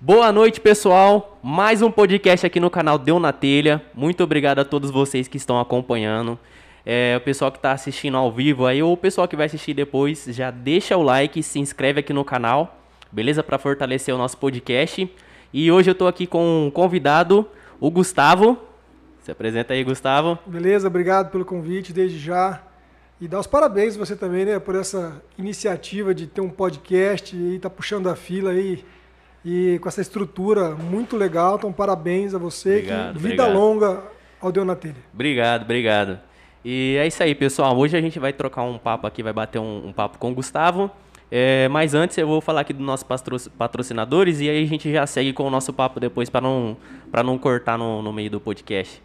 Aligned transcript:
Boa 0.00 0.30
noite, 0.32 0.60
pessoal. 0.60 1.38
Mais 1.42 1.80
um 1.80 1.90
podcast 1.90 2.44
aqui 2.44 2.60
no 2.60 2.68
canal 2.68 2.98
Deu 2.98 3.18
na 3.18 3.32
Telha. 3.32 3.82
Muito 3.94 4.22
obrigado 4.22 4.58
a 4.58 4.64
todos 4.64 4.90
vocês 4.90 5.28
que 5.28 5.36
estão 5.36 5.58
acompanhando. 5.58 6.38
É, 6.84 7.16
o 7.16 7.20
pessoal 7.20 7.50
que 7.50 7.58
está 7.58 7.72
assistindo 7.72 8.16
ao 8.16 8.30
vivo 8.30 8.66
aí, 8.66 8.82
ou 8.82 8.92
o 8.92 8.96
pessoal 8.96 9.26
que 9.26 9.36
vai 9.36 9.46
assistir 9.46 9.72
depois, 9.72 10.26
já 10.28 10.50
deixa 10.50 10.96
o 10.96 11.02
like, 11.02 11.42
se 11.42 11.58
inscreve 11.58 12.00
aqui 12.00 12.12
no 12.12 12.24
canal, 12.24 12.78
beleza? 13.10 13.42
Para 13.42 13.56
fortalecer 13.56 14.14
o 14.14 14.18
nosso 14.18 14.36
podcast. 14.36 15.10
E 15.52 15.72
hoje 15.72 15.88
eu 15.88 15.92
estou 15.92 16.08
aqui 16.08 16.26
com 16.26 16.66
um 16.66 16.70
convidado, 16.70 17.48
o 17.80 17.90
Gustavo. 17.90 18.58
Se 19.22 19.30
apresenta 19.30 19.72
aí, 19.72 19.82
Gustavo. 19.84 20.38
Beleza, 20.44 20.88
obrigado 20.88 21.30
pelo 21.30 21.44
convite 21.44 21.92
desde 21.92 22.18
já. 22.18 22.60
E 23.20 23.28
dar 23.28 23.40
os 23.40 23.46
parabéns 23.46 23.96
você 23.96 24.14
também, 24.14 24.44
né, 24.44 24.58
por 24.58 24.74
essa 24.74 25.22
iniciativa 25.38 26.12
de 26.12 26.26
ter 26.26 26.42
um 26.42 26.50
podcast 26.50 27.34
e 27.34 27.58
tá 27.58 27.70
puxando 27.70 28.08
a 28.08 28.16
fila 28.16 28.50
aí 28.50 28.84
com 29.80 29.88
essa 29.88 30.00
estrutura 30.00 30.70
muito 30.70 31.16
legal. 31.16 31.56
Então, 31.56 31.72
parabéns 31.72 32.34
a 32.34 32.38
você. 32.38 32.78
Obrigado, 32.78 33.12
que 33.14 33.18
vida 33.18 33.42
obrigado. 33.42 33.52
longa 33.52 34.02
ao 34.40 34.50
Deu 34.50 34.64
na 34.64 34.74
Telha. 34.74 34.96
Obrigado, 35.12 35.62
obrigado. 35.62 36.18
E 36.64 36.96
é 36.98 37.06
isso 37.06 37.22
aí, 37.22 37.34
pessoal. 37.34 37.76
Hoje 37.76 37.96
a 37.96 38.00
gente 38.00 38.18
vai 38.18 38.32
trocar 38.32 38.62
um 38.62 38.78
papo 38.78 39.06
aqui, 39.06 39.22
vai 39.22 39.32
bater 39.32 39.58
um, 39.58 39.88
um 39.88 39.92
papo 39.92 40.18
com 40.18 40.30
o 40.30 40.34
Gustavo. 40.34 40.90
É, 41.30 41.68
mas 41.68 41.94
antes 41.94 42.16
eu 42.16 42.26
vou 42.26 42.40
falar 42.40 42.60
aqui 42.60 42.72
dos 42.72 42.84
nossos 42.84 43.02
patro- 43.02 43.50
patrocinadores 43.58 44.40
e 44.40 44.48
aí 44.48 44.62
a 44.62 44.66
gente 44.66 44.92
já 44.92 45.06
segue 45.06 45.32
com 45.32 45.42
o 45.44 45.50
nosso 45.50 45.72
papo 45.72 45.98
depois 45.98 46.30
para 46.30 46.40
não, 46.42 46.76
pra 47.10 47.22
não 47.22 47.36
cortar 47.38 47.76
no, 47.76 48.00
no 48.02 48.12
meio 48.12 48.30
do 48.30 48.40
podcast. 48.40 49.02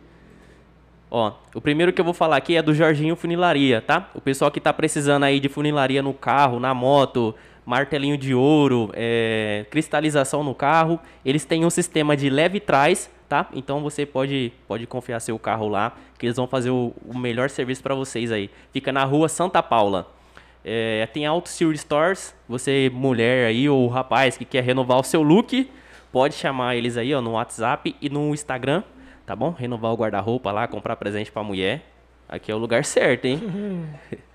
Ó, 1.12 1.34
o 1.56 1.60
primeiro 1.60 1.92
que 1.92 2.00
eu 2.00 2.06
vou 2.06 2.14
falar 2.14 2.38
aqui 2.38 2.56
é 2.56 2.62
do 2.62 2.74
Jorginho 2.74 3.16
Funilaria, 3.16 3.82
tá? 3.82 4.10
O 4.14 4.22
pessoal 4.22 4.52
que 4.52 4.60
tá 4.60 4.72
precisando 4.72 5.24
aí 5.24 5.40
de 5.40 5.50
funilaria 5.50 6.04
no 6.04 6.14
carro, 6.14 6.60
na 6.60 6.72
moto, 6.72 7.34
martelinho 7.66 8.18
de 8.18 8.34
ouro, 8.34 8.90
é, 8.94 9.66
cristalização 9.70 10.44
no 10.44 10.56
carro, 10.56 11.00
eles 11.24 11.46
têm 11.46 11.66
um 11.66 11.70
sistema 11.70 12.16
de 12.18 12.30
leve 12.30 12.60
trás, 12.60 13.10
tá? 13.28 13.48
Então 13.54 13.82
você 13.82 14.06
pode, 14.06 14.52
pode 14.68 14.88
confiar 14.88 15.20
seu 15.20 15.38
carro 15.38 15.68
lá, 15.68 15.96
que 16.18 16.26
eles 16.26 16.36
vão 16.36 16.48
fazer 16.48 16.72
o, 16.72 16.94
o 17.06 17.18
melhor 17.18 17.50
serviço 17.50 17.84
para 17.84 17.94
vocês 17.94 18.32
aí. 18.32 18.50
Fica 18.74 18.92
na 18.92 19.04
rua 19.04 19.30
Santa 19.30 19.62
Paula. 19.62 20.08
É, 20.64 21.08
tem 21.14 21.26
Auto 21.26 21.48
Series 21.48 21.82
Stores, 21.82 22.36
você 22.48 22.92
mulher 22.94 23.48
aí 23.48 23.70
ou 23.70 23.88
rapaz 23.88 24.38
que 24.38 24.44
quer 24.44 24.64
renovar 24.64 25.00
o 25.00 25.04
seu 25.04 25.22
look, 25.22 25.70
pode 26.12 26.36
chamar 26.36 26.76
eles 26.76 26.98
aí 26.98 27.14
ó, 27.14 27.22
no 27.22 27.32
WhatsApp 27.32 27.96
e 28.02 28.10
no 28.10 28.34
Instagram, 28.34 28.84
tá 29.26 29.36
bom? 29.36 29.52
Renovar 29.52 29.94
o 29.94 29.96
guarda-roupa 29.96 30.52
lá, 30.52 30.68
comprar 30.68 30.96
presente 30.98 31.32
pra 31.32 31.44
mulher. 31.44 31.84
Aqui 32.28 32.52
é 32.52 32.56
o 32.56 32.58
lugar 32.58 32.84
certo, 32.84 33.26
hein? 33.26 33.42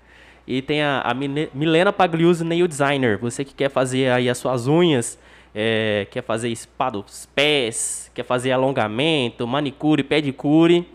e 0.47 0.61
tem 0.61 0.81
a, 0.81 1.01
a 1.01 1.13
Milena 1.13 1.91
Pagliuso 1.91 2.45
Nail 2.45 2.67
Designer, 2.67 3.17
você 3.17 3.43
que 3.43 3.53
quer 3.53 3.69
fazer 3.69 4.11
aí 4.11 4.29
as 4.29 4.37
suas 4.37 4.67
unhas, 4.67 5.17
é, 5.53 6.05
quer 6.11 6.21
fazer 6.21 6.55
spa 6.55 6.89
dos 6.89 7.27
pés, 7.33 8.11
quer 8.13 8.23
fazer 8.23 8.51
alongamento, 8.51 9.47
manicure, 9.47 10.03
pedicure, 10.03 10.87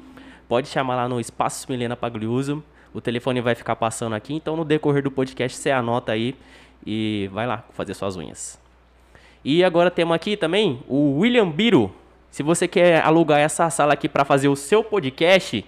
pode 0.49 0.69
chamar 0.69 0.97
lá 0.97 1.09
no 1.09 1.19
Espaço 1.19 1.67
Milena 1.71 1.97
Pagliuso. 1.97 2.63
O 2.93 3.01
telefone 3.01 3.41
vai 3.41 3.55
ficar 3.55 3.77
passando 3.77 4.15
aqui, 4.15 4.35
então 4.35 4.57
no 4.57 4.65
decorrer 4.65 5.03
do 5.03 5.11
podcast 5.11 5.57
você 5.57 5.71
anota 5.71 6.13
aí 6.13 6.35
e 6.87 7.29
vai 7.33 7.47
lá 7.47 7.65
fazer 7.73 7.95
suas 7.95 8.17
unhas. 8.17 8.59
E 9.45 9.65
agora 9.65 9.91
temos 9.91 10.15
aqui 10.15 10.37
também 10.37 10.83
o 10.87 11.19
William 11.19 11.49
Biro. 11.49 11.93
Se 12.31 12.43
você 12.43 12.69
quer 12.69 13.03
alugar 13.05 13.41
essa 13.41 13.69
sala 13.71 13.95
aqui 13.95 14.09
para 14.09 14.25
fazer 14.25 14.49
o 14.49 14.57
seu 14.57 14.85
podcast, 14.85 15.65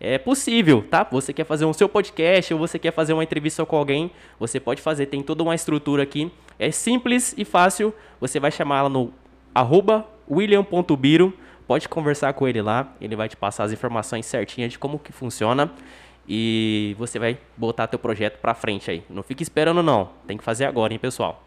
é 0.00 0.18
possível, 0.18 0.82
tá? 0.82 1.06
Você 1.10 1.32
quer 1.32 1.44
fazer 1.44 1.64
um 1.64 1.72
seu 1.72 1.88
podcast 1.88 2.52
ou 2.52 2.60
você 2.60 2.78
quer 2.78 2.92
fazer 2.92 3.12
uma 3.12 3.22
entrevista 3.22 3.64
com 3.64 3.76
alguém, 3.76 4.10
você 4.38 4.60
pode 4.60 4.82
fazer, 4.82 5.06
tem 5.06 5.22
toda 5.22 5.42
uma 5.42 5.54
estrutura 5.54 6.02
aqui. 6.02 6.30
É 6.58 6.70
simples 6.70 7.34
e 7.36 7.44
fácil. 7.44 7.94
Você 8.20 8.38
vai 8.38 8.50
chamar 8.50 8.80
ela 8.80 8.88
no 8.88 9.12
arroba 9.54 10.06
william.biro, 10.28 11.32
pode 11.66 11.88
conversar 11.88 12.32
com 12.32 12.48
ele 12.48 12.60
lá, 12.60 12.92
ele 13.00 13.16
vai 13.16 13.28
te 13.28 13.36
passar 13.36 13.64
as 13.64 13.72
informações 13.72 14.26
certinhas 14.26 14.72
de 14.72 14.78
como 14.78 14.98
que 14.98 15.12
funciona 15.12 15.70
e 16.28 16.94
você 16.98 17.18
vai 17.18 17.38
botar 17.56 17.86
teu 17.86 17.98
projeto 17.98 18.38
pra 18.38 18.54
frente 18.54 18.90
aí. 18.90 19.04
Não 19.08 19.22
fique 19.22 19.42
esperando 19.42 19.82
não, 19.82 20.10
tem 20.26 20.36
que 20.36 20.44
fazer 20.44 20.64
agora, 20.64 20.92
hein, 20.92 20.98
pessoal. 20.98 21.42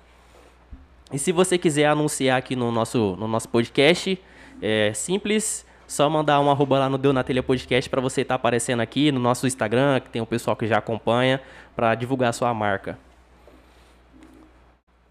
E 1.12 1.18
se 1.18 1.32
você 1.32 1.58
quiser 1.58 1.86
anunciar 1.86 2.38
aqui 2.38 2.56
no 2.56 2.72
nosso, 2.72 3.16
no 3.20 3.28
nosso 3.28 3.50
podcast, 3.50 4.20
é 4.62 4.92
simples, 4.94 5.66
só 5.88 6.10
mandar 6.10 6.40
um 6.42 6.52
arroba 6.52 6.78
lá 6.80 6.90
no 6.90 6.98
Deu 6.98 7.14
na 7.14 7.24
Telha 7.24 7.42
Podcast 7.42 7.90
para 7.90 8.02
você 8.02 8.22
estar 8.22 8.36
aparecendo 8.36 8.82
aqui 8.82 9.12
no 9.12 9.20
nosso 9.20 9.48
Instagram, 9.48 10.00
que 10.02 10.10
tem 10.10 10.22
o 10.22 10.26
pessoal 10.26 10.56
que 10.56 10.68
já 10.68 10.78
acompanha, 10.78 11.42
para 11.76 11.96
divulgar 11.96 12.30
a 12.30 12.34
sua 12.34 12.54
marca. 12.54 13.00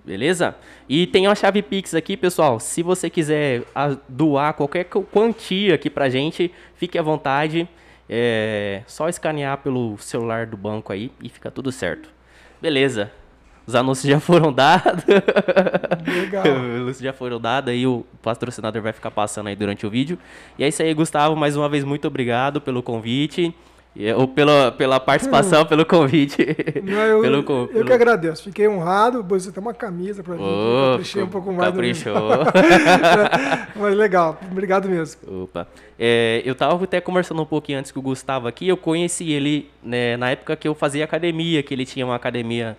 Beleza? 0.04 0.54
E 0.88 1.06
tem 1.06 1.26
uma 1.26 1.34
chave 1.34 1.62
Pix 1.62 1.92
aqui, 1.94 2.16
pessoal. 2.16 2.60
Se 2.60 2.80
você 2.82 3.10
quiser 3.10 3.64
doar 4.08 4.54
qualquer 4.54 4.84
qu- 4.84 5.02
quantia 5.02 5.74
aqui 5.74 5.90
pra 5.90 6.08
gente, 6.08 6.52
fique 6.76 6.96
à 6.96 7.02
vontade. 7.02 7.68
É 8.08 8.82
só 8.86 9.08
escanear 9.08 9.58
pelo 9.58 9.98
celular 9.98 10.46
do 10.46 10.56
banco 10.56 10.92
aí 10.92 11.10
e 11.20 11.28
fica 11.28 11.50
tudo 11.50 11.72
certo. 11.72 12.08
Beleza. 12.62 13.10
Os 13.66 13.74
anúncios 13.74 14.08
já 14.10 14.20
foram 14.20 14.52
dados. 14.52 15.04
Legal. 16.06 16.44
Os 16.46 16.76
anúncios 16.76 16.98
já 17.00 17.12
foram 17.12 17.40
dados 17.40 17.72
aí, 17.72 17.86
o 17.86 18.04
patrocinador 18.22 18.80
vai 18.80 18.92
ficar 18.92 19.10
passando 19.10 19.48
aí 19.48 19.56
durante 19.56 19.84
o 19.86 19.90
vídeo. 19.90 20.18
E 20.58 20.62
é 20.64 20.68
isso 20.68 20.82
aí, 20.82 20.94
Gustavo. 20.94 21.34
Mais 21.34 21.56
uma 21.56 21.68
vez, 21.68 21.82
muito 21.82 22.06
obrigado 22.06 22.60
pelo 22.60 22.82
convite. 22.82 23.54
Ou 24.14 24.28
pela, 24.28 24.70
pela 24.72 25.00
participação, 25.00 25.64
pelo 25.66 25.84
convite. 25.86 26.46
Não, 26.84 26.92
eu, 27.00 27.20
pelo, 27.22 27.36
eu 27.38 27.66
pelo- 27.68 27.84
que 27.86 27.92
agradeço. 27.94 28.44
Fiquei 28.44 28.68
honrado. 28.68 29.22
Você 29.22 29.50
tem 29.50 29.60
uma 29.60 29.72
camisa 29.72 30.22
pra 30.22 30.34
mim. 30.36 30.42
Ô, 30.42 30.90
caprichei 30.92 31.22
um 31.22 31.28
pouco 31.28 31.50
mais. 31.50 31.70
caprichou. 31.70 32.14
Mas 33.74 33.96
legal. 33.96 34.38
Obrigado 34.50 34.86
mesmo. 34.88 35.44
Opa. 35.44 35.66
É, 35.98 36.42
eu 36.44 36.54
tava 36.54 36.84
até 36.84 37.00
conversando 37.00 37.40
um 37.40 37.46
pouquinho 37.46 37.78
antes 37.78 37.90
com 37.90 38.00
o 38.00 38.02
Gustavo 38.02 38.46
aqui. 38.46 38.68
Eu 38.68 38.76
conheci 38.76 39.32
ele 39.32 39.70
né, 39.82 40.16
na 40.18 40.30
época 40.30 40.54
que 40.56 40.68
eu 40.68 40.74
fazia 40.74 41.02
academia, 41.04 41.62
que 41.62 41.72
ele 41.72 41.86
tinha 41.86 42.04
uma 42.04 42.16
academia 42.16 42.76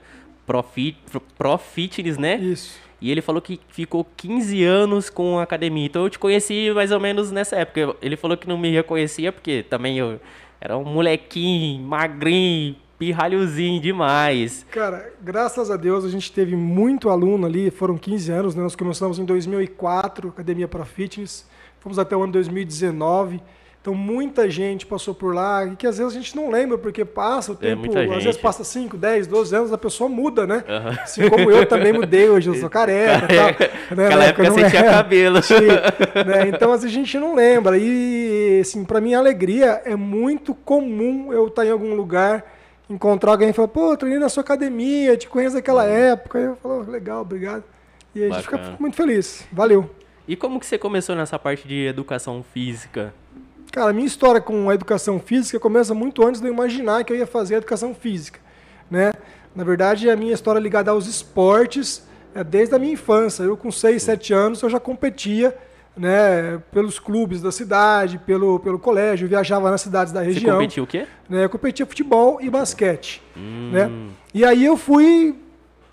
Pro, 0.47 0.63
fit, 0.63 0.97
pro 1.37 1.57
Fitness, 1.59 2.17
né? 2.17 2.37
Isso. 2.37 2.79
E 2.99 3.11
ele 3.11 3.21
falou 3.21 3.39
que 3.39 3.59
ficou 3.67 4.07
15 4.17 4.63
anos 4.63 5.09
com 5.09 5.37
a 5.37 5.43
academia. 5.43 5.85
Então 5.85 6.03
eu 6.03 6.09
te 6.09 6.17
conheci 6.17 6.71
mais 6.73 6.91
ou 6.91 6.99
menos 6.99 7.29
nessa 7.31 7.57
época. 7.57 7.95
Ele 8.01 8.17
falou 8.17 8.35
que 8.35 8.47
não 8.47 8.57
me 8.57 8.71
reconhecia, 8.71 9.31
porque 9.31 9.63
também 9.69 9.99
eu 9.99 10.19
era 10.59 10.75
um 10.75 10.83
molequinho, 10.83 11.83
magrinho, 11.83 12.75
pirralhozinho 12.97 13.79
demais. 13.79 14.65
Cara, 14.71 15.13
graças 15.21 15.69
a 15.69 15.77
Deus 15.77 16.03
a 16.03 16.09
gente 16.09 16.31
teve 16.31 16.55
muito 16.55 17.09
aluno 17.09 17.45
ali, 17.45 17.69
foram 17.69 17.97
15 17.97 18.31
anos, 18.31 18.55
né? 18.55 18.63
Nós 18.63 18.75
começamos 18.75 19.19
em 19.19 19.25
2004, 19.25 20.29
Academia 20.29 20.67
para 20.67 20.83
Fitness, 20.83 21.47
fomos 21.79 21.99
até 21.99 22.15
o 22.15 22.23
ano 22.23 22.33
2019. 22.33 23.41
Então 23.87 23.95
muita 23.95 24.49
gente 24.49 24.85
passou 24.85 25.15
por 25.15 25.33
lá, 25.33 25.65
e 25.65 25.77
que 25.77 25.87
às 25.87 25.97
vezes 25.97 26.11
a 26.11 26.19
gente 26.19 26.35
não 26.35 26.51
lembra, 26.51 26.77
porque 26.77 27.05
passa 27.05 27.53
o 27.53 27.55
É, 27.55 27.69
tempo, 27.69 27.83
muita 27.85 28.01
às 28.01 28.21
vezes 28.21 28.35
passa 28.35 28.61
5, 28.61 28.97
10, 28.97 29.27
12 29.27 29.55
anos, 29.55 29.71
a 29.71 29.77
pessoa 29.77 30.09
muda, 30.09 30.45
né? 30.45 30.61
Aham. 30.67 30.89
Assim 31.01 31.29
como 31.29 31.49
eu 31.49 31.65
também 31.65 31.93
mudei, 31.93 32.29
hoje 32.29 32.49
eu 32.49 32.55
sou 32.55 32.67
careca 32.69 33.33
e 33.33 33.37
tal. 33.37 33.47
Né? 33.47 34.03
Naquela 34.03 34.15
Na 34.17 34.25
época 34.25 34.43
não 34.43 34.55
você 34.55 34.69
tinha 34.69 34.83
cabelo. 34.83 35.39
Tinha, 35.39 35.59
né? 36.25 36.49
Então 36.49 36.73
assim, 36.73 36.87
a 36.87 36.89
gente 36.89 37.17
não 37.17 37.33
lembra. 37.33 37.77
E 37.77 38.59
assim, 38.59 38.83
para 38.83 38.99
mim 38.99 39.13
a 39.13 39.19
alegria 39.19 39.81
é 39.85 39.95
muito 39.95 40.53
comum 40.53 41.31
eu 41.31 41.47
estar 41.47 41.65
em 41.65 41.71
algum 41.71 41.95
lugar, 41.95 42.43
encontrar 42.89 43.31
alguém 43.31 43.51
e 43.51 43.53
falar, 43.53 43.69
pô, 43.69 43.93
eu 43.93 43.97
treinei 43.97 44.19
na 44.19 44.27
sua 44.27 44.43
academia, 44.43 45.15
te 45.15 45.29
conheço 45.29 45.55
daquela 45.55 45.85
época. 45.85 46.39
Aí 46.39 46.43
eu 46.43 46.57
falo, 46.57 46.85
"Oh, 46.85 46.91
legal, 46.91 47.21
obrigado. 47.21 47.63
E 48.13 48.21
a 48.25 48.29
gente 48.31 48.41
fica, 48.43 48.57
fica 48.57 48.75
muito 48.81 48.97
feliz. 48.97 49.47
Valeu. 49.49 49.89
E 50.27 50.35
como 50.35 50.59
que 50.59 50.65
você 50.65 50.77
começou 50.77 51.15
nessa 51.15 51.39
parte 51.39 51.65
de 51.65 51.85
educação 51.85 52.43
física? 52.53 53.13
Cara, 53.71 53.89
a 53.91 53.93
minha 53.93 54.07
história 54.07 54.41
com 54.41 54.69
a 54.69 54.73
educação 54.73 55.19
física 55.19 55.59
começa 55.59 55.93
muito 55.93 56.25
antes 56.25 56.41
de 56.41 56.47
eu 56.47 56.53
imaginar 56.53 57.03
que 57.03 57.13
eu 57.13 57.17
ia 57.17 57.27
fazer 57.27 57.55
educação 57.55 57.93
física, 57.93 58.39
né? 58.89 59.11
Na 59.55 59.63
verdade, 59.63 60.09
a 60.09 60.15
minha 60.15 60.33
história 60.33 60.59
é 60.59 60.61
ligada 60.61 60.91
aos 60.91 61.07
esportes 61.07 62.05
é 62.33 62.43
desde 62.43 62.75
a 62.75 62.79
minha 62.79 62.93
infância. 62.93 63.43
Eu 63.43 63.57
com 63.57 63.71
6, 63.71 64.01
7 64.03 64.33
anos 64.33 64.61
eu 64.61 64.69
já 64.69 64.79
competia, 64.79 65.55
né, 65.95 66.61
pelos 66.71 66.99
clubes 66.99 67.41
da 67.41 67.51
cidade, 67.51 68.19
pelo, 68.19 68.59
pelo 68.59 68.77
colégio, 68.77 69.25
eu 69.25 69.29
viajava 69.29 69.71
nas 69.71 69.81
cidades 69.81 70.13
da 70.13 70.19
Você 70.21 70.27
região. 70.33 70.55
competiu 70.57 70.83
o 70.83 70.87
quê? 70.87 71.07
né? 71.27 71.43
Eu 71.45 71.49
competia 71.49 71.85
futebol 71.85 72.37
e 72.39 72.49
basquete, 72.49 73.21
Hum. 73.35 73.71
né? 73.73 73.89
E 74.33 74.45
aí 74.45 74.63
eu 74.63 74.77
fui 74.77 75.35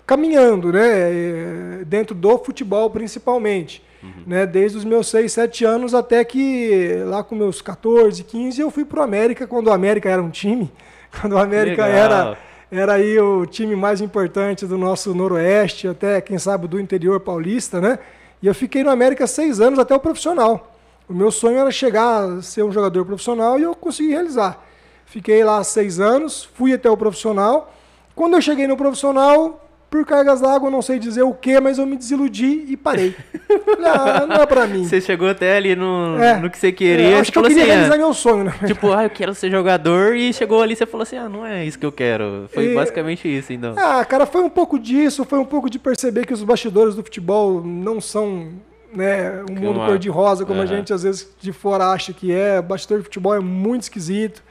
caminhando, 0.05 0.71
né, 0.71 0.87
eh, 0.87 1.83
dentro 1.87 2.13
do 2.13 2.37
futebol 2.37 2.87
principalmente, 2.91 3.83
né, 4.25 4.45
desde 4.45 4.77
os 4.77 4.83
meus 4.83 5.07
6, 5.07 5.31
7 5.31 5.65
anos 5.65 5.93
até 5.93 6.23
que 6.23 7.03
lá 7.05 7.23
com 7.23 7.35
meus 7.35 7.61
14, 7.61 8.23
15 8.23 8.61
eu 8.61 8.71
fui 8.71 8.85
pro 8.85 9.01
América 9.01 9.45
quando 9.47 9.67
o 9.67 9.71
América 9.73 10.09
era 10.09 10.21
um 10.21 10.29
time, 10.29 10.71
quando 11.19 11.33
o 11.33 11.37
América 11.37 11.85
Legal. 11.85 12.03
era 12.03 12.37
era 12.71 12.93
aí 12.93 13.19
o 13.19 13.45
time 13.45 13.75
mais 13.75 14.01
importante 14.01 14.65
do 14.65 14.77
nosso 14.77 15.13
noroeste, 15.13 15.87
até 15.87 16.19
quem 16.19 16.37
sabe 16.37 16.67
do 16.67 16.79
interior 16.79 17.19
paulista, 17.19 17.79
né? 17.79 17.99
E 18.41 18.47
eu 18.47 18.55
fiquei 18.55 18.83
no 18.83 18.89
América 18.89 19.27
seis 19.27 19.61
anos 19.61 19.79
até 19.79 19.95
o 19.95 19.99
profissional. 19.99 20.75
O 21.07 21.13
meu 21.13 21.31
sonho 21.31 21.59
era 21.59 21.71
chegar 21.71 22.23
a 22.23 22.41
ser 22.41 22.63
um 22.63 22.71
jogador 22.71 23.05
profissional 23.05 23.59
e 23.59 23.63
eu 23.63 23.75
consegui 23.75 24.09
realizar. 24.09 24.63
Fiquei 25.05 25.43
lá 25.43 25.63
seis 25.63 25.99
anos, 25.99 26.43
fui 26.43 26.73
até 26.73 26.89
o 26.89 26.97
profissional. 26.97 27.71
Quando 28.15 28.33
eu 28.33 28.41
cheguei 28.41 28.65
no 28.67 28.75
profissional, 28.75 29.64
por 29.95 30.05
cargas 30.05 30.41
d'água, 30.41 30.69
não 30.69 30.81
sei 30.81 30.99
dizer 30.99 31.23
o 31.23 31.33
que, 31.33 31.57
mas 31.61 31.77
eu 31.77 31.85
me 31.85 31.95
desiludi 31.95 32.65
e 32.67 32.75
parei. 32.75 33.15
Falei, 33.47 33.85
ah, 33.85 34.25
não 34.27 34.35
é 34.35 34.45
pra 34.45 34.67
mim. 34.67 34.83
Você 34.83 34.99
chegou 34.99 35.29
até 35.29 35.55
ali 35.55 35.73
no, 35.73 36.17
é, 36.21 36.37
no 36.37 36.49
que 36.49 36.57
você 36.57 36.69
queria. 36.73 37.11
É, 37.11 37.19
acho 37.19 37.31
que 37.31 37.37
eu 37.37 37.43
queria 37.43 37.63
assim, 37.63 37.71
realizar 37.71 37.95
ah, 37.95 37.97
meu 37.97 38.13
sonho, 38.13 38.43
né? 38.43 38.53
Tipo, 38.67 38.91
ah, 38.91 39.03
eu 39.05 39.09
quero 39.09 39.33
ser 39.33 39.49
jogador 39.49 40.13
e 40.13 40.33
chegou 40.33 40.61
ali 40.61 40.73
e 40.73 40.75
você 40.75 40.85
falou 40.85 41.03
assim, 41.03 41.15
ah, 41.15 41.29
não 41.29 41.45
é 41.45 41.63
isso 41.63 41.79
que 41.79 41.85
eu 41.85 41.93
quero. 41.93 42.49
Foi 42.53 42.71
e, 42.71 42.75
basicamente 42.75 43.25
isso, 43.25 43.53
então. 43.53 43.73
Ah, 43.77 44.03
cara, 44.03 44.25
foi 44.25 44.41
um 44.41 44.49
pouco 44.49 44.77
disso, 44.77 45.23
foi 45.23 45.39
um 45.39 45.45
pouco 45.45 45.69
de 45.69 45.79
perceber 45.79 46.25
que 46.25 46.33
os 46.33 46.43
bastidores 46.43 46.93
do 46.93 47.01
futebol 47.01 47.63
não 47.63 48.01
são 48.01 48.49
né, 48.93 49.43
um 49.49 49.53
mundo 49.53 49.79
cor-de-rosa, 49.79 50.45
como 50.45 50.59
uhum. 50.59 50.65
a 50.65 50.67
gente 50.67 50.91
às 50.91 51.03
vezes 51.03 51.33
de 51.39 51.53
fora 51.53 51.85
acha 51.85 52.11
que 52.11 52.33
é. 52.33 52.59
O 52.59 52.63
bastidor 52.63 52.97
de 52.97 53.05
futebol 53.05 53.33
é 53.33 53.39
muito 53.39 53.83
esquisito. 53.83 54.43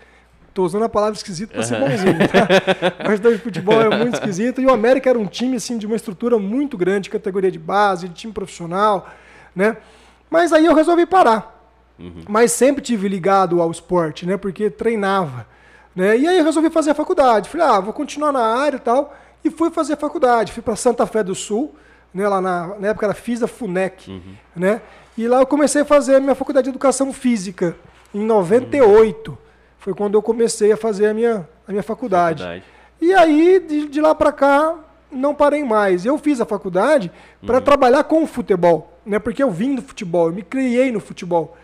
Tô 0.54 0.64
usando 0.64 0.84
a 0.84 0.88
palavra 0.88 1.16
esquisito 1.16 1.50
para 1.50 1.62
ser 1.62 1.78
bonzinho, 1.78 2.16
tá? 2.28 2.94
O 3.04 3.08
bastidor 3.08 3.32
de 3.32 3.38
futebol 3.38 3.80
é 3.80 3.98
muito 3.98 4.14
esquisito. 4.14 4.60
E 4.60 4.66
o 4.66 4.70
América 4.72 5.10
era 5.10 5.18
um 5.18 5.26
time 5.26 5.56
assim, 5.56 5.76
de 5.76 5.86
uma 5.86 5.96
estrutura 5.96 6.38
muito 6.38 6.78
grande, 6.78 7.10
categoria 7.10 7.50
de 7.50 7.58
base, 7.58 8.08
de 8.08 8.14
time 8.14 8.32
profissional, 8.32 9.08
né? 9.54 9.76
Mas 10.30 10.52
aí 10.52 10.64
eu 10.64 10.74
resolvi 10.74 11.04
parar. 11.04 11.68
Uhum. 11.98 12.22
Mas 12.28 12.52
sempre 12.52 12.80
tive 12.80 13.08
ligado 13.08 13.60
ao 13.60 13.70
esporte, 13.70 14.24
né? 14.24 14.36
Porque 14.36 14.70
treinava. 14.70 15.46
Né? 15.94 16.16
E 16.18 16.26
aí 16.26 16.38
eu 16.38 16.44
resolvi 16.44 16.70
fazer 16.70 16.92
a 16.92 16.94
faculdade. 16.94 17.48
Falei, 17.48 17.66
ah, 17.66 17.80
vou 17.80 17.92
continuar 17.92 18.32
na 18.32 18.40
área 18.40 18.76
e 18.76 18.80
tal. 18.80 19.14
E 19.44 19.50
fui 19.50 19.70
fazer 19.70 19.94
a 19.94 19.96
faculdade. 19.96 20.52
Fui 20.52 20.62
para 20.62 20.76
Santa 20.76 21.04
Fé 21.06 21.22
do 21.22 21.34
Sul 21.34 21.74
né, 22.14 22.28
lá 22.28 22.40
na, 22.40 22.76
na 22.78 22.88
época 22.88 23.06
era 23.06 23.14
FISA 23.14 23.48
FUNEC, 23.48 24.08
uhum. 24.08 24.34
né? 24.54 24.80
E 25.18 25.26
lá 25.26 25.40
eu 25.40 25.46
comecei 25.46 25.82
a 25.82 25.84
fazer 25.84 26.16
a 26.16 26.20
minha 26.20 26.34
faculdade 26.34 26.64
de 26.64 26.70
Educação 26.70 27.12
Física, 27.12 27.76
em 28.14 28.24
98. 28.24 29.30
Uhum. 29.30 29.36
Foi 29.84 29.92
quando 29.92 30.14
eu 30.14 30.22
comecei 30.22 30.72
a 30.72 30.78
fazer 30.78 31.08
a 31.08 31.12
minha, 31.12 31.46
a 31.68 31.70
minha 31.70 31.82
faculdade. 31.82 32.42
faculdade. 32.42 32.64
E 33.02 33.12
aí, 33.12 33.60
de, 33.60 33.86
de 33.86 34.00
lá 34.00 34.14
para 34.14 34.32
cá, 34.32 34.76
não 35.12 35.34
parei 35.34 35.62
mais. 35.62 36.06
Eu 36.06 36.16
fiz 36.16 36.40
a 36.40 36.46
faculdade 36.46 37.12
para 37.44 37.58
uhum. 37.58 37.62
trabalhar 37.62 38.02
com 38.04 38.22
o 38.22 38.26
futebol, 38.26 38.98
né? 39.04 39.18
Porque 39.18 39.42
eu 39.42 39.50
vim 39.50 39.74
do 39.74 39.82
futebol, 39.82 40.28
eu 40.28 40.32
me 40.32 40.42
criei 40.42 40.90
no 40.90 41.00
futebol. 41.00 41.54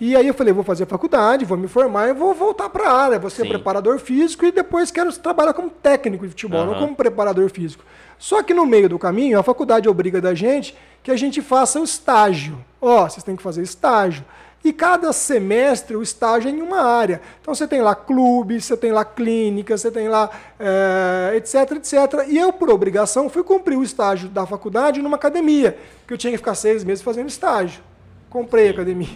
E 0.00 0.14
aí 0.14 0.28
eu 0.28 0.34
falei, 0.34 0.52
vou 0.52 0.62
fazer 0.62 0.86
faculdade, 0.86 1.44
vou 1.44 1.58
me 1.58 1.66
formar 1.66 2.10
e 2.10 2.12
vou 2.12 2.32
voltar 2.32 2.68
para 2.68 2.88
a 2.88 2.92
área, 2.92 3.18
vou 3.18 3.28
ser 3.28 3.42
Sim. 3.42 3.48
preparador 3.48 3.98
físico 3.98 4.46
e 4.46 4.52
depois 4.52 4.92
quero 4.92 5.12
trabalhar 5.12 5.52
como 5.52 5.68
técnico 5.68 6.24
de 6.24 6.30
futebol, 6.30 6.60
uhum. 6.60 6.66
não 6.66 6.74
como 6.78 6.94
preparador 6.94 7.50
físico. 7.50 7.84
Só 8.16 8.40
que 8.40 8.54
no 8.54 8.64
meio 8.64 8.88
do 8.88 9.00
caminho, 9.00 9.36
a 9.36 9.42
faculdade 9.42 9.88
obriga 9.88 10.20
da 10.20 10.32
gente 10.32 10.76
que 11.02 11.10
a 11.10 11.16
gente 11.16 11.42
faça 11.42 11.80
o 11.80 11.84
estágio. 11.84 12.56
Ó, 12.80 13.02
oh, 13.02 13.10
vocês 13.10 13.24
têm 13.24 13.34
que 13.34 13.42
fazer 13.42 13.62
estágio. 13.62 14.24
E 14.64 14.72
cada 14.72 15.12
semestre 15.12 15.94
o 15.94 16.02
estágio 16.02 16.48
é 16.48 16.50
em 16.50 16.62
uma 16.62 16.80
área. 16.80 17.20
Então 17.42 17.54
você 17.54 17.68
tem 17.68 17.82
lá 17.82 17.94
clube, 17.94 18.58
você 18.58 18.74
tem 18.74 18.92
lá 18.92 19.04
clínica, 19.04 19.76
você 19.76 19.90
tem 19.90 20.08
lá 20.08 20.30
é, 20.58 21.36
etc, 21.36 21.72
etc. 21.72 22.26
E 22.26 22.38
eu, 22.38 22.50
por 22.50 22.70
obrigação, 22.70 23.28
fui 23.28 23.44
cumprir 23.44 23.76
o 23.76 23.82
estágio 23.82 24.26
da 24.30 24.46
faculdade 24.46 25.02
numa 25.02 25.16
academia, 25.16 25.76
que 26.06 26.14
eu 26.14 26.16
tinha 26.16 26.30
que 26.30 26.38
ficar 26.38 26.54
seis 26.54 26.82
meses 26.82 27.04
fazendo 27.04 27.28
estágio. 27.28 27.82
Comprei 28.30 28.68
a 28.68 28.70
academia. 28.70 29.06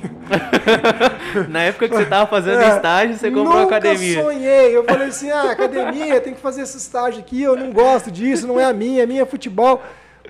Na 1.49 1.63
época 1.63 1.89
que 1.89 1.95
você 1.95 2.03
estava 2.03 2.29
fazendo 2.29 2.61
é, 2.63 2.77
estágio, 2.77 3.17
você 3.17 3.31
comprou 3.31 3.59
a 3.59 3.63
academia. 3.63 4.19
Eu 4.19 4.25
sonhei. 4.25 4.77
Eu 4.77 4.85
falei 4.85 5.09
assim, 5.09 5.31
ah, 5.31 5.51
academia, 5.51 6.21
tem 6.21 6.35
que 6.35 6.41
fazer 6.41 6.61
esse 6.61 6.77
estágio 6.77 7.21
aqui, 7.21 7.43
eu 7.43 7.57
não 7.57 7.73
gosto 7.73 8.11
disso, 8.11 8.47
não 8.47 8.61
é 8.61 8.65
a 8.65 8.73
minha, 8.73 9.03
a 9.03 9.07
minha 9.07 9.23
é 9.23 9.27
futebol. 9.27 9.83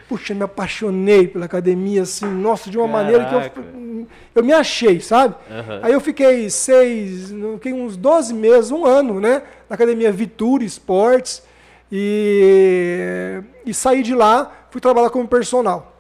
Puxa, 0.08 0.34
me 0.34 0.42
apaixonei 0.42 1.28
pela 1.28 1.44
academia, 1.44 2.02
assim, 2.02 2.26
nossa, 2.26 2.70
de 2.70 2.78
uma 2.78 2.88
Caraca. 2.88 3.04
maneira 3.04 3.50
que 3.50 3.58
eu, 3.58 4.06
eu 4.36 4.44
me 4.44 4.52
achei, 4.52 5.00
sabe? 5.00 5.34
Uhum. 5.50 5.80
Aí 5.82 5.92
eu 5.92 6.00
fiquei 6.00 6.48
seis, 6.48 7.30
fiquei 7.54 7.72
uns 7.72 7.96
12 7.96 8.32
meses, 8.32 8.70
um 8.70 8.86
ano, 8.86 9.20
né? 9.20 9.42
Na 9.68 9.74
academia 9.74 10.10
Vitura 10.10 10.64
Esportes. 10.64 11.42
E, 11.90 13.40
e 13.64 13.72
saí 13.72 14.02
de 14.02 14.14
lá, 14.14 14.50
fui 14.70 14.80
trabalhar 14.80 15.10
como 15.10 15.26
personal. 15.26 15.94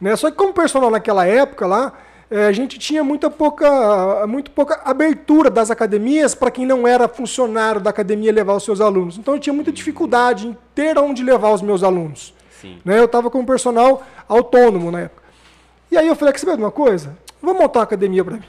Né? 0.00 0.14
Só 0.16 0.30
que 0.30 0.36
como 0.36 0.52
personal 0.52 0.90
naquela 0.90 1.26
época 1.26 1.66
lá, 1.66 1.92
é, 2.30 2.46
a 2.46 2.52
gente 2.52 2.78
tinha 2.78 3.02
muita 3.02 3.28
pouca, 3.28 4.26
muito 4.26 4.50
pouca 4.50 4.80
abertura 4.84 5.50
das 5.50 5.70
academias 5.70 6.34
para 6.34 6.50
quem 6.50 6.64
não 6.64 6.86
era 6.86 7.08
funcionário 7.08 7.80
da 7.80 7.90
academia 7.90 8.32
levar 8.32 8.54
os 8.54 8.64
seus 8.64 8.80
alunos. 8.80 9.18
Então 9.18 9.34
eu 9.34 9.40
tinha 9.40 9.52
muita 9.52 9.72
dificuldade 9.72 10.46
em 10.46 10.56
ter 10.74 10.96
onde 10.98 11.24
levar 11.24 11.50
os 11.50 11.60
meus 11.60 11.82
alunos. 11.82 12.32
Né? 12.84 12.98
Eu 12.98 13.04
estava 13.04 13.30
com 13.30 13.40
um 13.40 13.44
personal 13.44 14.02
autônomo 14.28 14.90
na 14.90 15.00
época. 15.00 15.22
E 15.90 15.96
aí 15.96 16.06
eu 16.06 16.14
falei, 16.14 16.32
quer 16.32 16.38
saber 16.38 16.56
de 16.56 16.62
uma 16.62 16.70
coisa? 16.70 17.16
Vou 17.42 17.54
montar 17.54 17.80
uma 17.80 17.84
academia 17.84 18.24
para 18.24 18.36
mim. 18.36 18.44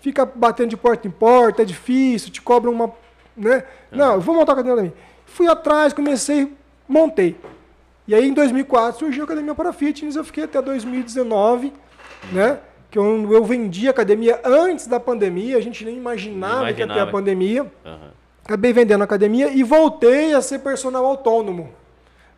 Fica 0.00 0.24
batendo 0.24 0.70
de 0.70 0.76
porta 0.76 1.06
em 1.06 1.10
porta, 1.10 1.62
é 1.62 1.64
difícil, 1.64 2.30
te 2.30 2.40
cobra 2.40 2.70
uma... 2.70 2.90
Né? 3.36 3.64
Uhum. 3.92 3.98
Não, 3.98 4.14
eu 4.14 4.20
vou 4.20 4.34
montar 4.34 4.52
uma 4.52 4.60
academia 4.60 4.76
para 4.76 4.84
mim. 4.84 4.92
Fui 5.26 5.46
atrás, 5.46 5.92
comecei, 5.92 6.52
montei. 6.88 7.36
E 8.08 8.14
aí 8.14 8.26
em 8.26 8.32
2004 8.32 8.98
surgiu 8.98 9.22
a 9.22 9.24
Academia 9.24 9.54
para 9.54 9.72
Fitness, 9.72 10.16
eu 10.16 10.24
fiquei 10.24 10.44
até 10.44 10.60
2019, 10.60 11.72
né? 12.32 12.58
que 12.90 12.98
eu, 12.98 13.32
eu 13.32 13.44
vendi 13.44 13.88
academia 13.88 14.40
antes 14.44 14.86
da 14.86 14.98
pandemia, 14.98 15.56
a 15.56 15.60
gente 15.60 15.84
nem 15.84 15.96
imaginava, 15.96 16.62
imaginava. 16.62 16.74
que 16.74 16.80
ia 16.80 16.88
ter 16.88 17.00
a 17.00 17.06
pandemia. 17.06 17.62
Uhum. 17.62 18.10
Acabei 18.44 18.72
vendendo 18.72 19.02
a 19.02 19.04
academia 19.04 19.48
e 19.52 19.62
voltei 19.62 20.34
a 20.34 20.42
ser 20.42 20.58
personal 20.58 21.06
autônomo. 21.06 21.72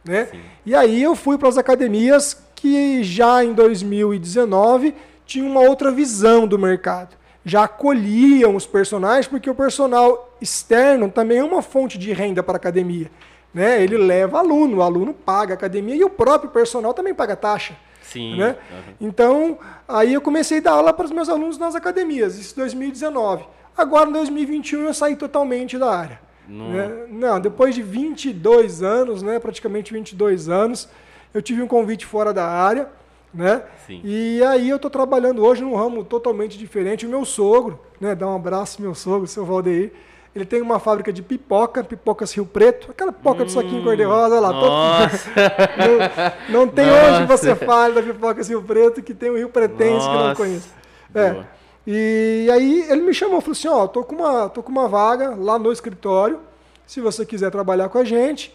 Né? 0.04 0.28
E 0.66 0.74
aí 0.74 1.02
eu 1.02 1.14
fui 1.14 1.38
para 1.38 1.48
as 1.48 1.58
academias 1.58 2.36
que 2.54 3.02
já 3.02 3.44
em 3.44 3.52
2019 3.52 4.94
tinham 5.26 5.48
uma 5.48 5.60
outra 5.60 5.90
visão 5.90 6.46
do 6.46 6.58
mercado. 6.58 7.16
Já 7.44 7.64
acolhiam 7.64 8.54
os 8.54 8.66
personagens, 8.66 9.26
porque 9.26 9.50
o 9.50 9.54
personal 9.54 10.36
externo 10.40 11.10
também 11.10 11.38
é 11.38 11.44
uma 11.44 11.62
fonte 11.62 11.98
de 11.98 12.12
renda 12.12 12.42
para 12.42 12.54
a 12.54 12.56
academia. 12.56 13.10
Né? 13.52 13.82
Ele 13.82 13.96
leva 13.96 14.38
aluno, 14.38 14.78
o 14.78 14.82
aluno 14.82 15.12
paga 15.12 15.54
a 15.54 15.56
academia 15.56 15.96
e 15.96 16.04
o 16.04 16.10
próprio 16.10 16.50
personal 16.50 16.94
também 16.94 17.14
paga 17.14 17.34
taxa. 17.34 17.76
Sim. 18.02 18.36
Né? 18.36 18.56
Uhum. 18.70 18.94
Então, 19.00 19.58
aí 19.88 20.14
eu 20.14 20.20
comecei 20.20 20.58
a 20.58 20.62
dar 20.62 20.72
aula 20.72 20.92
para 20.92 21.06
os 21.06 21.10
meus 21.10 21.28
alunos 21.28 21.58
nas 21.58 21.74
academias, 21.74 22.38
isso 22.38 22.54
em 22.54 22.62
2019. 22.62 23.44
Agora, 23.76 24.08
em 24.08 24.12
2021, 24.12 24.86
eu 24.86 24.94
saí 24.94 25.16
totalmente 25.16 25.78
da 25.78 25.90
área. 25.90 26.20
Não. 26.48 26.70
Né? 26.70 27.06
Não, 27.08 27.40
depois 27.40 27.74
de 27.74 27.82
22 27.82 28.82
anos, 28.82 29.22
né, 29.22 29.38
praticamente 29.38 29.92
22 29.92 30.48
anos, 30.48 30.88
eu 31.32 31.40
tive 31.40 31.62
um 31.62 31.68
convite 31.68 32.04
fora 32.04 32.32
da 32.32 32.46
área, 32.46 32.88
né? 33.32 33.62
Sim. 33.86 34.00
E 34.04 34.42
aí 34.44 34.68
eu 34.68 34.76
estou 34.76 34.90
trabalhando 34.90 35.44
hoje 35.44 35.62
num 35.62 35.74
ramo 35.74 36.04
totalmente 36.04 36.58
diferente. 36.58 37.06
O 37.06 37.08
meu 37.08 37.24
sogro, 37.24 37.80
né, 38.00 38.14
dá 38.14 38.28
um 38.28 38.36
abraço 38.36 38.82
meu 38.82 38.94
sogro, 38.94 39.26
seu 39.26 39.44
Valdeir, 39.44 39.92
ele 40.34 40.46
tem 40.46 40.62
uma 40.62 40.78
fábrica 40.78 41.12
de 41.12 41.22
pipoca, 41.22 41.84
pipocas 41.84 42.34
Rio 42.34 42.46
Preto, 42.46 42.90
aquela 42.90 43.12
pipoca 43.12 43.42
hum, 43.42 43.46
de 43.46 43.52
saquinho 43.52 43.82
cor-de-rosa 43.82 44.40
lá. 44.40 44.50
Nossa. 44.50 45.30
não, 46.48 46.60
não, 46.60 46.68
tem 46.68 46.86
nossa. 46.86 47.12
onde 47.12 47.26
você 47.26 47.54
fale 47.54 47.94
da 47.94 48.02
pipoca 48.02 48.42
Rio 48.42 48.62
Preto 48.62 49.02
que 49.02 49.12
tem 49.12 49.28
o 49.28 49.36
Rio 49.36 49.50
Pretense 49.50 50.08
que 50.08 50.14
eu 50.14 50.20
não 50.20 50.34
conheço. 50.34 50.70
É. 51.14 51.44
E 51.86 52.48
aí 52.52 52.86
ele 52.88 53.02
me 53.02 53.12
chamou, 53.12 53.40
falou 53.40 53.52
assim, 53.52 53.68
ó, 53.68 53.86
tô 53.86 54.04
com 54.04 54.16
uma, 54.16 54.48
tô 54.48 54.62
com 54.62 54.70
uma 54.70 54.88
vaga 54.88 55.34
lá 55.34 55.58
no 55.58 55.72
escritório, 55.72 56.40
se 56.86 57.00
você 57.00 57.26
quiser 57.26 57.50
trabalhar 57.50 57.88
com 57.88 57.98
a 57.98 58.04
gente. 58.04 58.54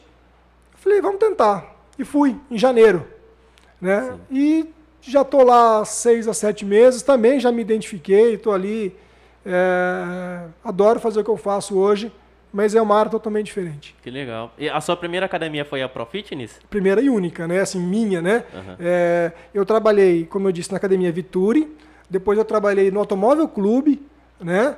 Eu 0.73 0.79
falei, 0.79 1.01
vamos 1.01 1.19
tentar. 1.19 1.75
E 1.99 2.05
fui, 2.05 2.37
em 2.49 2.57
janeiro. 2.57 3.05
Né? 3.81 4.17
E 4.31 4.67
já 5.01 5.23
tô 5.23 5.43
lá 5.43 5.83
seis 5.85 6.27
a 6.27 6.33
sete 6.33 6.65
meses, 6.65 7.01
também 7.01 7.39
já 7.39 7.51
me 7.51 7.61
identifiquei, 7.61 8.35
estou 8.35 8.53
ali 8.53 8.95
é, 9.45 10.47
adoro 10.63 10.99
fazer 10.99 11.21
o 11.21 11.23
que 11.23 11.29
eu 11.29 11.37
faço 11.37 11.77
hoje, 11.77 12.11
mas 12.51 12.75
é 12.75 12.81
uma 12.81 12.97
área 12.97 13.09
totalmente 13.09 13.45
diferente. 13.45 13.95
Que 14.03 14.09
legal. 14.09 14.51
E 14.57 14.69
a 14.69 14.81
sua 14.81 14.97
primeira 14.97 15.25
academia 15.25 15.63
foi 15.63 15.81
a 15.81 15.87
Pro 15.87 16.05
Fitness? 16.05 16.59
Primeira 16.69 16.99
e 16.99 17.09
única, 17.09 17.47
né? 17.47 17.61
Assim, 17.61 17.79
minha, 17.79 18.21
né? 18.21 18.43
Uhum. 18.53 18.75
É, 18.79 19.31
eu 19.53 19.65
trabalhei, 19.65 20.25
como 20.25 20.47
eu 20.47 20.51
disse, 20.51 20.71
na 20.71 20.77
Academia 20.77 21.11
Vituri, 21.11 21.73
depois 22.09 22.37
eu 22.37 22.45
trabalhei 22.45 22.91
no 22.91 22.99
Automóvel 22.99 23.47
Clube, 23.47 24.05
né? 24.39 24.75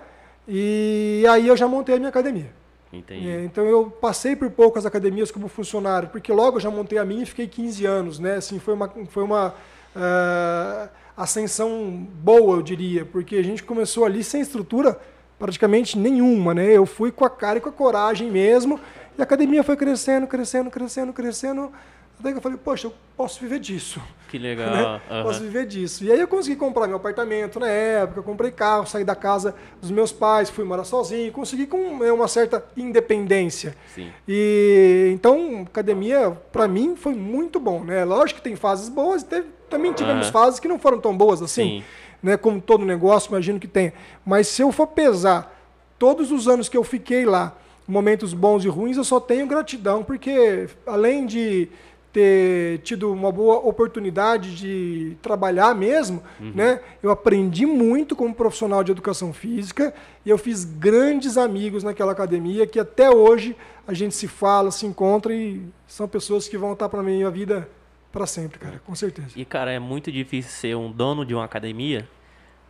E 0.48 1.24
aí 1.30 1.48
eu 1.48 1.56
já 1.56 1.68
montei 1.68 1.96
a 1.96 1.98
minha 1.98 2.10
academia. 2.10 2.52
Entendi. 2.92 3.30
É, 3.30 3.44
então 3.44 3.66
eu 3.66 3.86
passei 3.86 4.36
por 4.36 4.50
poucas 4.50 4.86
academias 4.86 5.30
como 5.30 5.48
funcionário, 5.48 6.10
porque 6.10 6.34
logo 6.34 6.58
eu 6.58 6.62
já 6.62 6.72
montei 6.72 6.98
a 6.98 7.06
minha 7.06 7.22
e 7.22 7.26
fiquei 7.26 7.48
15 7.48 7.86
anos, 7.86 8.20
né? 8.20 8.36
Assim, 8.36 8.58
foi 8.58 8.74
uma, 8.74 8.92
foi 9.10 9.24
uma 9.24 9.54
uh, 9.96 10.90
ascensão 11.16 12.08
boa, 12.24 12.58
eu 12.58 12.62
diria, 12.64 13.06
porque 13.06 13.36
a 13.36 13.44
gente 13.44 13.64
começou 13.64 14.06
ali 14.06 14.24
sem 14.24 14.42
estrutura 14.42 15.00
praticamente 15.38 15.98
nenhuma, 15.98 16.54
né? 16.54 16.66
Eu 16.66 16.86
fui 16.86 17.12
com 17.12 17.24
a 17.24 17.30
cara 17.30 17.60
e 17.60 17.62
com 17.62 17.70
a 17.70 17.72
coragem 17.72 18.32
mesmo, 18.32 18.80
e 19.18 19.22
a 19.22 19.24
academia 19.24 19.64
foi 19.64 19.78
crescendo, 19.78 20.26
crescendo, 20.26 20.72
crescendo, 20.72 21.14
crescendo, 21.14 21.72
até 22.20 22.32
que 22.32 22.38
eu 22.38 22.42
falei, 22.42 22.58
poxa, 22.58 22.88
eu 22.88 22.94
posso 23.16 23.40
viver 23.40 23.60
disso. 23.60 24.02
Que 24.28 24.38
legal. 24.40 24.70
Né? 24.70 25.02
Uhum. 25.10 25.24
Posso 25.24 25.40
viver 25.42 25.66
disso. 25.66 26.04
E 26.04 26.12
aí 26.12 26.20
eu 26.20 26.28
consegui 26.28 26.58
comprar 26.58 26.86
meu 26.86 26.98
apartamento 26.98 27.60
na 27.60 27.68
época, 27.70 28.22
comprei 28.22 28.52
carro, 28.52 28.86
saí 28.86 29.06
da 29.06 29.16
casa 29.16 29.56
dos 29.82 29.90
meus 29.90 30.12
pais, 30.12 30.50
fui 30.50 30.66
morar 30.66 30.84
sozinho, 30.84 31.32
consegui 31.32 31.66
com 31.66 31.98
né, 31.98 32.12
uma 32.12 32.28
certa 32.28 32.64
independência. 32.76 33.76
Sim. 33.96 34.12
E 34.28 35.12
então, 35.14 35.64
academia 35.66 36.32
para 36.52 36.68
mim 36.68 36.96
foi 36.96 37.14
muito 37.14 37.60
bom, 37.60 37.84
né? 37.84 38.04
Lógico 38.04 38.40
que 38.40 38.44
tem 38.44 38.56
fases 38.56 38.90
boas, 38.90 39.24
teve, 39.24 39.48
também 39.70 39.94
tivemos 39.94 40.28
uhum. 40.28 40.34
fases 40.34 40.60
que 40.60 40.68
não 40.68 40.78
foram 40.78 41.00
tão 41.00 41.16
boas 41.16 41.42
assim, 41.42 41.80
Sim. 41.80 41.84
né? 42.22 42.36
Como 42.36 42.60
todo 42.60 42.86
negócio, 42.86 43.30
imagino 43.30 43.60
que 43.60 43.68
tem. 43.68 43.94
Mas 44.26 44.48
se 44.50 44.62
eu 44.62 44.74
for 44.74 44.88
pesar 44.88 45.56
todos 45.98 46.32
os 46.32 46.50
anos 46.50 46.68
que 46.68 46.76
eu 46.76 46.84
fiquei 46.84 47.26
lá, 47.26 47.56
momentos 47.90 48.34
bons 48.34 48.64
e 48.64 48.68
ruins, 48.68 48.98
eu 48.98 49.04
só 49.04 49.20
tenho 49.20 49.48
gratidão, 49.48 50.04
porque 50.04 50.68
além 50.86 51.26
de 51.26 51.68
ter 52.12 52.80
tido 52.80 53.12
uma 53.14 53.32
boa 53.32 53.58
oportunidade 53.58 54.56
de 54.56 55.16
trabalhar 55.22 55.76
mesmo, 55.76 56.24
né? 56.40 56.80
Eu 57.04 57.12
aprendi 57.12 57.66
muito 57.66 58.16
como 58.16 58.34
profissional 58.34 58.84
de 58.84 58.92
educação 58.92 59.32
física 59.32 59.94
e 60.26 60.30
eu 60.30 60.38
fiz 60.38 60.66
grandes 60.66 61.38
amigos 61.38 61.84
naquela 61.84 62.12
academia 62.12 62.66
que 62.66 62.80
até 62.80 63.12
hoje 63.12 63.56
a 63.88 63.94
gente 63.94 64.16
se 64.16 64.28
fala, 64.28 64.72
se 64.72 64.86
encontra 64.88 65.34
e 65.34 65.62
são 65.88 66.08
pessoas 66.08 66.48
que 66.48 66.58
vão 66.58 66.74
estar 66.74 66.90
para 66.90 67.04
minha 67.04 67.30
vida 67.30 67.70
para 68.12 68.26
sempre, 68.26 68.58
cara, 68.58 68.82
com 68.86 68.96
certeza. 68.96 69.30
E, 69.36 69.46
cara, 69.46 69.72
é 69.72 69.78
muito 69.78 70.12
difícil 70.12 70.52
ser 70.52 70.76
um 70.76 70.92
dono 70.92 71.24
de 71.24 71.36
uma 71.36 71.46
academia, 71.46 72.08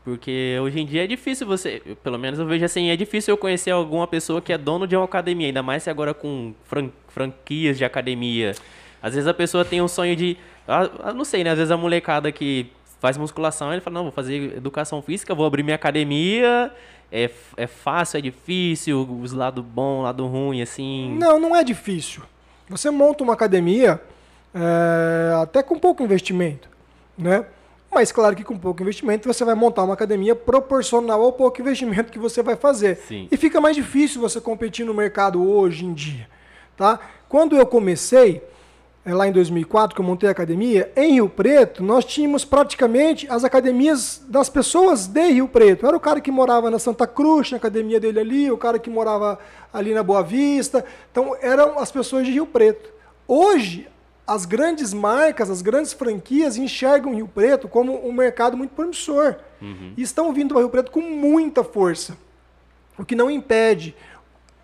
porque 0.04 0.58
hoje 0.62 0.82
em 0.82 0.86
dia 0.86 1.06
é 1.06 1.08
difícil 1.08 1.48
você, 1.48 1.82
pelo 2.04 2.18
menos 2.18 2.40
eu 2.40 2.46
vejo 2.46 2.66
assim, 2.66 2.90
é 2.90 2.96
difícil 2.98 3.34
eu 3.34 3.38
conhecer 3.38 3.72
alguma 3.72 4.06
pessoa 4.06 4.42
que 4.42 4.52
é 4.52 4.58
dono 4.58 4.86
de 4.86 4.98
uma 4.98 5.06
academia, 5.06 5.48
ainda 5.48 5.64
mais 5.64 5.84
se 5.84 5.90
agora 5.90 6.14
com 6.14 6.54
fran- 6.66 6.90
franquias 7.08 7.78
de 7.78 7.86
academia. 7.86 8.54
Às 9.02 9.14
vezes 9.14 9.28
a 9.28 9.34
pessoa 9.34 9.64
tem 9.64 9.82
um 9.82 9.88
sonho 9.88 10.16
de, 10.16 10.38
ah, 10.68 10.90
ah, 11.04 11.14
não 11.14 11.26
sei, 11.26 11.44
né? 11.44 11.52
Às 11.52 11.58
vezes 11.58 11.72
a 11.72 11.78
molecada 11.78 12.32
que 12.32 12.72
faz 13.00 13.18
musculação, 13.18 13.72
ele 13.72 13.82
fala, 13.82 13.96
não, 13.96 14.04
vou 14.04 14.12
fazer 14.12 14.58
educação 14.58 15.02
física, 15.02 15.34
vou 15.34 15.46
abrir 15.46 15.64
minha 15.64 15.76
academia, 15.76 16.72
é, 17.12 17.30
é 17.58 17.68
fácil, 17.68 18.18
é 18.18 18.22
difícil, 18.22 19.08
os 19.22 19.32
lados 19.32 19.64
bom, 19.64 20.02
lado 20.02 20.26
ruim, 20.28 20.62
assim. 20.62 21.16
Não, 21.18 21.40
não 21.40 21.56
é 21.56 21.64
difícil. 21.64 22.24
Você 22.68 22.92
monta 22.92 23.24
uma 23.24 23.34
academia 23.34 24.02
é, 24.54 25.34
até 25.42 25.64
com 25.64 25.80
pouco 25.80 26.04
investimento, 26.04 26.70
né? 27.18 27.46
Mas 27.92 28.12
claro 28.12 28.36
que 28.36 28.44
com 28.44 28.58
pouco 28.58 28.84
investimento 28.84 29.28
você 29.28 29.44
vai 29.44 29.56
montar 29.56 29.84
uma 29.84 29.96
academia 29.96 30.36
proporcional 30.36 31.24
ao 31.24 31.34
pouco 31.34 31.60
investimento 31.60 32.12
que 32.12 32.20
você 32.20 32.44
vai 32.44 32.56
fazer. 32.56 32.98
Sim. 33.08 33.28
E 33.32 33.38
fica 33.38 33.60
mais 33.60 33.76
difícil 33.76 34.22
você 34.22 34.40
competir 34.40 34.86
no 34.86 34.94
mercado 34.94 35.44
hoje 35.44 35.86
em 35.86 35.94
dia, 35.94 36.28
tá? 36.78 37.00
Quando 37.28 37.56
eu 37.56 37.66
comecei, 37.66 38.44
lá 39.14 39.28
em 39.28 39.32
2004, 39.32 39.96
que 39.96 40.02
eu 40.02 40.06
montei 40.06 40.28
a 40.30 40.32
academia, 40.32 40.92
em 40.96 41.14
Rio 41.14 41.30
Preto, 41.30 41.84
nós 41.84 42.04
tínhamos 42.06 42.44
praticamente 42.44 43.28
as 43.30 43.44
academias 43.44 44.22
das 44.28 44.50
pessoas 44.50 45.08
de 45.08 45.32
Rio 45.32 45.48
Preto. 45.48 45.86
Era 45.86 45.96
o 45.96 46.00
cara 46.00 46.20
que 46.20 46.32
morava 46.32 46.70
na 46.70 46.80
Santa 46.80 47.08
Cruz, 47.08 47.48
tinha 47.48 47.58
a 47.58 47.60
academia 47.60 48.00
dele 48.00 48.20
ali, 48.20 48.52
o 48.52 48.58
cara 48.58 48.80
que 48.80 48.90
morava 48.90 49.40
ali 49.74 49.94
na 49.94 50.04
Boa 50.04 50.22
Vista. 50.24 50.84
Então, 51.12 51.36
eram 51.42 51.80
as 51.80 51.92
pessoas 51.92 52.26
de 52.26 52.32
Rio 52.32 52.46
Preto. 52.46 52.90
Hoje, 53.28 53.88
as 54.28 54.46
grandes 54.46 54.94
marcas, 54.94 55.50
as 55.50 55.62
grandes 55.62 55.92
franquias 55.92 56.56
enxergam 56.56 57.16
Rio 57.16 57.28
Preto 57.28 57.68
como 57.68 58.08
um 58.08 58.12
mercado 58.12 58.56
muito 58.56 58.72
promissor. 58.72 59.36
E 59.98 60.02
estão 60.02 60.32
vindo 60.34 60.54
para 60.54 60.60
Rio 60.62 60.70
Preto 60.70 60.92
com 60.92 61.02
muita 61.02 61.64
força. 61.64 62.18
O 62.98 63.04
que 63.04 63.16
não 63.16 63.30
impede 63.30 63.96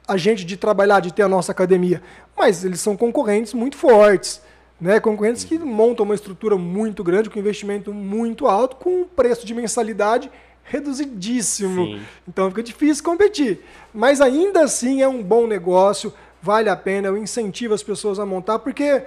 a 0.07 0.17
gente 0.17 0.45
de 0.45 0.55
trabalhar, 0.55 0.99
de 0.99 1.11
ter 1.11 1.23
a 1.23 1.27
nossa 1.27 1.51
academia. 1.51 2.03
Mas 2.37 2.65
eles 2.65 2.79
são 2.79 2.97
concorrentes 2.97 3.53
muito 3.53 3.77
fortes. 3.77 4.41
Né? 4.79 4.99
Concorrentes 4.99 5.43
que 5.43 5.57
montam 5.57 6.03
uma 6.03 6.15
estrutura 6.15 6.57
muito 6.57 7.03
grande, 7.03 7.29
com 7.29 7.39
investimento 7.39 7.93
muito 7.93 8.47
alto, 8.47 8.75
com 8.75 9.01
um 9.01 9.05
preço 9.05 9.45
de 9.45 9.53
mensalidade 9.53 10.29
reduzidíssimo. 10.63 11.85
Sim. 11.85 12.01
Então 12.27 12.49
fica 12.49 12.63
difícil 12.63 13.03
competir. 13.03 13.63
Mas 13.93 14.19
ainda 14.19 14.63
assim 14.63 15.01
é 15.01 15.07
um 15.07 15.23
bom 15.23 15.47
negócio, 15.47 16.13
vale 16.41 16.69
a 16.69 16.75
pena, 16.75 17.07
eu 17.07 17.17
incentivo 17.17 17.73
as 17.73 17.83
pessoas 17.83 18.19
a 18.19 18.25
montar, 18.25 18.59
porque 18.59 19.03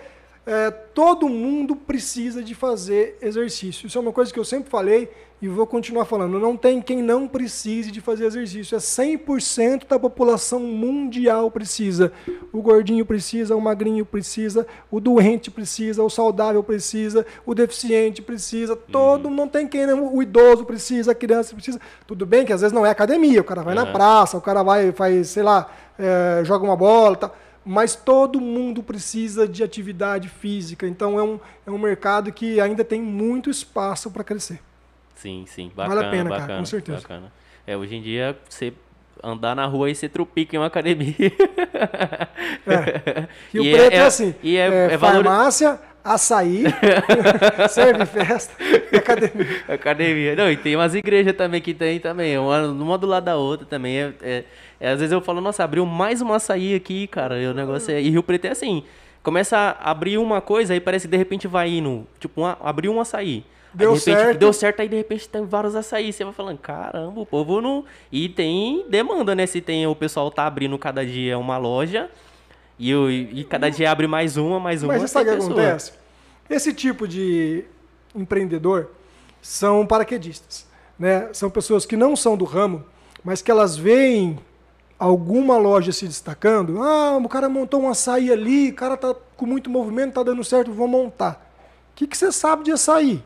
é, 0.48 0.70
todo 0.70 1.28
mundo 1.28 1.76
precisa 1.76 2.42
de 2.42 2.54
fazer 2.54 3.18
exercício. 3.20 3.86
Isso 3.86 3.98
é 3.98 4.00
uma 4.00 4.12
coisa 4.12 4.32
que 4.32 4.40
eu 4.40 4.44
sempre 4.46 4.70
falei 4.70 5.10
e 5.42 5.46
vou 5.46 5.66
continuar 5.66 6.06
falando. 6.06 6.40
Não 6.40 6.56
tem 6.56 6.80
quem 6.80 7.02
não 7.02 7.28
precise 7.28 7.90
de 7.90 8.00
fazer 8.00 8.24
exercício. 8.24 8.74
É 8.74 8.78
100% 8.78 9.86
da 9.86 9.98
população 9.98 10.60
mundial 10.60 11.50
precisa. 11.50 12.10
O 12.50 12.62
gordinho 12.62 13.04
precisa, 13.04 13.54
o 13.54 13.60
magrinho 13.60 14.06
precisa, 14.06 14.66
o 14.90 14.98
doente 15.00 15.50
precisa, 15.50 16.02
o 16.02 16.08
saudável 16.08 16.64
precisa, 16.64 17.26
o 17.44 17.54
deficiente 17.54 18.22
precisa. 18.22 18.74
Todo 18.74 19.28
não 19.28 19.46
tem 19.46 19.68
quem 19.68 19.86
não. 19.86 20.14
O 20.14 20.22
idoso 20.22 20.64
precisa, 20.64 21.12
a 21.12 21.14
criança 21.14 21.54
precisa. 21.54 21.78
Tudo 22.06 22.24
bem 22.24 22.46
que 22.46 22.54
às 22.54 22.62
vezes 22.62 22.72
não 22.72 22.86
é 22.86 22.90
academia. 22.90 23.42
O 23.42 23.44
cara 23.44 23.60
vai 23.60 23.74
na 23.74 23.82
Aham. 23.82 23.92
praça, 23.92 24.38
o 24.38 24.40
cara 24.40 24.62
vai, 24.62 24.92
faz, 24.92 25.28
sei 25.28 25.42
lá, 25.42 25.70
é, 25.98 26.42
joga 26.42 26.64
uma 26.64 26.74
bola 26.74 27.12
e 27.12 27.18
tal. 27.18 27.36
Mas 27.70 27.94
todo 27.94 28.40
mundo 28.40 28.82
precisa 28.82 29.46
de 29.46 29.62
atividade 29.62 30.26
física. 30.26 30.88
Então 30.88 31.18
é 31.18 31.22
um, 31.22 31.38
é 31.66 31.70
um 31.70 31.76
mercado 31.76 32.32
que 32.32 32.58
ainda 32.58 32.82
tem 32.82 33.02
muito 33.02 33.50
espaço 33.50 34.10
para 34.10 34.24
crescer. 34.24 34.58
Sim, 35.14 35.44
sim, 35.46 35.70
Vale 35.76 35.90
bacana, 35.90 36.08
a 36.08 36.10
pena, 36.10 36.30
cara, 36.30 36.40
bacana, 36.40 36.58
com 36.60 36.64
certeza. 36.64 37.02
bacana. 37.02 37.30
É, 37.66 37.76
hoje 37.76 37.96
em 37.96 38.00
dia, 38.00 38.38
você 38.48 38.72
andar 39.22 39.54
na 39.54 39.66
rua 39.66 39.90
e 39.90 39.94
você 39.94 40.08
trupica 40.08 40.56
em 40.56 40.58
uma 40.58 40.64
academia. 40.64 41.12
Rio 43.52 43.64
E 43.64 43.72
Preto 43.72 43.92
é, 43.92 44.00
assim: 44.00 44.34
E 44.42 44.56
é, 44.56 44.66
é 44.66 44.94
é 44.94 44.98
farmácia, 44.98 45.78
açaí, 46.02 46.64
serve 47.68 48.06
festa 48.06 48.54
e 48.62 48.77
academia. 48.96 49.46
Academia. 49.68 50.36
Não, 50.36 50.50
e 50.50 50.56
tem 50.56 50.76
umas 50.76 50.94
igrejas 50.94 51.34
também 51.36 51.60
que 51.60 51.74
tem 51.74 51.98
também, 52.00 52.38
uma, 52.38 52.66
uma 52.68 52.98
do 52.98 53.06
lado 53.06 53.24
da 53.24 53.36
outra 53.36 53.66
também. 53.66 53.98
É, 53.98 54.12
é- 54.22 54.44
é, 54.80 54.90
às 54.90 55.00
vezes 55.00 55.12
eu 55.12 55.20
falo, 55.20 55.40
nossa, 55.40 55.64
abriu 55.64 55.84
mais 55.84 56.20
uma 56.20 56.36
açaí 56.36 56.74
aqui, 56.74 57.06
cara. 57.06 57.40
E 57.40 57.46
o 57.46 57.54
negócio 57.54 57.92
é. 57.92 58.00
E 58.00 58.10
Rio 58.10 58.22
Preto 58.22 58.44
é 58.46 58.50
assim. 58.50 58.84
Começa 59.22 59.56
a 59.58 59.90
abrir 59.90 60.18
uma 60.18 60.40
coisa, 60.40 60.72
aí 60.72 60.80
parece 60.80 61.06
que 61.06 61.10
de 61.10 61.16
repente 61.16 61.48
vai 61.48 61.68
indo. 61.68 62.06
Tipo, 62.20 62.42
uma, 62.42 62.56
abriu 62.62 62.92
um 62.92 63.00
açaí. 63.00 63.44
Aí, 63.44 63.44
Deu 63.74 63.92
de 63.92 63.98
repente, 63.98 64.16
certo. 64.16 64.38
Deu 64.38 64.52
certo, 64.52 64.80
aí 64.80 64.88
de 64.88 64.96
repente 64.96 65.28
tem 65.28 65.44
vários 65.44 65.74
açaí. 65.74 66.12
Você 66.12 66.24
vai 66.24 66.32
falando, 66.32 66.58
caramba, 66.58 67.20
o 67.20 67.26
povo 67.26 67.60
não. 67.60 67.84
E 68.10 68.28
tem 68.28 68.86
demanda, 68.88 69.34
né? 69.34 69.46
Se 69.46 69.60
tem 69.60 69.86
o 69.86 69.94
pessoal 69.94 70.30
tá 70.30 70.46
abrindo 70.46 70.78
cada 70.78 71.04
dia 71.04 71.36
uma 71.38 71.58
loja. 71.58 72.08
E, 72.78 72.92
e 72.92 73.44
cada 73.44 73.68
dia 73.68 73.90
abre 73.90 74.06
mais 74.06 74.36
uma, 74.36 74.60
mais 74.60 74.82
uma. 74.82 74.96
Mas 74.96 75.10
sabe 75.10 75.30
o 75.30 75.36
que 75.36 75.42
acontece? 75.42 75.92
Esse 76.48 76.72
tipo 76.72 77.06
de 77.06 77.64
empreendedor 78.14 78.90
são 79.40 79.86
paraquedistas. 79.86 80.66
Né? 80.98 81.28
São 81.32 81.48
pessoas 81.48 81.86
que 81.86 81.96
não 81.96 82.16
são 82.16 82.36
do 82.36 82.44
ramo, 82.44 82.84
mas 83.22 83.40
que 83.40 83.50
elas 83.50 83.76
veem 83.76 84.38
alguma 84.98 85.56
loja 85.56 85.92
se 85.92 86.06
destacando. 86.06 86.82
Ah, 86.82 87.16
o 87.16 87.28
cara 87.28 87.48
montou 87.48 87.82
um 87.82 87.88
açaí 87.88 88.32
ali, 88.32 88.70
o 88.70 88.74
cara 88.74 88.96
tá 88.96 89.14
com 89.36 89.46
muito 89.46 89.70
movimento, 89.70 90.14
tá 90.14 90.22
dando 90.22 90.42
certo, 90.42 90.72
vou 90.72 90.88
montar. 90.88 91.46
O 91.92 91.96
que, 91.96 92.06
que 92.06 92.16
você 92.16 92.32
sabe 92.32 92.64
de 92.64 92.72
açaí? 92.72 93.22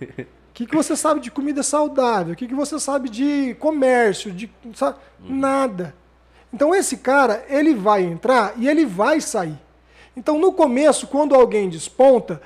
O 0.00 0.06
que, 0.54 0.66
que 0.66 0.74
você 0.74 0.96
sabe 0.96 1.20
de 1.20 1.30
comida 1.30 1.62
saudável? 1.62 2.32
O 2.32 2.36
que, 2.36 2.48
que 2.48 2.54
você 2.54 2.78
sabe 2.78 3.08
de 3.08 3.54
comércio? 3.58 4.32
De, 4.32 4.50
sabe? 4.74 4.96
Nada. 5.20 5.94
Então 6.52 6.74
esse 6.74 6.98
cara, 6.98 7.44
ele 7.48 7.74
vai 7.74 8.02
entrar 8.02 8.54
e 8.56 8.68
ele 8.68 8.84
vai 8.84 9.20
sair. 9.20 9.58
Então 10.16 10.38
no 10.38 10.52
começo, 10.52 11.06
quando 11.06 11.34
alguém 11.34 11.68
desponta, 11.68 12.40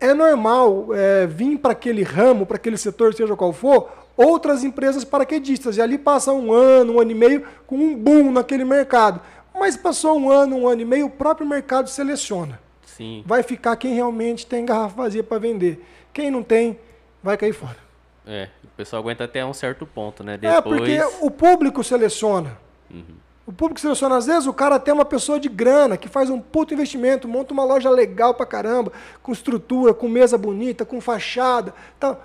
é 0.00 0.14
normal 0.14 0.88
é, 0.94 1.26
vir 1.26 1.58
para 1.58 1.72
aquele 1.72 2.02
ramo, 2.02 2.46
para 2.46 2.56
aquele 2.56 2.76
setor, 2.78 3.14
seja 3.14 3.34
qual 3.36 3.52
for, 3.52 3.90
outras 4.16 4.64
empresas 4.64 5.04
paraquedistas. 5.04 5.76
E 5.76 5.82
ali 5.82 5.98
passa 5.98 6.32
um 6.32 6.52
ano, 6.52 6.94
um 6.94 7.00
ano 7.00 7.10
e 7.10 7.14
meio 7.14 7.46
com 7.66 7.76
um 7.76 7.96
boom 7.96 8.30
naquele 8.30 8.64
mercado. 8.64 9.20
Mas 9.54 9.76
passou 9.76 10.18
um 10.18 10.30
ano, 10.30 10.56
um 10.56 10.68
ano 10.68 10.82
e 10.82 10.84
meio, 10.84 11.06
o 11.06 11.10
próprio 11.10 11.46
mercado 11.46 11.88
seleciona. 11.88 12.60
Sim. 12.84 13.22
Vai 13.26 13.42
ficar 13.42 13.76
quem 13.76 13.94
realmente 13.94 14.46
tem 14.46 14.64
garrafa 14.64 14.96
vazia 14.96 15.22
para 15.22 15.38
vender. 15.38 15.84
Quem 16.12 16.30
não 16.30 16.42
tem, 16.42 16.78
vai 17.22 17.36
cair 17.36 17.52
fora. 17.52 17.76
É, 18.26 18.48
o 18.62 18.68
pessoal 18.76 19.00
aguenta 19.02 19.24
até 19.24 19.44
um 19.44 19.54
certo 19.54 19.86
ponto, 19.86 20.22
né? 20.22 20.34
É, 20.34 20.36
Depois... 20.36 20.78
porque 20.80 21.00
o 21.20 21.30
público 21.30 21.82
seleciona. 21.82 22.58
O 23.48 23.52
público 23.52 23.80
seleciona, 23.80 24.18
às 24.18 24.26
vezes 24.26 24.46
o 24.46 24.52
cara 24.52 24.78
tem 24.78 24.92
uma 24.92 25.06
pessoa 25.06 25.40
de 25.40 25.48
grana 25.48 25.96
que 25.96 26.06
faz 26.06 26.28
um 26.28 26.38
puto 26.38 26.74
investimento, 26.74 27.26
monta 27.26 27.54
uma 27.54 27.64
loja 27.64 27.88
legal 27.88 28.34
pra 28.34 28.44
caramba, 28.44 28.92
com 29.22 29.32
estrutura, 29.32 29.94
com 29.94 30.06
mesa 30.06 30.36
bonita, 30.36 30.84
com 30.84 31.00
fachada, 31.00 31.72
tal, 31.98 32.22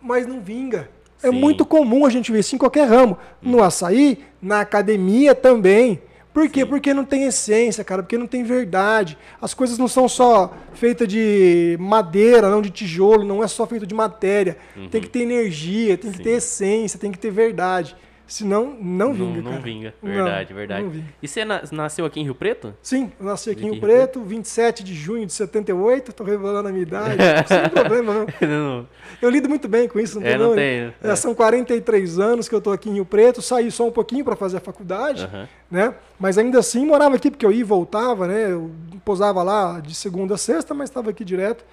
mas 0.00 0.24
não 0.24 0.40
vinga. 0.40 0.88
É 1.20 1.30
Sim. 1.30 1.34
muito 1.34 1.66
comum 1.66 2.06
a 2.06 2.10
gente 2.10 2.30
ver 2.30 2.38
isso 2.38 2.54
em 2.54 2.58
qualquer 2.58 2.84
ramo. 2.86 3.18
No 3.42 3.60
açaí, 3.60 4.24
na 4.40 4.60
academia 4.60 5.34
também. 5.34 6.00
Por 6.32 6.48
quê? 6.48 6.64
Porque 6.64 6.94
não 6.94 7.04
tem 7.04 7.24
essência, 7.24 7.82
cara, 7.82 8.00
porque 8.04 8.16
não 8.16 8.28
tem 8.28 8.44
verdade. 8.44 9.18
As 9.40 9.52
coisas 9.54 9.78
não 9.78 9.88
são 9.88 10.08
só 10.08 10.54
feitas 10.74 11.08
de 11.08 11.76
madeira, 11.80 12.48
não 12.48 12.62
de 12.62 12.70
tijolo, 12.70 13.24
não 13.24 13.42
é 13.42 13.48
só 13.48 13.66
feito 13.66 13.84
de 13.84 13.96
matéria. 13.96 14.56
Tem 14.92 15.00
que 15.00 15.08
ter 15.08 15.22
energia, 15.22 15.98
tem 15.98 16.12
que 16.12 16.18
Sim. 16.18 16.22
ter 16.22 16.30
essência, 16.30 17.00
tem 17.00 17.10
que 17.10 17.18
ter 17.18 17.32
verdade. 17.32 17.96
Senão, 18.26 18.74
não 18.80 19.12
vinga, 19.12 19.42
não, 19.42 19.52
não 19.52 19.60
vinga, 19.60 19.94
Não, 20.02 20.10
verdade, 20.10 20.54
verdade. 20.54 20.82
não 20.84 20.90
vinga. 20.90 21.04
E 21.22 21.28
você 21.28 21.44
na- 21.44 21.62
nasceu 21.70 22.06
aqui 22.06 22.20
em 22.20 22.24
Rio 22.24 22.34
Preto? 22.34 22.72
Sim, 22.82 23.12
eu 23.20 23.26
nasci 23.26 23.50
aqui 23.50 23.60
em 23.60 23.64
Rio 23.64 23.72
Rio 23.74 23.80
Preto, 23.82 24.22
27 24.22 24.82
de 24.82 24.94
junho 24.94 25.26
de 25.26 25.32
78, 25.34 26.12
tô 26.14 26.24
revelando 26.24 26.68
a 26.68 26.72
minha 26.72 26.82
idade, 26.82 27.16
sem 27.46 27.68
problema 27.68 28.14
não. 28.40 28.48
não, 28.48 28.88
Eu 29.20 29.28
lido 29.28 29.48
muito 29.48 29.68
bem 29.68 29.86
com 29.86 30.00
isso, 30.00 30.18
não 30.18 30.26
É, 30.26 30.30
tem 30.30 30.38
não 30.38 30.54
tem, 30.54 30.64
É, 30.64 30.92
é. 31.02 31.16
São 31.16 31.34
43 31.34 32.18
anos 32.18 32.48
que 32.48 32.54
eu 32.54 32.60
tô 32.60 32.70
aqui 32.72 32.88
em 32.88 32.94
Rio 32.94 33.04
Preto, 33.04 33.42
saí 33.42 33.70
só 33.70 33.86
um 33.86 33.92
pouquinho 33.92 34.24
para 34.24 34.34
fazer 34.36 34.56
a 34.56 34.60
faculdade, 34.60 35.28
né? 35.70 35.94
Mas 36.18 36.38
ainda 36.38 36.58
assim 36.58 36.86
morava 36.86 37.16
aqui 37.16 37.30
porque 37.30 37.44
eu 37.44 37.52
ia 37.52 37.60
e 37.60 37.64
voltava, 37.64 38.26
né? 38.26 38.50
Eu 38.52 38.70
posava 39.04 39.42
lá 39.42 39.80
de 39.80 39.94
segunda 39.94 40.36
a 40.36 40.38
sexta, 40.38 40.72
mas 40.72 40.88
estava 40.88 41.10
aqui 41.10 41.24
direto. 41.24 41.64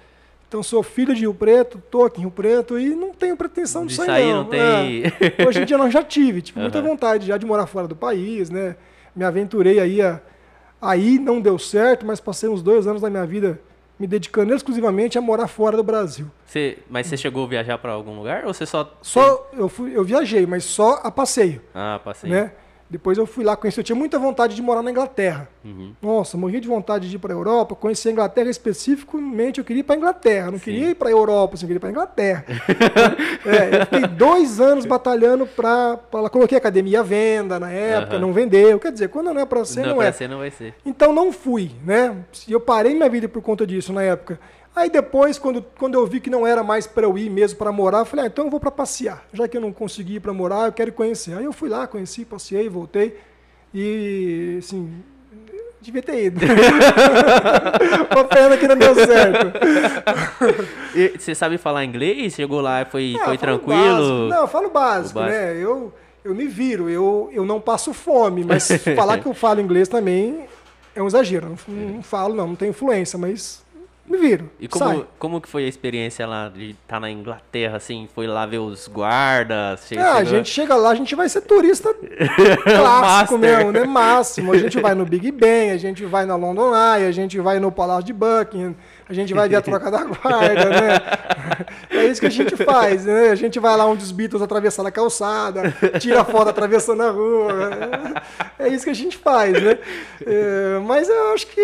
Então 0.50 0.64
sou 0.64 0.82
filho 0.82 1.14
de 1.14 1.20
Rio 1.20 1.32
Preto, 1.32 1.80
tô 1.92 2.04
aqui 2.04 2.18
em 2.18 2.22
Rio 2.22 2.30
Preto 2.32 2.76
e 2.76 2.88
não 2.92 3.10
tenho 3.14 3.36
pretensão 3.36 3.82
de, 3.86 3.90
De 3.90 3.94
sair, 3.94 4.06
sair 4.06 4.32
não. 4.32 4.38
não 4.38 4.44
tem- 4.46 5.04
É. 5.38 5.46
Hoje 5.46 5.62
em 5.62 5.64
dia 5.64 5.78
não 5.78 5.88
já 5.88 6.02
tive, 6.02 6.42
tive 6.42 6.58
muita 6.58 6.78
Aham. 6.80 6.88
vontade 6.88 7.24
já 7.24 7.36
de 7.38 7.46
morar 7.46 7.68
fora 7.68 7.86
do 7.86 7.94
país, 7.94 8.50
né? 8.50 8.74
Me 9.14 9.22
aventurei 9.24 9.78
aí 9.78 10.02
a, 10.02 10.20
aí 10.82 11.20
não 11.20 11.40
deu 11.40 11.56
certo, 11.56 12.04
mas 12.04 12.18
passei 12.18 12.48
uns 12.48 12.62
dois 12.64 12.88
anos 12.88 13.00
da 13.00 13.08
minha 13.08 13.24
vida 13.24 13.60
me 13.96 14.08
dedicando 14.08 14.52
exclusivamente 14.52 15.16
a 15.16 15.20
morar 15.20 15.46
fora 15.46 15.76
do 15.76 15.84
Brasil. 15.84 16.26
Você, 16.44 16.78
mas 16.90 17.06
você 17.06 17.16
chegou 17.16 17.44
a 17.44 17.46
viajar 17.48 17.78
para 17.78 17.92
algum 17.92 18.16
lugar 18.16 18.44
ou 18.44 18.52
você 18.52 18.66
só. 18.66 18.92
Só 19.02 19.48
eu, 19.52 19.68
fui, 19.68 19.96
eu 19.96 20.02
viajei, 20.02 20.46
mas 20.46 20.64
só 20.64 20.98
a 21.04 21.12
passeio. 21.12 21.62
Ah, 21.72 22.00
passei. 22.04 22.28
Né? 22.28 22.50
Depois 22.90 23.16
eu 23.16 23.24
fui 23.24 23.44
lá 23.44 23.56
conhecer. 23.56 23.80
Eu 23.80 23.84
tinha 23.84 23.94
muita 23.94 24.18
vontade 24.18 24.56
de 24.56 24.60
morar 24.60 24.82
na 24.82 24.90
Inglaterra. 24.90 25.48
Uhum. 25.64 25.92
Nossa, 26.02 26.36
morria 26.36 26.60
de 26.60 26.66
vontade 26.66 27.08
de 27.08 27.14
ir 27.14 27.18
para 27.20 27.32
a 27.32 27.36
Europa. 27.36 27.76
Conhecer 27.76 28.08
a 28.08 28.12
Inglaterra 28.12 28.50
especificamente. 28.50 29.58
Eu 29.58 29.64
queria 29.64 29.80
ir 29.80 29.84
para 29.84 29.94
a 29.94 29.98
Inglaterra. 29.98 30.50
Não 30.50 30.58
Sim. 30.58 30.64
queria 30.64 30.90
ir 30.90 30.94
para 30.96 31.08
a 31.08 31.12
Europa, 31.12 31.54
assim, 31.54 31.66
eu 31.66 31.68
queria 31.68 31.76
ir 31.76 31.80
para 31.80 31.88
a 31.88 31.92
Inglaterra. 31.92 32.44
é, 33.46 33.76
eu 33.76 33.86
fiquei 33.86 34.08
dois 34.08 34.60
anos 34.60 34.84
batalhando 34.84 35.46
para. 35.46 36.00
Coloquei 36.32 36.58
academia 36.58 36.98
à 36.98 37.02
venda 37.04 37.60
na 37.60 37.70
época, 37.70 38.14
Aham. 38.14 38.20
não 38.20 38.32
vendeu. 38.32 38.80
Quer 38.80 38.90
dizer, 38.90 39.08
quando 39.08 39.32
não 39.32 39.40
é 39.40 39.46
para 39.46 39.64
ser, 39.64 39.82
não, 39.82 39.90
não, 39.90 39.96
pra 39.98 40.06
é. 40.06 40.12
você 40.12 40.26
não 40.26 40.38
vai 40.38 40.50
ser. 40.50 40.74
Então 40.84 41.12
não 41.12 41.30
fui, 41.30 41.70
né? 41.84 42.16
Eu 42.48 42.58
parei 42.58 42.92
minha 42.92 43.08
vida 43.08 43.28
por 43.28 43.40
conta 43.40 43.64
disso 43.64 43.92
na 43.92 44.02
época. 44.02 44.40
Aí 44.74 44.88
depois, 44.88 45.38
quando, 45.38 45.64
quando 45.78 45.94
eu 45.94 46.06
vi 46.06 46.20
que 46.20 46.30
não 46.30 46.46
era 46.46 46.62
mais 46.62 46.86
para 46.86 47.04
eu 47.04 47.18
ir 47.18 47.28
mesmo 47.28 47.58
para 47.58 47.72
morar, 47.72 47.98
eu 48.00 48.04
falei, 48.06 48.26
ah, 48.26 48.28
então 48.28 48.44
eu 48.44 48.50
vou 48.50 48.60
para 48.60 48.70
passear. 48.70 49.24
Já 49.32 49.48
que 49.48 49.56
eu 49.56 49.60
não 49.60 49.72
consegui 49.72 50.14
ir 50.16 50.20
para 50.20 50.32
morar, 50.32 50.66
eu 50.66 50.72
quero 50.72 50.92
conhecer. 50.92 51.36
Aí 51.36 51.44
eu 51.44 51.52
fui 51.52 51.68
lá, 51.68 51.86
conheci, 51.86 52.24
passei, 52.24 52.68
voltei. 52.68 53.16
E, 53.74 54.56
assim, 54.58 55.02
devia 55.80 56.02
ter 56.02 56.24
ido. 56.26 56.40
Uma 58.14 58.24
pena 58.24 58.56
que 58.56 58.68
não 58.68 58.76
deu 58.76 58.94
certo. 58.94 59.58
E 60.94 61.18
você 61.18 61.34
sabe 61.34 61.58
falar 61.58 61.84
inglês? 61.84 62.34
Chegou 62.34 62.60
lá 62.60 62.82
e 62.82 62.84
foi, 62.84 63.16
Ah, 63.20 63.24
foi 63.24 63.38
tranquilo? 63.38 64.28
Não, 64.28 64.42
eu 64.42 64.48
falo 64.48 64.70
básico, 64.70 65.18
básico. 65.18 65.36
né? 65.36 65.56
Eu, 65.56 65.92
eu 66.24 66.34
me 66.34 66.46
viro, 66.46 66.88
eu, 66.88 67.28
eu 67.32 67.44
não 67.44 67.60
passo 67.60 67.92
fome, 67.92 68.44
mas 68.44 68.68
falar 68.96 69.18
que 69.18 69.26
eu 69.26 69.34
falo 69.34 69.60
inglês 69.60 69.88
também 69.88 70.44
é 70.94 71.02
um 71.02 71.06
exagero. 71.06 71.56
Não, 71.66 71.76
não 71.94 72.02
falo, 72.02 72.34
não, 72.34 72.48
não 72.48 72.56
tenho 72.56 72.70
influência, 72.70 73.18
mas 73.18 73.64
me 74.10 74.16
viro. 74.18 74.50
E 74.58 74.66
como, 74.66 74.84
sai. 74.84 75.06
como 75.18 75.40
que 75.40 75.48
foi 75.48 75.64
a 75.64 75.68
experiência 75.68 76.26
lá 76.26 76.48
de 76.48 76.70
estar 76.70 76.98
na 76.98 77.10
Inglaterra, 77.10 77.76
assim? 77.76 78.08
Foi 78.14 78.26
lá 78.26 78.44
ver 78.44 78.58
os 78.58 78.88
guardas? 78.88 79.84
che- 79.86 79.96
Ah, 79.98 80.14
a 80.14 80.16
chegou- 80.16 80.30
gente 80.30 80.48
chega 80.50 80.74
lá, 80.74 80.90
a 80.90 80.94
gente 80.94 81.14
vai 81.14 81.28
ser 81.28 81.42
turista 81.42 81.94
clássico 82.64 83.38
mesmo, 83.38 83.72
né? 83.72 83.84
Máximo. 83.84 84.52
A 84.52 84.58
gente 84.58 84.80
vai 84.80 84.94
no 84.94 85.04
Big 85.06 85.30
Ben, 85.30 85.70
a 85.70 85.76
gente 85.76 86.04
vai 86.04 86.26
na 86.26 86.36
London 86.36 86.72
Eye, 86.74 87.06
a 87.06 87.12
gente 87.12 87.38
vai 87.40 87.58
no 87.60 87.70
Palácio 87.70 88.04
de 88.04 88.12
Buckingham, 88.12 88.74
a 89.08 89.12
gente 89.12 89.32
vai 89.32 89.48
ver 89.48 89.56
a 89.56 89.62
troca 89.62 89.90
da 89.90 90.04
guarda, 90.04 90.64
né? 90.70 90.98
É 91.90 92.06
isso 92.06 92.20
que 92.20 92.26
a 92.26 92.30
gente 92.30 92.56
faz, 92.56 93.04
né? 93.04 93.28
A 93.30 93.34
gente 93.34 93.58
vai 93.58 93.76
lá 93.76 93.84
onde 93.84 94.02
os 94.02 94.10
Beatles 94.12 94.40
atravessaram 94.40 94.88
a 94.88 94.92
calçada, 94.92 95.74
tira 95.98 96.24
foto 96.24 96.48
atravessando 96.48 97.02
a 97.02 97.10
rua. 97.10 97.54
É 98.58 98.68
isso 98.68 98.84
que 98.84 98.90
a 98.90 98.94
gente 98.94 99.18
faz, 99.18 99.52
né? 99.62 99.78
É, 100.24 100.78
mas 100.86 101.08
eu 101.08 101.34
acho 101.34 101.46
que 101.48 101.60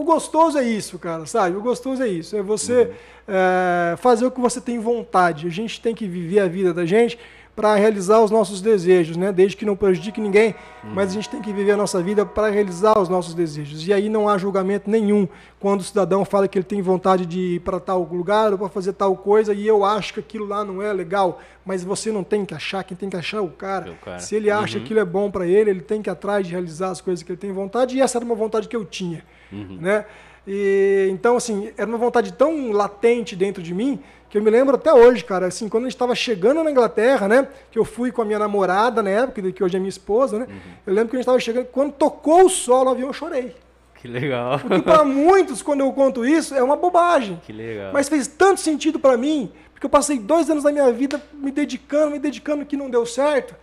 o, 0.00 0.04
gostoso 0.04 0.58
é 0.58 0.64
isso, 0.64 0.98
cara, 0.98 1.26
sabe? 1.26 1.56
O 1.56 1.60
gostoso 1.60 2.02
é 2.02 2.08
isso. 2.08 2.36
É 2.36 2.42
você 2.42 2.92
é, 3.26 3.96
fazer 3.96 4.26
o 4.26 4.30
que 4.30 4.40
você 4.40 4.60
tem 4.60 4.78
vontade. 4.78 5.46
A 5.46 5.50
gente 5.50 5.80
tem 5.80 5.94
que 5.94 6.06
viver 6.06 6.40
a 6.40 6.46
vida 6.46 6.72
da 6.72 6.84
gente 6.84 7.18
para 7.56 7.74
realizar 7.74 8.20
os 8.20 8.30
nossos 8.30 8.60
desejos, 8.60 9.16
né? 9.16 9.32
Desde 9.32 9.56
que 9.56 9.64
não 9.64 9.74
prejudique 9.74 10.20
ninguém, 10.20 10.54
mas 10.84 11.10
a 11.10 11.14
gente 11.14 11.30
tem 11.30 11.40
que 11.40 11.50
viver 11.54 11.72
a 11.72 11.76
nossa 11.76 12.02
vida 12.02 12.26
para 12.26 12.50
realizar 12.50 12.98
os 12.98 13.08
nossos 13.08 13.32
desejos. 13.32 13.88
E 13.88 13.94
aí 13.94 14.10
não 14.10 14.28
há 14.28 14.36
julgamento 14.36 14.90
nenhum 14.90 15.26
quando 15.58 15.80
o 15.80 15.82
cidadão 15.82 16.22
fala 16.22 16.46
que 16.46 16.58
ele 16.58 16.66
tem 16.66 16.82
vontade 16.82 17.24
de 17.24 17.54
ir 17.56 17.60
para 17.60 17.80
tal 17.80 18.02
lugar 18.12 18.52
ou 18.52 18.58
para 18.58 18.68
fazer 18.68 18.92
tal 18.92 19.16
coisa 19.16 19.54
e 19.54 19.66
eu 19.66 19.86
acho 19.86 20.12
que 20.12 20.20
aquilo 20.20 20.44
lá 20.46 20.62
não 20.66 20.82
é 20.82 20.92
legal, 20.92 21.40
mas 21.64 21.82
você 21.82 22.12
não 22.12 22.22
tem 22.22 22.44
que 22.44 22.52
achar, 22.54 22.84
quem 22.84 22.94
tem 22.94 23.08
que 23.08 23.16
achar 23.16 23.38
é 23.38 23.40
o 23.40 23.48
cara. 23.48 23.88
É 23.88 23.90
o 23.90 23.94
cara. 23.96 24.18
Se 24.18 24.36
ele 24.36 24.50
acha 24.50 24.74
Uhum. 24.76 24.80
que 24.80 24.84
aquilo 24.84 25.00
é 25.00 25.04
bom 25.06 25.30
para 25.30 25.46
ele, 25.46 25.70
ele 25.70 25.80
tem 25.80 26.02
que 26.02 26.10
ir 26.10 26.12
atrás 26.12 26.46
de 26.46 26.52
realizar 26.52 26.90
as 26.90 27.00
coisas 27.00 27.22
que 27.22 27.32
ele 27.32 27.38
tem 27.38 27.52
vontade 27.52 27.96
e 27.96 28.02
essa 28.02 28.18
era 28.18 28.24
uma 28.24 28.34
vontade 28.34 28.68
que 28.68 28.76
eu 28.76 28.84
tinha, 28.84 29.24
Uhum. 29.50 29.78
né? 29.80 30.04
E, 30.48 31.08
então, 31.10 31.36
assim, 31.36 31.70
era 31.76 31.88
uma 31.88 31.98
vontade 31.98 32.32
tão 32.32 32.70
latente 32.70 33.34
dentro 33.34 33.60
de 33.60 33.74
mim 33.74 33.98
que 34.28 34.36
eu 34.38 34.42
me 34.42 34.50
lembro 34.50 34.74
até 34.76 34.92
hoje, 34.92 35.24
cara, 35.24 35.46
assim, 35.46 35.68
quando 35.68 35.84
a 35.84 35.86
gente 35.86 35.94
estava 35.94 36.14
chegando 36.14 36.62
na 36.62 36.70
Inglaterra, 36.70 37.28
né, 37.28 37.48
que 37.70 37.78
eu 37.78 37.84
fui 37.84 38.10
com 38.10 38.22
a 38.22 38.24
minha 38.24 38.38
namorada 38.38 39.02
na 39.02 39.10
época, 39.10 39.52
que 39.52 39.62
hoje 39.62 39.76
é 39.76 39.78
minha 39.78 39.88
esposa, 39.88 40.38
né, 40.38 40.46
eu 40.86 40.92
lembro 40.92 41.10
que 41.10 41.16
a 41.16 41.18
gente 41.18 41.24
estava 41.24 41.38
chegando, 41.38 41.66
quando 41.66 41.92
tocou 41.92 42.44
o 42.44 42.48
sol 42.48 42.84
no 42.84 42.90
avião, 42.90 43.08
eu 43.08 43.12
chorei. 43.12 43.54
Que 44.00 44.08
legal. 44.08 44.58
Porque 44.58 44.82
para 44.82 45.02
muitos, 45.04 45.62
quando 45.62 45.80
eu 45.80 45.92
conto 45.92 46.24
isso, 46.24 46.54
é 46.54 46.62
uma 46.62 46.76
bobagem. 46.76 47.40
Que 47.44 47.52
legal. 47.52 47.92
Mas 47.92 48.08
fez 48.08 48.26
tanto 48.26 48.60
sentido 48.60 48.98
para 48.98 49.16
mim, 49.16 49.50
porque 49.72 49.86
eu 49.86 49.90
passei 49.90 50.18
dois 50.18 50.50
anos 50.50 50.64
da 50.64 50.72
minha 50.72 50.90
vida 50.92 51.22
me 51.32 51.50
dedicando, 51.50 52.10
me 52.10 52.18
dedicando 52.18 52.64
que 52.66 52.76
não 52.76 52.90
deu 52.90 53.06
certo. 53.06 53.54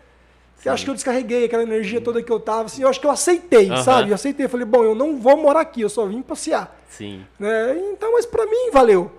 Que 0.62 0.70
eu 0.70 0.74
acho 0.74 0.86
que 0.86 0.90
eu 0.90 0.94
descarreguei 0.94 1.44
aquela 1.44 1.64
energia 1.64 2.00
toda 2.00 2.24
que 2.24 2.32
eu 2.32 2.40
tava, 2.40 2.66
assim, 2.66 2.84
eu 2.84 2.88
acho 2.88 3.00
que 3.00 3.06
eu 3.06 3.12
aceitei, 3.12 3.70
Aham. 3.70 3.84
sabe? 3.84 4.10
Eu 4.12 4.16
aceitei, 4.16 4.46
eu 4.46 4.50
falei, 4.50 4.66
bom, 4.66 4.82
eu 4.82 4.96
não 4.96 5.18
vou 5.18 5.36
morar 5.36 5.60
aqui, 5.60 5.82
eu 5.82 5.90
só 5.90 6.06
vim 6.06 6.22
passear. 6.22 6.80
Sim. 6.88 7.26
Né? 7.38 7.78
Então, 7.92 8.14
mas 8.14 8.26
para 8.26 8.46
mim 8.46 8.72
valeu. 8.72 9.12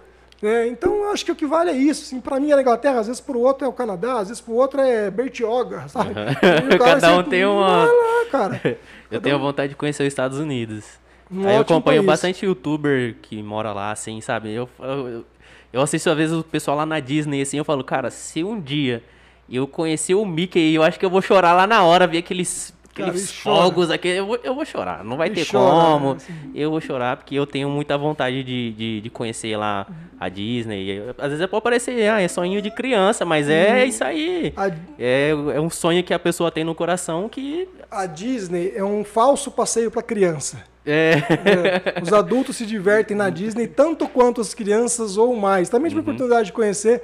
Né? 0.44 0.68
Então, 0.68 0.94
eu 0.94 1.10
acho 1.10 1.24
que 1.24 1.32
o 1.32 1.34
que 1.34 1.46
vale 1.46 1.70
é 1.70 1.74
isso. 1.74 2.02
Assim, 2.02 2.20
para 2.20 2.38
mim 2.38 2.50
é 2.50 2.54
a 2.54 2.60
Inglaterra, 2.60 3.00
às 3.00 3.06
vezes 3.06 3.18
para 3.20 3.34
o 3.34 3.40
outro 3.40 3.64
é 3.64 3.68
o 3.68 3.72
Canadá, 3.72 4.18
às 4.20 4.28
vezes 4.28 4.42
para 4.42 4.52
o 4.52 4.56
outro 4.56 4.78
é 4.78 5.10
Bertioga, 5.10 5.88
sabe? 5.88 6.12
Cara 6.78 6.78
Cada 7.00 7.16
um 7.16 7.22
tem 7.22 7.46
uma- 7.46 7.84
lá. 7.86 8.60
Eu 9.10 9.22
tenho 9.22 9.38
vontade 9.38 9.70
de 9.70 9.74
conhecer 9.76 10.02
os 10.02 10.08
Estados 10.08 10.38
Unidos. 10.38 10.84
Um 11.30 11.46
Aí 11.48 11.54
eu 11.54 11.60
acompanho 11.62 12.00
país. 12.02 12.06
bastante 12.06 12.44
youtuber 12.44 13.16
que 13.22 13.42
mora 13.42 13.72
lá, 13.72 13.90
assim, 13.92 14.20
sabe? 14.20 14.52
Eu, 14.52 14.68
eu, 14.80 15.24
eu 15.72 15.80
assisto 15.80 16.10
às 16.10 16.16
vezes 16.16 16.36
o 16.36 16.42
pessoal 16.42 16.76
lá 16.76 16.84
na 16.84 17.00
Disney, 17.00 17.40
assim, 17.40 17.56
eu 17.56 17.64
falo, 17.64 17.82
cara, 17.82 18.10
se 18.10 18.44
um 18.44 18.60
dia 18.60 19.02
eu 19.50 19.66
conhecer 19.66 20.14
o 20.14 20.26
Mickey, 20.26 20.74
eu 20.74 20.82
acho 20.82 20.98
que 20.98 21.06
eu 21.06 21.10
vou 21.10 21.22
chorar 21.22 21.54
lá 21.54 21.66
na 21.66 21.82
hora, 21.84 22.06
ver 22.06 22.18
aqueles, 22.18 22.74
aqueles 23.02 23.32
fogos 23.32 23.90
aqui, 23.90 24.08
eu 24.08 24.26
vou, 24.26 24.38
eu 24.42 24.54
vou 24.54 24.64
chorar. 24.64 25.04
Não 25.04 25.16
vai 25.16 25.28
Ele 25.28 25.34
ter 25.36 25.50
chora, 25.50 25.98
como. 25.98 26.12
assim. 26.12 26.32
Eu 26.54 26.70
vou 26.70 26.80
chorar 26.80 27.16
porque 27.16 27.34
eu 27.34 27.46
tenho 27.46 27.68
muita 27.68 27.96
vontade 27.98 28.42
de, 28.42 28.72
de, 28.72 29.00
de 29.00 29.10
conhecer 29.10 29.56
lá 29.56 29.86
a 30.18 30.28
Disney. 30.28 31.02
Às 31.18 31.30
vezes 31.32 31.46
pode 31.46 31.62
parecer, 31.62 32.08
ah, 32.08 32.20
é 32.20 32.28
sonho 32.28 32.62
de 32.62 32.70
criança, 32.70 33.24
mas 33.24 33.48
é 33.48 33.84
isso 33.84 34.04
aí. 34.04 34.52
A, 34.56 34.68
É, 34.98 35.30
é 35.30 35.60
um 35.60 35.70
sonho 35.70 36.02
que 36.02 36.14
a 36.14 36.18
pessoa 36.18 36.50
tem 36.50 36.64
no 36.64 36.74
coração 36.74 37.28
que. 37.28 37.68
a 37.90 38.06
Disney 38.06 38.72
é 38.74 38.84
um 38.84 39.04
falso 39.04 39.50
passeio 39.50 39.90
para 39.90 40.02
criança. 40.02 40.62
É. 40.86 41.14
É, 41.14 42.02
os 42.02 42.12
adultos 42.12 42.56
se 42.56 42.66
divertem 42.66 43.16
na 43.16 43.30
Disney 43.30 43.66
tanto 43.66 44.06
quanto 44.06 44.40
as 44.40 44.52
crianças 44.52 45.16
ou 45.16 45.34
mais. 45.34 45.68
Também 45.68 45.88
tive 45.88 46.00
a 46.00 46.02
oportunidade 46.02 46.46
de 46.46 46.52
conhecer. 46.52 47.02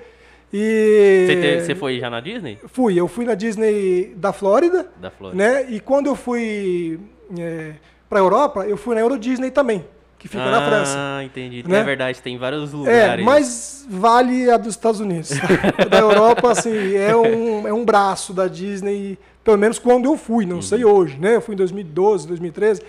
E 0.52 1.60
Você, 1.64 1.74
foi 1.74 2.00
já 2.00 2.10
na 2.10 2.20
Disney? 2.20 2.58
fui, 2.66 2.98
eu 2.98 3.06
fui 3.06 3.24
na 3.24 3.34
Disney 3.34 4.12
da 4.16 4.32
Flórida, 4.32 4.88
Da 5.00 5.10
Flórida. 5.10 5.42
né? 5.42 5.66
E 5.70 5.78
quando 5.80 6.06
eu 6.08 6.16
fui 6.16 6.98
é, 7.38 7.72
para 8.08 8.18
Europa, 8.18 8.66
eu 8.66 8.76
fui 8.76 8.94
na 8.96 9.00
Euro 9.00 9.16
Disney 9.16 9.50
também, 9.52 9.84
que 10.18 10.26
fica 10.26 10.44
na 10.50 10.66
França. 10.66 10.94
Ah, 10.98 11.22
entendi. 11.24 11.62
né? 11.68 11.78
É 11.78 11.84
verdade, 11.84 12.20
tem 12.20 12.36
vários 12.36 12.72
É, 12.72 12.76
lugares. 12.76 13.24
mas 13.24 13.86
vale 13.88 14.50
a 14.50 14.56
dos 14.56 14.74
Estados 14.74 14.98
Unidos. 14.98 15.30
A 15.78 15.84
da 15.86 15.98
Europa, 16.00 16.50
assim, 16.50 16.96
é 16.96 17.14
um, 17.16 17.68
é 17.68 17.72
um 17.72 17.84
braço 17.84 18.32
da 18.34 18.48
Disney, 18.48 19.16
pelo 19.44 19.56
menos 19.56 19.78
quando 19.78 20.06
eu 20.06 20.16
fui, 20.16 20.44
não 20.46 20.60
sei 20.60 20.84
hoje, 20.84 21.16
né? 21.16 21.36
Eu 21.36 21.40
fui 21.40 21.54
em 21.54 21.58
2012, 21.58 22.26
2013, 22.26 22.82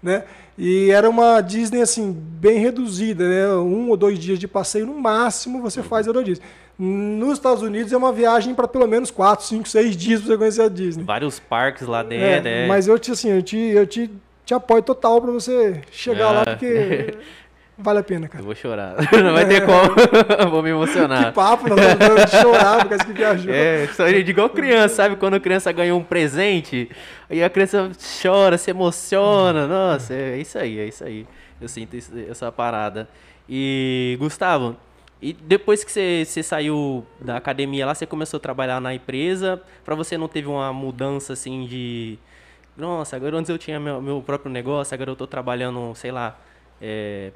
né? 0.00 0.22
E 0.56 0.90
era 0.90 1.08
uma 1.10 1.40
Disney, 1.40 1.80
assim, 1.82 2.12
bem 2.12 2.58
reduzida, 2.58 3.28
né? 3.28 3.48
Um 3.56 3.88
ou 3.88 3.96
dois 3.96 4.16
dias 4.18 4.38
de 4.38 4.46
passeio 4.46 4.86
no 4.86 4.94
máximo 4.94 5.60
você 5.60 5.82
faz 5.82 6.06
a 6.06 6.10
Euro 6.10 6.22
Disney. 6.22 6.44
Nos 6.82 7.34
Estados 7.34 7.62
Unidos 7.62 7.92
é 7.92 7.96
uma 7.96 8.10
viagem 8.10 8.54
para 8.54 8.66
pelo 8.66 8.86
menos 8.86 9.10
4, 9.10 9.44
5, 9.44 9.68
6 9.68 9.94
dias 9.96 10.20
para 10.20 10.28
você 10.30 10.38
conhecer 10.38 10.62
a 10.62 10.68
Disney. 10.68 11.04
Vários 11.04 11.38
parques 11.38 11.86
lá 11.86 12.00
É, 12.00 12.04
dentro. 12.04 12.48
É, 12.48 12.66
Mas 12.66 12.88
eu 12.88 12.98
te, 12.98 13.10
assim, 13.12 13.28
eu 13.30 13.42
te, 13.42 13.58
eu 13.58 13.86
te, 13.86 14.10
te 14.46 14.54
apoio 14.54 14.82
total 14.82 15.20
para 15.20 15.30
você 15.30 15.82
chegar 15.90 16.30
lá, 16.30 16.40
Ah. 16.40 16.44
porque 16.46 17.14
vale 17.76 17.98
a 17.98 18.02
pena, 18.02 18.28
cara. 18.28 18.40
Eu 18.40 18.46
vou 18.46 18.54
chorar. 18.54 18.94
Não 19.12 19.32
vai 19.34 19.46
ter 19.46 19.62
como. 19.66 19.94
vou 20.50 20.62
me 20.62 20.70
Que 20.70 20.74
emocionar. 20.74 21.34
papo, 21.34 21.68
nós 21.68 21.78
estamos 21.78 21.98
falando 22.06 22.24
de 22.24 22.36
chorar 22.40 22.78
por 22.80 22.88
causa 22.88 23.04
que 23.04 23.12
viajou. 23.12 23.52
É, 23.52 23.84
história 23.84 24.24
de 24.24 24.30
igual 24.30 24.48
criança, 24.48 24.94
sabe? 24.94 25.16
Quando 25.16 25.34
a 25.34 25.40
criança 25.40 25.70
ganha 25.72 25.94
um 25.94 26.02
presente, 26.02 26.88
aí 27.28 27.44
a 27.44 27.50
criança 27.50 27.90
chora, 28.22 28.56
se 28.56 28.70
emociona. 28.70 29.66
Nossa, 29.66 30.14
é 30.14 30.38
isso 30.38 30.58
aí, 30.58 30.78
é 30.78 30.86
isso 30.86 31.04
aí. 31.04 31.26
Eu 31.60 31.68
sinto 31.68 31.94
isso- 31.94 32.10
essa 32.30 32.50
parada. 32.50 33.06
E, 33.46 34.16
Gustavo, 34.18 34.76
e 35.22 35.32
depois 35.32 35.84
que 35.84 35.92
você, 35.92 36.24
você 36.26 36.42
saiu 36.42 37.04
da 37.20 37.36
academia 37.36 37.84
lá, 37.86 37.94
você 37.94 38.06
começou 38.06 38.38
a 38.38 38.40
trabalhar 38.40 38.80
na 38.80 38.94
empresa, 38.94 39.60
pra 39.84 39.94
você 39.94 40.16
não 40.16 40.28
teve 40.28 40.48
uma 40.48 40.72
mudança 40.72 41.32
assim 41.34 41.66
de. 41.66 42.18
Nossa, 42.76 43.16
agora 43.16 43.36
antes 43.36 43.48
eu 43.50 43.58
tinha 43.58 43.78
meu, 43.78 44.00
meu 44.00 44.22
próprio 44.22 44.50
negócio, 44.50 44.94
agora 44.94 45.10
eu 45.10 45.16
tô 45.16 45.26
trabalhando, 45.26 45.94
sei 45.94 46.10
lá. 46.10 46.38
É, 46.80 47.32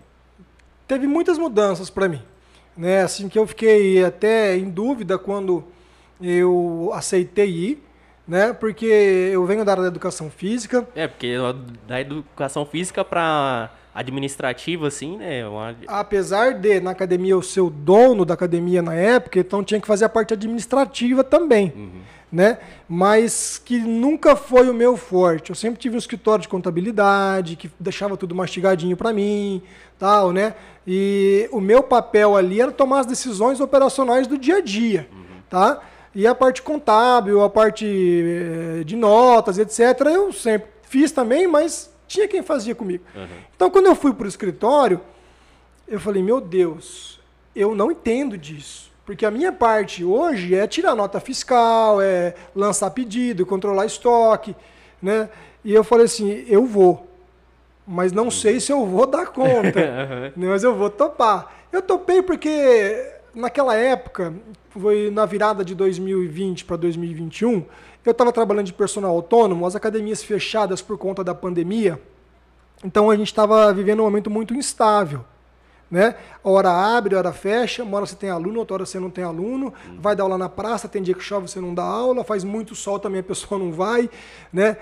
Teve 0.86 1.06
muitas 1.06 1.38
mudanças 1.38 1.88
para 1.90 2.08
mim. 2.08 2.22
Né? 2.76 3.02
Assim 3.02 3.28
que 3.28 3.38
eu 3.38 3.46
fiquei 3.46 4.04
até 4.04 4.56
em 4.56 4.68
dúvida 4.70 5.18
quando 5.18 5.64
eu 6.20 6.90
aceitei 6.92 7.48
ir, 7.48 7.82
né? 8.26 8.52
Porque 8.52 8.84
eu 8.86 9.44
venho 9.46 9.64
da 9.64 9.72
área 9.72 9.82
da 9.82 9.88
educação 9.88 10.30
física. 10.30 10.86
é, 10.94 11.06
porque 11.06 11.34
da 11.86 12.00
educação 12.00 12.64
física 12.66 13.04
pra 13.04 13.70
administrativa, 13.94 14.88
assim, 14.88 15.16
né? 15.16 15.40
é 15.40 15.48
Uma, 15.48 15.76
Apesar 15.86 16.54
de 16.54 16.80
na 16.80 16.90
academia 16.90 17.32
eu 17.32 17.42
ser 17.42 17.60
o 17.60 17.70
dono 17.70 18.24
da 18.24 18.34
academia 18.34 18.82
na 18.82 18.94
época, 18.94 19.38
então 19.38 19.62
tinha 19.62 19.80
que 19.80 19.86
fazer 19.86 20.04
a 20.04 20.08
parte 20.08 20.34
administrativa 20.34 21.22
também. 21.22 21.72
Uhum. 21.76 22.00
né? 22.32 22.58
Mas 22.88 23.62
que 23.64 23.78
nunca 23.78 24.34
foi 24.34 24.68
o 24.68 24.74
meu 24.74 24.96
forte. 24.96 25.50
Eu 25.50 25.54
sempre 25.56 25.78
tive 25.78 25.94
um 25.94 25.98
escritório 25.98 26.42
de 26.42 26.48
contabilidade 26.48 27.54
que 27.54 27.70
deixava 27.78 28.16
tudo 28.16 28.34
mastigadinho 28.34 28.96
para 28.96 29.12
mim, 29.12 29.62
tal, 29.96 30.32
né? 30.32 30.54
E 30.84 31.48
o 31.52 31.60
meu 31.60 31.82
papel 31.82 32.36
ali 32.36 32.60
era 32.60 32.72
tomar 32.72 33.00
as 33.00 33.06
decisões 33.06 33.60
operacionais 33.60 34.26
do 34.26 34.36
dia 34.36 34.56
a 34.56 34.60
dia, 34.60 35.08
uhum. 35.12 35.40
tá? 35.48 35.80
E 36.12 36.26
a 36.26 36.34
parte 36.34 36.62
contábil, 36.62 37.42
a 37.42 37.50
parte 37.50 37.86
eh, 37.86 38.84
de 38.84 38.94
notas, 38.96 39.58
etc., 39.58 40.00
eu 40.06 40.32
sempre 40.32 40.68
fiz 40.82 41.10
também, 41.10 41.46
mas 41.46 41.93
tinha 42.14 42.28
quem 42.28 42.42
fazia 42.42 42.74
comigo. 42.74 43.04
Uhum. 43.14 43.26
Então, 43.54 43.70
quando 43.70 43.86
eu 43.86 43.94
fui 43.94 44.12
para 44.12 44.24
o 44.24 44.28
escritório, 44.28 45.00
eu 45.86 45.98
falei, 45.98 46.22
meu 46.22 46.40
Deus, 46.40 47.20
eu 47.54 47.74
não 47.74 47.90
entendo 47.90 48.38
disso. 48.38 48.92
Porque 49.04 49.26
a 49.26 49.30
minha 49.30 49.52
parte 49.52 50.04
hoje 50.04 50.54
é 50.54 50.66
tirar 50.66 50.94
nota 50.94 51.20
fiscal, 51.20 52.00
é 52.00 52.34
lançar 52.54 52.90
pedido, 52.90 53.44
controlar 53.44 53.84
estoque, 53.84 54.56
né? 55.02 55.28
E 55.62 55.74
eu 55.74 55.84
falei 55.84 56.06
assim, 56.06 56.44
eu 56.48 56.64
vou, 56.64 57.06
mas 57.86 58.12
não 58.12 58.30
sei 58.30 58.60
se 58.60 58.72
eu 58.72 58.86
vou 58.86 59.06
dar 59.06 59.26
conta, 59.26 60.30
né? 60.34 60.48
mas 60.48 60.62
eu 60.62 60.74
vou 60.74 60.88
topar. 60.88 61.52
Eu 61.70 61.82
topei 61.82 62.22
porque 62.22 63.12
naquela 63.34 63.74
época, 63.74 64.32
foi 64.70 65.10
na 65.10 65.26
virada 65.26 65.64
de 65.64 65.74
2020 65.74 66.64
para 66.64 66.76
2021, 66.76 67.64
eu 68.08 68.12
estava 68.12 68.32
trabalhando 68.32 68.66
de 68.66 68.72
personal 68.72 69.10
autônomo, 69.10 69.66
as 69.66 69.74
academias 69.74 70.22
fechadas 70.22 70.82
por 70.82 70.98
conta 70.98 71.22
da 71.24 71.34
pandemia, 71.34 72.00
então 72.84 73.10
a 73.10 73.16
gente 73.16 73.28
estava 73.28 73.72
vivendo 73.72 74.00
um 74.00 74.04
momento 74.04 74.30
muito 74.30 74.54
instável 74.54 75.24
né? 75.94 76.16
Hora 76.42 76.70
abre, 76.70 77.14
hora 77.14 77.32
fecha, 77.32 77.84
uma 77.84 77.96
hora 77.98 78.06
você 78.06 78.16
tem 78.16 78.28
aluno, 78.28 78.58
outra 78.58 78.74
hora 78.74 78.86
você 78.86 78.98
não 78.98 79.10
tem 79.10 79.22
aluno, 79.22 79.72
vai 79.98 80.16
dar 80.16 80.24
aula 80.24 80.36
na 80.36 80.48
praça, 80.48 80.88
tem 80.88 81.00
dia 81.00 81.14
que 81.14 81.22
chove, 81.22 81.48
você 81.48 81.60
não 81.60 81.72
dá 81.72 81.84
aula, 81.84 82.24
faz 82.24 82.42
muito 82.42 82.74
sol 82.74 82.98
também 82.98 83.20
a 83.20 83.22
pessoa 83.22 83.58
não 83.58 83.72
vai, 83.72 84.10
né? 84.52 84.76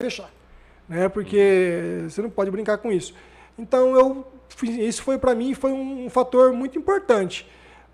Fechar, 0.00 0.30
né? 0.88 1.08
Porque 1.08 2.04
você 2.08 2.22
não 2.22 2.30
pode 2.30 2.52
brincar 2.52 2.78
com 2.78 2.92
isso. 2.92 3.12
Então 3.58 3.96
eu 3.96 4.24
isso 4.62 5.02
foi 5.02 5.18
para 5.18 5.34
mim 5.34 5.54
foi 5.54 5.72
um 5.72 6.08
fator 6.08 6.52
muito 6.52 6.78
importante, 6.78 7.44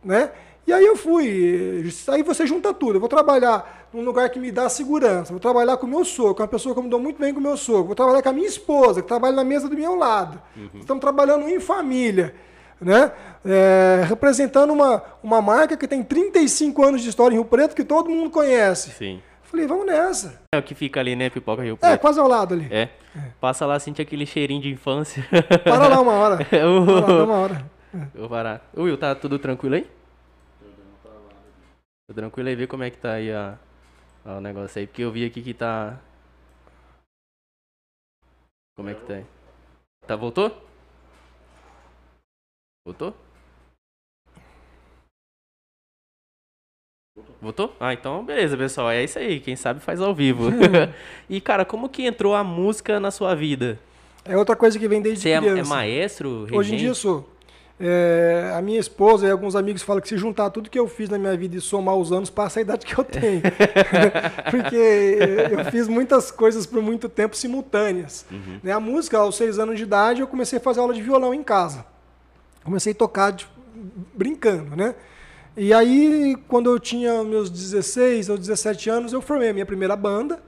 né? 0.05 0.31
E 0.67 0.73
aí 0.75 0.85
eu 0.85 0.97
fui, 0.97 1.91
aí 2.09 2.23
você 2.23 2.47
junta 2.47 2.75
tudo. 2.75 2.97
Eu 2.97 3.01
vou 3.01 3.09
trabalhar 3.09 3.89
num 3.91 4.03
lugar 4.03 4.29
que 4.29 4.39
me 4.39 4.53
dá 4.53 4.69
segurança. 4.69 5.33
Vou 5.33 5.41
trabalhar 5.41 5.79
com 5.79 5.87
o 5.87 5.89
meu 5.89 6.05
sogro, 6.05 6.35
com 6.35 6.43
uma 6.43 6.49
pessoa 6.49 6.75
que 6.75 6.79
eu 6.79 6.85
me 6.85 6.91
dou 6.91 7.01
muito 7.01 7.19
bem 7.19 7.33
com 7.33 7.41
o 7.41 7.43
meu 7.43 7.57
sogro. 7.57 7.85
Vou 7.85 7.95
trabalhar 7.95 8.21
com 8.21 8.29
a 8.29 8.33
minha 8.35 8.49
esposa, 8.49 9.01
que 9.01 9.09
trabalha 9.09 9.37
na 9.37 9.45
mesa 9.45 9.67
do 9.67 9.75
meu 9.75 9.95
lado. 9.95 10.41
Uhum. 10.55 10.81
Estamos 10.81 11.01
trabalhando 11.01 11.49
em 11.49 11.59
família, 11.59 12.35
né? 12.79 13.13
É, 13.47 14.05
representando 14.07 14.75
uma, 14.75 15.03
uma 15.23 15.41
marca 15.41 15.75
que 15.75 15.89
tem 15.89 16.03
35 16.03 16.85
anos 16.85 17.03
de 17.03 17.09
história 17.09 17.35
em 17.35 17.39
Rio 17.39 17.47
Preto, 17.47 17.75
que 17.75 17.85
todo 17.85 18.11
mundo 18.11 18.29
conhece. 18.29 18.91
Sim. 18.91 19.23
Falei, 19.55 19.69
vamos 19.69 19.87
nessa. 19.87 20.43
É 20.53 20.59
o 20.59 20.63
que 20.65 20.75
fica 20.75 20.99
ali, 20.99 21.15
né? 21.15 21.31
Pipoca 21.31 21.63
Rio 21.63 21.77
Preto. 21.77 21.93
É, 21.93 21.97
quase 21.97 22.19
ao 22.19 22.27
lado 22.27 22.55
ali. 22.55 22.67
É. 22.73 22.91
é. 23.15 23.33
Passa 23.41 23.65
lá, 23.65 23.79
sente 23.79 24.03
aquele 24.03 24.27
cheirinho 24.27 24.61
de 24.61 24.69
infância. 24.69 25.25
Para 25.63 25.87
lá 25.87 26.01
uma 26.01 26.11
hora. 26.11 26.39
Para 26.45 27.15
lá 27.15 27.25
uma 27.25 27.35
hora. 27.35 27.71
É. 27.95 28.19
Vou 28.19 28.29
parar. 28.29 28.69
Will, 28.77 28.99
tá 28.99 29.15
tudo 29.15 29.39
tranquilo 29.39 29.77
aí? 29.77 29.89
Tudo 32.09 32.17
tranquilo 32.17 32.49
aí? 32.49 32.57
Vê 32.57 32.67
como 32.67 32.83
é 32.83 32.91
que 32.91 32.99
tá 32.99 33.13
aí 33.13 33.33
a, 33.33 33.57
a, 34.25 34.39
o 34.39 34.41
negócio 34.41 34.81
aí. 34.81 34.89
Porque 34.89 35.03
eu 35.03 35.13
vi 35.13 35.25
aqui 35.25 35.41
que 35.41 35.55
tá... 35.55 36.01
Como 38.75 38.89
é 38.89 38.95
que 38.95 39.07
tá 39.07 39.15
aí? 39.15 39.27
Tá, 40.05 40.17
voltou? 40.17 40.51
Voltou? 42.85 43.17
Votou? 47.41 47.73
Ah, 47.79 47.93
então 47.93 48.25
beleza, 48.25 48.57
pessoal. 48.57 48.91
É 48.91 49.05
isso 49.05 49.19
aí. 49.19 49.39
Quem 49.39 49.55
sabe 49.55 49.79
faz 49.79 50.01
ao 50.01 50.15
vivo. 50.15 50.49
e, 51.31 51.41
cara, 51.41 51.65
como 51.65 51.89
que 51.89 52.05
entrou 52.05 52.35
a 52.35 52.43
música 52.43 52.99
na 52.99 53.11
sua 53.11 53.35
vida? 53.37 53.79
É 54.25 54.37
outra 54.37 54.57
coisa 54.57 54.79
que 54.79 54.89
vem 54.89 55.01
desde 55.01 55.23
Você 55.23 55.37
criança. 55.37 55.59
É, 55.59 55.61
é 55.61 55.65
maestro? 55.65 56.41
Regente? 56.41 56.57
Hoje 56.57 56.75
em 56.75 56.79
dia 56.79 56.95
sou. 56.95 57.29
É, 57.79 58.53
a 58.57 58.63
minha 58.63 58.79
esposa 58.81 59.27
e 59.27 59.31
alguns 59.31 59.55
amigos 59.55 59.83
falam 59.83 60.01
que 60.01 60.09
se 60.09 60.17
juntar 60.17 60.49
tudo 60.51 60.71
que 60.71 60.79
eu 60.79 60.89
fiz 60.89 61.09
na 61.09 61.19
minha 61.19 61.37
vida 61.37 61.57
e 61.57 61.61
somar 61.61 61.97
os 61.97 62.13
anos, 62.13 62.31
passa 62.31 62.61
a 62.61 62.63
idade 62.63 62.87
que 62.87 62.99
eu 62.99 63.05
tenho. 63.05 63.43
Porque 64.51 64.77
eu 65.51 65.65
fiz 65.71 65.87
muitas 65.87 66.31
coisas 66.31 66.67
por 66.67 66.81
muito 66.81 67.09
tempo 67.09 67.37
simultâneas. 67.37 68.25
Uhum. 68.31 68.61
Né, 68.63 68.73
a 68.73 68.81
música, 68.81 69.19
aos 69.19 69.37
seis 69.37 69.59
anos 69.59 69.77
de 69.77 69.83
idade, 69.83 70.21
eu 70.21 70.27
comecei 70.27 70.59
a 70.59 70.63
fazer 70.63 70.81
aula 70.81 70.95
de 70.95 71.03
violão 71.03 71.35
em 71.35 71.43
casa. 71.43 71.85
Comecei 72.65 72.93
a 72.93 72.97
tocar 72.97 73.33
de, 73.33 73.47
brincando, 74.15 74.75
né? 74.75 74.95
E 75.57 75.73
aí, 75.73 76.37
quando 76.49 76.71
eu 76.71 76.81
tinha 76.81 77.23
meus 77.23 77.49
16 77.49 78.29
ou 78.29 78.37
17 78.37 78.91
anos, 78.91 79.13
eu 79.13 79.21
formei 79.21 79.51
a 79.51 79.53
minha 79.53 79.67
primeira 79.67 79.95
banda, 79.95 80.43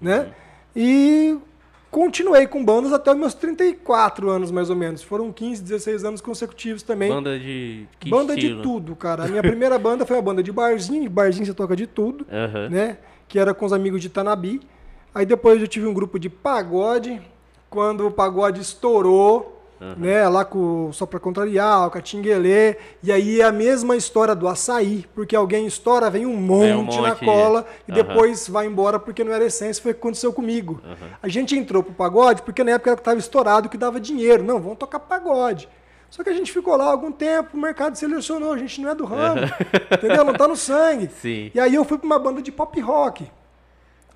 né? 0.00 0.32
E 0.76 1.36
continuei 1.90 2.46
com 2.46 2.64
bandas 2.64 2.92
até 2.92 3.10
os 3.10 3.16
meus 3.16 3.34
34 3.34 4.30
anos, 4.30 4.52
mais 4.52 4.70
ou 4.70 4.76
menos. 4.76 5.02
Foram 5.02 5.32
15, 5.32 5.62
16 5.62 6.04
anos 6.04 6.20
consecutivos 6.20 6.82
também. 6.82 7.08
Banda 7.10 7.38
de 7.38 7.86
que 7.98 8.10
Banda 8.10 8.34
estilo? 8.34 8.56
de 8.56 8.62
tudo, 8.62 8.94
cara. 8.94 9.24
A 9.24 9.28
minha 9.28 9.42
primeira 9.42 9.78
banda 9.78 10.06
foi 10.06 10.18
a 10.18 10.22
banda 10.22 10.42
de 10.42 10.52
barzinho. 10.52 11.10
Barzinho 11.10 11.46
você 11.46 11.54
toca 11.54 11.74
de 11.74 11.86
tudo, 11.86 12.24
uhum. 12.30 12.70
né? 12.70 12.98
Que 13.26 13.38
era 13.38 13.52
com 13.52 13.66
os 13.66 13.72
amigos 13.72 14.00
de 14.00 14.08
Tanabi. 14.08 14.60
Aí 15.12 15.26
depois 15.26 15.60
eu 15.60 15.66
tive 15.66 15.86
um 15.86 15.94
grupo 15.94 16.18
de 16.18 16.28
pagode. 16.28 17.20
Quando 17.68 18.06
o 18.06 18.10
pagode 18.10 18.60
estourou, 18.60 19.53
Uhum. 19.80 19.94
Né, 19.98 20.28
lá 20.28 20.44
com 20.44 20.90
Só 20.92 21.04
Pra 21.04 21.18
Contrariar, 21.20 21.86
o 21.86 21.90
Catinguelê. 21.90 22.76
E 23.02 23.12
aí 23.12 23.40
é 23.40 23.44
a 23.44 23.52
mesma 23.52 23.96
história 23.96 24.34
do 24.34 24.48
açaí, 24.48 25.04
porque 25.14 25.34
alguém 25.34 25.66
estoura, 25.66 26.08
vem 26.08 26.24
um 26.24 26.36
monte, 26.36 26.66
vem 26.66 26.74
um 26.74 26.82
monte 26.84 27.00
na 27.00 27.14
cola 27.14 27.66
e 27.86 27.90
uhum. 27.90 27.96
depois 27.96 28.48
vai 28.48 28.66
embora 28.66 28.98
porque 28.98 29.24
não 29.24 29.32
era 29.32 29.44
essência. 29.44 29.82
Foi 29.82 29.92
o 29.92 29.94
que 29.94 30.00
aconteceu 30.00 30.32
comigo. 30.32 30.80
Uhum. 30.84 31.08
A 31.22 31.28
gente 31.28 31.56
entrou 31.56 31.82
pro 31.82 31.92
pagode 31.92 32.42
porque 32.42 32.62
na 32.64 32.72
época 32.72 32.92
estava 32.92 33.18
estourado 33.18 33.68
que 33.68 33.76
dava 33.76 34.00
dinheiro. 34.00 34.42
Não, 34.42 34.60
vamos 34.60 34.78
tocar 34.78 35.00
pagode. 35.00 35.68
Só 36.14 36.22
que 36.22 36.30
a 36.30 36.32
gente 36.32 36.52
ficou 36.52 36.76
lá 36.76 36.84
algum 36.84 37.10
tempo, 37.10 37.56
o 37.56 37.60
mercado 37.60 37.96
selecionou, 37.96 38.52
a 38.52 38.56
gente 38.56 38.80
não 38.80 38.88
é 38.88 38.94
do 38.94 39.04
ramo, 39.04 39.40
entendeu? 39.90 40.24
Não 40.24 40.32
tá 40.32 40.46
no 40.46 40.54
sangue. 40.54 41.10
Sim. 41.20 41.50
E 41.52 41.58
aí 41.58 41.74
eu 41.74 41.84
fui 41.84 41.98
para 41.98 42.06
uma 42.06 42.20
banda 42.20 42.40
de 42.40 42.52
pop 42.52 42.80
rock, 42.80 43.28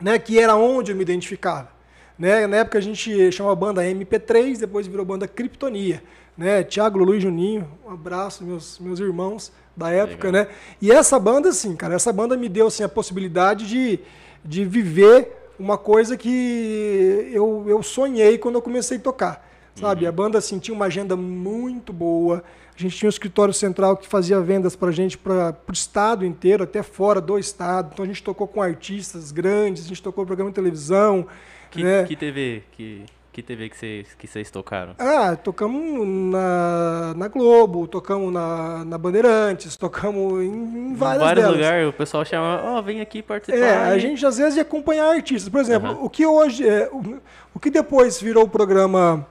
né, 0.01 0.17
que 0.17 0.39
era 0.39 0.55
onde 0.55 0.93
eu 0.93 0.97
me 0.97 1.03
identificava. 1.03 1.77
Né? 2.19 2.47
Na 2.47 2.59
época 2.59 2.79
a 2.79 2.83
gente 2.83 3.31
chamava 3.31 3.53
a 3.53 3.57
banda 3.57 3.85
MP3, 3.85 4.59
depois 4.59 4.87
virou 4.87 5.05
banda 5.05 5.29
Kryptonia. 5.29 6.03
Né? 6.37 6.63
Tiago, 6.63 7.15
e 7.15 7.21
Juninho, 7.21 7.69
um 7.87 7.91
abraço, 7.91 8.45
meus, 8.45 8.79
meus 8.79 9.01
irmãos 9.01 9.53
da 9.77 9.91
época, 9.91 10.31
Legal. 10.31 10.47
né? 10.47 10.55
E 10.81 10.91
essa 10.91 11.19
banda, 11.19 11.49
assim, 11.49 11.75
cara, 11.77 11.95
essa 11.95 12.13
banda 12.13 12.37
me 12.37 12.49
deu 12.49 12.67
assim, 12.67 12.83
a 12.83 12.89
possibilidade 12.89 13.67
de, 13.69 14.01
de 14.45 14.65
viver 14.65 15.37
uma 15.59 15.77
coisa 15.77 16.17
que 16.17 17.31
eu, 17.33 17.65
eu 17.67 17.83
sonhei 17.83 18.39
quando 18.39 18.57
eu 18.57 18.63
comecei 18.63 18.99
a 18.99 19.01
tocar. 19.01 19.49
Sabe? 19.75 20.05
Uhum. 20.05 20.09
A 20.09 20.13
banda 20.13 20.39
assim, 20.39 20.59
tinha 20.59 20.75
uma 20.75 20.87
agenda 20.87 21.17
muito 21.17 21.93
boa. 21.93 22.43
A 22.77 22.81
gente 22.81 22.97
tinha 22.97 23.09
um 23.09 23.11
escritório 23.11 23.55
central 23.55 23.97
que 23.97 24.09
fazia 24.09 24.41
vendas 24.41 24.77
para 24.77 24.89
a 24.89 24.93
gente, 24.93 25.19
para 25.19 25.57
o 25.69 25.73
estado 25.73 26.25
inteiro, 26.25 26.65
até 26.65 26.83
fora 26.83 27.21
do 27.21 27.39
estado. 27.39 27.91
Então 27.93 28.05
a 28.05 28.09
gente 28.09 28.23
tocou 28.23 28.47
com 28.47 28.63
artistas 28.63 29.33
grandes, 29.33 29.85
a 29.85 29.89
gente 29.89 30.03
tocou 30.03 30.25
programa 30.27 30.51
de 30.51 30.55
televisão. 30.55 31.27
Que, 31.71 31.85
né? 31.85 32.05
que 32.05 32.17
TV 32.17 32.63
que, 32.73 33.05
que 33.33 33.43
TV 33.43 33.69
que 33.69 33.77
vocês, 33.77 34.15
que 34.15 34.27
vocês 34.27 34.51
tocaram? 34.51 34.95
Ah, 34.99 35.37
tocamos 35.37 36.07
na, 36.07 37.15
na 37.15 37.29
Globo, 37.29 37.87
tocamos 37.87 38.33
na, 38.33 38.85
na 38.85 38.99
Bandeirantes, 38.99 39.77
tocamos 39.77 40.43
em, 40.43 40.47
em 40.47 40.95
várias 40.95 41.23
vários 41.23 41.47
lugares, 41.47 41.89
o 41.89 41.93
pessoal 41.93 42.25
chama, 42.25 42.63
ó, 42.65 42.79
oh, 42.79 42.83
vem 42.83 43.01
aqui 43.01 43.23
participar. 43.23 43.59
É, 43.59 43.77
a 43.77 43.99
gente 43.99 44.25
às 44.25 44.39
vezes 44.39 44.57
ia 44.57 44.63
acompanhar 44.63 45.15
artistas. 45.15 45.49
Por 45.49 45.61
exemplo, 45.61 45.93
uhum. 45.93 46.05
o 46.05 46.11
que 46.11 46.25
hoje, 46.25 46.67
é, 46.67 46.89
o, 46.93 47.21
o, 47.55 47.61
que 47.61 47.71
depois 47.71 48.21
virou 48.21 48.45
o 48.45 48.49
programa 48.49 49.27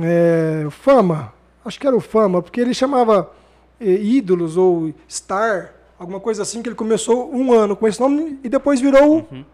é, 0.00 0.66
Fama, 0.70 1.32
acho 1.64 1.78
que 1.78 1.86
era 1.86 1.96
o 1.96 2.00
Fama, 2.00 2.42
porque 2.42 2.60
ele 2.60 2.74
chamava 2.74 3.30
é, 3.80 3.90
Ídolos 3.90 4.56
ou 4.56 4.92
Star, 5.08 5.74
alguma 5.98 6.18
coisa 6.18 6.42
assim, 6.42 6.62
que 6.62 6.68
ele 6.68 6.76
começou 6.76 7.32
um 7.34 7.52
ano 7.52 7.76
com 7.76 7.86
esse 7.86 8.00
nome 8.00 8.38
e 8.42 8.48
depois 8.48 8.80
virou... 8.80 9.28
Uhum 9.30 9.44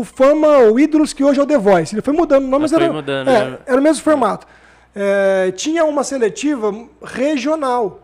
o 0.00 0.04
Fama, 0.04 0.58
o 0.70 0.78
Ídolos, 0.78 1.12
que 1.12 1.24
hoje 1.24 1.40
é 1.40 1.42
o 1.42 1.46
The 1.46 1.58
Voice. 1.58 1.94
Ele 1.94 2.02
foi 2.02 2.12
mudando 2.14 2.44
o 2.44 2.48
nome, 2.48 2.62
mas, 2.62 2.72
era, 2.72 2.92
mudando, 2.92 3.28
é, 3.28 3.58
era 3.66 3.80
o 3.80 3.82
mesmo 3.82 4.02
formato. 4.02 4.46
É, 4.94 5.52
tinha 5.52 5.84
uma 5.84 6.02
seletiva 6.04 6.72
regional. 7.02 8.00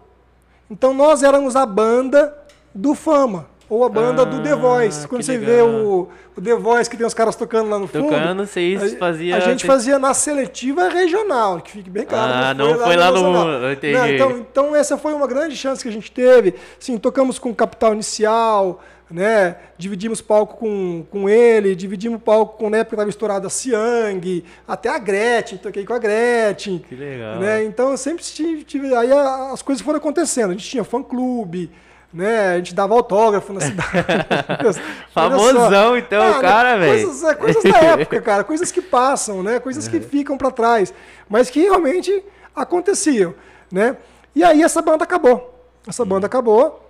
Então 0.70 0.94
nós 0.94 1.22
éramos 1.22 1.56
a 1.56 1.66
banda 1.66 2.34
do 2.74 2.94
Fama. 2.94 3.52
Ou 3.68 3.82
a 3.82 3.88
banda 3.88 4.22
Ah, 4.22 4.24
do 4.26 4.42
The 4.42 4.54
Voice. 4.54 5.08
Quando 5.08 5.22
você 5.22 5.38
legal. 5.38 5.46
vê 5.56 5.62
o, 5.62 6.08
o 6.36 6.40
The 6.40 6.54
Voice 6.54 6.88
que 6.88 6.96
tem 6.98 7.06
os 7.06 7.14
caras 7.14 7.34
tocando 7.34 7.70
lá 7.70 7.78
no 7.78 7.86
fundo. 7.88 8.04
Tocando, 8.08 8.46
vocês 8.46 8.94
faziam- 8.98 9.36
A 9.36 9.40
gente 9.40 9.64
fazia 9.66 9.98
na 9.98 10.12
seletiva 10.12 10.88
regional, 10.90 11.60
que 11.60 11.70
fique 11.72 11.88
bem 11.88 12.04
claro. 12.04 12.32
Ah, 12.34 12.54
não 12.54 12.78
foi 12.78 12.94
lá 12.94 13.10
no- 13.10 13.32
nacional. 13.32 13.72
entendi. 13.72 13.94
Não, 13.96 14.06
então, 14.08 14.30
então 14.38 14.76
essa 14.76 14.98
foi 14.98 15.14
uma 15.14 15.26
grande 15.26 15.56
chance 15.56 15.82
que 15.82 15.88
a 15.88 15.92
gente 15.92 16.12
teve. 16.12 16.54
Sim, 16.78 16.98
tocamos 16.98 17.38
com 17.38 17.54
Capital 17.54 17.94
Inicial, 17.94 18.80
né? 19.10 19.56
Dividimos 19.78 20.20
palco 20.20 20.56
com, 20.56 21.04
com 21.10 21.28
ele, 21.28 21.74
dividimos 21.76 22.20
palco 22.22 22.56
com 22.58 22.70
na 22.70 22.78
época 22.78 22.96
estava 22.96 23.10
estourada 23.10 23.46
a 23.46 23.50
Siang, 23.50 24.44
até 24.66 24.88
a 24.88 24.98
Gretchen, 24.98 25.58
toquei 25.58 25.84
com 25.84 25.92
a 25.92 25.98
Gretchen. 25.98 26.78
Que 26.88 26.94
legal. 26.94 27.38
Né? 27.38 27.64
Então 27.64 27.90
eu 27.90 27.96
sempre 27.96 28.24
tive, 28.24 28.64
tive- 28.64 28.94
aí 28.94 29.10
as 29.12 29.62
coisas 29.62 29.84
foram 29.84 29.98
acontecendo. 29.98 30.50
A 30.50 30.52
gente 30.52 30.68
tinha 30.68 30.82
fã 30.84 31.02
clube, 31.02 31.70
né? 32.12 32.54
A 32.54 32.56
gente 32.56 32.74
dava 32.74 32.94
autógrafo 32.94 33.52
na 33.52 33.60
cidade. 33.60 33.88
Famosão, 35.12 35.96
então, 35.96 36.22
Ah, 36.22 36.34
né? 36.36 36.40
cara, 36.40 36.76
velho. 36.76 37.04
Coisas, 37.04 37.24
é, 37.24 37.34
coisas 37.34 37.62
da 37.62 37.78
época, 37.78 38.20
cara, 38.20 38.44
coisas 38.44 38.72
que 38.72 38.80
passam, 38.82 39.42
né? 39.42 39.58
Coisas 39.60 39.86
que 39.88 40.00
ficam 40.00 40.36
pra 40.36 40.50
trás, 40.50 40.92
mas 41.28 41.50
que 41.50 41.60
realmente 41.60 42.24
aconteciam, 42.54 43.34
né? 43.70 43.96
E 44.34 44.42
aí 44.42 44.62
essa 44.62 44.80
banda 44.82 45.04
acabou. 45.04 45.52
Essa 45.86 46.04
banda 46.04 46.26
acabou. 46.26 46.80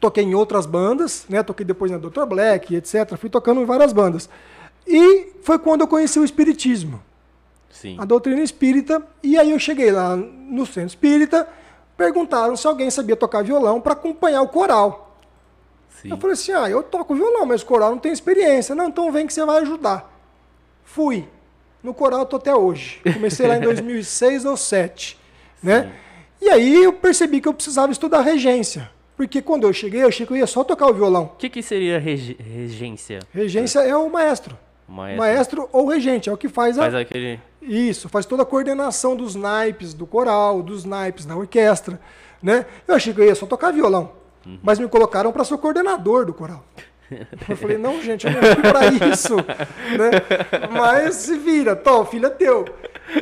Toquei 0.00 0.24
em 0.24 0.34
outras 0.34 0.66
bandas, 0.66 1.24
né? 1.28 1.42
Toquei 1.42 1.64
depois 1.64 1.90
na 1.90 1.98
Dr. 1.98 2.24
Black, 2.26 2.74
etc. 2.74 3.16
Fui 3.16 3.30
tocando 3.30 3.60
em 3.60 3.64
várias 3.64 3.92
bandas. 3.92 4.28
E 4.86 5.32
foi 5.42 5.58
quando 5.58 5.82
eu 5.82 5.88
conheci 5.88 6.18
o 6.18 6.24
espiritismo 6.24 7.02
Sim. 7.70 7.96
a 7.98 8.04
doutrina 8.04 8.42
espírita, 8.42 9.02
e 9.22 9.38
aí 9.38 9.52
eu 9.52 9.58
cheguei 9.58 9.90
lá 9.90 10.16
no 10.16 10.66
centro 10.66 10.88
espírita, 10.88 11.48
perguntaram 11.96 12.56
se 12.56 12.66
alguém 12.66 12.90
sabia 12.90 13.14
tocar 13.14 13.42
violão 13.42 13.80
para 13.80 13.92
acompanhar 13.92 14.42
o 14.42 14.48
coral. 14.48 15.16
Sim. 16.00 16.10
Eu 16.10 16.16
falei 16.16 16.34
assim: 16.34 16.52
ah, 16.52 16.68
eu 16.68 16.82
toco 16.82 17.14
violão, 17.14 17.46
mas 17.46 17.62
coral 17.62 17.90
não 17.90 17.98
tem 17.98 18.12
experiência. 18.12 18.74
Não, 18.74 18.88
então 18.88 19.10
vem 19.12 19.26
que 19.26 19.32
você 19.32 19.44
vai 19.44 19.62
ajudar. 19.62 20.12
Fui. 20.84 21.28
No 21.82 21.94
coral 21.94 22.20
eu 22.20 22.26
tô 22.26 22.36
até 22.36 22.54
hoje. 22.54 23.00
Comecei 23.14 23.46
lá 23.46 23.56
em 23.56 23.60
2006 23.62 24.44
ou 24.44 24.52
2007. 24.52 25.18
Né? 25.62 25.92
E 26.40 26.48
aí 26.48 26.84
eu 26.84 26.92
percebi 26.92 27.40
que 27.40 27.48
eu 27.48 27.54
precisava 27.54 27.92
estudar 27.92 28.20
regência. 28.20 28.90
Porque 29.18 29.42
quando 29.42 29.64
eu 29.66 29.72
cheguei, 29.72 30.04
eu 30.04 30.06
achei 30.06 30.24
que 30.24 30.32
eu 30.32 30.36
ia 30.36 30.46
só 30.46 30.62
tocar 30.62 30.86
o 30.86 30.94
violão. 30.94 31.24
O 31.24 31.36
que, 31.36 31.50
que 31.50 31.60
seria 31.60 31.98
regência? 31.98 33.18
Regência 33.34 33.80
é 33.80 33.96
o 33.96 34.08
maestro. 34.08 34.56
Maestro. 34.86 35.18
Maestro 35.18 35.68
ou 35.72 35.88
regente, 35.88 36.30
é 36.30 36.32
o 36.32 36.36
que 36.36 36.48
faz 36.48 36.78
a, 36.78 36.82
Faz 36.82 36.94
aquele. 36.94 37.40
isso, 37.60 38.08
faz 38.08 38.24
toda 38.24 38.44
a 38.44 38.46
coordenação 38.46 39.16
dos 39.16 39.34
naipes 39.34 39.92
do 39.92 40.06
coral, 40.06 40.62
dos 40.62 40.84
naipes 40.84 41.26
da 41.26 41.36
orquestra, 41.36 42.00
né? 42.40 42.64
Eu 42.86 42.94
achei 42.94 43.12
que 43.12 43.20
eu 43.20 43.24
ia 43.24 43.34
só 43.34 43.44
tocar 43.44 43.72
violão, 43.72 44.12
mas 44.62 44.78
me 44.78 44.86
colocaram 44.86 45.32
para 45.32 45.42
ser 45.44 45.54
o 45.54 45.58
coordenador 45.58 46.24
do 46.24 46.32
coral. 46.32 46.64
Eu 47.48 47.56
falei, 47.56 47.76
não, 47.76 48.00
gente, 48.00 48.24
eu 48.24 48.32
não 48.32 48.40
fui 48.40 48.62
para 48.62 48.86
isso, 49.10 49.34
né? 49.36 50.10
Mas 50.70 51.14
se 51.14 51.38
vira, 51.38 51.74
tô, 51.74 52.04
filho 52.04 52.26
é 52.26 52.30
teu. 52.30 52.66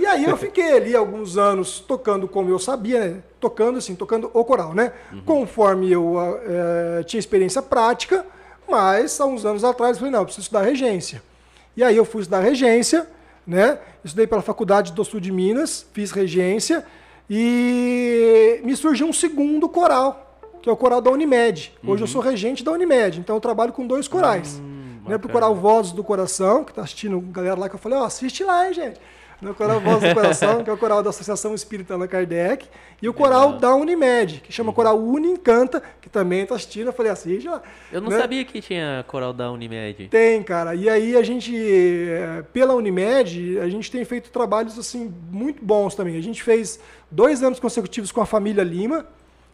E 0.00 0.04
aí 0.04 0.24
eu 0.24 0.36
fiquei 0.36 0.76
ali 0.76 0.96
alguns 0.96 1.36
anos 1.36 1.78
tocando 1.78 2.26
como 2.26 2.50
eu 2.50 2.58
sabia, 2.58 3.00
né? 3.08 3.22
Tocando 3.38 3.78
assim, 3.78 3.94
tocando 3.94 4.30
o 4.32 4.44
coral, 4.44 4.74
né? 4.74 4.92
Conforme 5.24 5.90
eu 5.90 6.18
ah, 6.18 6.40
eh, 6.42 7.02
tinha 7.04 7.20
experiência 7.20 7.62
prática, 7.62 8.26
mas 8.68 9.20
há 9.20 9.26
uns 9.26 9.44
anos 9.44 9.62
atrás 9.62 9.92
eu 9.92 10.00
falei, 10.00 10.12
não, 10.12 10.20
eu 10.20 10.24
preciso 10.24 10.44
estudar 10.46 10.62
regência. 10.62 11.22
E 11.76 11.84
aí 11.84 11.96
eu 11.96 12.04
fui 12.04 12.22
estudar 12.22 12.40
regência, 12.40 13.06
né? 13.46 13.78
Estudei 14.02 14.26
pela 14.26 14.42
Faculdade 14.42 14.92
do 14.92 15.04
Sul 15.04 15.20
de 15.20 15.30
Minas, 15.30 15.86
fiz 15.92 16.10
regência 16.10 16.84
e 17.30 18.60
me 18.64 18.74
surgiu 18.74 19.06
um 19.06 19.12
segundo 19.12 19.68
coral, 19.68 20.40
que 20.62 20.68
é 20.68 20.72
o 20.72 20.76
coral 20.76 21.00
da 21.00 21.10
Unimed. 21.10 21.72
Hoje 21.86 22.02
eu 22.02 22.06
sou 22.08 22.20
regente 22.20 22.64
da 22.64 22.72
Unimed, 22.72 23.20
então 23.20 23.36
eu 23.36 23.40
trabalho 23.40 23.72
com 23.72 23.86
dois 23.86 24.08
corais. 24.08 24.60
né? 25.06 25.18
Pro 25.18 25.28
coral 25.28 25.54
Vozes 25.54 25.92
do 25.92 26.02
Coração, 26.02 26.64
que 26.64 26.72
tá 26.72 26.82
assistindo 26.82 27.18
a 27.18 27.32
galera 27.32 27.60
lá 27.60 27.68
que 27.68 27.74
eu 27.76 27.78
falei, 27.78 27.98
ó, 27.98 28.04
assiste 28.04 28.42
lá, 28.42 28.66
hein, 28.66 28.74
gente. 28.74 29.00
No 29.40 29.54
coral 29.54 29.80
Vozes 29.80 30.08
do 30.08 30.14
Coração, 30.16 30.64
que 30.64 30.70
é 30.70 30.72
o 30.72 30.78
coral 30.78 31.02
da 31.02 31.10
Associação 31.10 31.54
Espírita 31.54 31.94
Allan 31.94 32.06
Kardec, 32.06 32.66
e 33.02 33.08
o 33.08 33.12
coral 33.12 33.54
da 33.58 33.74
Unimed, 33.74 34.40
que 34.40 34.50
chama 34.50 34.72
coral 34.72 34.98
Uni 34.98 35.28
Encanta, 35.28 35.82
que 36.00 36.08
também 36.08 36.46
tá 36.46 36.54
assistindo. 36.54 36.86
Eu 36.86 36.92
falei, 36.92 37.12
assiste 37.12 37.46
lá. 37.46 37.60
Eu 37.92 38.00
não 38.00 38.08
né? 38.08 38.18
sabia 38.18 38.44
que 38.44 38.62
tinha 38.62 39.04
coral 39.06 39.34
da 39.34 39.50
Unimed. 39.52 40.08
Tem, 40.08 40.42
cara. 40.42 40.74
E 40.74 40.88
aí 40.88 41.14
a 41.14 41.22
gente, 41.22 41.54
eh, 41.54 42.42
pela 42.52 42.74
Unimed, 42.74 43.58
a 43.58 43.68
gente 43.68 43.90
tem 43.90 44.04
feito 44.04 44.30
trabalhos 44.30 44.78
assim 44.78 45.12
muito 45.30 45.62
bons 45.62 45.94
também. 45.94 46.16
A 46.16 46.22
gente 46.22 46.42
fez 46.42 46.80
dois 47.10 47.42
anos 47.42 47.60
consecutivos 47.60 48.10
com 48.10 48.22
a 48.22 48.26
família 48.26 48.64
Lima, 48.64 49.06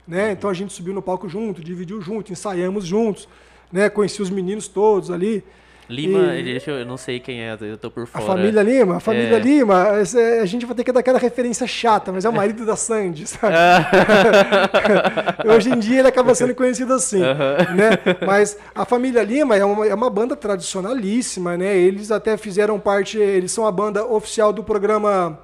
né? 0.06 0.30
Então 0.30 0.48
a 0.48 0.54
gente 0.54 0.72
subiu 0.72 0.94
no 0.94 1.02
palco 1.02 1.28
junto, 1.28 1.62
dividiu 1.62 2.00
junto, 2.00 2.32
ensaiamos 2.32 2.86
juntos, 2.86 3.28
né? 3.72 3.90
Conheci 3.90 4.22
os 4.22 4.30
meninos 4.30 4.68
todos 4.68 5.10
ali. 5.10 5.42
Lima, 5.90 6.34
E- 6.36 6.42
deixa 6.44 6.70
eu, 6.70 6.78
eu 6.78 6.86
não 6.86 6.96
sei 6.96 7.18
quem 7.20 7.42
é, 7.42 7.56
eu 7.60 7.76
tô 7.76 7.90
por 7.90 8.04
A 8.04 8.06
fora. 8.06 8.24
família 8.24 8.62
Lima, 8.62 8.96
a 8.96 9.00
família 9.00 9.36
É. 9.36 9.40
Lima, 9.40 9.88
é- 10.16 10.40
a 10.40 10.44
gente 10.46 10.64
vai 10.64 10.74
ter 10.74 10.84
que 10.84 10.92
dar 10.92 11.00
aquela 11.00 11.18
referência 11.18 11.66
chata, 11.66 12.10
mas 12.12 12.24
é 12.24 12.28
o 12.28 12.32
marido 12.32 12.64
da 12.64 12.76
Sandy, 12.76 13.26
sabe? 13.26 13.54
Hoje 15.54 15.70
em 15.70 15.78
dia 15.78 15.98
ele 16.00 16.08
acaba 16.08 16.34
sendo 16.34 16.54
conhecido 16.54 16.92
assim, 16.94 17.20
né? 17.20 17.98
Mas 18.26 18.56
a 18.74 18.84
família 18.84 19.22
Lima 19.22 19.56
é 19.56 19.64
uma, 19.64 19.86
é 19.86 19.94
uma 19.94 20.08
banda 20.10 20.36
tradicionalíssima, 20.36 21.56
né? 21.56 21.76
Eles 21.76 22.10
até 22.10 22.36
fizeram 22.36 22.78
parte, 22.78 23.18
eles 23.18 23.52
são 23.52 23.66
a 23.66 23.72
banda 23.72 24.04
oficial 24.06 24.52
do 24.52 24.62
programa 24.62 25.38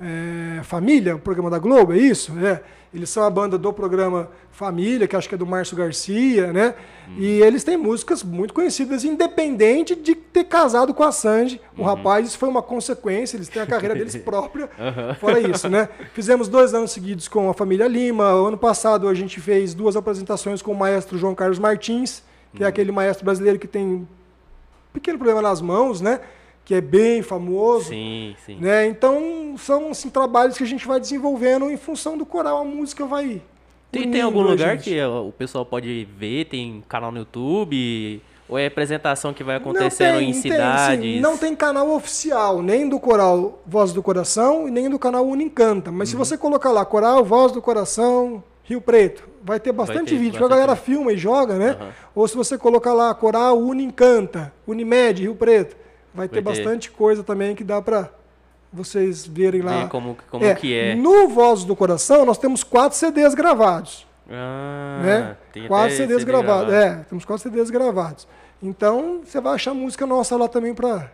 é, 0.00 0.62
Família, 0.62 1.16
o 1.16 1.18
programa 1.18 1.50
da 1.50 1.58
Globo, 1.58 1.92
é 1.92 1.98
isso? 1.98 2.32
É. 2.44 2.60
Eles 2.92 3.10
são 3.10 3.22
a 3.22 3.28
banda 3.28 3.58
do 3.58 3.70
programa 3.70 4.30
Família, 4.50 5.06
que 5.06 5.14
acho 5.14 5.28
que 5.28 5.34
é 5.34 5.38
do 5.38 5.46
Márcio 5.46 5.76
Garcia, 5.76 6.52
né? 6.52 6.74
E 7.18 7.42
eles 7.42 7.62
têm 7.62 7.76
músicas 7.76 8.22
muito 8.22 8.54
conhecidas, 8.54 9.04
independente 9.04 9.94
de 9.94 10.14
ter 10.14 10.44
casado 10.44 10.94
com 10.94 11.02
a 11.02 11.12
Sandy. 11.12 11.60
O 11.76 11.82
rapaz, 11.82 12.26
isso 12.26 12.38
foi 12.38 12.48
uma 12.48 12.62
consequência, 12.62 13.36
eles 13.36 13.48
têm 13.48 13.60
a 13.60 13.66
carreira 13.66 13.94
deles 13.94 14.16
própria. 14.24 14.70
Fora 15.20 15.38
isso, 15.38 15.68
né? 15.68 15.88
Fizemos 16.14 16.48
dois 16.48 16.72
anos 16.72 16.90
seguidos 16.92 17.28
com 17.28 17.50
a 17.50 17.54
família 17.54 17.86
Lima. 17.86 18.24
Ano 18.24 18.56
passado 18.56 19.06
a 19.06 19.14
gente 19.14 19.38
fez 19.38 19.74
duas 19.74 19.94
apresentações 19.94 20.62
com 20.62 20.72
o 20.72 20.76
maestro 20.76 21.18
João 21.18 21.34
Carlos 21.34 21.58
Martins, 21.58 22.22
que 22.54 22.64
é 22.64 22.66
aquele 22.66 22.90
maestro 22.90 23.26
brasileiro 23.26 23.58
que 23.58 23.68
tem 23.68 23.84
um 23.84 24.06
pequeno 24.94 25.18
problema 25.18 25.42
nas 25.42 25.60
mãos, 25.60 26.00
né? 26.00 26.20
Que 26.68 26.74
é 26.74 26.80
bem 26.82 27.22
famoso. 27.22 27.86
Sim, 27.88 28.36
sim. 28.44 28.58
Né? 28.60 28.86
Então, 28.86 29.54
são 29.56 29.88
assim, 29.90 30.10
trabalhos 30.10 30.56
que 30.58 30.62
a 30.62 30.66
gente 30.66 30.86
vai 30.86 31.00
desenvolvendo 31.00 31.70
em 31.70 31.78
função 31.78 32.18
do 32.18 32.26
coral, 32.26 32.58
a 32.58 32.64
música 32.64 33.06
vai. 33.06 33.40
Tem, 33.90 34.10
tem 34.10 34.20
algum 34.20 34.42
lugar 34.42 34.76
gente. 34.76 34.84
que 34.90 35.02
o 35.02 35.32
pessoal 35.32 35.64
pode 35.64 36.06
ver? 36.18 36.44
Tem 36.44 36.84
canal 36.86 37.10
no 37.10 37.20
YouTube? 37.20 38.20
Ou 38.46 38.58
é 38.58 38.66
apresentação 38.66 39.32
que 39.32 39.42
vai 39.42 39.54
Não 39.58 39.62
acontecendo 39.62 40.18
tem, 40.18 40.28
em 40.28 40.32
tem, 40.32 40.42
cidades? 40.42 41.00
sim. 41.14 41.20
não 41.20 41.38
tem 41.38 41.56
canal 41.56 41.88
oficial, 41.90 42.62
nem 42.62 42.86
do 42.86 43.00
coral 43.00 43.62
Voz 43.66 43.92
do 43.94 44.02
Coração 44.02 44.68
e 44.68 44.70
nem 44.70 44.90
do 44.90 44.98
canal 44.98 45.26
Unicanta. 45.26 45.90
Mas 45.90 46.10
se 46.10 46.16
Uhum. 46.16 46.18
você 46.24 46.36
colocar 46.36 46.70
lá 46.70 46.84
coral 46.84 47.24
Voz 47.24 47.50
do 47.50 47.62
Coração, 47.62 48.42
Rio 48.64 48.80
Preto, 48.82 49.26
vai 49.42 49.58
ter 49.58 49.72
bastante 49.72 50.10
ter 50.10 50.16
vídeo. 50.18 50.32
porque 50.32 50.44
A 50.44 50.48
galera 50.56 50.76
filma 50.76 51.12
e 51.12 51.16
joga, 51.16 51.54
né? 51.56 51.70
Aham. 51.80 51.88
Ou 52.14 52.28
se 52.28 52.36
você 52.36 52.58
colocar 52.58 52.92
lá 52.92 53.14
coral 53.14 53.58
Unicanta, 53.58 54.52
Unimed, 54.66 55.22
Rio 55.22 55.34
Preto, 55.34 55.74
vai 56.18 56.28
ter 56.28 56.36
ter. 56.36 56.42
bastante 56.42 56.90
coisa 56.90 57.22
também 57.22 57.54
que 57.54 57.64
dá 57.64 57.80
pra 57.80 58.10
vocês 58.72 59.26
verem 59.26 59.62
lá. 59.62 59.82
Ver 59.82 59.88
como, 59.88 60.16
como 60.30 60.54
que 60.56 60.74
é. 60.74 60.94
No 60.94 61.28
Voz 61.28 61.64
do 61.64 61.74
Coração, 61.74 62.24
nós 62.24 62.38
temos 62.38 62.62
quatro 62.62 62.98
CDs 62.98 63.34
gravados. 63.34 64.06
Ah, 64.30 65.00
né? 65.02 65.36
tem 65.52 65.66
Quatro 65.66 65.96
CDs 65.96 66.18
CD 66.18 66.24
gravados. 66.24 66.68
gravado. 66.68 67.00
É, 67.00 67.04
temos 67.08 67.24
quatro 67.24 67.42
CDs 67.42 67.70
gravados. 67.70 68.28
Então, 68.62 69.20
você 69.24 69.40
vai 69.40 69.54
achar 69.54 69.72
música 69.72 70.06
nossa 70.06 70.36
lá 70.36 70.48
também 70.48 70.74
pra 70.74 71.10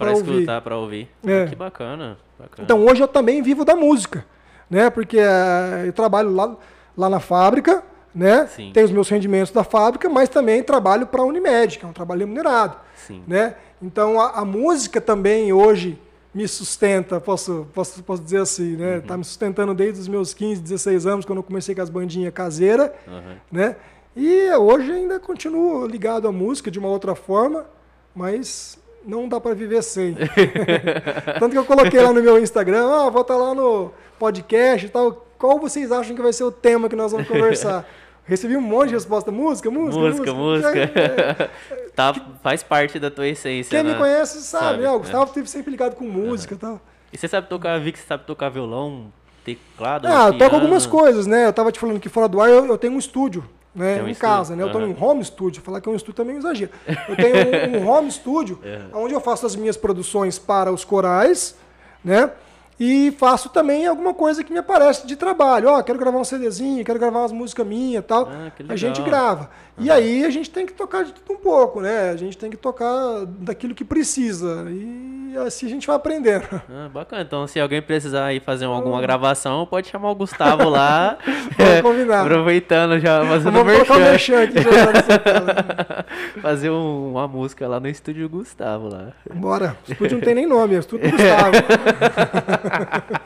ouvir. 0.00 0.32
escutar, 0.32 0.60
pra 0.62 0.76
ouvir. 0.76 1.08
É. 1.24 1.46
Que 1.46 1.54
bacana. 1.54 2.16
bacana. 2.38 2.64
Então, 2.64 2.84
hoje 2.84 3.02
eu 3.02 3.08
também 3.08 3.42
vivo 3.42 3.64
da 3.64 3.76
música, 3.76 4.24
né? 4.68 4.90
Porque 4.90 5.18
eh, 5.18 5.84
eu 5.86 5.92
trabalho 5.92 6.34
lá, 6.34 6.56
lá 6.96 7.08
na 7.08 7.20
fábrica, 7.20 7.82
né? 8.14 8.46
Sim. 8.46 8.70
Tenho 8.72 8.86
os 8.86 8.92
meus 8.92 9.08
rendimentos 9.08 9.52
da 9.52 9.64
fábrica, 9.64 10.08
mas 10.08 10.28
também 10.28 10.62
trabalho 10.62 11.06
para 11.06 11.22
a 11.22 11.24
Unimed, 11.24 11.78
que 11.78 11.84
é 11.84 11.88
um 11.88 11.92
trabalho 11.92 12.20
remunerado, 12.20 12.76
Sim. 12.94 13.22
né? 13.26 13.54
Então, 13.80 14.20
a, 14.20 14.40
a 14.40 14.44
música 14.44 15.00
também 15.00 15.52
hoje 15.52 15.98
me 16.34 16.46
sustenta, 16.46 17.20
posso, 17.20 17.66
posso, 17.72 18.02
posso 18.02 18.22
dizer 18.22 18.40
assim, 18.40 18.76
né? 18.76 18.96
Uhum. 18.96 19.00
Tá 19.02 19.16
me 19.16 19.24
sustentando 19.24 19.74
desde 19.74 20.00
os 20.00 20.08
meus 20.08 20.34
15, 20.34 20.60
16 20.60 21.06
anos, 21.06 21.24
quando 21.24 21.38
eu 21.38 21.42
comecei 21.42 21.74
com 21.74 21.82
as 21.82 21.90
bandinhas 21.90 22.32
caseiras, 22.32 22.90
Aham. 23.06 23.36
né? 23.50 23.76
E 24.16 24.50
hoje 24.52 24.90
ainda 24.90 25.20
continuo 25.20 25.86
ligado 25.86 26.26
à 26.26 26.32
música 26.32 26.70
de 26.70 26.78
uma 26.78 26.88
outra 26.88 27.14
forma, 27.14 27.66
mas 28.14 28.78
não 29.04 29.28
dá 29.28 29.40
para 29.40 29.54
viver 29.54 29.82
sem. 29.82 30.16
Tanto 31.38 31.52
que 31.52 31.58
eu 31.58 31.64
coloquei 31.64 32.00
lá 32.00 32.12
no 32.12 32.22
meu 32.22 32.38
Instagram, 32.38 32.86
ah, 32.88 33.10
vou 33.10 33.22
estar 33.22 33.36
lá 33.36 33.54
no 33.54 33.92
podcast 34.18 34.86
e 34.86 34.88
tal. 34.88 35.27
Qual 35.38 35.58
vocês 35.58 35.92
acham 35.92 36.16
que 36.16 36.22
vai 36.22 36.32
ser 36.32 36.44
o 36.44 36.50
tema 36.50 36.88
que 36.88 36.96
nós 36.96 37.12
vamos 37.12 37.26
conversar? 37.28 37.88
Recebi 38.24 38.56
um 38.56 38.60
monte 38.60 38.88
de 38.88 38.94
resposta, 38.94 39.30
música, 39.30 39.70
música, 39.70 39.98
Música, 39.98 40.34
música. 40.34 40.78
É, 40.78 41.44
é, 41.74 41.88
Tá, 41.96 42.14
faz 42.42 42.62
parte 42.62 42.98
da 42.98 43.10
tua 43.10 43.26
essência, 43.26 43.70
Quem 43.70 43.82
né? 43.82 43.92
me 43.92 43.98
conhece 43.98 44.42
sabe, 44.42 44.64
Sabe, 44.64 44.82
né? 44.82 44.90
O 44.90 44.96
é. 44.96 44.98
Gustavo 44.98 45.24
esteve 45.24 45.48
sempre 45.48 45.70
ligado 45.70 45.94
com 45.96 46.04
música 46.04 46.54
e 46.54 46.56
tal. 46.58 46.80
E 47.12 47.16
você 47.16 47.26
sabe 47.26 47.48
tocar, 47.48 47.80
vi 47.80 47.90
que 47.90 47.98
você 47.98 48.06
sabe 48.06 48.24
tocar 48.24 48.50
violão. 48.50 49.10
teclado? 49.44 50.06
Ah, 50.06 50.28
eu 50.28 50.36
toco 50.36 50.56
algumas 50.56 50.86
coisas, 50.86 51.26
né? 51.26 51.46
Eu 51.46 51.52
tava 51.52 51.72
te 51.72 51.80
falando 51.80 51.98
que 51.98 52.08
fora 52.10 52.28
do 52.28 52.40
ar 52.40 52.50
eu, 52.50 52.66
eu 52.66 52.76
tenho 52.76 52.92
um 52.92 52.98
estúdio, 52.98 53.44
né? 53.74 53.94
Um 54.02 54.08
em 54.08 54.10
estúdio, 54.10 54.20
casa, 54.20 54.54
né? 54.54 54.62
Eu 54.62 54.80
em 54.80 54.94
um 54.94 55.02
home 55.02 55.24
studio. 55.24 55.62
Falar 55.62 55.80
que 55.80 55.88
é 55.88 55.92
um 55.92 55.96
estúdio 55.96 56.14
também 56.16 56.34
é 56.34 56.36
um 56.36 56.40
exagero. 56.40 56.70
Eu 57.08 57.16
tenho 57.16 57.80
um, 57.80 57.82
um 57.82 57.88
home 57.88 58.10
studio, 58.12 58.60
onde 58.92 59.14
eu 59.14 59.20
faço 59.20 59.46
as 59.46 59.56
minhas 59.56 59.76
produções 59.76 60.38
para 60.38 60.70
os 60.70 60.84
corais, 60.84 61.56
né? 62.04 62.30
E 62.78 63.10
faço 63.12 63.48
também 63.48 63.86
alguma 63.86 64.14
coisa 64.14 64.44
que 64.44 64.52
me 64.52 64.58
aparece 64.58 65.06
de 65.06 65.16
trabalho. 65.16 65.68
Ó, 65.68 65.82
quero 65.82 65.98
gravar 65.98 66.18
um 66.18 66.24
CDzinho, 66.24 66.84
quero 66.84 66.98
gravar 66.98 67.20
umas 67.20 67.32
músicas 67.32 67.66
minhas 67.66 68.04
e 68.04 68.06
tal. 68.06 68.28
Ah, 68.30 68.52
a 68.68 68.76
gente 68.76 69.02
grava. 69.02 69.50
E 69.78 69.90
aí 69.90 70.24
a 70.24 70.30
gente 70.30 70.50
tem 70.50 70.66
que 70.66 70.72
tocar 70.72 71.04
de 71.04 71.12
tudo 71.12 71.38
um 71.38 71.40
pouco, 71.40 71.80
né? 71.80 72.10
A 72.10 72.16
gente 72.16 72.36
tem 72.36 72.50
que 72.50 72.56
tocar 72.56 73.24
daquilo 73.26 73.74
que 73.74 73.84
precisa. 73.84 74.66
E 74.70 75.36
assim 75.46 75.66
a 75.66 75.68
gente 75.68 75.86
vai 75.86 75.94
aprendendo. 75.96 76.46
Ah, 76.68 76.88
bacana. 76.92 77.22
Então, 77.22 77.46
se 77.46 77.60
alguém 77.60 77.80
precisar 77.80 78.32
ir 78.32 78.40
fazer 78.42 78.64
alguma 78.64 79.00
gravação, 79.00 79.64
pode 79.66 79.88
chamar 79.88 80.10
o 80.10 80.14
Gustavo 80.16 80.68
lá. 80.68 81.16
Vamos 81.56 81.80
combinar. 81.82 82.22
Aproveitando 82.22 82.98
já, 82.98 83.24
fazendo 83.24 83.52
Vamos 83.52 83.72
colocar 83.74 83.96
o 83.96 84.00
merchan. 84.00 84.36
merchan 84.38 84.60
aqui 84.60 85.08
já 85.08 85.18
tela. 85.18 86.06
Fazer 86.42 86.70
um- 86.70 87.12
uma 87.12 87.28
música 87.28 87.68
lá 87.68 87.78
no 87.78 87.88
estúdio 87.88 88.28
Gustavo 88.28 88.88
lá. 88.88 89.12
Bora. 89.32 89.76
O 89.88 89.92
estúdio 89.92 90.16
não 90.18 90.24
tem 90.24 90.34
nem 90.34 90.46
nome, 90.46 90.74
é 90.74 90.78
o 90.78 90.80
estúdio 90.80 91.10
Gustavo. 91.10 91.52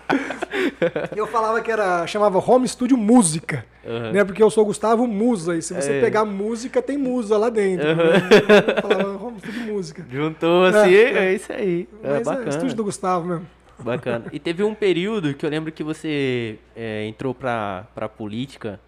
eu 1.16 1.26
falava 1.26 1.60
que 1.60 1.70
era, 1.70 2.06
chamava 2.06 2.38
Home 2.38 2.66
Studio 2.68 2.96
Música, 2.96 3.64
Aham. 3.86 4.12
né? 4.12 4.24
Porque 4.24 4.42
eu 4.42 4.50
sou 4.50 4.64
Gustavo 4.64 5.06
Musa, 5.06 5.56
e 5.56 5.62
se 5.62 5.74
você 5.74 5.92
É. 5.94 6.00
pegar 6.00 6.24
música, 6.42 6.82
tem 6.82 6.98
musa 6.98 7.36
lá 7.38 7.48
dentro. 7.50 7.88
Aham. 7.88 8.10
né? 8.12 8.20
Falava 8.82 9.38
Studio 9.38 9.60
Música. 9.72 10.06
Juntou 10.10 10.64
assim, 10.64 10.94
É, 10.94 11.02
é, 11.26 11.34
isso 11.34 11.52
aí. 11.52 11.88
É 12.02 12.08
Mas 12.10 12.20
é, 12.20 12.24
bacana. 12.24 12.48
estúdio 12.50 12.76
do 12.76 12.84
Gustavo 12.84 13.26
mesmo. 13.26 13.46
Bacana. 13.78 14.26
E 14.32 14.38
teve 14.38 14.62
um 14.62 14.74
período 14.74 15.34
que 15.34 15.44
eu 15.44 15.50
lembro 15.50 15.72
que 15.72 15.82
você 15.82 16.58
é, 16.76 17.04
entrou 17.06 17.34
pra, 17.34 17.86
pra 17.94 18.08
política, 18.08 18.78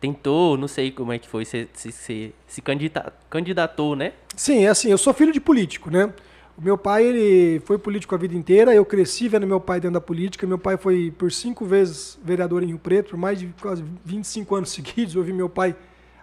tentou, 0.00 0.56
não 0.58 0.68
sei 0.68 0.90
como 0.90 1.12
é 1.12 1.18
que 1.18 1.28
foi, 1.28 1.44
se, 1.46 1.66
se, 1.72 1.90
se, 1.92 2.34
se 2.46 2.60
candida- 2.60 3.12
candidatou, 3.30 3.96
né? 3.96 4.12
Sim, 4.36 4.64
é 4.64 4.68
assim, 4.68 4.90
eu 4.90 4.98
sou 4.98 5.14
filho 5.14 5.32
de 5.32 5.40
político, 5.40 5.90
né? 5.90 6.12
O 6.58 6.62
meu 6.62 6.76
pai, 6.78 7.04
ele 7.06 7.60
foi 7.64 7.78
político 7.78 8.14
a 8.14 8.18
vida 8.18 8.34
inteira, 8.34 8.74
eu 8.74 8.84
cresci 8.84 9.28
vendo 9.28 9.46
meu 9.46 9.58
pai 9.60 9.80
dentro 9.80 9.94
da 9.94 10.00
política, 10.00 10.46
meu 10.46 10.58
pai 10.58 10.76
foi 10.76 11.10
por 11.16 11.32
cinco 11.32 11.64
vezes 11.64 12.18
vereador 12.22 12.62
em 12.62 12.66
Rio 12.66 12.78
Preto, 12.78 13.10
por 13.10 13.16
mais 13.18 13.40
de 13.40 13.46
quase 13.60 13.82
25 14.04 14.54
anos 14.54 14.70
seguidos, 14.74 15.14
eu 15.14 15.22
vi 15.22 15.32
meu 15.32 15.48
pai 15.48 15.74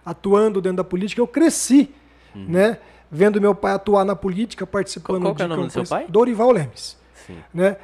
atuando 0.04 0.60
dentro 0.60 0.78
da 0.78 0.84
política, 0.84 1.20
eu 1.20 1.26
cresci, 1.26 1.90
né? 2.34 2.78
Vendo 3.10 3.40
meu 3.40 3.54
pai 3.54 3.72
atuar 3.74 4.04
na 4.04 4.16
política, 4.16 4.66
participando 4.66 5.22
Qual- 5.22 5.34
qual 5.34 5.44
é 5.44 5.48
de 5.48 5.52
o 5.52 5.56
nome 5.56 5.68
do 5.68 5.72
seu 5.72 5.84
pai? 5.84 6.06
Dorival 6.08 6.50
Lemes, 6.50 6.96
Sim. 7.26 7.36
né? 7.52 7.76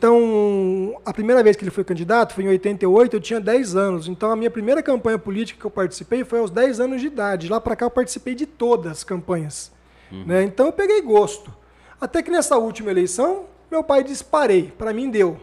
Então, 0.00 0.98
a 1.04 1.12
primeira 1.12 1.42
vez 1.42 1.56
que 1.56 1.62
ele 1.62 1.70
foi 1.70 1.84
candidato 1.84 2.34
foi 2.34 2.44
em 2.44 2.48
88, 2.48 3.14
eu 3.16 3.20
tinha 3.20 3.40
10 3.40 3.76
anos. 3.76 4.08
Então, 4.08 4.30
a 4.32 4.36
minha 4.36 4.50
primeira 4.50 4.82
campanha 4.82 5.16
política 5.18 5.60
que 5.60 5.64
eu 5.64 5.70
participei 5.70 6.24
foi 6.24 6.40
aos 6.40 6.50
10 6.50 6.80
anos 6.80 7.00
de 7.00 7.06
idade. 7.06 7.48
Lá 7.48 7.60
para 7.60 7.76
cá 7.76 7.86
eu 7.86 7.90
participei 7.90 8.34
de 8.34 8.46
todas 8.46 8.90
as 8.92 9.04
campanhas. 9.04 9.70
Né? 10.10 10.42
Então, 10.42 10.66
eu 10.66 10.72
peguei 10.72 11.00
gosto. 11.02 11.52
Até 12.00 12.22
que 12.22 12.30
nessa 12.30 12.56
última 12.58 12.90
eleição, 12.90 13.44
meu 13.70 13.82
pai 13.82 14.02
disse: 14.04 14.24
parei. 14.24 14.72
Para 14.76 14.92
mim, 14.92 15.08
deu. 15.08 15.36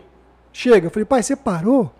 Chega. 0.51 0.87
Eu 0.87 0.91
falei: 0.91 1.05
pai, 1.05 1.23
você 1.23 1.35
parou? 1.35 1.91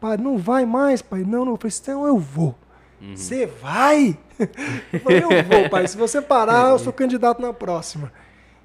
Pai, 0.00 0.16
não 0.16 0.36
vai 0.38 0.64
mais, 0.64 1.00
pai. 1.02 1.20
Não, 1.20 1.44
não. 1.44 1.52
Eu 1.52 1.56
falei: 1.58 1.76
então 1.80 2.06
eu 2.06 2.18
vou. 2.18 2.54
Você 3.00 3.46
vai? 3.46 4.18
Eu 4.92 5.00
falei: 5.00 5.22
eu 5.22 5.44
vou, 5.44 5.70
pai. 5.70 5.86
Se 5.86 5.96
você 5.96 6.20
parar, 6.20 6.70
eu 6.70 6.78
sou 6.78 6.92
candidato 6.92 7.40
na 7.42 7.52
próxima. 7.52 8.12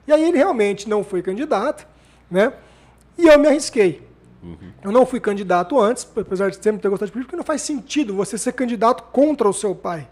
E 0.08 0.12
aí 0.12 0.24
ele 0.24 0.38
realmente 0.38 0.88
não 0.88 1.04
foi 1.04 1.22
candidato, 1.22 1.88
né? 2.30 2.54
E 3.18 3.28
eu 3.28 3.40
me 3.40 3.48
arrisquei. 3.48 4.02
Eu 4.84 4.92
não 4.92 5.06
fui 5.06 5.20
candidato 5.20 5.80
antes, 5.80 6.08
apesar 6.16 6.50
de 6.50 6.58
sempre 6.58 6.82
ter 6.82 6.90
gostado 6.90 7.08
de 7.08 7.14
política, 7.14 7.30
porque 7.32 7.38
não 7.38 7.44
faz 7.44 7.62
sentido 7.62 8.14
você 8.14 8.38
ser 8.38 8.54
candidato 8.54 9.04
contra 9.12 9.50
o 9.50 9.54
seu 9.54 9.74
pai. 9.74 10.08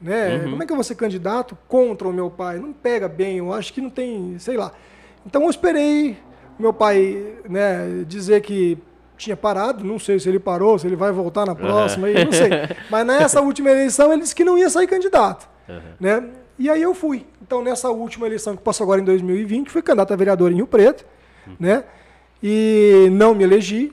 Né? 0.00 0.40
Como 0.40 0.62
é 0.62 0.66
que 0.66 0.72
eu 0.72 0.76
vou 0.76 0.84
ser 0.84 0.96
candidato 0.96 1.56
contra 1.68 2.06
o 2.06 2.12
meu 2.12 2.28
pai? 2.28 2.58
Não 2.58 2.72
pega 2.72 3.08
bem, 3.08 3.38
eu 3.38 3.52
acho 3.52 3.72
que 3.72 3.80
não 3.80 3.88
tem, 3.88 4.36
sei 4.38 4.56
lá. 4.56 4.72
Então 5.24 5.44
eu 5.44 5.50
esperei 5.50 6.18
meu 6.58 6.72
pai 6.72 7.34
né, 7.48 8.04
dizer 8.06 8.42
que 8.42 8.76
tinha 9.22 9.36
parado, 9.36 9.84
não 9.84 9.98
sei 9.98 10.18
se 10.18 10.28
ele 10.28 10.38
parou, 10.38 10.78
se 10.78 10.86
ele 10.86 10.96
vai 10.96 11.12
voltar 11.12 11.46
na 11.46 11.54
próxima, 11.54 12.08
aí, 12.08 12.24
não 12.24 12.32
sei. 12.32 12.50
Mas 12.90 13.06
nessa 13.06 13.40
última 13.40 13.70
eleição 13.70 14.12
ele 14.12 14.22
disse 14.22 14.34
que 14.34 14.44
não 14.44 14.58
ia 14.58 14.68
sair 14.68 14.86
candidato. 14.86 15.48
Né? 15.98 16.24
E 16.58 16.68
aí 16.68 16.82
eu 16.82 16.94
fui. 16.94 17.26
Então 17.40 17.62
nessa 17.62 17.90
última 17.90 18.26
eleição 18.26 18.56
que 18.56 18.62
passou 18.62 18.84
agora 18.84 19.00
em 19.00 19.04
2020, 19.04 19.70
fui 19.70 19.82
candidato 19.82 20.12
a 20.12 20.16
vereador 20.16 20.52
em 20.52 20.56
Rio 20.56 20.66
Preto, 20.66 21.04
né? 21.58 21.84
E 22.42 23.08
não 23.12 23.34
me 23.34 23.44
elegi, 23.44 23.92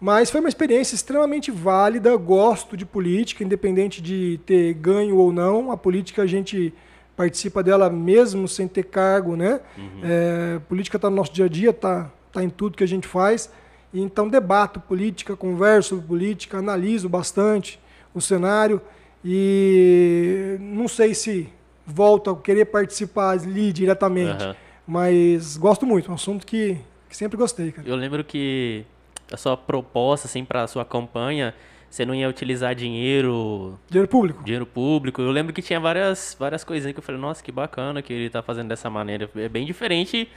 mas 0.00 0.30
foi 0.30 0.40
uma 0.40 0.48
experiência 0.48 0.94
extremamente 0.94 1.50
válida. 1.50 2.14
Gosto 2.16 2.76
de 2.76 2.86
política, 2.86 3.44
independente 3.44 4.00
de 4.02 4.40
ter 4.46 4.74
ganho 4.74 5.16
ou 5.16 5.32
não. 5.32 5.70
A 5.70 5.76
política 5.76 6.22
a 6.22 6.26
gente 6.26 6.72
participa 7.16 7.62
dela 7.62 7.90
mesmo 7.90 8.48
sem 8.48 8.66
ter 8.66 8.84
cargo, 8.84 9.36
né? 9.36 9.60
É, 10.02 10.58
política 10.68 10.96
está 10.96 11.10
no 11.10 11.16
nosso 11.16 11.32
dia 11.32 11.44
a 11.44 11.48
dia, 11.48 11.70
está 11.70 12.10
tá 12.32 12.42
em 12.42 12.48
tudo 12.48 12.76
que 12.76 12.84
a 12.84 12.88
gente 12.88 13.06
faz. 13.06 13.50
E 13.92 14.00
então 14.00 14.28
debato 14.28 14.78
política, 14.80 15.36
converso 15.36 16.00
política, 16.02 16.58
analiso 16.58 17.08
bastante 17.08 17.78
o 18.14 18.20
cenário 18.20 18.80
e 19.24 20.56
não 20.60 20.88
sei 20.88 21.14
se 21.14 21.48
volto 21.86 22.30
a 22.30 22.36
querer 22.36 22.66
participar 22.66 23.30
ali 23.30 23.72
diretamente, 23.72 24.44
Aham. 24.44 24.56
mas 24.86 25.56
gosto 25.56 25.84
muito, 25.84 26.08
é 26.08 26.10
um 26.12 26.14
assunto 26.14 26.46
que, 26.46 26.78
que 27.08 27.16
sempre 27.16 27.36
gostei, 27.36 27.72
cara. 27.72 27.86
Eu 27.88 27.96
lembro 27.96 28.22
que 28.24 28.84
a 29.32 29.36
sua 29.36 29.56
proposta, 29.56 30.26
assim, 30.26 30.44
pra 30.44 30.66
sua 30.66 30.84
campanha, 30.84 31.54
você 31.88 32.04
não 32.06 32.14
ia 32.14 32.28
utilizar 32.28 32.74
dinheiro, 32.74 33.78
Dinheiro 33.88 34.08
público. 34.08 34.44
dinheiro 34.44 34.66
público. 34.66 35.20
Eu 35.20 35.30
lembro 35.30 35.52
que 35.52 35.60
tinha 35.62 35.80
várias, 35.80 36.36
várias 36.38 36.62
coisinhas 36.64 36.92
que 36.92 36.98
eu 36.98 37.02
falei, 37.02 37.20
nossa, 37.20 37.42
que 37.42 37.50
bacana 37.50 38.00
que 38.02 38.12
ele 38.12 38.30
tá 38.30 38.42
fazendo 38.42 38.68
dessa 38.68 38.88
maneira. 38.88 39.28
É 39.36 39.48
bem 39.48 39.66
diferente 39.66 40.28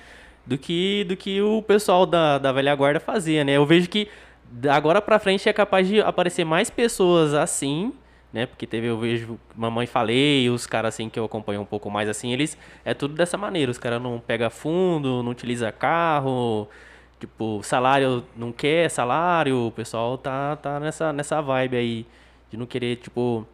do 0.45 0.57
que, 0.57 1.03
do 1.05 1.15
que 1.15 1.41
o 1.41 1.61
pessoal 1.61 2.05
da, 2.05 2.37
da 2.37 2.51
velha 2.51 2.75
guarda 2.75 2.99
fazia, 2.99 3.43
né? 3.43 3.53
Eu 3.53 3.65
vejo 3.65 3.89
que 3.89 4.07
agora 4.69 5.01
pra 5.01 5.19
frente 5.19 5.47
é 5.47 5.53
capaz 5.53 5.87
de 5.87 6.01
aparecer 6.01 6.43
mais 6.43 6.69
pessoas 6.69 7.33
assim, 7.33 7.93
né? 8.31 8.45
Porque 8.45 8.67
teve, 8.67 8.87
eu 8.87 8.97
vejo 8.97 9.39
Mamãe 9.55 9.87
Falei, 9.87 10.49
os 10.49 10.65
caras 10.65 10.95
assim 10.95 11.09
que 11.09 11.19
eu 11.19 11.25
acompanho 11.25 11.61
um 11.61 11.65
pouco 11.65 11.89
mais 11.89 12.09
assim, 12.09 12.33
eles 12.33 12.57
é 12.83 12.93
tudo 12.93 13.13
dessa 13.13 13.37
maneira. 13.37 13.71
Os 13.71 13.77
caras 13.77 14.01
não 14.01 14.19
pega 14.19 14.49
fundo, 14.49 15.23
não 15.23 15.31
utiliza 15.31 15.71
carro, 15.71 16.67
tipo, 17.19 17.61
salário 17.63 18.23
não 18.35 18.51
quer 18.51 18.89
salário, 18.89 19.67
o 19.67 19.71
pessoal 19.71 20.17
tá, 20.17 20.55
tá 20.57 20.79
nessa, 20.79 21.13
nessa 21.13 21.41
vibe 21.41 21.77
aí 21.77 22.05
de 22.51 22.57
não 22.57 22.65
querer, 22.65 22.97
tipo, 22.97 23.47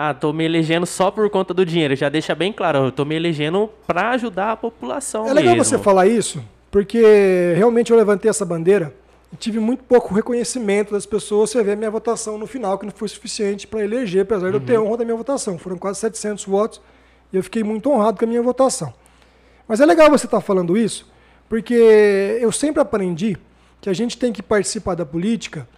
ah, 0.00 0.14
tô 0.14 0.32
me 0.32 0.44
elegendo 0.44 0.86
só 0.86 1.10
por 1.10 1.28
conta 1.28 1.52
do 1.52 1.66
dinheiro. 1.66 1.96
Já 1.96 2.08
deixa 2.08 2.32
bem 2.32 2.52
claro, 2.52 2.78
eu 2.84 2.92
tô 2.92 3.04
me 3.04 3.16
elegendo 3.16 3.68
pra 3.84 4.10
ajudar 4.10 4.52
a 4.52 4.56
população 4.56 5.26
É 5.28 5.32
legal 5.34 5.56
mesmo. 5.56 5.64
você 5.64 5.76
falar 5.76 6.06
isso, 6.06 6.40
porque 6.70 7.52
realmente 7.56 7.90
eu 7.90 7.96
levantei 7.96 8.30
essa 8.30 8.44
bandeira 8.44 8.94
e 9.32 9.36
tive 9.36 9.58
muito 9.58 9.82
pouco 9.82 10.14
reconhecimento 10.14 10.92
das 10.92 11.04
pessoas. 11.04 11.50
Você 11.50 11.64
vê 11.64 11.72
a 11.72 11.76
minha 11.76 11.90
votação 11.90 12.38
no 12.38 12.46
final, 12.46 12.78
que 12.78 12.86
não 12.86 12.92
foi 12.92 13.08
suficiente 13.08 13.66
para 13.66 13.82
eleger, 13.82 14.22
apesar 14.22 14.50
de 14.50 14.56
eu 14.56 14.60
ter 14.60 14.78
honra 14.78 14.98
da 14.98 15.04
minha 15.04 15.16
votação. 15.16 15.58
Foram 15.58 15.76
quase 15.76 15.98
700 15.98 16.44
votos 16.44 16.80
e 17.32 17.36
eu 17.36 17.42
fiquei 17.42 17.64
muito 17.64 17.90
honrado 17.90 18.16
com 18.20 18.24
a 18.24 18.28
minha 18.28 18.40
votação. 18.40 18.94
Mas 19.66 19.80
é 19.80 19.84
legal 19.84 20.08
você 20.10 20.26
estar 20.26 20.40
falando 20.40 20.78
isso, 20.78 21.10
porque 21.48 22.38
eu 22.40 22.52
sempre 22.52 22.80
aprendi 22.80 23.36
que 23.80 23.90
a 23.90 23.92
gente 23.92 24.16
tem 24.16 24.32
que 24.32 24.44
participar 24.44 24.94
da 24.94 25.04
política 25.04 25.68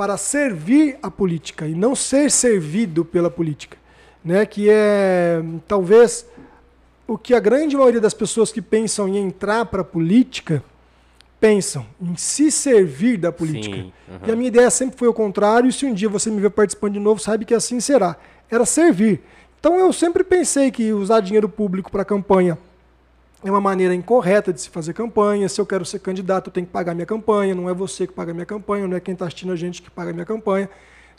para 0.00 0.16
servir 0.16 0.96
a 1.02 1.10
política 1.10 1.66
e 1.66 1.74
não 1.74 1.94
ser 1.94 2.30
servido 2.30 3.04
pela 3.04 3.30
política, 3.30 3.76
né? 4.24 4.46
Que 4.46 4.66
é 4.70 5.42
talvez 5.68 6.24
o 7.06 7.18
que 7.18 7.34
a 7.34 7.38
grande 7.38 7.76
maioria 7.76 8.00
das 8.00 8.14
pessoas 8.14 8.50
que 8.50 8.62
pensam 8.62 9.06
em 9.06 9.18
entrar 9.18 9.66
para 9.66 9.82
a 9.82 9.84
política 9.84 10.64
pensam 11.38 11.84
em 12.00 12.16
se 12.16 12.50
servir 12.50 13.18
da 13.18 13.30
política. 13.30 13.76
Sim, 13.76 13.92
aham. 14.08 14.20
E 14.26 14.32
a 14.32 14.36
minha 14.36 14.48
ideia 14.48 14.70
sempre 14.70 14.96
foi 14.96 15.06
o 15.06 15.12
contrário, 15.12 15.68
e 15.68 15.72
se 15.72 15.84
um 15.84 15.92
dia 15.92 16.08
você 16.08 16.30
me 16.30 16.40
ver 16.40 16.48
participando 16.48 16.94
de 16.94 16.98
novo, 16.98 17.20
sabe 17.20 17.44
que 17.44 17.52
assim 17.52 17.78
será. 17.78 18.16
Era 18.50 18.64
servir. 18.64 19.20
Então 19.58 19.78
eu 19.78 19.92
sempre 19.92 20.24
pensei 20.24 20.70
que 20.70 20.94
usar 20.94 21.20
dinheiro 21.20 21.46
público 21.46 21.92
para 21.92 22.06
campanha 22.06 22.56
é 23.42 23.50
uma 23.50 23.60
maneira 23.60 23.94
incorreta 23.94 24.52
de 24.52 24.60
se 24.60 24.68
fazer 24.68 24.92
campanha. 24.92 25.48
Se 25.48 25.60
eu 25.60 25.66
quero 25.66 25.84
ser 25.84 25.98
candidato, 25.98 26.48
eu 26.48 26.52
tenho 26.52 26.66
que 26.66 26.72
pagar 26.72 26.94
minha 26.94 27.06
campanha. 27.06 27.54
Não 27.54 27.68
é 27.68 27.74
você 27.74 28.06
que 28.06 28.12
paga 28.12 28.34
minha 28.34 28.46
campanha, 28.46 28.86
não 28.86 28.96
é 28.96 29.00
quem 29.00 29.14
está 29.14 29.26
assistindo 29.26 29.52
a 29.52 29.56
gente 29.56 29.80
que 29.80 29.90
paga 29.90 30.12
minha 30.12 30.26
campanha. 30.26 30.68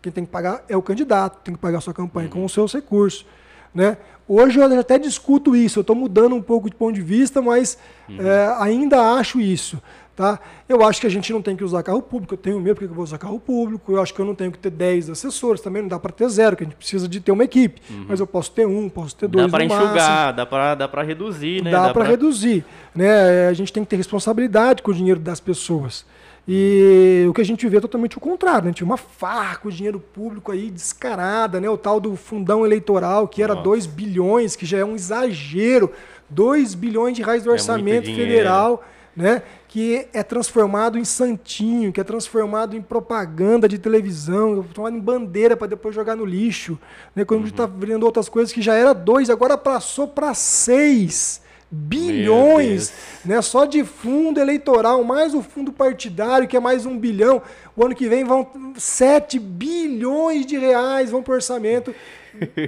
Quem 0.02 0.12
tem 0.12 0.26
que 0.26 0.32
pagar 0.32 0.64
é 0.68 0.76
o 0.76 0.82
candidato, 0.82 1.42
tem 1.44 1.54
que 1.54 1.60
pagar 1.60 1.78
a 1.78 1.82
sua 1.82 1.94
campanha 1.94 2.28
com 2.30 2.44
os 2.44 2.52
seus 2.52 2.74
recursos. 2.74 3.26
Né? 3.74 3.98
Hoje 4.28 4.60
eu 4.60 4.80
até 4.80 4.98
discuto 4.98 5.56
isso, 5.56 5.80
eu 5.80 5.82
estou 5.82 5.96
mudando 5.96 6.36
um 6.36 6.42
pouco 6.42 6.70
de 6.70 6.76
ponto 6.76 6.94
de 6.94 7.02
vista, 7.02 7.42
mas 7.42 7.78
uhum. 8.10 8.22
é, 8.22 8.56
ainda 8.60 9.14
acho 9.14 9.40
isso. 9.40 9.82
Tá? 10.16 10.40
Eu 10.68 10.84
acho 10.84 11.00
que 11.00 11.08
a 11.08 11.10
gente 11.10 11.32
não 11.32 11.42
tem 11.42 11.56
que 11.56 11.64
usar 11.64 11.82
carro 11.84 12.02
público, 12.02 12.34
eu 12.34 12.38
tenho 12.38 12.60
medo 12.60 12.76
porque 12.76 12.92
eu 12.92 12.94
vou 12.94 13.04
usar 13.04 13.18
carro 13.18 13.40
público, 13.40 13.94
eu 13.94 14.02
acho 14.02 14.14
que 14.14 14.20
eu 14.20 14.26
não 14.26 14.36
tenho 14.36 14.52
que 14.52 14.60
ter 14.60 14.70
10 14.70 15.10
assessores, 15.10 15.62
também 15.62 15.82
não 15.82 15.90
dá 15.90 15.98
para 15.98 16.12
ter 16.12 16.28
zero, 16.28 16.56
que 16.56 16.64
a 16.64 16.68
gente 16.68 16.76
precisa 16.76 17.08
de 17.08 17.22
ter 17.22 17.32
uma 17.32 17.46
equipe. 17.46 17.82
Uhum. 17.90 18.06
Mas 18.10 18.20
eu 18.20 18.28
posso 18.28 18.52
ter 18.52 18.68
um, 18.68 18.90
posso 18.90 19.16
ter 19.16 19.28
dois. 19.28 19.46
Dá 19.46 19.58
para 19.58 19.64
enxugar, 19.64 20.34
dá 20.34 20.46
para 20.46 20.76
dá 20.76 21.02
reduzir, 21.02 21.64
né? 21.64 21.72
Dá, 21.72 21.88
dá 21.88 21.94
para 21.94 22.02
pra... 22.02 22.10
reduzir. 22.10 22.66
Né? 22.94 23.48
A 23.48 23.54
gente 23.54 23.72
tem 23.72 23.84
que 23.84 23.90
ter 23.90 23.96
responsabilidade 23.96 24.84
com 24.84 24.92
o 24.92 24.94
dinheiro 24.94 25.20
das 25.20 25.40
pessoas. 25.40 26.06
E 26.48 27.26
o 27.30 27.34
que 27.34 27.42
a 27.42 27.46
gente 27.46 27.68
vê 27.70 27.78
é 27.78 27.82
totalmente 27.82 28.18
o 28.18 28.20
contrário, 28.20 28.68
né? 28.68 28.74
Tinha 28.74 28.86
uma 28.86 28.98
farra 28.98 29.58
com 29.58 29.68
o 29.68 29.72
dinheiro 29.72 30.00
público 30.00 30.52
aí 30.52 30.72
descarada, 30.72 31.62
né? 31.62 31.70
O 31.70 31.78
tal 31.78 32.00
do 32.00 32.16
fundão 32.16 32.66
eleitoral, 32.66 33.28
que 33.28 33.44
era 33.44 33.54
2 33.54 33.86
bilhões, 33.86 34.56
que 34.56 34.66
já 34.66 34.80
é 34.80 34.86
um 34.86 34.96
exagero. 34.96 35.92
2 36.30 36.74
bilhões 36.74 37.16
de 37.16 37.22
reais 37.22 37.44
do 37.44 37.52
é 37.52 37.54
orçamento 37.54 38.10
é 38.10 38.14
federal, 38.14 38.84
né? 39.16 39.44
Que 39.72 40.08
é 40.14 40.22
transformado 40.22 41.00
em 41.00 41.06
santinho, 41.06 41.92
que 41.92 42.00
é 42.00 42.04
transformado 42.04 42.76
em 42.76 42.82
propaganda 42.82 43.68
de 43.68 43.80
televisão, 43.80 44.62
transformado 44.62 44.98
em 44.98 45.00
bandeira 45.00 45.56
para 45.56 45.68
depois 45.68 45.96
jogar 45.96 46.16
no 46.16 46.26
lixo. 46.26 46.78
Né? 47.16 47.26
Quando 47.26 47.40
uhum. 47.40 47.46
a 47.46 47.48
gente 47.48 47.60
está 47.60 47.66
vendo 47.66 48.06
outras 48.06 48.28
coisas 48.28 48.52
que 48.52 48.62
já 48.62 48.76
era 48.76 48.94
dois, 48.94 49.30
agora 49.30 49.58
passou 49.58 50.08
para 50.08 50.34
seis 50.34 51.42
bilhões, 51.74 52.94
né? 53.24 53.42
Só 53.42 53.64
de 53.64 53.86
fundo 53.86 54.42
eleitoral, 54.42 55.02
mais 55.06 55.34
o 55.34 55.42
fundo 55.42 55.72
partidário, 55.72 56.46
que 56.46 56.58
é 56.58 56.60
mais 56.60 56.86
um 56.86 56.98
bilhão. 56.98 57.42
O 57.78 57.86
ano 57.86 57.96
que 57.96 58.10
vem 58.10 58.26
vão 58.26 58.46
7 58.76 59.40
bilhões 59.40 60.46
de 60.46 60.58
reais 60.58 61.10
vão 61.10 61.24
para 61.24 61.32
o 61.32 61.36
orçamento 61.36 61.96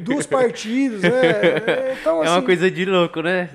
dos 0.04 0.26
partidos, 0.28 1.02
né? 1.02 1.98
Então, 2.00 2.22
assim, 2.22 2.28
é 2.28 2.32
uma 2.32 2.38
assim, 2.38 2.46
coisa 2.46 2.72
de 2.72 2.86
louco, 2.86 3.22
né? 3.22 3.50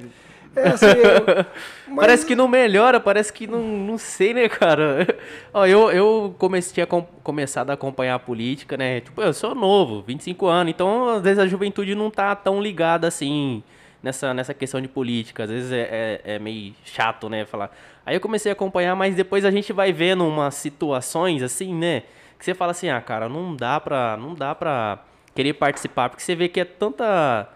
É, 0.58 0.68
assim, 0.68 0.86
eu, 0.86 1.46
mas... 1.88 1.96
Parece 1.96 2.26
que 2.26 2.34
não 2.34 2.48
melhora, 2.48 3.00
parece 3.00 3.32
que 3.32 3.46
não, 3.46 3.62
não 3.62 3.98
sei, 3.98 4.34
né, 4.34 4.48
cara? 4.48 5.06
Ó, 5.52 5.66
eu, 5.66 5.90
eu 5.90 6.34
comecei, 6.38 6.74
tinha 6.74 6.86
com, 6.86 7.02
começado 7.22 7.70
a 7.70 7.74
acompanhar 7.74 8.14
a 8.14 8.18
política, 8.18 8.76
né? 8.76 9.00
Tipo, 9.00 9.22
eu 9.22 9.32
sou 9.32 9.54
novo, 9.54 10.02
25 10.02 10.46
anos, 10.46 10.70
então 10.72 11.08
às 11.08 11.22
vezes 11.22 11.38
a 11.38 11.46
juventude 11.46 11.94
não 11.94 12.10
tá 12.10 12.34
tão 12.34 12.60
ligada 12.60 13.06
assim 13.06 13.62
nessa, 14.02 14.32
nessa 14.32 14.54
questão 14.54 14.80
de 14.80 14.88
política. 14.88 15.44
Às 15.44 15.50
vezes 15.50 15.72
é, 15.72 15.80
é, 16.24 16.34
é, 16.34 16.38
meio 16.38 16.74
chato, 16.84 17.28
né? 17.28 17.44
Falar. 17.44 17.70
Aí 18.04 18.14
eu 18.16 18.20
comecei 18.20 18.50
a 18.50 18.54
acompanhar, 18.54 18.94
mas 18.94 19.14
depois 19.14 19.44
a 19.44 19.50
gente 19.50 19.72
vai 19.72 19.92
vendo 19.92 20.26
umas 20.26 20.54
situações 20.54 21.42
assim, 21.42 21.74
né? 21.74 22.02
Que 22.38 22.44
você 22.44 22.54
fala 22.54 22.70
assim, 22.70 22.88
ah, 22.88 23.00
cara, 23.00 23.28
não 23.28 23.54
dá 23.54 23.80
pra, 23.80 24.16
não 24.16 24.34
dá 24.34 24.54
pra 24.54 25.00
querer 25.34 25.54
participar, 25.54 26.08
porque 26.08 26.22
você 26.22 26.34
vê 26.34 26.48
que 26.48 26.60
é 26.60 26.64
tanta, 26.64 27.48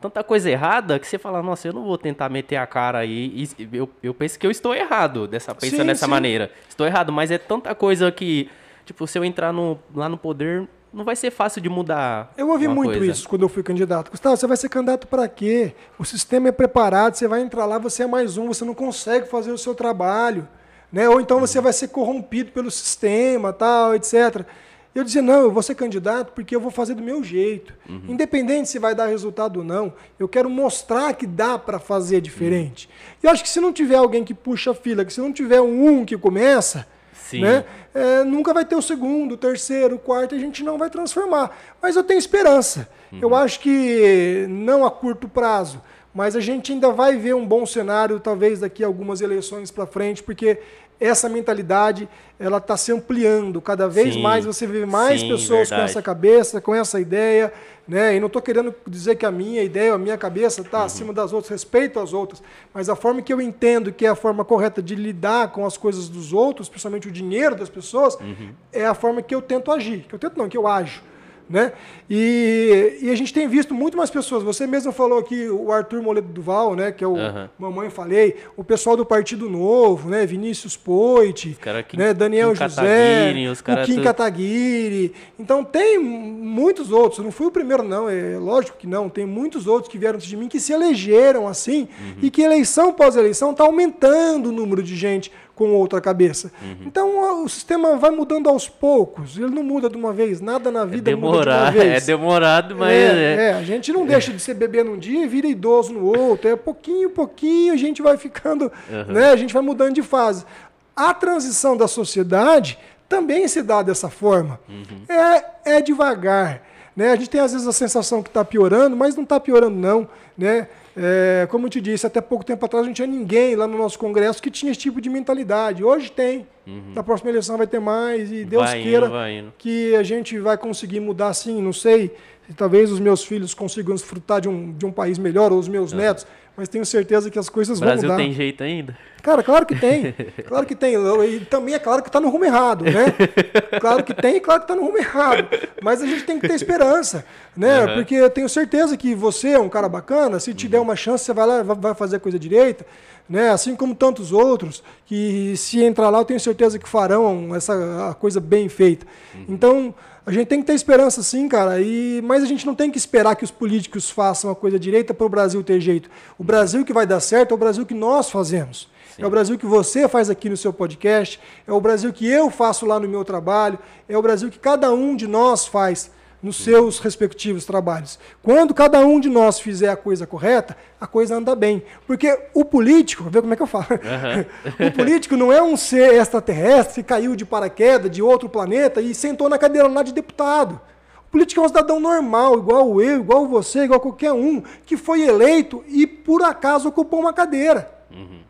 tanta 0.00 0.22
coisa 0.22 0.50
errada 0.50 0.98
que 0.98 1.06
você 1.06 1.18
fala, 1.18 1.42
nossa, 1.42 1.68
eu 1.68 1.72
não 1.72 1.84
vou 1.84 1.98
tentar 1.98 2.28
meter 2.28 2.56
a 2.56 2.66
cara 2.66 2.98
aí. 2.98 3.48
E 3.58 3.68
eu, 3.72 3.88
eu 4.02 4.14
penso 4.14 4.38
que 4.38 4.46
eu 4.46 4.50
estou 4.50 4.74
errado 4.74 5.26
dessa, 5.26 5.54
pensando 5.54 5.86
dessa 5.86 6.06
sim. 6.06 6.10
maneira. 6.10 6.50
Estou 6.68 6.86
errado, 6.86 7.12
mas 7.12 7.30
é 7.30 7.38
tanta 7.38 7.74
coisa 7.74 8.10
que, 8.10 8.48
tipo, 8.84 9.06
se 9.06 9.18
eu 9.18 9.24
entrar 9.24 9.52
no, 9.52 9.78
lá 9.94 10.08
no 10.08 10.16
poder, 10.16 10.68
não 10.92 11.04
vai 11.04 11.16
ser 11.16 11.30
fácil 11.30 11.60
de 11.60 11.68
mudar. 11.68 12.32
Eu 12.36 12.48
ouvi 12.48 12.68
muito 12.68 12.98
coisa. 12.98 13.12
isso 13.12 13.28
quando 13.28 13.42
eu 13.42 13.48
fui 13.48 13.62
candidato. 13.62 14.10
Gustavo, 14.10 14.36
você 14.36 14.46
vai 14.46 14.56
ser 14.56 14.68
candidato 14.68 15.06
para 15.06 15.28
quê? 15.28 15.74
O 15.98 16.04
sistema 16.04 16.48
é 16.48 16.52
preparado, 16.52 17.14
você 17.14 17.28
vai 17.28 17.40
entrar 17.40 17.66
lá, 17.66 17.78
você 17.78 18.04
é 18.04 18.06
mais 18.06 18.38
um, 18.38 18.48
você 18.48 18.64
não 18.64 18.74
consegue 18.74 19.28
fazer 19.28 19.50
o 19.50 19.58
seu 19.58 19.74
trabalho. 19.74 20.48
Né? 20.90 21.08
Ou 21.08 21.20
então 21.20 21.38
você 21.40 21.60
vai 21.60 21.72
ser 21.72 21.88
corrompido 21.88 22.50
pelo 22.52 22.70
sistema, 22.70 23.52
tal, 23.52 23.94
etc. 23.94 24.46
Eu 24.94 25.04
dizia, 25.04 25.22
não, 25.22 25.42
eu 25.42 25.52
vou 25.52 25.62
ser 25.62 25.74
candidato 25.74 26.32
porque 26.32 26.56
eu 26.56 26.60
vou 26.60 26.70
fazer 26.70 26.94
do 26.94 27.02
meu 27.02 27.22
jeito. 27.22 27.72
Uhum. 27.88 28.02
Independente 28.08 28.68
se 28.68 28.78
vai 28.78 28.94
dar 28.94 29.06
resultado 29.06 29.58
ou 29.58 29.64
não, 29.64 29.92
eu 30.18 30.28
quero 30.28 30.50
mostrar 30.50 31.14
que 31.14 31.26
dá 31.26 31.58
para 31.58 31.78
fazer 31.78 32.20
diferente. 32.20 32.86
Uhum. 32.86 33.16
E 33.22 33.26
eu 33.26 33.30
acho 33.30 33.42
que 33.42 33.48
se 33.48 33.60
não 33.60 33.72
tiver 33.72 33.96
alguém 33.96 34.24
que 34.24 34.34
puxa 34.34 34.72
a 34.72 34.74
fila, 34.74 35.04
que 35.04 35.12
se 35.12 35.20
não 35.20 35.32
tiver 35.32 35.60
um 35.60 36.04
que 36.04 36.16
começa, 36.16 36.86
Sim. 37.28 37.42
Né? 37.42 37.64
É, 37.94 38.24
nunca 38.24 38.54
vai 38.54 38.64
ter 38.64 38.74
o 38.74 38.80
segundo, 38.80 39.32
o 39.32 39.36
terceiro, 39.36 39.96
o 39.96 39.98
quarto, 39.98 40.34
a 40.34 40.38
gente 40.38 40.64
não 40.64 40.78
vai 40.78 40.88
transformar. 40.88 41.54
Mas 41.80 41.94
eu 41.94 42.02
tenho 42.02 42.18
esperança. 42.18 42.88
Uhum. 43.12 43.18
Eu 43.20 43.34
acho 43.34 43.60
que 43.60 44.46
não 44.48 44.84
a 44.84 44.90
curto 44.90 45.28
prazo, 45.28 45.82
mas 46.14 46.34
a 46.34 46.40
gente 46.40 46.72
ainda 46.72 46.90
vai 46.90 47.16
ver 47.16 47.34
um 47.34 47.46
bom 47.46 47.66
cenário, 47.66 48.18
talvez 48.18 48.60
daqui 48.60 48.82
a 48.82 48.86
algumas 48.86 49.20
eleições 49.20 49.70
para 49.70 49.86
frente, 49.86 50.22
porque 50.22 50.58
essa 51.00 51.28
mentalidade 51.28 52.08
ela 52.38 52.58
está 52.58 52.76
se 52.76 52.92
ampliando. 52.92 53.60
Cada 53.60 53.88
vez 53.88 54.14
sim, 54.14 54.22
mais 54.22 54.44
você 54.44 54.66
vê 54.66 54.86
mais 54.86 55.20
sim, 55.20 55.28
pessoas 55.28 55.68
verdade. 55.68 55.80
com 55.80 55.84
essa 55.84 56.02
cabeça, 56.02 56.60
com 56.60 56.74
essa 56.74 57.00
ideia. 57.00 57.52
Né? 57.86 58.16
E 58.16 58.20
não 58.20 58.26
estou 58.26 58.42
querendo 58.42 58.74
dizer 58.86 59.16
que 59.16 59.24
a 59.24 59.30
minha 59.30 59.62
ideia, 59.62 59.94
a 59.94 59.98
minha 59.98 60.18
cabeça 60.18 60.60
está 60.60 60.80
uhum. 60.80 60.84
acima 60.84 61.12
das 61.12 61.32
outras, 61.32 61.50
respeito 61.50 61.98
às 61.98 62.12
outras, 62.12 62.42
mas 62.74 62.90
a 62.90 62.94
forma 62.94 63.22
que 63.22 63.32
eu 63.32 63.40
entendo 63.40 63.90
que 63.90 64.04
é 64.04 64.10
a 64.10 64.14
forma 64.14 64.44
correta 64.44 64.82
de 64.82 64.94
lidar 64.94 65.52
com 65.52 65.64
as 65.64 65.78
coisas 65.78 66.06
dos 66.06 66.34
outros, 66.34 66.68
principalmente 66.68 67.08
o 67.08 67.10
dinheiro 67.10 67.56
das 67.56 67.70
pessoas, 67.70 68.14
uhum. 68.16 68.50
é 68.70 68.84
a 68.84 68.92
forma 68.92 69.22
que 69.22 69.34
eu 69.34 69.40
tento 69.40 69.72
agir. 69.72 70.04
Que 70.06 70.14
eu 70.14 70.18
tento 70.18 70.36
não, 70.36 70.50
que 70.50 70.56
eu 70.56 70.66
ajo. 70.66 71.02
Né? 71.48 71.72
E, 72.10 72.98
e, 73.02 73.10
a 73.10 73.14
gente 73.14 73.32
tem 73.32 73.48
visto 73.48 73.74
muito 73.74 73.96
mais 73.96 74.10
pessoas. 74.10 74.42
Você 74.42 74.66
mesmo 74.66 74.92
falou 74.92 75.18
aqui 75.18 75.48
o 75.48 75.72
Arthur 75.72 76.02
Moledo 76.02 76.28
Duval, 76.28 76.76
né? 76.76 76.92
Que 76.92 77.02
é 77.02 77.06
o 77.06 77.14
uhum. 77.14 77.48
Mamãe 77.58 77.88
Falei, 77.88 78.36
o 78.56 78.62
pessoal 78.62 78.96
do 78.96 79.04
Partido 79.04 79.48
Novo, 79.48 80.10
né? 80.10 80.26
Vinícius 80.26 80.76
Poit, 80.76 81.56
né? 81.96 82.12
Daniel 82.12 82.52
Kim 82.52 82.58
José, 82.58 83.34
o 83.52 83.84
Kim 83.84 84.02
Kataguiri. 84.02 85.14
Então 85.38 85.64
tem 85.64 85.98
muitos 85.98 86.90
outros. 86.90 87.24
Não 87.24 87.32
fui 87.32 87.46
o 87.46 87.50
primeiro, 87.50 87.82
não. 87.82 88.08
É 88.08 88.36
lógico 88.38 88.76
que 88.76 88.86
não. 88.86 89.08
Tem 89.08 89.24
muitos 89.24 89.66
outros 89.66 89.90
que 89.90 89.98
vieram 89.98 90.16
antes 90.16 90.28
de 90.28 90.36
mim 90.36 90.48
que 90.48 90.60
se 90.60 90.72
elegeram 90.72 91.48
assim 91.48 91.88
uhum. 92.00 92.16
e 92.22 92.30
que 92.30 92.42
eleição 92.42 92.92
pós 92.92 93.16
eleição 93.16 93.52
está 93.52 93.64
aumentando 93.64 94.50
o 94.50 94.52
número 94.52 94.82
de 94.82 94.96
gente 94.96 95.32
com 95.58 95.72
outra 95.72 96.00
cabeça. 96.00 96.52
Uhum. 96.62 96.76
Então 96.86 97.44
o 97.44 97.48
sistema 97.48 97.96
vai 97.96 98.12
mudando 98.12 98.48
aos 98.48 98.68
poucos, 98.68 99.36
ele 99.36 99.50
não 99.50 99.64
muda 99.64 99.90
de 99.90 99.96
uma 99.96 100.12
vez, 100.12 100.40
nada 100.40 100.70
na 100.70 100.84
vida 100.84 101.10
é 101.10 101.14
demorar, 101.14 101.36
muda 101.36 101.50
de 101.50 101.78
uma 101.78 101.84
vez. 101.84 102.02
É 102.04 102.06
demorado, 102.06 102.76
mas. 102.76 102.92
É, 102.92 102.94
é. 102.94 103.40
é, 103.48 103.52
a 103.54 103.62
gente 103.64 103.92
não 103.92 104.06
deixa 104.06 104.32
de 104.32 104.38
ser 104.38 104.54
bebê 104.54 104.84
num 104.84 104.96
dia 104.96 105.24
e 105.24 105.26
vira 105.26 105.48
idoso 105.48 105.92
no 105.92 106.06
outro. 106.16 106.48
É 106.48 106.54
pouquinho, 106.54 107.10
pouquinho, 107.10 107.74
a 107.74 107.76
gente 107.76 108.00
vai 108.00 108.16
ficando, 108.16 108.70
uhum. 108.88 109.12
né? 109.12 109.30
A 109.30 109.36
gente 109.36 109.52
vai 109.52 109.62
mudando 109.62 109.94
de 109.94 110.02
fase. 110.02 110.46
A 110.94 111.12
transição 111.12 111.76
da 111.76 111.88
sociedade 111.88 112.78
também 113.08 113.48
se 113.48 113.62
dá 113.62 113.82
dessa 113.82 114.08
forma. 114.08 114.60
Uhum. 114.68 115.02
É, 115.08 115.76
é 115.76 115.80
devagar. 115.80 116.62
Né? 116.94 117.12
A 117.12 117.16
gente 117.16 117.30
tem 117.30 117.40
às 117.40 117.52
vezes 117.52 117.66
a 117.66 117.72
sensação 117.72 118.22
que 118.22 118.28
está 118.28 118.44
piorando, 118.44 118.96
mas 118.96 119.16
não 119.16 119.22
está 119.22 119.40
piorando, 119.40 119.76
não. 119.76 120.08
Né? 120.36 120.68
É, 121.00 121.46
como 121.46 121.66
eu 121.66 121.70
te 121.70 121.80
disse, 121.80 122.06
até 122.06 122.20
pouco 122.20 122.44
tempo 122.44 122.64
atrás 122.64 122.84
não 122.84 122.92
tinha 122.92 123.06
ninguém 123.06 123.54
lá 123.54 123.66
no 123.66 123.78
nosso 123.78 123.98
Congresso 123.98 124.42
que 124.42 124.50
tinha 124.50 124.72
esse 124.72 124.80
tipo 124.80 125.00
de 125.00 125.08
mentalidade. 125.08 125.84
Hoje 125.84 126.10
tem. 126.10 126.46
Uhum. 126.66 126.92
Na 126.94 127.02
próxima 127.02 127.30
eleição 127.30 127.56
vai 127.56 127.66
ter 127.66 127.78
mais 127.78 128.32
e 128.32 128.44
Deus 128.44 128.64
vai 128.64 128.82
queira 128.82 129.30
indo, 129.30 129.52
que 129.56 129.94
a 129.94 130.02
gente 130.02 130.38
vai 130.38 130.58
conseguir 130.58 131.00
mudar 131.00 131.32
sim. 131.34 131.62
Não 131.62 131.72
sei, 131.72 132.10
talvez 132.56 132.90
os 132.90 133.00
meus 133.00 133.24
filhos 133.24 133.54
consigam 133.54 133.94
desfrutar 133.94 134.40
de 134.40 134.48
um, 134.48 134.72
de 134.72 134.86
um 134.86 134.92
país 134.92 135.18
melhor, 135.18 135.52
ou 135.52 135.58
os 135.58 135.68
meus 135.68 135.92
uhum. 135.92 135.98
netos, 135.98 136.26
mas 136.56 136.68
tenho 136.68 136.84
certeza 136.84 137.30
que 137.30 137.38
as 137.38 137.48
coisas 137.48 137.78
vão 137.78 137.88
mudar. 137.88 138.00
O 138.00 138.08
Brasil 138.08 138.24
tem 138.24 138.32
jeito 138.32 138.64
ainda? 138.64 138.96
Cara, 139.22 139.42
claro 139.42 139.64
que 139.64 139.76
tem. 139.76 140.14
Claro 140.48 140.66
que 140.66 140.74
tem. 140.74 140.94
E 140.94 141.40
também 141.40 141.74
é 141.74 141.78
claro 141.78 142.02
que 142.02 142.08
está 142.08 142.18
no 142.18 142.30
rumo 142.30 142.44
errado, 142.44 142.84
né? 142.84 143.14
Claro 143.78 144.02
que 144.02 144.14
tem 144.14 144.36
e 144.36 144.40
claro 144.40 144.60
que 144.60 144.64
está 144.64 144.74
no 144.74 144.82
rumo 144.82 144.98
errado. 144.98 145.46
Mas 145.82 146.02
a 146.02 146.06
gente 146.06 146.24
tem 146.24 146.40
que 146.40 146.48
ter 146.48 146.54
esperança, 146.54 147.24
né? 147.56 147.84
Uhum. 147.84 147.94
Porque 147.94 148.14
eu 148.14 148.30
tenho 148.30 148.48
certeza 148.48 148.96
que 148.96 149.14
você 149.14 149.50
é 149.50 149.58
um 149.58 149.68
cara 149.68 149.88
bacana, 149.88 150.40
se 150.40 150.54
te 150.54 150.64
uhum. 150.64 150.70
der 150.70 150.80
uma 150.80 150.96
chance, 150.96 151.24
você 151.24 151.32
vai 151.32 151.46
lá 151.46 151.62
vai 151.62 151.94
fazer 151.94 152.16
a 152.16 152.20
coisa 152.20 152.38
direita. 152.38 152.84
Né? 153.28 153.50
Assim 153.50 153.76
como 153.76 153.94
tantos 153.94 154.32
outros, 154.32 154.82
que 155.04 155.54
se 155.56 155.84
entrar 155.84 156.08
lá, 156.08 156.18
eu 156.18 156.24
tenho 156.24 156.40
certeza 156.40 156.78
que 156.78 156.88
farão 156.88 157.54
essa 157.54 158.08
a 158.10 158.14
coisa 158.14 158.40
bem 158.40 158.68
feita. 158.68 159.06
Uhum. 159.34 159.44
Então, 159.50 159.94
a 160.28 160.30
gente 160.30 160.46
tem 160.46 160.60
que 160.60 160.66
ter 160.66 160.74
esperança 160.74 161.22
sim, 161.22 161.48
cara, 161.48 161.80
e, 161.80 162.20
mas 162.22 162.42
a 162.42 162.46
gente 162.46 162.66
não 162.66 162.74
tem 162.74 162.90
que 162.90 162.98
esperar 162.98 163.34
que 163.34 163.44
os 163.44 163.50
políticos 163.50 164.10
façam 164.10 164.50
a 164.50 164.54
coisa 164.54 164.78
direita 164.78 165.14
para 165.14 165.24
o 165.24 165.28
Brasil 165.28 165.64
ter 165.64 165.80
jeito. 165.80 166.10
O 166.36 166.44
Brasil 166.44 166.84
que 166.84 166.92
vai 166.92 167.06
dar 167.06 167.18
certo 167.20 167.52
é 167.52 167.54
o 167.54 167.56
Brasil 167.56 167.86
que 167.86 167.94
nós 167.94 168.28
fazemos. 168.28 168.90
É 169.16 169.26
o 169.26 169.30
Brasil 169.30 169.56
que 169.56 169.64
você 169.64 170.06
faz 170.06 170.28
aqui 170.28 170.50
no 170.50 170.56
seu 170.56 170.70
podcast, 170.70 171.40
é 171.66 171.72
o 171.72 171.80
Brasil 171.80 172.12
que 172.12 172.28
eu 172.28 172.50
faço 172.50 172.84
lá 172.84 173.00
no 173.00 173.08
meu 173.08 173.24
trabalho, 173.24 173.78
é 174.06 174.18
o 174.18 174.20
Brasil 174.20 174.50
que 174.50 174.58
cada 174.58 174.92
um 174.92 175.16
de 175.16 175.26
nós 175.26 175.66
faz 175.66 176.10
nos 176.42 176.56
seus 176.56 176.98
respectivos 177.00 177.64
trabalhos. 177.64 178.18
Quando 178.42 178.72
cada 178.72 179.00
um 179.00 179.18
de 179.18 179.28
nós 179.28 179.58
fizer 179.58 179.88
a 179.88 179.96
coisa 179.96 180.26
correta, 180.26 180.76
a 181.00 181.06
coisa 181.06 181.34
anda 181.34 181.54
bem. 181.54 181.82
Porque 182.06 182.38
o 182.54 182.64
político, 182.64 183.24
vê 183.28 183.40
como 183.40 183.52
é 183.52 183.56
que 183.56 183.62
eu 183.62 183.66
falo. 183.66 183.86
Uhum. 183.90 184.86
o 184.86 184.92
político 184.92 185.36
não 185.36 185.52
é 185.52 185.62
um 185.62 185.76
ser 185.76 186.14
extraterrestre 186.14 187.02
que 187.02 187.08
caiu 187.08 187.34
de 187.34 187.44
paraquedas 187.44 188.10
de 188.10 188.22
outro 188.22 188.48
planeta 188.48 189.00
e 189.00 189.14
sentou 189.14 189.48
na 189.48 189.58
cadeira 189.58 189.88
lá 189.88 190.02
de 190.02 190.12
deputado. 190.12 190.80
O 191.28 191.30
político 191.30 191.60
é 191.60 191.64
um 191.64 191.68
cidadão 191.68 192.00
normal, 192.00 192.56
igual 192.58 193.02
eu, 193.02 193.20
igual 193.20 193.46
você, 193.46 193.80
igual 193.80 194.00
qualquer 194.00 194.32
um, 194.32 194.62
que 194.86 194.96
foi 194.96 195.22
eleito 195.22 195.84
e 195.86 196.06
por 196.06 196.42
acaso 196.42 196.88
ocupou 196.88 197.20
uma 197.20 197.32
cadeira. 197.32 197.90
Uhum. 198.10 198.40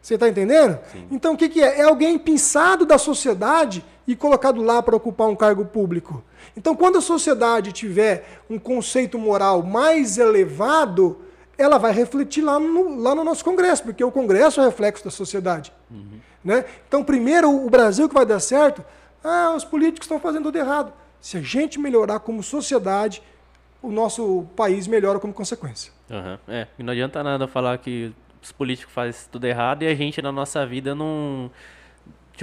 Você 0.00 0.14
está 0.14 0.28
entendendo? 0.28 0.78
Sim. 0.90 1.06
Então 1.10 1.34
o 1.34 1.36
que, 1.36 1.48
que 1.48 1.62
é? 1.62 1.80
É 1.80 1.82
alguém 1.82 2.18
pensado 2.18 2.84
da 2.84 2.98
sociedade 2.98 3.84
e 4.06 4.16
colocado 4.16 4.62
lá 4.62 4.82
para 4.82 4.96
ocupar 4.96 5.28
um 5.28 5.36
cargo 5.36 5.64
público. 5.64 6.22
Então, 6.56 6.74
quando 6.74 6.98
a 6.98 7.00
sociedade 7.00 7.72
tiver 7.72 8.40
um 8.50 8.58
conceito 8.58 9.18
moral 9.18 9.62
mais 9.62 10.18
elevado, 10.18 11.20
ela 11.56 11.78
vai 11.78 11.92
refletir 11.92 12.42
lá 12.42 12.58
no, 12.58 13.00
lá 13.00 13.14
no 13.14 13.24
nosso 13.24 13.44
Congresso, 13.44 13.84
porque 13.84 14.02
o 14.02 14.10
Congresso 14.10 14.60
é 14.60 14.64
o 14.64 14.66
reflexo 14.66 15.04
da 15.04 15.10
sociedade. 15.10 15.72
Uhum. 15.90 16.20
Né? 16.44 16.64
Então, 16.88 17.04
primeiro, 17.04 17.50
o 17.50 17.70
Brasil 17.70 18.08
que 18.08 18.14
vai 18.14 18.26
dar 18.26 18.40
certo, 18.40 18.84
ah, 19.22 19.54
os 19.56 19.64
políticos 19.64 20.06
estão 20.06 20.18
fazendo 20.18 20.44
tudo 20.44 20.58
errado. 20.58 20.92
Se 21.20 21.36
a 21.36 21.40
gente 21.40 21.78
melhorar 21.78 22.18
como 22.20 22.42
sociedade, 22.42 23.22
o 23.80 23.90
nosso 23.90 24.46
país 24.56 24.86
melhora 24.86 25.20
como 25.20 25.32
consequência. 25.32 25.92
Uhum. 26.10 26.38
É, 26.48 26.66
e 26.78 26.82
não 26.82 26.92
adianta 26.92 27.22
nada 27.22 27.46
falar 27.46 27.78
que 27.78 28.12
os 28.42 28.50
políticos 28.50 28.92
fazem 28.92 29.20
tudo 29.30 29.44
errado 29.44 29.82
e 29.82 29.86
a 29.86 29.94
gente 29.94 30.20
na 30.20 30.32
nossa 30.32 30.66
vida 30.66 30.94
não 30.94 31.50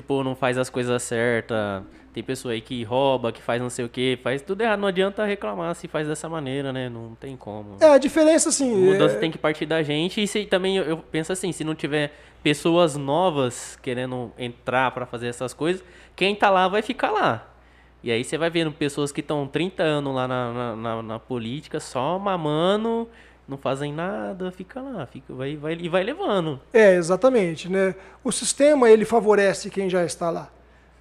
tipo 0.02 0.24
não 0.24 0.36
faz 0.36 0.58
as 0.58 0.70
coisas 0.70 1.02
certas 1.04 1.84
tem 2.14 2.24
pessoa 2.24 2.54
aí 2.54 2.62
que 2.62 2.84
rouba, 2.84 3.32
que 3.32 3.42
faz 3.42 3.62
não 3.62 3.70
sei 3.70 3.86
o 3.86 3.90
que, 3.90 4.18
faz 4.24 4.42
tudo 4.42 4.62
errado. 4.62 4.80
Não 4.80 4.88
adianta 4.88 5.24
reclamar 5.26 5.76
se 5.76 5.88
faz 5.88 6.08
dessa 6.08 6.28
maneira, 6.28 6.74
né? 6.74 6.90
Não 6.90 7.16
tem 7.16 7.38
como. 7.38 7.78
É, 7.80 7.86
a 7.86 7.98
diferença 7.98 8.50
assim. 8.50 8.76
Mudança 8.76 9.16
é... 9.16 9.20
tem 9.20 9.32
que 9.32 9.38
partir 9.38 9.66
da 9.66 9.84
gente. 9.84 10.22
E 10.22 10.28
se, 10.28 10.46
também 10.46 10.78
eu, 10.78 10.84
eu, 10.84 10.98
penso 10.98 11.32
assim: 11.32 11.52
se 11.52 11.64
não 11.64 11.76
tiver 11.76 12.12
pessoas 12.42 12.96
novas 12.96 13.78
querendo 13.82 14.32
entrar 14.38 14.92
para 14.92 15.06
fazer 15.06 15.28
essas 15.28 15.54
coisas, 15.54 15.84
quem 16.16 16.36
tá 16.36 16.50
lá 16.50 16.68
vai 16.68 16.82
ficar 16.82 17.12
lá. 17.12 17.48
E 18.02 18.12
aí 18.12 18.24
você 18.24 18.38
vai 18.38 18.50
vendo 18.50 18.72
pessoas 18.72 19.12
que 19.12 19.20
estão 19.20 19.46
30 19.46 19.84
anos 19.84 20.16
lá 20.16 20.28
na, 20.28 20.54
na, 20.54 20.76
na, 20.76 21.04
na, 21.04 21.20
política, 21.20 21.82
só 21.82 22.18
mamando, 22.18 23.10
não 23.50 23.58
fazem 23.58 23.92
nada, 23.92 24.52
fica 24.52 24.80
lá, 24.80 25.06
fica, 25.06 25.34
vai, 25.34 25.56
vai, 25.56 25.74
e 25.74 25.90
vai 25.90 26.04
levando. 26.04 26.60
É, 26.72 26.96
exatamente. 26.96 27.70
Né? 27.70 27.96
O 28.24 28.32
sistema 28.32 28.90
ele 28.90 29.06
favorece 29.06 29.70
quem 29.70 29.90
já 29.90 30.06
está 30.06 30.30
lá. 30.30 30.50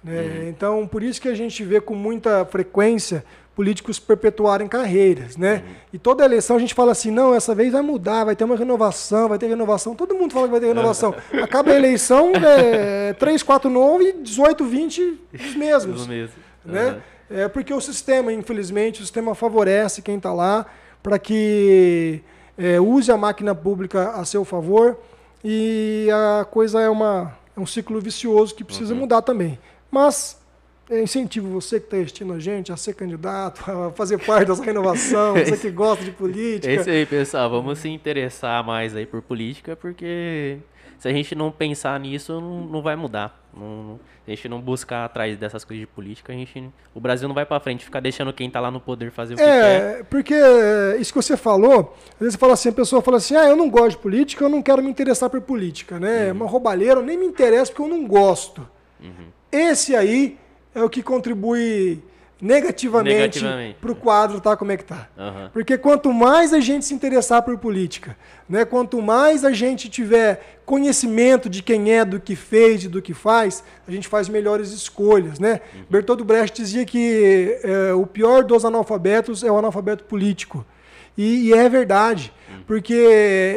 Né? 0.03 0.21
Uhum. 0.21 0.49
Então, 0.49 0.87
por 0.87 1.03
isso 1.03 1.21
que 1.21 1.27
a 1.27 1.35
gente 1.35 1.63
vê 1.63 1.79
com 1.79 1.93
muita 1.93 2.45
frequência 2.45 3.23
políticos 3.55 3.99
perpetuarem 3.99 4.69
carreiras, 4.69 5.35
né? 5.35 5.55
Uhum. 5.55 5.75
E 5.91 5.97
toda 5.97 6.23
eleição 6.23 6.55
a 6.55 6.59
gente 6.59 6.73
fala 6.73 6.93
assim, 6.93 7.11
não, 7.11 7.35
essa 7.35 7.53
vez 7.53 7.73
vai 7.73 7.81
mudar, 7.81 8.23
vai 8.23 8.33
ter 8.33 8.45
uma 8.45 8.55
renovação, 8.55 9.27
vai 9.27 9.37
ter 9.37 9.47
renovação. 9.47 9.93
Todo 9.93 10.15
mundo 10.15 10.31
fala 10.31 10.45
que 10.45 10.51
vai 10.51 10.61
ter 10.61 10.67
renovação. 10.67 11.13
Acaba 11.43 11.71
a 11.71 11.75
eleição, 11.75 12.31
é, 12.35 13.11
3, 13.13 13.43
4 13.43 13.69
novos 13.69 14.07
e 14.07 14.13
18, 14.13 14.63
20 14.63 15.21
os 15.33 15.55
mesmos. 15.55 16.07
Mesmo. 16.07 16.35
Né? 16.63 17.01
Uhum. 17.29 17.37
É 17.37 17.47
porque 17.49 17.73
o 17.73 17.81
sistema, 17.81 18.31
infelizmente, 18.31 19.01
o 19.01 19.03
sistema 19.03 19.35
favorece 19.35 20.01
quem 20.01 20.15
está 20.15 20.33
lá 20.33 20.65
para 21.03 21.19
que 21.19 22.21
é, 22.59 22.79
use 22.79 23.09
a 23.09 23.15
máquina 23.15 23.55
pública 23.55 24.11
a 24.11 24.25
seu 24.25 24.43
favor 24.43 24.99
e 25.41 26.09
a 26.11 26.43
coisa 26.43 26.81
é, 26.81 26.89
uma, 26.89 27.33
é 27.55 27.59
um 27.59 27.65
ciclo 27.65 28.01
vicioso 28.01 28.53
que 28.53 28.65
precisa 28.65 28.93
uhum. 28.93 28.99
mudar 28.99 29.21
também. 29.21 29.57
Mas 29.89 30.37
eu 30.89 31.03
incentivo 31.03 31.47
você 31.49 31.79
que 31.79 31.85
está 31.85 31.97
assistindo 31.97 32.33
a 32.33 32.39
gente 32.39 32.71
a 32.71 32.77
ser 32.77 32.93
candidato, 32.93 33.63
a 33.69 33.91
fazer 33.91 34.17
parte 34.17 34.47
dessa 34.47 34.63
renovação, 34.63 35.35
você 35.35 35.55
que 35.55 35.69
gosta 35.69 36.03
de 36.03 36.11
política. 36.11 36.71
É 36.71 36.75
isso 36.75 36.89
aí, 36.89 37.05
pessoal. 37.05 37.49
Vamos 37.49 37.79
se 37.79 37.89
interessar 37.89 38.63
mais 38.63 38.95
aí 38.95 39.05
por 39.05 39.21
política, 39.21 39.75
porque 39.75 40.57
se 40.97 41.07
a 41.07 41.13
gente 41.13 41.35
não 41.35 41.51
pensar 41.51 41.99
nisso, 41.99 42.41
não, 42.41 42.61
não 42.61 42.81
vai 42.81 42.95
mudar. 42.95 43.39
Não, 43.55 43.99
se 44.25 44.31
a 44.31 44.35
gente 44.35 44.49
não 44.49 44.59
buscar 44.59 45.05
atrás 45.05 45.37
dessas 45.37 45.63
coisas 45.63 45.81
de 45.81 45.87
política, 45.87 46.33
a 46.33 46.35
gente, 46.35 46.71
o 46.93 46.99
Brasil 46.99 47.27
não 47.27 47.35
vai 47.35 47.45
para 47.45 47.59
frente, 47.59 47.85
ficar 47.85 47.99
deixando 47.99 48.33
quem 48.33 48.47
está 48.47 48.59
lá 48.59 48.71
no 48.71 48.79
poder 48.79 49.11
fazer 49.11 49.35
o 49.35 49.37
que 49.37 49.43
é, 49.43 49.45
quer. 49.45 49.99
É, 49.99 50.03
porque 50.03 50.35
isso 50.99 51.13
que 51.13 51.21
você 51.21 51.37
falou, 51.37 51.95
às 52.13 52.19
vezes 52.19 52.33
você 52.33 52.37
fala 52.39 52.53
assim, 52.53 52.69
a 52.69 52.73
pessoa 52.73 53.01
fala 53.01 53.17
assim, 53.17 53.35
ah, 53.35 53.47
eu 53.47 53.55
não 53.55 53.69
gosto 53.69 53.91
de 53.91 53.97
política, 53.97 54.43
eu 54.43 54.49
não 54.49 54.61
quero 54.61 54.83
me 54.83 54.89
interessar 54.89 55.29
por 55.29 55.41
política, 55.41 55.99
né? 55.99 56.29
É 56.29 56.31
uma 56.31 56.47
roubalheira, 56.47 56.99
eu 56.99 57.05
nem 57.05 57.17
me 57.17 57.25
interesso 57.25 57.71
porque 57.71 57.83
eu 57.83 57.95
não 57.95 58.07
gosto. 58.07 58.67
Uhum. 58.99 59.27
Esse 59.51 59.95
aí 59.95 60.37
é 60.73 60.83
o 60.83 60.89
que 60.89 61.01
contribui 61.01 62.01
negativamente, 62.41 63.43
para 63.81 63.91
o 63.91 63.95
quadro 63.95 64.39
tá 64.39 64.55
como 64.55 64.71
é 64.71 64.77
que 64.77 64.85
tá. 64.85 65.09
Uhum. 65.17 65.49
Porque 65.51 65.77
quanto 65.77 66.13
mais 66.13 66.53
a 66.53 66.59
gente 66.59 66.85
se 66.85 66.93
interessar 66.93 67.41
por 67.41 67.57
política, 67.57 68.15
né, 68.47 68.63
quanto 68.63 69.01
mais 69.01 69.43
a 69.43 69.51
gente 69.51 69.89
tiver 69.89 70.59
conhecimento 70.65 71.49
de 71.49 71.61
quem 71.61 71.91
é, 71.91 72.05
do 72.05 72.19
que 72.19 72.35
fez 72.35 72.85
e 72.85 72.87
do 72.87 73.01
que 73.01 73.13
faz, 73.13 73.63
a 73.87 73.91
gente 73.91 74.07
faz 74.07 74.29
melhores 74.29 74.71
escolhas. 74.71 75.39
Né? 75.39 75.59
Uhum. 75.73 75.83
Bertold 75.89 76.23
Brecht 76.23 76.61
dizia 76.61 76.85
que 76.85 77.59
é, 77.61 77.93
o 77.93 78.05
pior 78.05 78.43
dos 78.43 78.63
analfabetos 78.63 79.43
é 79.43 79.51
o 79.51 79.57
analfabeto 79.57 80.05
político. 80.05 80.65
E, 81.17 81.49
e 81.49 81.53
é 81.53 81.67
verdade, 81.67 82.31
uhum. 82.49 82.63
porque 82.65 82.93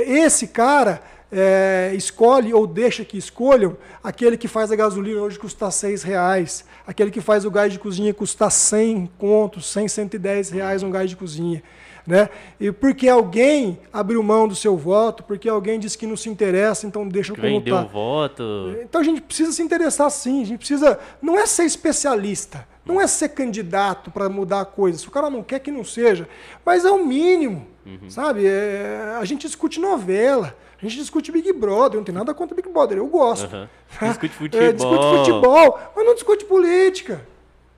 esse 0.09 0.49
cara 0.49 1.01
é, 1.33 1.93
escolhe 1.95 2.53
ou 2.53 2.67
deixa 2.67 3.05
que 3.05 3.17
escolham 3.17 3.75
aquele 4.05 4.37
que 4.37 4.47
faz 4.47 4.71
a 4.71 4.77
gasolina 4.77 5.23
hoje 5.23 5.39
custar 5.39 5.73
seis 5.73 6.03
reais, 6.03 6.65
aquele 6.87 7.11
que 7.11 7.23
faz 7.23 7.47
o 7.47 7.51
gás 7.51 7.73
de 7.73 7.79
cozinha 7.79 8.13
custar 8.13 8.51
100 8.51 9.11
contos, 9.19 9.67
100, 9.67 9.89
110 9.89 10.51
reais 10.51 10.83
um 10.83 10.91
gás 10.91 11.09
de 11.09 11.17
cozinha. 11.17 11.63
Né? 12.07 12.29
E 12.59 12.73
porque 12.73 13.09
alguém 13.09 13.79
abriu 13.93 14.23
mão 14.23 14.49
do 14.49 14.57
seu 14.57 14.77
voto, 14.77 15.23
porque 15.23 15.49
alguém 15.49 15.79
disse 15.79 15.97
que 15.97 16.05
não 16.07 16.17
se 16.17 16.29
interessa, 16.29 16.85
então 16.85 17.09
deixa 17.09 17.33
como 17.33 17.47
Vendeu 17.47 17.77
o 17.77 17.87
voto. 17.87 18.77
Então 18.83 19.01
a 19.01 19.05
gente 19.05 19.21
precisa 19.21 19.53
se 19.53 19.63
interessar 19.63 20.11
sim, 20.11 20.43
a 20.43 20.47
gente 20.47 20.59
precisa, 20.59 20.99
não 21.23 21.39
é 21.39 21.47
ser 21.47 21.63
especialista, 21.63 22.67
não 22.85 23.01
é 23.01 23.07
ser 23.07 23.29
candidato 23.29 24.11
para 24.11 24.29
mudar 24.29 24.63
a 24.63 24.65
coisa, 24.65 24.99
se 24.99 25.07
o 25.07 25.13
cara 25.13 25.31
não 25.31 25.45
quer 25.45 25.61
que 25.61 25.71
não 25.71 25.85
seja, 25.85 26.29
mas 26.67 26.85
é 26.85 26.91
o 26.91 27.07
mínimo, 27.07 27.69
uhum. 27.87 28.11
sabe? 28.11 28.47
É, 28.47 29.17
a 29.21 29.25
gente 29.25 29.47
discute 29.47 29.79
novela, 29.79 30.57
a 30.83 30.89
gente 30.89 30.99
discute 30.99 31.31
Big 31.31 31.53
Brother, 31.53 31.97
não 31.97 32.05
tem 32.05 32.15
nada 32.15 32.35
contra 32.35 32.57
Big 32.57 32.69
Brother, 32.69 32.99
eu 32.99 33.07
gosto. 33.07 33.55
Uhum. 33.55 33.69
Discute 34.09 34.35
futebol. 34.35 34.69
É, 34.69 34.73
discute 34.73 35.05
futebol, 35.19 35.81
mas 35.95 36.05
não 36.05 36.15
discute 36.15 36.45
política. 36.45 37.25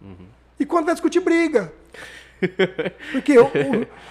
Uhum. 0.00 0.26
E 0.59 0.64
quando 0.64 0.86
vai 0.86 0.94
discutir 0.94 1.20
briga? 1.20 1.72
Porque 3.12 3.34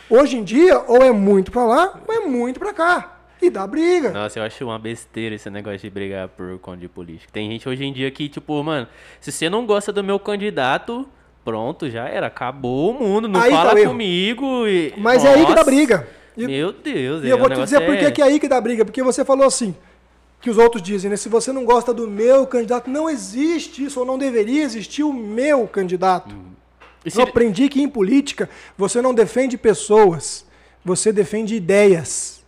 hoje 0.09 0.37
em 0.37 0.43
dia, 0.43 0.79
ou 0.87 1.01
é 1.01 1.11
muito 1.11 1.51
pra 1.51 1.65
lá, 1.65 1.99
ou 2.07 2.13
é 2.13 2.19
muito 2.19 2.59
pra 2.59 2.73
cá. 2.73 3.19
E 3.41 3.49
dá 3.49 3.67
briga. 3.67 4.11
Nossa, 4.11 4.39
eu 4.39 4.43
acho 4.43 4.63
uma 4.63 4.79
besteira 4.79 5.35
esse 5.35 5.49
negócio 5.49 5.79
de 5.79 5.89
brigar 5.89 6.29
por 6.29 6.57
conta 6.59 6.77
de 6.77 6.87
política. 6.87 7.29
Tem 7.33 7.49
gente 7.51 7.67
hoje 7.67 7.83
em 7.83 7.91
dia 7.91 8.09
que, 8.09 8.29
tipo, 8.29 8.63
mano, 8.63 8.87
se 9.19 9.31
você 9.31 9.49
não 9.49 9.65
gosta 9.65 9.91
do 9.91 10.01
meu 10.03 10.17
candidato, 10.17 11.05
pronto, 11.43 11.89
já 11.89 12.07
era. 12.07 12.27
Acabou 12.27 12.91
o 12.91 12.93
mundo. 12.93 13.27
Não 13.27 13.41
aí 13.41 13.51
tá 13.51 13.57
fala 13.57 13.75
tá 13.75 13.85
comigo. 13.85 14.65
E... 14.65 14.93
Mas 14.97 15.23
Nossa. 15.23 15.35
é 15.35 15.39
aí 15.39 15.45
que 15.45 15.55
dá 15.55 15.63
briga. 15.63 16.07
E, 16.35 16.47
Meu 16.47 16.71
Deus, 16.71 17.23
E 17.23 17.29
eu 17.29 17.37
vou 17.37 17.49
te 17.49 17.59
dizer 17.59 17.81
é... 17.81 17.85
por 17.85 18.11
que 18.11 18.21
é 18.21 18.25
aí 18.25 18.39
que 18.39 18.47
dá 18.47 18.59
briga. 18.59 18.83
Porque 18.83 19.03
você 19.03 19.23
falou 19.23 19.45
assim, 19.45 19.75
que 20.43 20.49
os 20.49 20.57
outros 20.57 20.83
dizem, 20.83 21.09
né? 21.09 21.15
Se 21.15 21.29
você 21.29 21.53
não 21.53 21.63
gosta 21.63 21.93
do 21.93 22.05
meu 22.05 22.45
candidato, 22.45 22.89
não 22.89 23.09
existe 23.09 23.85
isso, 23.85 24.01
ou 24.01 24.05
não 24.05 24.17
deveria 24.17 24.61
existir 24.61 25.01
o 25.03 25.13
meu 25.13 25.65
candidato. 25.65 26.35
Hum. 26.35 26.51
Se... 27.07 27.17
Eu 27.17 27.23
aprendi 27.23 27.69
que 27.69 27.81
em 27.81 27.87
política 27.87 28.49
você 28.77 29.01
não 29.01 29.13
defende 29.13 29.57
pessoas, 29.57 30.45
você 30.83 31.13
defende 31.13 31.55
ideias. 31.55 32.43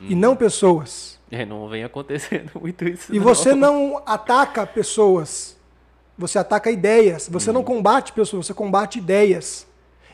Hum. 0.00 0.06
E 0.10 0.14
não 0.16 0.34
pessoas. 0.34 1.20
É, 1.30 1.46
não 1.46 1.68
vem 1.68 1.84
acontecendo 1.84 2.50
muito 2.60 2.84
isso. 2.88 3.14
E 3.14 3.18
não. 3.18 3.24
você 3.24 3.54
não 3.54 4.02
ataca 4.04 4.66
pessoas. 4.66 5.56
Você 6.18 6.36
ataca 6.36 6.68
ideias. 6.68 7.28
Você 7.28 7.50
hum. 7.50 7.54
não 7.54 7.62
combate 7.62 8.12
pessoas, 8.12 8.46
você 8.46 8.54
combate 8.54 8.98
ideias. 8.98 9.66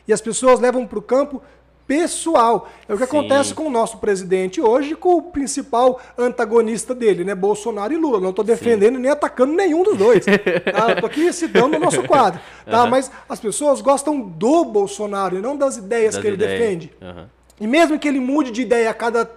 E 0.07 0.13
as 0.13 0.21
pessoas 0.21 0.59
levam 0.59 0.85
para 0.85 0.99
o 0.99 1.01
campo 1.01 1.41
pessoal. 1.87 2.69
É 2.87 2.93
o 2.93 2.97
que 2.97 3.05
Sim. 3.05 3.09
acontece 3.17 3.53
com 3.53 3.67
o 3.67 3.69
nosso 3.69 3.97
presidente 3.97 4.61
hoje, 4.61 4.95
com 4.95 5.15
o 5.15 5.21
principal 5.21 5.99
antagonista 6.17 6.95
dele, 6.95 7.23
né? 7.23 7.35
Bolsonaro 7.35 7.93
e 7.93 7.97
Lula. 7.97 8.19
Não 8.19 8.29
estou 8.29 8.45
defendendo 8.45 8.95
Sim. 8.95 9.01
nem 9.01 9.11
atacando 9.11 9.53
nenhum 9.53 9.83
dos 9.83 9.97
dois. 9.97 10.25
Tá? 10.25 10.93
Estou 10.93 11.07
aqui 11.07 11.31
citando 11.33 11.69
no 11.69 11.79
nosso 11.79 12.03
quadro. 12.03 12.39
Tá? 12.65 12.83
Uhum. 12.83 12.89
Mas 12.89 13.11
as 13.27 13.39
pessoas 13.39 13.81
gostam 13.81 14.19
do 14.19 14.65
Bolsonaro 14.65 15.37
e 15.37 15.41
não 15.41 15.55
das 15.55 15.77
ideias 15.77 16.15
das 16.15 16.21
que 16.21 16.27
ele 16.27 16.35
ideias. 16.35 16.59
defende. 16.59 16.93
Uhum. 17.01 17.25
E 17.59 17.67
mesmo 17.67 17.99
que 17.99 18.07
ele 18.07 18.19
mude 18.19 18.51
de 18.51 18.61
ideia 18.61 18.89
a 18.89 18.93
cada 18.93 19.29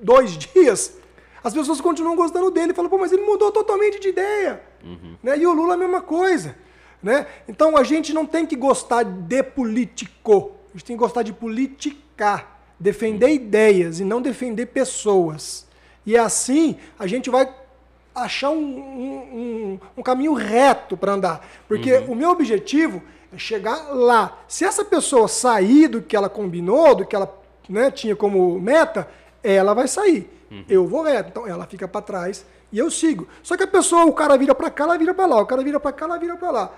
dois 0.00 0.36
dias, 0.38 0.96
as 1.42 1.52
pessoas 1.52 1.80
continuam 1.80 2.16
gostando 2.16 2.50
dele. 2.50 2.74
Falam, 2.74 2.90
pô, 2.90 2.98
mas 2.98 3.12
ele 3.12 3.22
mudou 3.22 3.52
totalmente 3.52 4.00
de 4.00 4.08
ideia. 4.08 4.60
Uhum. 4.84 5.16
Né? 5.22 5.38
E 5.38 5.46
o 5.46 5.52
Lula 5.52 5.74
a 5.74 5.76
mesma 5.76 6.00
coisa. 6.00 6.56
Né? 7.02 7.26
Então 7.46 7.76
a 7.76 7.84
gente 7.84 8.12
não 8.12 8.26
tem 8.26 8.46
que 8.46 8.56
gostar 8.56 9.04
de 9.04 9.42
político 9.42 10.55
gente 10.76 10.84
tem 10.84 10.96
que 10.96 11.02
gostar 11.02 11.22
de 11.22 11.32
politicar, 11.32 12.60
defender 12.78 13.30
ideias 13.30 13.98
e 13.98 14.04
não 14.04 14.20
defender 14.20 14.66
pessoas. 14.66 15.66
E 16.04 16.16
assim 16.16 16.76
a 16.98 17.06
gente 17.06 17.30
vai 17.30 17.48
achar 18.14 18.50
um, 18.50 18.56
um, 18.56 19.80
um 19.96 20.02
caminho 20.02 20.34
reto 20.34 20.96
para 20.96 21.12
andar. 21.12 21.46
Porque 21.66 21.92
uhum. 21.98 22.12
o 22.12 22.14
meu 22.14 22.30
objetivo 22.30 23.02
é 23.32 23.38
chegar 23.38 23.94
lá. 23.94 24.38
Se 24.46 24.64
essa 24.64 24.84
pessoa 24.84 25.28
sair 25.28 25.88
do 25.88 26.02
que 26.02 26.14
ela 26.14 26.28
combinou, 26.28 26.94
do 26.94 27.06
que 27.06 27.16
ela 27.16 27.32
né, 27.68 27.90
tinha 27.90 28.14
como 28.14 28.58
meta, 28.60 29.08
ela 29.42 29.74
vai 29.74 29.88
sair. 29.88 30.30
Uhum. 30.50 30.64
Eu 30.68 30.86
vou 30.86 31.02
reto. 31.02 31.30
Então 31.30 31.46
ela 31.46 31.66
fica 31.66 31.88
para 31.88 32.00
trás 32.02 32.44
e 32.70 32.78
eu 32.78 32.90
sigo. 32.90 33.26
Só 33.42 33.56
que 33.56 33.62
a 33.62 33.66
pessoa, 33.66 34.04
o 34.04 34.12
cara 34.12 34.36
vira 34.36 34.54
para 34.54 34.70
cá, 34.70 34.84
ela 34.84 34.98
vira 34.98 35.14
para 35.14 35.26
lá. 35.26 35.40
O 35.40 35.46
cara 35.46 35.62
vira 35.62 35.80
para 35.80 35.92
cá, 35.92 36.04
ela 36.04 36.18
vira 36.18 36.36
para 36.36 36.50
lá. 36.50 36.74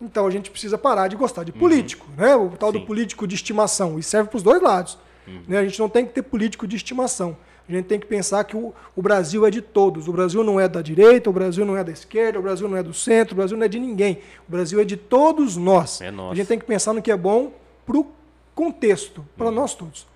Então 0.00 0.26
a 0.26 0.30
gente 0.30 0.50
precisa 0.50 0.76
parar 0.76 1.08
de 1.08 1.16
gostar 1.16 1.44
de 1.44 1.52
uhum. 1.52 1.58
político, 1.58 2.06
uhum. 2.10 2.24
né? 2.24 2.36
O 2.36 2.50
tal 2.50 2.72
Sim. 2.72 2.80
do 2.80 2.86
político 2.86 3.26
de 3.26 3.34
estimação. 3.34 3.98
E 3.98 4.02
serve 4.02 4.28
para 4.28 4.36
os 4.36 4.42
dois 4.42 4.60
lados. 4.60 4.98
Uhum. 5.26 5.42
Né? 5.48 5.58
A 5.58 5.64
gente 5.64 5.78
não 5.78 5.88
tem 5.88 6.04
que 6.04 6.12
ter 6.12 6.22
político 6.22 6.66
de 6.66 6.76
estimação. 6.76 7.36
A 7.66 7.72
gente 7.72 7.86
tem 7.86 7.98
que 7.98 8.06
pensar 8.06 8.44
que 8.44 8.56
o, 8.56 8.74
o 8.94 9.00
Brasil 9.00 9.46
é 9.46 9.50
de 9.50 9.62
todos. 9.62 10.06
O 10.06 10.12
Brasil 10.12 10.44
não 10.44 10.60
é 10.60 10.68
da 10.68 10.82
direita, 10.82 11.30
o 11.30 11.32
Brasil 11.32 11.64
não 11.64 11.76
é 11.76 11.82
da 11.82 11.92
esquerda, 11.92 12.38
o 12.38 12.42
Brasil 12.42 12.68
não 12.68 12.76
é 12.76 12.82
do 12.82 12.92
centro, 12.92 13.32
o 13.32 13.36
Brasil 13.36 13.56
não 13.56 13.64
é 13.64 13.68
de 13.68 13.80
ninguém. 13.80 14.18
O 14.46 14.52
Brasil 14.52 14.78
é 14.80 14.84
de 14.84 14.96
todos 14.96 15.56
nós. 15.56 16.00
É. 16.02 16.08
A 16.08 16.34
gente 16.34 16.46
tem 16.46 16.58
que 16.58 16.66
pensar 16.66 16.92
no 16.92 17.00
que 17.00 17.10
é 17.10 17.16
bom 17.16 17.52
para 17.86 17.96
o 17.96 18.06
contexto, 18.54 19.24
para 19.36 19.50
nós 19.50 19.74
todos. 19.74 20.06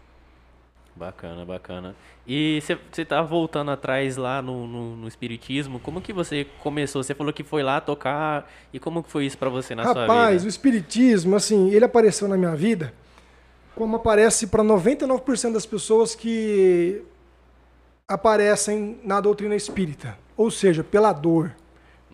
Bacana, 0.99 1.45
bacana. 1.45 1.95
E 2.27 2.61
você 2.91 3.05
tá 3.05 3.23
voltando 3.23 3.71
atrás 3.71 4.17
lá 4.17 4.43
no, 4.43 4.67
no, 4.67 4.97
no, 4.97 5.09
Espiritismo, 5.09 5.79
como 5.79 6.01
que 6.01 6.13
você 6.13 6.47
começou? 6.61 7.03
Você 7.03 7.15
falou 7.15 7.33
que 7.33 7.45
foi 7.45 7.63
lá 7.63 7.81
tocar, 7.81 8.51
e 8.73 8.81
como 8.81 9.03
que 9.03 9.11
foi 9.11 9.25
isso 9.25 9.39
para 9.39 9.49
você 9.49 9.75
na 9.75 9.85
Rapaz, 9.85 9.95
sua 9.95 10.03
vida? 10.03 10.13
Rapaz, 10.13 10.45
o 10.45 10.49
Espiritismo, 10.49 11.37
assim, 11.37 11.71
ele 11.71 11.85
apareceu 11.85 12.27
na 12.27 12.37
minha 12.37 12.55
vida 12.57 12.93
como 13.79 13.95
aparece 13.95 14.49
para 14.49 14.65
99% 14.65 15.53
das 15.53 15.65
pessoas 15.65 16.13
que 16.13 17.01
aparecem 18.09 18.99
na 19.05 19.21
doutrina 19.21 19.55
espírita, 19.55 20.19
ou 20.37 20.51
seja, 20.51 20.83
pela 20.83 21.13
dor, 21.13 21.55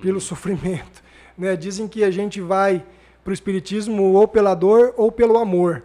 pelo 0.02 0.16
uhum. 0.16 0.20
sofrimento. 0.20 1.02
Né? 1.38 1.56
Dizem 1.56 1.88
que 1.88 2.04
a 2.04 2.10
gente 2.10 2.38
vai 2.38 2.84
para 3.24 3.30
o 3.30 3.32
espiritismo 3.32 4.12
ou 4.12 4.28
pela 4.28 4.54
dor 4.54 4.92
ou 4.94 5.10
pelo 5.10 5.38
amor. 5.38 5.82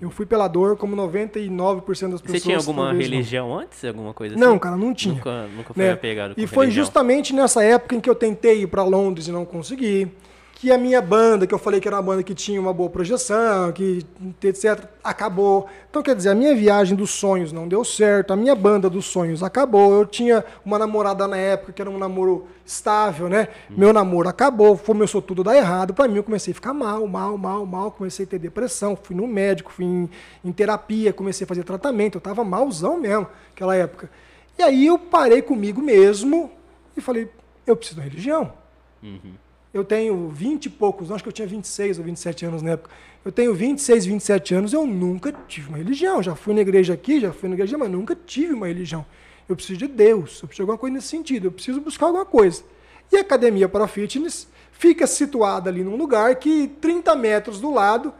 Eu 0.00 0.10
fui 0.10 0.24
pela 0.24 0.48
dor, 0.48 0.76
como 0.76 0.96
99% 0.96 1.84
das 1.86 2.20
pessoas. 2.20 2.22
Você 2.22 2.40
tinha 2.40 2.56
alguma 2.56 2.92
religião 2.92 3.50
não. 3.50 3.58
antes? 3.58 3.84
Alguma 3.84 4.14
coisa 4.14 4.34
assim? 4.34 4.42
Não, 4.42 4.58
cara, 4.58 4.76
não 4.76 4.94
tinha. 4.94 5.14
Nunca, 5.14 5.46
nunca 5.54 5.74
foi 5.74 5.84
né? 5.84 5.92
apegado 5.92 6.34
com 6.34 6.40
E 6.40 6.46
foi 6.46 6.66
religião. 6.66 6.84
justamente 6.84 7.34
nessa 7.34 7.62
época 7.62 7.94
em 7.96 8.00
que 8.00 8.08
eu 8.08 8.14
tentei 8.14 8.62
ir 8.62 8.66
para 8.66 8.82
Londres 8.82 9.28
e 9.28 9.32
não 9.32 9.44
consegui 9.44 10.10
que 10.60 10.70
a 10.70 10.76
minha 10.76 11.00
banda, 11.00 11.46
que 11.46 11.54
eu 11.54 11.58
falei 11.58 11.80
que 11.80 11.88
era 11.88 11.96
uma 11.96 12.02
banda 12.02 12.22
que 12.22 12.34
tinha 12.34 12.60
uma 12.60 12.70
boa 12.70 12.90
projeção, 12.90 13.72
que 13.72 14.04
etc, 14.44 14.84
acabou. 15.02 15.66
Então, 15.88 16.02
quer 16.02 16.14
dizer, 16.14 16.28
a 16.28 16.34
minha 16.34 16.54
viagem 16.54 16.94
dos 16.94 17.12
sonhos 17.12 17.50
não 17.50 17.66
deu 17.66 17.82
certo, 17.82 18.34
a 18.34 18.36
minha 18.36 18.54
banda 18.54 18.90
dos 18.90 19.06
sonhos 19.06 19.42
acabou. 19.42 19.94
Eu 19.94 20.04
tinha 20.04 20.44
uma 20.62 20.78
namorada 20.78 21.26
na 21.26 21.38
época 21.38 21.72
que 21.72 21.80
era 21.80 21.90
um 21.90 21.96
namoro 21.96 22.46
estável, 22.62 23.26
né? 23.26 23.48
Hum. 23.70 23.74
Meu 23.78 23.90
namoro 23.90 24.28
acabou, 24.28 24.76
começou 24.76 25.22
tudo 25.22 25.40
a 25.40 25.44
dar 25.46 25.56
errado. 25.56 25.94
Para 25.94 26.06
mim, 26.06 26.16
eu 26.16 26.22
comecei 26.22 26.52
a 26.52 26.54
ficar 26.54 26.74
mal, 26.74 27.06
mal, 27.06 27.38
mal, 27.38 27.64
mal. 27.64 27.90
Comecei 27.90 28.26
a 28.26 28.28
ter 28.28 28.38
depressão, 28.38 28.94
fui 29.02 29.16
no 29.16 29.26
médico, 29.26 29.72
fui 29.72 29.86
em, 29.86 30.10
em 30.44 30.52
terapia, 30.52 31.10
comecei 31.10 31.46
a 31.46 31.48
fazer 31.48 31.64
tratamento. 31.64 32.16
Eu 32.16 32.20
tava 32.20 32.44
malzão 32.44 33.00
mesmo 33.00 33.26
naquela 33.48 33.74
época. 33.74 34.10
E 34.58 34.62
aí 34.62 34.86
eu 34.88 34.98
parei 34.98 35.40
comigo 35.40 35.80
mesmo 35.80 36.50
e 36.94 37.00
falei, 37.00 37.30
eu 37.66 37.74
preciso 37.74 37.98
da 37.98 38.04
religião. 38.04 38.52
Uhum. 39.02 39.32
Eu 39.72 39.84
tenho 39.84 40.28
20 40.28 40.66
e 40.66 40.70
poucos, 40.70 41.12
acho 41.12 41.22
que 41.22 41.28
eu 41.28 41.32
tinha 41.32 41.46
26 41.46 41.98
ou 41.98 42.04
27 42.04 42.44
anos 42.44 42.62
na 42.62 42.72
época. 42.72 42.90
Eu 43.24 43.30
tenho 43.30 43.54
26, 43.54 44.06
27 44.06 44.54
anos, 44.54 44.72
eu 44.72 44.84
nunca 44.84 45.32
tive 45.46 45.68
uma 45.68 45.78
religião. 45.78 46.22
Já 46.22 46.34
fui 46.34 46.54
na 46.54 46.60
igreja 46.60 46.94
aqui, 46.94 47.20
já 47.20 47.32
fui 47.32 47.48
na 47.48 47.54
igreja, 47.54 47.78
mas 47.78 47.88
nunca 47.88 48.16
tive 48.16 48.52
uma 48.52 48.66
religião. 48.66 49.06
Eu 49.48 49.54
preciso 49.54 49.78
de 49.78 49.86
Deus, 49.86 50.40
eu 50.42 50.48
preciso 50.48 50.54
de 50.54 50.60
alguma 50.62 50.78
coisa 50.78 50.94
nesse 50.94 51.08
sentido, 51.08 51.46
eu 51.46 51.52
preciso 51.52 51.80
buscar 51.80 52.06
alguma 52.06 52.24
coisa. 52.24 52.64
E 53.12 53.16
a 53.16 53.20
Academia 53.20 53.68
para 53.68 53.86
Fitness 53.86 54.48
fica 54.72 55.06
situada 55.06 55.70
ali 55.70 55.84
num 55.84 55.96
lugar 55.96 56.34
que 56.36 56.68
30 56.80 57.14
metros 57.14 57.60
do 57.60 57.72
lado 57.72 58.12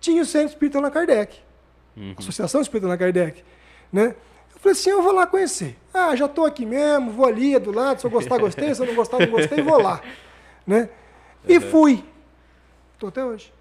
tinha 0.00 0.22
o 0.22 0.26
Centro 0.26 0.48
Espírita 0.48 0.78
Allan 0.78 0.90
Kardec. 0.90 1.36
Uhum. 1.96 2.14
Associação 2.16 2.60
Espírita 2.60 2.86
Allan 2.86 2.98
Kardec. 2.98 3.42
Né? 3.92 4.14
Eu 4.54 4.60
falei 4.60 4.72
assim, 4.72 4.90
eu 4.90 5.02
vou 5.02 5.12
lá 5.12 5.26
conhecer. 5.26 5.76
Ah, 5.92 6.14
já 6.14 6.26
estou 6.26 6.44
aqui 6.44 6.66
mesmo, 6.66 7.10
vou 7.10 7.26
ali, 7.26 7.54
é 7.54 7.60
do 7.60 7.72
lado, 7.72 8.00
se 8.00 8.06
eu 8.06 8.10
gostar, 8.10 8.38
gostei, 8.38 8.74
se 8.74 8.82
eu 8.82 8.86
não 8.86 8.94
gostar, 8.94 9.18
não 9.18 9.30
gostei, 9.30 9.62
vou 9.62 9.80
lá 9.80 10.00
né? 10.66 10.88
E 11.46 11.60
fui. 11.60 12.04
Tô 12.98 13.08
até 13.08 13.24
hoje. 13.24 13.52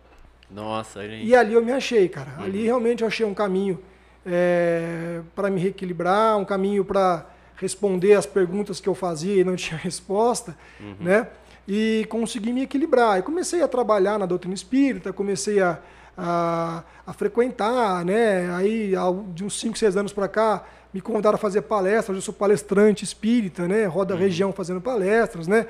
Nossa, 0.50 1.08
gente. 1.08 1.26
E 1.26 1.36
ali 1.36 1.54
eu 1.54 1.64
me 1.64 1.72
achei, 1.72 2.08
cara. 2.10 2.36
Uhum. 2.38 2.44
Ali 2.44 2.64
realmente 2.64 3.02
eu 3.02 3.08
achei 3.08 3.26
um 3.26 3.34
caminho 3.34 3.80
é, 4.26 5.22
para 5.36 5.50
me 5.50 5.60
reequilibrar, 5.60 6.38
um 6.38 6.46
caminho 6.46 6.84
para 6.84 7.26
responder 7.56 8.14
as 8.14 8.26
perguntas 8.26 8.80
que 8.80 8.90
eu 8.90 8.96
fazia 8.96 9.42
e 9.42 9.44
não 9.44 9.56
tinha 9.58 9.78
resposta, 9.78 10.56
uhum. 10.80 10.96
né? 11.00 11.28
E 11.68 12.06
consegui 12.10 12.52
me 12.52 12.64
equilibrar. 12.64 13.20
E 13.20 13.22
comecei 13.22 13.62
a 13.62 13.68
trabalhar 13.68 14.18
na 14.18 14.26
doutrina 14.26 14.54
espírita, 14.54 15.14
comecei 15.14 15.62
a, 15.62 15.80
a, 16.18 16.84
a 17.06 17.14
frequentar, 17.14 18.04
né? 18.04 18.54
Aí, 18.56 18.94
de 19.34 19.44
uns 19.44 19.60
5, 19.60 19.78
6 19.78 19.96
anos 19.96 20.12
para 20.12 20.28
cá, 20.28 20.66
me 20.94 21.00
convidaram 21.00 21.36
a 21.36 21.40
fazer 21.40 21.62
palestras. 21.62 22.16
Eu 22.16 22.22
sou 22.22 22.34
palestrante 22.34 23.04
espírita, 23.04 23.68
né? 23.68 23.86
Roda 23.86 24.14
a 24.14 24.18
uhum. 24.18 24.24
região 24.24 24.52
fazendo 24.52 24.82
palestras, 24.82 25.48
né? 25.48 25.68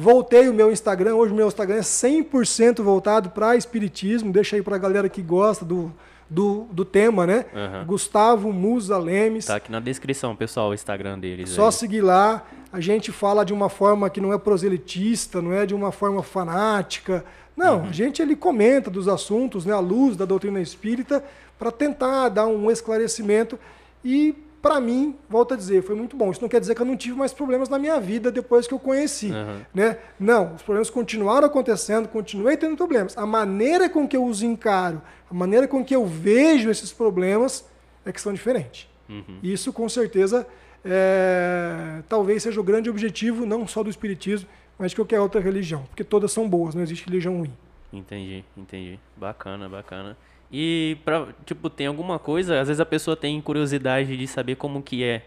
Voltei 0.00 0.48
o 0.48 0.54
meu 0.54 0.70
Instagram, 0.70 1.16
hoje 1.16 1.32
o 1.32 1.36
meu 1.36 1.48
Instagram 1.48 1.78
é 1.78 1.80
100% 1.80 2.84
voltado 2.84 3.30
para 3.30 3.56
espiritismo, 3.56 4.30
deixa 4.30 4.54
aí 4.54 4.62
para 4.62 4.76
a 4.76 4.78
galera 4.78 5.08
que 5.08 5.20
gosta 5.20 5.64
do, 5.64 5.92
do, 6.30 6.68
do 6.70 6.84
tema, 6.84 7.26
né? 7.26 7.46
Uhum. 7.52 7.84
Gustavo 7.84 8.52
Musa 8.52 8.96
Lemes. 8.96 9.46
Tá 9.46 9.56
aqui 9.56 9.72
na 9.72 9.80
descrição, 9.80 10.36
pessoal, 10.36 10.70
o 10.70 10.74
Instagram 10.74 11.18
deles. 11.18 11.50
Só 11.50 11.66
aí. 11.66 11.72
seguir 11.72 12.00
lá. 12.00 12.46
A 12.72 12.78
gente 12.80 13.10
fala 13.10 13.44
de 13.44 13.52
uma 13.52 13.68
forma 13.68 14.08
que 14.08 14.20
não 14.20 14.32
é 14.32 14.38
proselitista, 14.38 15.42
não 15.42 15.52
é 15.52 15.66
de 15.66 15.74
uma 15.74 15.90
forma 15.90 16.22
fanática. 16.22 17.24
Não, 17.56 17.80
uhum. 17.80 17.88
a 17.88 17.92
gente 17.92 18.22
ele 18.22 18.36
comenta 18.36 18.88
dos 18.88 19.08
assuntos, 19.08 19.66
né, 19.66 19.74
à 19.74 19.80
luz 19.80 20.16
da 20.16 20.24
doutrina 20.24 20.60
espírita, 20.60 21.24
para 21.58 21.72
tentar 21.72 22.28
dar 22.28 22.46
um 22.46 22.70
esclarecimento 22.70 23.58
e 24.04 24.32
para 24.60 24.80
mim, 24.80 25.16
volto 25.28 25.54
a 25.54 25.56
dizer, 25.56 25.82
foi 25.82 25.94
muito 25.94 26.16
bom. 26.16 26.30
Isso 26.30 26.40
não 26.42 26.48
quer 26.48 26.60
dizer 26.60 26.74
que 26.74 26.82
eu 26.82 26.86
não 26.86 26.96
tive 26.96 27.16
mais 27.16 27.32
problemas 27.32 27.68
na 27.68 27.78
minha 27.78 28.00
vida 28.00 28.30
depois 28.30 28.66
que 28.66 28.74
eu 28.74 28.78
conheci. 28.78 29.30
Uhum. 29.30 29.60
Né? 29.74 29.98
Não, 30.18 30.54
os 30.54 30.62
problemas 30.62 30.90
continuaram 30.90 31.46
acontecendo, 31.46 32.08
continuei 32.08 32.56
tendo 32.56 32.76
problemas. 32.76 33.16
A 33.16 33.26
maneira 33.26 33.88
com 33.88 34.06
que 34.06 34.16
eu 34.16 34.24
os 34.24 34.42
encaro, 34.42 35.00
a 35.30 35.34
maneira 35.34 35.68
com 35.68 35.84
que 35.84 35.94
eu 35.94 36.04
vejo 36.06 36.70
esses 36.70 36.92
problemas 36.92 37.64
é 38.04 38.12
que 38.12 38.20
são 38.20 38.32
diferentes. 38.32 38.88
Uhum. 39.08 39.38
Isso, 39.42 39.72
com 39.72 39.88
certeza, 39.88 40.46
é, 40.84 42.02
talvez 42.08 42.42
seja 42.42 42.60
o 42.60 42.64
grande 42.64 42.90
objetivo, 42.90 43.46
não 43.46 43.66
só 43.66 43.82
do 43.82 43.90
Espiritismo, 43.90 44.48
mas 44.78 44.90
de 44.90 44.96
qualquer 44.96 45.20
outra 45.20 45.40
religião. 45.40 45.84
Porque 45.88 46.04
todas 46.04 46.32
são 46.32 46.48
boas, 46.48 46.74
não 46.74 46.82
existe 46.82 47.06
religião 47.06 47.36
ruim. 47.38 47.52
Entendi, 47.92 48.44
entendi. 48.56 48.98
Bacana, 49.16 49.68
bacana. 49.68 50.16
E, 50.50 50.96
pra, 51.04 51.28
tipo, 51.44 51.68
tem 51.68 51.86
alguma 51.86 52.18
coisa, 52.18 52.60
às 52.60 52.68
vezes 52.68 52.80
a 52.80 52.86
pessoa 52.86 53.16
tem 53.16 53.40
curiosidade 53.40 54.16
de 54.16 54.26
saber 54.26 54.56
como 54.56 54.82
que 54.82 55.04
é, 55.04 55.22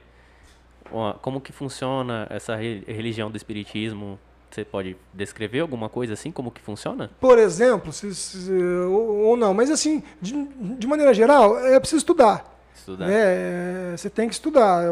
como 1.22 1.40
que 1.40 1.52
funciona 1.52 2.28
essa 2.30 2.56
religião 2.56 3.30
do 3.30 3.38
espiritismo. 3.38 4.20
Você 4.50 4.66
pode 4.66 4.98
descrever 5.14 5.62
alguma 5.62 5.88
coisa 5.88 6.14
assim, 6.14 6.32
como 6.32 6.52
que 6.52 6.60
funciona? 6.60 7.10
Por 7.22 7.38
exemplo, 7.38 7.94
se, 7.94 8.14
se, 8.14 8.52
ou, 8.52 9.28
ou, 9.28 9.38
não, 9.38 9.54
mas 9.54 9.72
assim, 9.72 10.04
de, 10.20 10.34
de, 10.44 10.88
maneira 10.88 11.14
geral, 11.14 11.58
é 11.60 11.80
preciso 11.80 12.00
estudar. 12.00 12.60
Estudar. 12.76 13.08
É, 13.10 13.94
você 13.96 14.10
tem 14.10 14.28
que 14.28 14.34
estudar. 14.34 14.84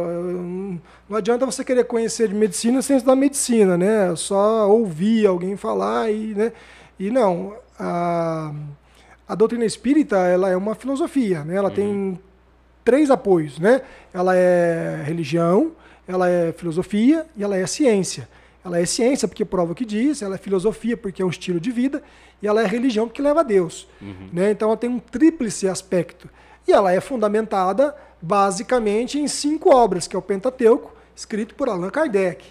Não 1.09 1.17
adianta 1.17 1.45
você 1.45 1.65
querer 1.65 1.84
conhecer 1.86 2.30
de 2.30 2.36
medicina 2.36 2.82
sem 2.82 2.95
estudar 2.95 3.17
medicina, 3.17 3.77
né? 3.77 4.15
Só 4.15 4.69
ouvir 4.69 5.25
alguém 5.25 5.57
falar 5.57 6.09
e, 6.09 6.34
né? 6.36 6.53
E 6.97 7.09
não. 7.09 7.53
A, 7.77 8.53
a 9.30 9.36
doutrina 9.36 9.63
espírita 9.63 10.17
ela 10.17 10.49
é 10.49 10.57
uma 10.57 10.73
filosofia, 10.73 11.43
né? 11.43 11.55
Ela 11.55 11.69
uhum. 11.69 11.75
tem 11.75 12.19
três 12.84 13.11
apoios, 13.11 13.59
né? 13.59 13.84
Ela 14.11 14.36
é 14.36 15.03
religião, 15.05 15.71
ela 16.07 16.27
é 16.27 16.51
filosofia 16.51 17.27
e 17.38 17.43
ela 17.43 17.55
é 17.55 17.67
ciência. 17.67 18.27
Ela 18.65 18.80
é 18.80 18.86
ciência 18.88 19.27
porque 19.27 19.45
prova 19.45 19.73
o 19.73 19.75
que 19.75 19.86
diz, 19.86 20.23
ela 20.23 20.34
é 20.34 20.38
filosofia 20.39 20.97
porque 20.97 21.21
é 21.21 21.25
um 21.25 21.30
estilo 21.30 21.59
de 21.59 21.69
vida 21.69 22.01
e 22.41 22.47
ela 22.47 22.63
é 22.63 22.65
religião 22.65 23.07
porque 23.07 23.21
leva 23.21 23.41
a 23.41 23.43
Deus. 23.43 23.88
Uhum. 24.01 24.30
Né? 24.34 24.49
Então 24.49 24.69
ela 24.69 24.77
tem 24.77 24.89
um 24.89 24.97
tríplice 24.97 25.67
aspecto. 25.67 26.27
E 26.67 26.71
ela 26.71 26.91
é 26.91 26.99
fundamentada 26.99 27.95
basicamente 28.19 29.19
em 29.19 29.27
cinco 29.27 29.73
obras, 29.73 30.07
que 30.07 30.15
é 30.15 30.19
o 30.19 30.23
Pentateuco, 30.23 30.91
escrito 31.15 31.53
por 31.53 31.69
Allan 31.69 31.91
Kardec. 31.91 32.43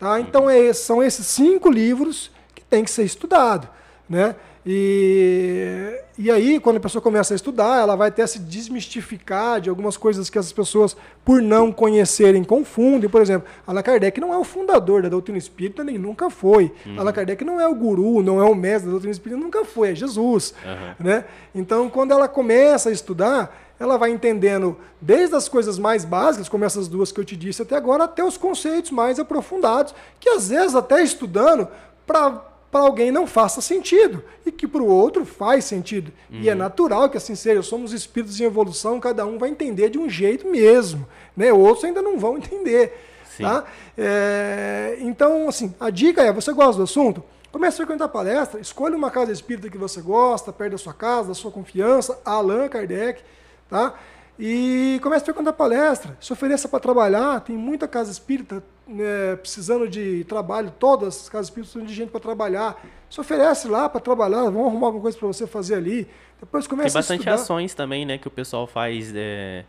Tá? 0.00 0.18
Então 0.18 0.48
é, 0.48 0.72
são 0.72 1.02
esses 1.02 1.26
cinco 1.26 1.70
livros 1.70 2.30
que 2.54 2.62
tem 2.62 2.82
que 2.82 2.90
ser 2.90 3.04
estudado. 3.04 3.68
Né? 4.08 4.34
E, 4.64 6.00
e 6.16 6.30
aí, 6.30 6.60
quando 6.60 6.76
a 6.76 6.80
pessoa 6.80 7.02
começa 7.02 7.34
a 7.34 7.36
estudar, 7.36 7.80
ela 7.80 7.96
vai 7.96 8.08
até 8.08 8.24
se 8.26 8.38
desmistificar 8.38 9.60
de 9.60 9.68
algumas 9.68 9.96
coisas 9.96 10.30
que 10.30 10.38
as 10.38 10.52
pessoas, 10.52 10.96
por 11.24 11.42
não 11.42 11.72
conhecerem, 11.72 12.44
confundem. 12.44 13.10
Por 13.10 13.20
exemplo, 13.20 13.48
Allan 13.66 13.82
Kardec 13.82 14.20
não 14.20 14.32
é 14.32 14.38
o 14.38 14.44
fundador 14.44 15.02
da 15.02 15.08
doutrina 15.08 15.36
espírita, 15.36 15.82
nem 15.82 15.98
nunca 15.98 16.30
foi. 16.30 16.72
Uhum. 16.86 17.00
Allan 17.00 17.12
Kardec 17.12 17.44
não 17.44 17.60
é 17.60 17.66
o 17.66 17.74
guru, 17.74 18.22
não 18.22 18.40
é 18.40 18.44
o 18.44 18.54
mestre 18.54 18.86
da 18.86 18.92
doutrina 18.92 19.12
espírita, 19.12 19.40
nunca 19.40 19.64
foi, 19.64 19.90
é 19.90 19.94
Jesus. 19.96 20.54
Uhum. 20.64 21.06
Né? 21.06 21.24
Então, 21.52 21.90
quando 21.90 22.12
ela 22.12 22.28
começa 22.28 22.88
a 22.88 22.92
estudar, 22.92 23.72
ela 23.80 23.96
vai 23.96 24.10
entendendo 24.10 24.76
desde 25.00 25.34
as 25.34 25.48
coisas 25.48 25.76
mais 25.76 26.04
básicas, 26.04 26.48
como 26.48 26.64
essas 26.64 26.86
duas 26.86 27.10
que 27.10 27.18
eu 27.18 27.24
te 27.24 27.36
disse 27.36 27.62
até 27.62 27.74
agora, 27.74 28.04
até 28.04 28.22
os 28.22 28.36
conceitos 28.36 28.92
mais 28.92 29.18
aprofundados, 29.18 29.92
que 30.20 30.28
às 30.28 30.50
vezes 30.50 30.76
até 30.76 31.02
estudando 31.02 31.66
para 32.06 32.51
para 32.72 32.80
alguém 32.80 33.10
não 33.12 33.26
faça 33.26 33.60
sentido 33.60 34.24
e 34.46 34.50
que 34.50 34.66
para 34.66 34.82
o 34.82 34.86
outro 34.86 35.26
faz 35.26 35.66
sentido. 35.66 36.10
Uhum. 36.30 36.40
E 36.40 36.48
é 36.48 36.52
uhum. 36.52 36.58
natural 36.58 37.10
que 37.10 37.18
assim 37.18 37.34
seja. 37.34 37.62
Somos 37.62 37.92
espíritos 37.92 38.40
em 38.40 38.44
evolução, 38.44 38.98
cada 38.98 39.26
um 39.26 39.36
vai 39.36 39.50
entender 39.50 39.90
de 39.90 39.98
um 39.98 40.08
jeito 40.08 40.48
mesmo. 40.48 41.06
Né? 41.36 41.52
Outros 41.52 41.84
ainda 41.84 42.00
não 42.00 42.18
vão 42.18 42.38
entender. 42.38 42.98
Tá? 43.38 43.64
É, 43.96 44.96
então, 45.00 45.48
assim, 45.48 45.74
a 45.78 45.90
dica 45.90 46.22
é: 46.22 46.32
você 46.32 46.50
gosta 46.52 46.78
do 46.78 46.84
assunto? 46.84 47.22
Comece 47.50 47.74
a 47.74 47.84
frequentar 47.84 48.06
a 48.06 48.08
palestra, 48.08 48.58
escolha 48.58 48.96
uma 48.96 49.10
casa 49.10 49.30
espírita 49.30 49.68
que 49.68 49.76
você 49.76 50.00
gosta, 50.00 50.50
perto 50.50 50.72
da 50.72 50.78
sua 50.78 50.94
casa, 50.94 51.28
da 51.28 51.34
sua 51.34 51.50
confiança, 51.50 52.18
Allan 52.24 52.68
Kardec. 52.68 53.22
Tá? 53.68 53.94
E 54.38 54.98
comece 55.02 55.22
a 55.22 55.26
frequentar 55.26 55.52
palestra, 55.52 56.16
se 56.20 56.32
ofereça 56.32 56.68
para 56.68 56.80
trabalhar. 56.80 57.40
Tem 57.40 57.56
muita 57.56 57.86
casa 57.86 58.10
espírita 58.10 58.62
né, 58.86 59.36
precisando 59.36 59.88
de 59.88 60.24
trabalho, 60.24 60.72
todas 60.78 61.22
as 61.22 61.28
casas 61.28 61.46
espíritas 61.46 61.72
precisam 61.72 61.86
de 61.86 61.94
gente 61.94 62.10
para 62.10 62.20
trabalhar. 62.20 62.82
Se 63.08 63.20
oferece 63.20 63.68
lá 63.68 63.88
para 63.88 64.00
trabalhar, 64.00 64.50
vão 64.50 64.66
arrumar 64.66 64.86
alguma 64.88 65.02
coisa 65.02 65.16
para 65.18 65.28
você 65.28 65.46
fazer 65.46 65.74
ali. 65.74 66.06
Depois 66.40 66.66
começa 66.66 66.88
Tem 66.88 66.94
bastante 66.94 67.28
ações 67.28 67.74
também, 67.74 68.04
né, 68.04 68.18
que 68.18 68.26
o 68.26 68.30
pessoal 68.30 68.66
faz, 68.66 69.12
é, 69.14 69.64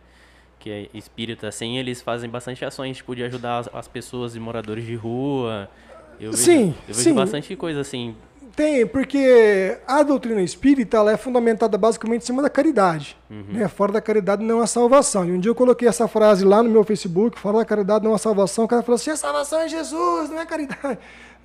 que 0.58 0.70
é 0.70 0.88
espírita, 0.94 1.48
assim, 1.48 1.78
eles 1.78 2.02
fazem 2.02 2.28
bastante 2.28 2.64
ações, 2.64 2.96
tipo, 2.96 3.14
de 3.14 3.22
ajudar 3.22 3.58
as, 3.58 3.70
as 3.72 3.88
pessoas 3.88 4.34
e 4.34 4.40
moradores 4.40 4.84
de 4.84 4.94
rua. 4.94 5.68
Eu 6.18 6.30
vejo, 6.32 6.42
Sim, 6.42 6.74
eu 6.88 6.94
vejo 6.94 7.00
sim. 7.00 7.14
bastante 7.14 7.54
coisa 7.56 7.80
assim. 7.80 8.16
Tem, 8.56 8.86
porque 8.86 9.76
a 9.86 10.02
doutrina 10.04 10.40
espírita 10.40 10.96
ela 10.96 11.12
é 11.12 11.16
fundamentada 11.16 11.76
basicamente 11.76 12.22
em 12.22 12.26
cima 12.26 12.40
da 12.40 12.48
caridade. 12.48 13.16
Né? 13.28 13.66
Fora 13.66 13.92
da 13.92 14.00
caridade 14.00 14.44
não 14.44 14.60
há 14.60 14.66
salvação. 14.66 15.24
E 15.24 15.32
um 15.32 15.40
dia 15.40 15.50
eu 15.50 15.54
coloquei 15.54 15.88
essa 15.88 16.06
frase 16.06 16.44
lá 16.44 16.62
no 16.62 16.70
meu 16.70 16.84
Facebook, 16.84 17.38
fora 17.38 17.58
da 17.58 17.64
caridade 17.64 18.04
não 18.04 18.14
há 18.14 18.18
salvação. 18.18 18.64
O 18.64 18.68
cara 18.68 18.82
falou 18.82 18.94
assim, 18.94 19.10
a 19.10 19.16
salvação 19.16 19.60
é 19.60 19.68
Jesus, 19.68 20.30
não 20.30 20.38
é 20.38 20.46
caridade. 20.46 20.98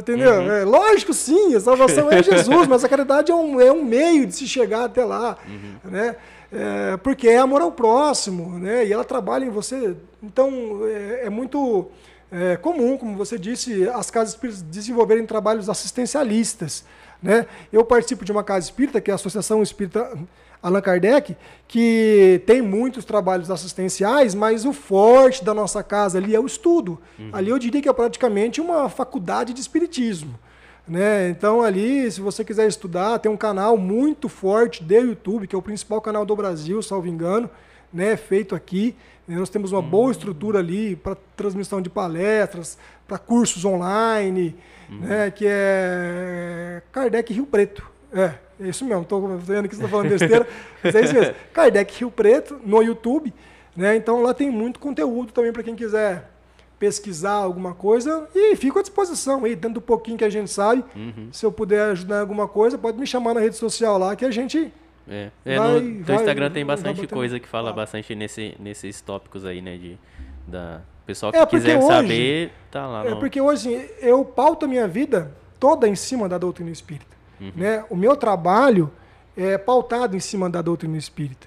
Entendeu? 0.00 0.52
É, 0.52 0.64
lógico, 0.64 1.14
sim, 1.14 1.54
a 1.54 1.60
salvação 1.60 2.10
é 2.10 2.22
Jesus, 2.24 2.66
mas 2.66 2.84
a 2.84 2.88
caridade 2.88 3.30
é 3.30 3.34
um, 3.34 3.60
é 3.60 3.70
um 3.70 3.84
meio 3.84 4.26
de 4.26 4.34
se 4.34 4.48
chegar 4.48 4.84
até 4.84 5.04
lá. 5.04 5.38
Né? 5.84 6.16
É, 6.52 6.96
porque 6.96 7.28
é 7.28 7.38
amor 7.38 7.62
ao 7.62 7.70
próximo, 7.70 8.58
né? 8.58 8.84
E 8.86 8.92
ela 8.92 9.04
trabalha 9.04 9.44
em 9.44 9.50
você. 9.50 9.94
Então, 10.22 10.80
é, 10.84 11.26
é 11.26 11.30
muito 11.30 11.88
é, 12.30 12.56
comum, 12.56 12.96
como 12.98 13.16
você 13.16 13.38
disse, 13.38 13.88
as 13.88 14.10
casas 14.10 14.34
espíritas 14.34 14.62
desenvolverem 14.62 15.24
trabalhos 15.24 15.68
assistencialistas. 15.68 16.84
Né? 17.22 17.46
Eu 17.72 17.84
participo 17.84 18.24
de 18.24 18.32
uma 18.32 18.44
casa 18.44 18.66
espírita, 18.66 19.00
que 19.00 19.10
é 19.10 19.12
a 19.12 19.16
Associação 19.16 19.62
Espírita 19.62 20.16
Allan 20.62 20.80
Kardec, 20.80 21.36
que 21.66 22.42
tem 22.46 22.60
muitos 22.60 23.04
trabalhos 23.04 23.50
assistenciais, 23.50 24.34
mas 24.34 24.64
o 24.64 24.72
forte 24.72 25.44
da 25.44 25.54
nossa 25.54 25.82
casa 25.82 26.18
ali 26.18 26.34
é 26.34 26.40
o 26.40 26.46
estudo. 26.46 26.98
Ali 27.32 27.50
eu 27.50 27.58
diria 27.58 27.80
que 27.80 27.88
é 27.88 27.92
praticamente 27.92 28.60
uma 28.60 28.88
faculdade 28.88 29.52
de 29.52 29.60
espiritismo. 29.60 30.38
Né? 30.86 31.28
Então 31.28 31.62
ali, 31.62 32.10
se 32.10 32.20
você 32.20 32.44
quiser 32.44 32.66
estudar, 32.66 33.18
tem 33.18 33.30
um 33.30 33.36
canal 33.36 33.76
muito 33.76 34.28
forte 34.28 34.82
de 34.82 34.98
YouTube, 34.98 35.46
que 35.46 35.54
é 35.54 35.58
o 35.58 35.62
principal 35.62 36.00
canal 36.00 36.24
do 36.24 36.34
Brasil, 36.34 36.82
salvo 36.82 37.06
engano, 37.06 37.48
né? 37.92 38.16
feito 38.16 38.54
aqui. 38.54 38.96
Nós 39.28 39.50
temos 39.50 39.72
uma 39.72 39.82
boa 39.82 40.10
estrutura 40.10 40.58
ali 40.58 40.96
para 40.96 41.16
transmissão 41.36 41.82
de 41.82 41.90
palestras, 41.90 42.78
para 43.06 43.18
cursos 43.18 43.64
online, 43.64 44.56
né? 44.88 45.30
que 45.30 45.44
é 45.46 46.82
Kardec 46.90 47.32
Rio 47.32 47.44
Preto. 47.44 47.86
É, 48.10 48.32
é 48.58 48.68
isso 48.68 48.86
mesmo, 48.86 49.02
estou 49.02 49.36
vendo 49.36 49.68
que 49.68 49.76
você 49.76 49.82
está 49.82 49.88
falando 49.88 50.08
besteira, 50.08 50.48
mas 50.82 50.94
é 50.94 51.00
isso 51.02 51.12
mesmo. 51.12 51.34
Kardec 51.52 51.98
Rio 51.98 52.10
Preto, 52.10 52.58
no 52.64 52.82
YouTube. 52.82 53.32
Né? 53.76 53.96
Então 53.96 54.22
lá 54.22 54.32
tem 54.32 54.50
muito 54.50 54.80
conteúdo 54.80 55.30
também 55.30 55.52
para 55.52 55.62
quem 55.62 55.76
quiser 55.76 56.30
pesquisar 56.78 57.32
alguma 57.32 57.74
coisa 57.74 58.28
e 58.34 58.56
fico 58.56 58.78
à 58.78 58.82
disposição 58.82 59.44
aí, 59.44 59.54
dentro 59.54 59.74
do 59.74 59.80
pouquinho 59.80 60.16
que 60.16 60.24
a 60.24 60.30
gente 60.30 60.50
sabe. 60.50 60.84
Se 61.32 61.44
eu 61.44 61.52
puder 61.52 61.90
ajudar 61.90 62.16
em 62.16 62.20
alguma 62.20 62.48
coisa, 62.48 62.78
pode 62.78 62.98
me 62.98 63.06
chamar 63.06 63.34
na 63.34 63.40
rede 63.40 63.56
social 63.56 63.98
lá 63.98 64.16
que 64.16 64.24
a 64.24 64.30
gente 64.30 64.72
É, 65.08 65.30
é 65.44 65.56
Vai- 65.58 65.80
no 65.80 65.94
teu 65.96 66.04
vai- 66.04 66.16
Instagram 66.16 66.50
tem 66.50 66.64
bastante 66.66 67.06
coisa 67.06 67.40
que 67.40 67.48
fala 67.48 67.70
Ah. 67.70 67.72
bastante 67.72 68.14
nesse, 68.14 68.54
nesses 68.58 69.00
tópicos 69.00 69.44
aí, 69.44 69.60
né, 69.62 69.76
de 69.76 69.98
da 70.46 70.80
pessoal 71.06 71.32
que 71.32 71.38
É, 71.38 71.46
quiser 71.46 71.78
hoje- 71.78 71.86
saber, 71.86 72.52
tá 72.70 72.86
lá. 72.86 73.06
É 73.06 73.10
no- 73.10 73.18
porque 73.18 73.40
hoje 73.40 73.90
eu 74.00 74.24
pauto 74.24 74.66
a 74.66 74.68
minha 74.68 74.86
vida 74.86 75.32
toda 75.58 75.88
em 75.88 75.94
cima 75.94 76.28
da 76.28 76.36
doutrina 76.38 76.70
espírita. 76.70 77.16
Né? 77.54 77.84
O 77.88 77.94
meu 77.96 78.16
trabalho 78.16 78.90
é 79.36 79.56
pautado 79.56 80.16
em 80.16 80.20
cima 80.20 80.50
da 80.50 80.60
doutrina 80.60 80.96
espírita. 80.98 81.46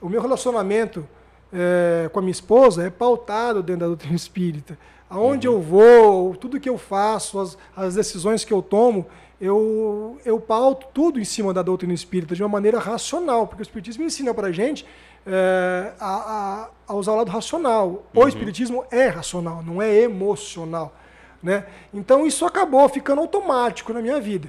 O 0.00 0.08
meu 0.08 0.20
relacionamento 0.22 1.06
é, 1.54 2.08
com 2.10 2.18
a 2.18 2.22
minha 2.22 2.32
esposa 2.32 2.86
é 2.86 2.88
pautado 2.88 3.62
dentro 3.62 3.80
da 3.80 3.86
doutrina 3.88 4.14
espírita. 4.16 4.78
Aonde 5.10 5.46
eu 5.46 5.60
vou, 5.60 6.34
tudo 6.34 6.58
que 6.58 6.68
eu 6.68 6.78
faço, 6.78 7.38
as, 7.38 7.58
as 7.76 7.94
decisões 7.94 8.42
que 8.44 8.52
eu 8.54 8.62
tomo, 8.62 9.06
eu, 9.42 10.20
eu 10.24 10.38
pauto 10.38 10.86
tudo 10.94 11.18
em 11.18 11.24
cima 11.24 11.52
da 11.52 11.62
doutrina 11.62 11.92
espírita 11.92 12.32
de 12.32 12.44
uma 12.44 12.48
maneira 12.48 12.78
racional, 12.78 13.44
porque 13.44 13.60
o 13.60 13.64
espiritismo 13.64 14.04
ensina 14.04 14.32
para 14.32 14.46
a 14.46 14.52
gente 14.52 14.86
é, 15.26 15.92
a, 15.98 16.14
a, 16.14 16.68
a 16.86 16.94
usar 16.94 17.10
o 17.10 17.16
lado 17.16 17.28
racional. 17.28 18.06
O 18.14 18.28
espiritismo 18.28 18.84
é 18.88 19.08
racional, 19.08 19.60
não 19.60 19.82
é 19.82 19.92
emocional. 20.02 20.94
Né? 21.42 21.66
Então 21.92 22.24
isso 22.24 22.46
acabou 22.46 22.88
ficando 22.88 23.20
automático 23.20 23.92
na 23.92 24.00
minha 24.00 24.20
vida. 24.20 24.48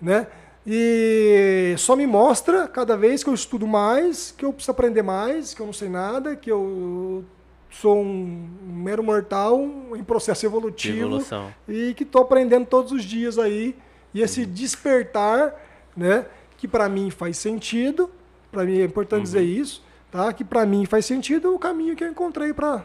Né? 0.00 0.26
E 0.66 1.76
só 1.78 1.94
me 1.94 2.04
mostra 2.04 2.66
cada 2.66 2.96
vez 2.96 3.22
que 3.22 3.30
eu 3.30 3.34
estudo 3.34 3.64
mais, 3.64 4.34
que 4.36 4.44
eu 4.44 4.52
preciso 4.52 4.72
aprender 4.72 5.02
mais, 5.02 5.54
que 5.54 5.62
eu 5.62 5.66
não 5.66 5.72
sei 5.72 5.88
nada, 5.88 6.34
que 6.34 6.50
eu 6.50 7.24
sou 7.70 7.96
um 7.96 8.48
mero 8.66 9.04
mortal 9.04 9.60
em 9.94 10.02
processo 10.02 10.44
evolutivo 10.44 10.98
evolução. 10.98 11.54
e 11.68 11.94
que 11.94 12.02
estou 12.02 12.22
aprendendo 12.22 12.66
todos 12.66 12.90
os 12.90 13.04
dias 13.04 13.38
aí. 13.38 13.76
E 14.14 14.20
esse 14.20 14.44
despertar, 14.46 15.54
né, 15.96 16.26
que 16.58 16.68
para 16.68 16.88
mim 16.88 17.10
faz 17.10 17.38
sentido, 17.38 18.10
para 18.50 18.64
mim 18.64 18.80
é 18.80 18.84
importante 18.84 19.22
dizer 19.22 19.42
isso, 19.42 19.82
tá? 20.10 20.32
Que 20.32 20.44
para 20.44 20.64
mim 20.66 20.84
faz 20.86 21.06
sentido 21.06 21.48
é 21.48 21.50
o 21.50 21.58
caminho 21.58 21.96
que 21.96 22.04
eu 22.04 22.08
encontrei 22.08 22.52
para 22.52 22.84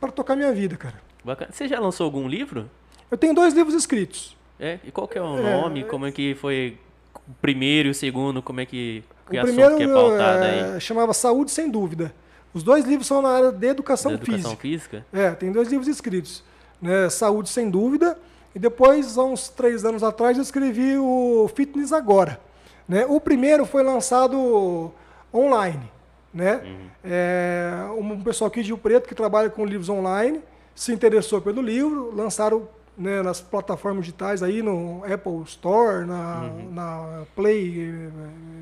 para 0.00 0.10
tocar 0.10 0.34
minha 0.34 0.50
vida, 0.52 0.76
cara. 0.76 1.00
Bacana. 1.22 1.50
Você 1.52 1.68
já 1.68 1.78
lançou 1.78 2.04
algum 2.06 2.26
livro? 2.26 2.70
Eu 3.10 3.18
tenho 3.18 3.34
dois 3.34 3.52
livros 3.52 3.74
escritos. 3.74 4.34
É, 4.58 4.78
e 4.82 4.90
qual 4.90 5.06
que 5.06 5.18
é 5.18 5.22
o 5.22 5.38
É, 5.38 5.60
nome? 5.60 5.84
Como 5.84 6.06
é 6.06 6.12
que 6.12 6.34
foi 6.34 6.78
o 7.14 7.32
primeiro 7.40 7.88
e 7.88 7.90
o 7.90 7.94
segundo? 7.94 8.40
Como 8.42 8.60
é 8.60 8.66
que, 8.66 9.04
que 9.30 9.38
o 9.38 9.42
primeiro 9.42 9.76
que 9.76 9.82
é 9.82 9.88
pautado 9.88 10.44
é, 10.44 10.74
aí? 10.74 10.80
chamava 10.80 11.12
Saúde 11.12 11.50
Sem 11.50 11.70
Dúvida. 11.70 12.14
Os 12.54 12.62
dois 12.62 12.84
livros 12.86 13.06
são 13.06 13.20
na 13.22 13.28
área 13.28 13.52
de 13.52 13.66
educação, 13.66 14.10
Da 14.12 14.16
educação 14.16 14.56
física. 14.56 15.02
física? 15.02 15.06
É, 15.12 15.30
tem 15.32 15.52
dois 15.52 15.68
livros 15.68 15.86
escritos. 15.86 16.42
Né? 16.80 17.08
Saúde 17.10 17.48
Sem 17.50 17.70
Dúvida. 17.70 18.18
E 18.54 18.58
depois, 18.58 19.16
há 19.16 19.24
uns 19.24 19.48
três 19.48 19.84
anos 19.84 20.02
atrás, 20.02 20.36
eu 20.36 20.42
escrevi 20.42 20.96
o 20.98 21.48
Fitness 21.54 21.92
Agora. 21.92 22.40
Né? 22.88 23.06
O 23.06 23.20
primeiro 23.20 23.64
foi 23.64 23.82
lançado 23.82 24.92
online. 25.32 25.90
Né? 26.32 26.62
É, 27.04 27.72
um 27.96 28.20
pessoal 28.20 28.48
aqui 28.48 28.62
de 28.62 28.68
Rio 28.68 28.78
Preto 28.78 29.08
que 29.08 29.14
trabalha 29.14 29.50
com 29.50 29.64
livros 29.64 29.88
online 29.88 30.40
se 30.74 30.92
interessou 30.92 31.40
pelo 31.40 31.60
livro, 31.60 32.14
lançaram 32.14 32.68
né, 32.96 33.22
nas 33.22 33.40
plataformas 33.40 34.04
digitais 34.04 34.42
aí 34.42 34.62
no 34.62 35.02
Apple 35.04 35.42
Store, 35.46 36.06
na, 36.06 36.50
na 36.70 37.22
Play, 37.34 38.10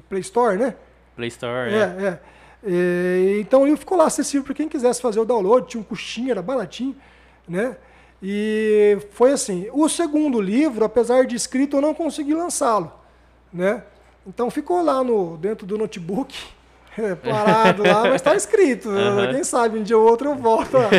Play 0.08 0.20
Store, 0.22 0.56
né? 0.56 0.74
Play 1.16 1.28
Store, 1.28 1.70
É, 1.70 1.76
é. 1.76 2.06
é. 2.06 2.20
É, 2.60 3.38
então 3.38 3.62
o 3.62 3.64
livro 3.64 3.78
ficou 3.78 3.96
lá 3.96 4.06
acessível 4.06 4.44
para 4.44 4.54
quem 4.54 4.68
quisesse 4.68 5.00
fazer 5.00 5.20
o 5.20 5.24
download, 5.24 5.68
tinha 5.68 5.80
um 5.80 5.84
custinho, 5.84 6.32
era 6.32 6.42
baratinho, 6.42 6.96
né? 7.48 7.76
E 8.22 8.98
foi 9.12 9.32
assim. 9.32 9.68
O 9.72 9.88
segundo 9.88 10.40
livro, 10.40 10.84
apesar 10.84 11.24
de 11.24 11.36
escrito, 11.36 11.76
eu 11.76 11.80
não 11.80 11.94
consegui 11.94 12.34
lançá-lo, 12.34 12.92
né? 13.52 13.82
Então 14.26 14.50
ficou 14.50 14.82
lá 14.82 15.02
no 15.02 15.36
dentro 15.36 15.66
do 15.66 15.78
notebook, 15.78 16.36
é, 16.98 17.14
parado 17.14 17.82
lá, 17.82 18.02
mas 18.02 18.16
está 18.16 18.34
escrito. 18.34 18.90
Aham. 18.90 19.32
Quem 19.32 19.44
sabe 19.44 19.78
um 19.78 19.82
dia 19.82 19.96
ou 19.96 20.06
outro 20.06 20.28
eu 20.28 20.34
volto 20.34 20.76
a, 20.76 20.90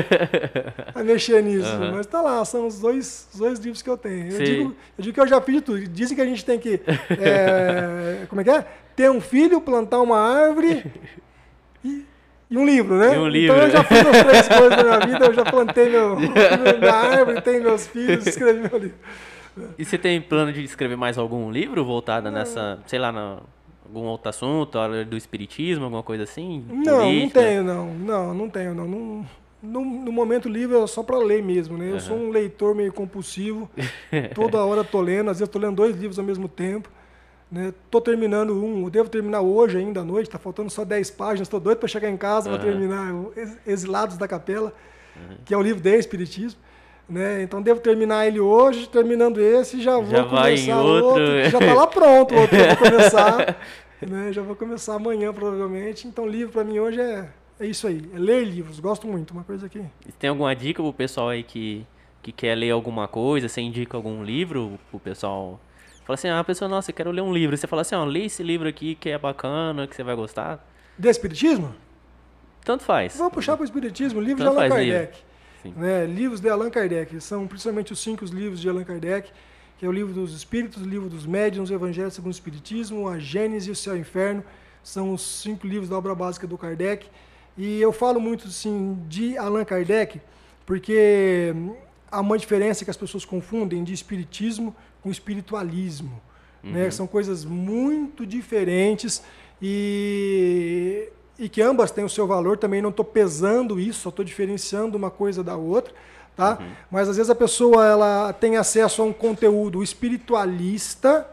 a 0.99 1.03
mexer 1.03 1.43
nisso. 1.43 1.77
Mas 1.91 2.05
está 2.05 2.21
lá, 2.21 2.43
são 2.45 2.67
os 2.67 2.79
dois, 2.79 3.27
os 3.33 3.39
dois 3.39 3.59
livros 3.59 3.81
que 3.81 3.89
eu 3.89 3.97
tenho. 3.97 4.31
Eu 4.31 4.43
digo, 4.43 4.75
eu 4.97 5.03
digo 5.03 5.13
que 5.13 5.19
eu 5.19 5.27
já 5.27 5.41
fiz 5.41 5.61
tudo. 5.61 5.87
Dizem 5.87 6.15
que 6.15 6.21
a 6.21 6.25
gente 6.25 6.45
tem 6.45 6.57
que. 6.57 6.81
é, 7.09 8.25
como 8.29 8.41
é 8.41 8.43
que 8.43 8.49
é? 8.49 8.65
Ter 8.95 9.11
um 9.11 9.21
filho, 9.21 9.61
plantar 9.61 10.01
uma 10.01 10.17
árvore 10.17 10.83
e, 12.49 12.57
um 12.57 12.65
livro, 12.65 12.97
né? 12.97 13.15
E 13.15 13.17
um 13.17 13.27
livro. 13.27 13.55
Então 13.55 13.67
eu 13.67 13.71
já 13.71 13.83
fiz 13.83 13.99
as 13.99 14.23
três 14.25 14.47
coisas 14.47 14.77
na 14.77 14.83
minha 14.83 14.99
vida, 14.99 15.25
eu 15.25 15.33
já 15.33 15.45
plantei 15.45 15.89
meu, 15.89 16.15
minha 16.19 16.93
árvore, 16.93 17.41
tenho 17.41 17.63
meus 17.63 17.87
filhos, 17.87 18.25
escrevi 18.25 18.67
meu 18.69 18.79
livro. 18.79 18.97
E 19.77 19.83
você 19.85 19.97
tem 19.97 20.21
plano 20.21 20.53
de 20.53 20.63
escrever 20.63 20.95
mais 20.95 21.17
algum 21.17 21.51
livro 21.51 21.83
voltado 21.83 22.31
nessa, 22.31 22.79
sei 22.87 22.97
lá, 22.99 23.11
na, 23.11 23.39
algum 23.85 24.05
outro 24.05 24.29
assunto, 24.29 24.77
a 24.77 24.83
área 24.83 25.05
do 25.05 25.17
espiritismo, 25.17 25.83
alguma 25.85 26.03
coisa 26.03 26.23
assim? 26.23 26.63
Não, 26.69 26.83
não 26.83 26.97
Política? 26.97 27.41
tenho, 27.41 27.63
não. 27.63 27.93
Não, 27.93 28.33
não 28.33 28.49
tenho, 28.49 28.73
não. 28.73 28.87
Não- 28.87 29.25
no, 29.61 29.83
no 29.83 30.11
momento 30.11 30.47
livre 30.47 30.77
é 30.77 30.87
só 30.87 31.03
para 31.03 31.17
ler 31.17 31.43
mesmo, 31.43 31.77
né? 31.77 31.91
Eu 31.91 31.99
sou 31.99 32.15
um 32.15 32.29
leitor 32.29 32.73
meio 32.73 32.93
compulsivo. 32.93 33.69
Toda 34.33 34.63
hora 34.63 34.85
tô 34.85 35.01
lendo, 35.01 35.29
às 35.29 35.39
vezes 35.39 35.51
tô 35.51 35.59
lendo 35.59 35.75
dois 35.75 35.97
livros 35.97 36.17
ao 36.17 36.23
mesmo 36.23 36.47
tempo. 36.47 36.89
Né? 37.51 37.73
Tô 37.89 37.99
terminando 37.99 38.51
um, 38.53 38.83
eu 38.83 38.89
devo 38.89 39.09
terminar 39.09 39.41
hoje 39.41 39.77
ainda 39.77 40.01
à 40.01 40.03
noite, 40.03 40.29
tá 40.29 40.37
faltando 40.37 40.69
só 40.69 40.85
10 40.85 41.09
páginas, 41.11 41.47
tô 41.47 41.59
doido 41.59 41.79
para 41.79 41.87
chegar 41.87 42.09
em 42.09 42.17
casa 42.17 42.49
para 42.49 42.59
Aham. 42.61 42.71
terminar 42.71 43.13
o 43.13 43.33
Ex- 43.35 43.57
Exilados 43.65 44.17
da 44.17 44.27
Capela, 44.27 44.71
que 45.45 45.53
é 45.53 45.57
um 45.57 45.61
livro 45.61 45.81
de 45.81 45.95
Espiritismo. 45.97 46.59
Né? 47.09 47.41
Então 47.41 47.59
devo 47.59 47.79
terminar 47.79 48.27
ele 48.27 48.39
hoje, 48.39 48.87
terminando 48.87 49.41
esse, 49.41 49.81
já 49.81 49.95
vou 49.95 50.05
Já 50.05 50.19
em 50.21 50.29
começar 50.29 50.81
outro. 50.81 51.25
que 51.25 51.49
já 51.49 51.59
tá 51.59 51.73
lá 51.73 51.87
pronto, 51.87 52.35
o 52.35 52.39
outro 52.41 52.55
eu 52.55 52.67
vou 52.67 52.77
começar. 52.91 53.57
né? 53.99 54.31
Já 54.31 54.41
vou 54.43 54.55
começar 54.55 54.93
amanhã, 54.93 55.33
provavelmente. 55.33 56.07
Então, 56.07 56.27
livro 56.27 56.53
para 56.53 56.63
mim 56.63 56.77
hoje 56.77 57.01
é, 57.01 57.27
é 57.59 57.65
isso 57.65 57.87
aí, 57.87 58.07
é 58.13 58.19
ler 58.19 58.43
livros. 58.45 58.79
Gosto 58.79 59.07
muito, 59.07 59.31
uma 59.31 59.43
coisa 59.43 59.67
que. 59.67 59.81
Tem 60.19 60.29
alguma 60.29 60.55
dica 60.55 60.83
pro 60.83 60.93
pessoal 60.93 61.29
aí 61.29 61.41
que, 61.41 61.83
que 62.21 62.31
quer 62.31 62.53
ler 62.53 62.69
alguma 62.69 63.07
coisa? 63.07 63.49
Você 63.49 63.59
indica 63.59 63.97
algum 63.97 64.23
livro 64.23 64.79
pro 64.91 64.99
pessoal? 64.99 65.59
Fala 66.09 66.15
assim, 66.15 66.27
ah, 66.27 66.39
a 66.39 66.43
pessoa, 66.43 66.67
nossa, 66.67 66.89
eu 66.89 66.95
quero 66.95 67.11
ler 67.11 67.21
um 67.21 67.31
livro. 67.31 67.55
Você 67.55 67.67
fala 67.67 67.83
assim, 67.83 67.93
ó, 67.93 68.03
lê 68.03 68.25
esse 68.25 68.41
livro 68.41 68.67
aqui 68.67 68.95
que 68.95 69.11
é 69.11 69.17
bacana, 69.19 69.85
que 69.85 69.95
você 69.95 70.01
vai 70.01 70.15
gostar. 70.15 70.67
De 70.97 71.07
Espiritismo? 71.07 71.75
Tanto 72.65 72.83
faz. 72.83 73.15
Vou 73.15 73.29
puxar 73.29 73.55
para 73.55 73.61
o 73.61 73.63
Espiritismo, 73.63 74.19
livros 74.19 74.43
Tanto 74.43 74.57
de 74.57 74.63
Allan 74.63 74.69
Kardec. 74.69 75.17
Sim. 75.61 75.73
Né? 75.77 76.07
Livros 76.07 76.39
de 76.39 76.49
Allan 76.49 76.71
Kardec. 76.71 77.21
São 77.21 77.45
principalmente 77.45 77.93
os 77.93 77.99
cinco 77.99 78.25
livros 78.25 78.59
de 78.59 78.67
Allan 78.67 78.83
Kardec, 78.85 79.29
que 79.77 79.85
é 79.85 79.87
o 79.87 79.91
livro 79.91 80.11
dos 80.11 80.33
Espíritos, 80.33 80.81
o 80.81 80.89
livro 80.89 81.09
dos 81.09 81.27
Médiuns, 81.27 81.69
o 81.69 81.73
Evangelho 81.75 82.09
segundo 82.09 82.31
o 82.31 82.33
Espiritismo, 82.33 83.07
a 83.07 83.19
Gênese 83.19 83.69
e 83.69 83.71
o 83.71 83.75
Céu 83.75 83.93
e 83.93 83.99
o 83.99 84.01
Inferno. 84.01 84.43
São 84.81 85.13
os 85.13 85.21
cinco 85.21 85.67
livros 85.67 85.89
da 85.89 85.95
obra 85.95 86.15
básica 86.15 86.47
do 86.47 86.57
Kardec. 86.57 87.05
E 87.55 87.79
eu 87.79 87.91
falo 87.91 88.19
muito 88.19 88.47
assim, 88.47 88.97
de 89.07 89.37
Allan 89.37 89.63
Kardec, 89.63 90.19
porque 90.65 91.53
há 92.11 92.19
uma 92.19 92.35
diferença 92.35 92.83
que 92.83 92.89
as 92.89 92.97
pessoas 92.97 93.23
confundem 93.23 93.83
de 93.83 93.93
espiritismo 93.93 94.75
com 95.01 95.09
espiritualismo. 95.09 96.21
Né? 96.63 96.91
São 96.91 97.07
coisas 97.07 97.45
muito 97.45 98.25
diferentes 98.25 99.23
e, 99.61 101.09
e 101.37 101.47
que 101.47 101.61
ambas 101.61 101.91
têm 101.91 102.03
o 102.03 102.09
seu 102.09 102.27
valor. 102.27 102.57
Também 102.57 102.81
não 102.81 102.89
estou 102.89 103.05
pesando 103.05 103.79
isso, 103.79 104.01
só 104.01 104.09
estou 104.09 104.25
diferenciando 104.25 104.97
uma 104.97 105.09
coisa 105.09 105.43
da 105.43 105.55
outra. 105.55 105.93
Tá? 106.35 106.57
Mas 106.89 107.09
às 107.09 107.17
vezes 107.17 107.29
a 107.29 107.35
pessoa 107.35 107.85
ela 107.85 108.33
tem 108.33 108.55
acesso 108.55 109.01
a 109.01 109.05
um 109.05 109.11
conteúdo 109.11 109.83
espiritualista 109.83 111.27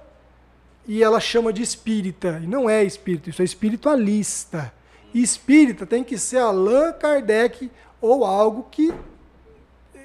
e 0.87 1.03
ela 1.03 1.21
chama 1.21 1.53
de 1.53 1.63
espírita. 1.63 2.41
E 2.43 2.47
não 2.47 2.69
é 2.69 2.83
espírito, 2.83 3.31
isso 3.31 3.43
é 3.43 3.45
espiritualista. 3.45 4.73
E 5.15 5.23
espírita 5.23 5.87
tem 5.87 6.03
que 6.03 6.19
ser 6.19 6.39
Allan 6.39 6.93
Kardec 6.93 7.71
ou 8.01 8.25
algo 8.25 8.67
que 8.71 8.93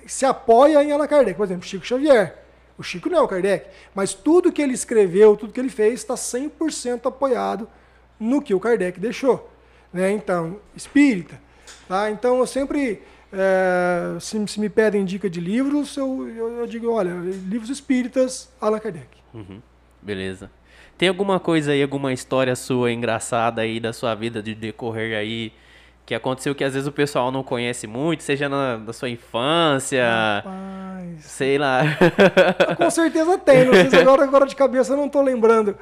se 0.05 0.25
apoia 0.25 0.83
em 0.83 0.91
Allan 0.91 1.07
Kardec. 1.07 1.35
Por 1.35 1.45
exemplo, 1.45 1.67
Chico 1.67 1.85
Xavier. 1.85 2.40
O 2.81 2.83
Chico 2.83 3.07
não 3.11 3.19
é 3.19 3.21
o 3.21 3.27
Kardec, 3.27 3.67
mas 3.93 4.15
tudo 4.15 4.51
que 4.51 4.59
ele 4.59 4.73
escreveu, 4.73 5.37
tudo 5.37 5.53
que 5.53 5.59
ele 5.59 5.69
fez, 5.69 5.99
está 5.99 6.15
100% 6.15 7.05
apoiado 7.05 7.69
no 8.19 8.41
que 8.41 8.55
o 8.55 8.59
Kardec 8.59 8.99
deixou. 8.99 9.51
Né? 9.93 10.11
Então, 10.11 10.59
espírita. 10.75 11.39
Tá? 11.87 12.09
Então, 12.09 12.39
eu 12.39 12.47
sempre, 12.47 13.03
é, 13.31 14.17
se, 14.19 14.47
se, 14.47 14.59
me 14.59 14.67
pedem 14.67 15.05
dica 15.05 15.29
de 15.29 15.39
livros, 15.39 15.95
eu, 15.95 16.27
eu, 16.27 16.51
eu, 16.61 16.65
digo, 16.65 16.89
olha, 16.89 17.11
livros 17.47 17.69
espíritas, 17.69 18.51
Allan 18.59 18.79
Kardec. 18.79 19.09
Uhum. 19.31 19.61
Beleza. 20.01 20.49
Tem 20.97 21.07
alguma 21.07 21.39
coisa 21.39 21.73
aí, 21.73 21.83
alguma 21.83 22.11
história 22.11 22.55
sua 22.55 22.91
engraçada 22.91 23.61
aí 23.61 23.79
da 23.79 23.93
sua 23.93 24.15
vida 24.15 24.41
de 24.41 24.55
decorrer 24.55 25.15
aí 25.15 25.53
que 26.11 26.15
aconteceu 26.15 26.53
que 26.53 26.61
às 26.61 26.73
vezes 26.73 26.85
o 26.85 26.91
pessoal 26.91 27.31
não 27.31 27.41
conhece 27.41 27.87
muito, 27.87 28.21
seja 28.21 28.49
na, 28.49 28.77
na 28.77 28.91
sua 28.91 29.09
infância, 29.09 30.03
Rapaz. 30.43 31.23
sei 31.23 31.57
lá. 31.57 31.83
Com 32.75 32.89
certeza 32.89 33.37
tem, 33.37 33.63
não 33.63 33.73
sei 33.73 33.89
se 33.89 33.95
agora, 33.95 34.23
agora 34.25 34.45
de 34.45 34.53
cabeça 34.53 34.91
eu 34.91 34.97
não 34.97 35.05
estou 35.05 35.21
lembrando. 35.21 35.77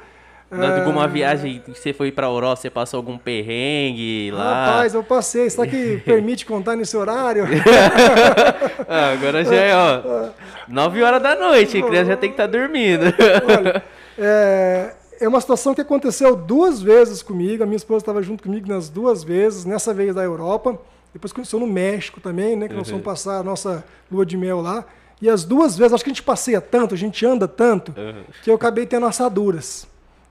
Na, 0.48 0.78
alguma 0.78 1.04
é... 1.04 1.08
viagem 1.08 1.60
que 1.64 1.72
você 1.72 1.92
foi 1.92 2.12
para 2.12 2.28
a 2.28 2.30
Europa, 2.30 2.56
você 2.56 2.70
passou 2.70 2.98
algum 2.98 3.18
perrengue 3.18 4.30
lá? 4.30 4.66
Rapaz, 4.66 4.94
eu 4.94 5.02
passei. 5.02 5.50
Será 5.50 5.66
que 5.66 6.00
permite 6.06 6.46
contar 6.46 6.76
nesse 6.76 6.96
horário? 6.96 7.44
ah, 8.88 9.10
agora 9.10 9.44
já 9.44 9.54
é, 9.54 9.74
ó, 9.74 10.28
9 10.68 11.02
horas 11.02 11.20
da 11.20 11.34
noite, 11.34 11.78
a 11.78 11.82
criança 11.82 12.10
já 12.10 12.16
tem 12.16 12.30
que 12.30 12.34
estar 12.34 12.46
tá 12.46 12.56
dormindo. 12.56 13.06
Olha, 13.48 13.82
é, 14.16 14.94
é 15.20 15.28
uma 15.28 15.40
situação 15.40 15.74
que 15.74 15.82
aconteceu 15.82 16.34
duas 16.34 16.80
vezes 16.80 17.22
comigo. 17.22 17.62
A 17.62 17.66
minha 17.66 17.76
esposa 17.76 17.98
estava 17.98 18.22
junto 18.22 18.42
comigo 18.42 18.66
nas 18.66 18.88
duas 18.88 19.22
vezes, 19.22 19.66
nessa 19.66 19.92
vez 19.92 20.14
da 20.14 20.22
Europa. 20.22 20.78
Depois 21.12 21.30
aconteceu 21.30 21.60
no 21.60 21.66
México 21.66 22.20
também, 22.20 22.56
né? 22.56 22.66
Que 22.66 22.72
uhum. 22.72 22.78
nós 22.78 22.88
fomos 22.88 23.04
passar 23.04 23.38
a 23.38 23.42
nossa 23.42 23.84
lua 24.10 24.24
de 24.24 24.36
mel 24.36 24.62
lá. 24.62 24.84
E 25.20 25.28
as 25.28 25.44
duas 25.44 25.76
vezes, 25.76 25.92
acho 25.92 26.02
que 26.02 26.10
a 26.10 26.14
gente 26.14 26.22
passeia 26.22 26.60
tanto, 26.60 26.94
a 26.94 26.96
gente 26.98 27.26
anda 27.26 27.46
tanto, 27.46 27.92
uhum. 27.96 28.24
que 28.42 28.50
eu 28.50 28.54
acabei 28.54 28.86
tendo 28.86 29.04
assaduras. 29.04 29.86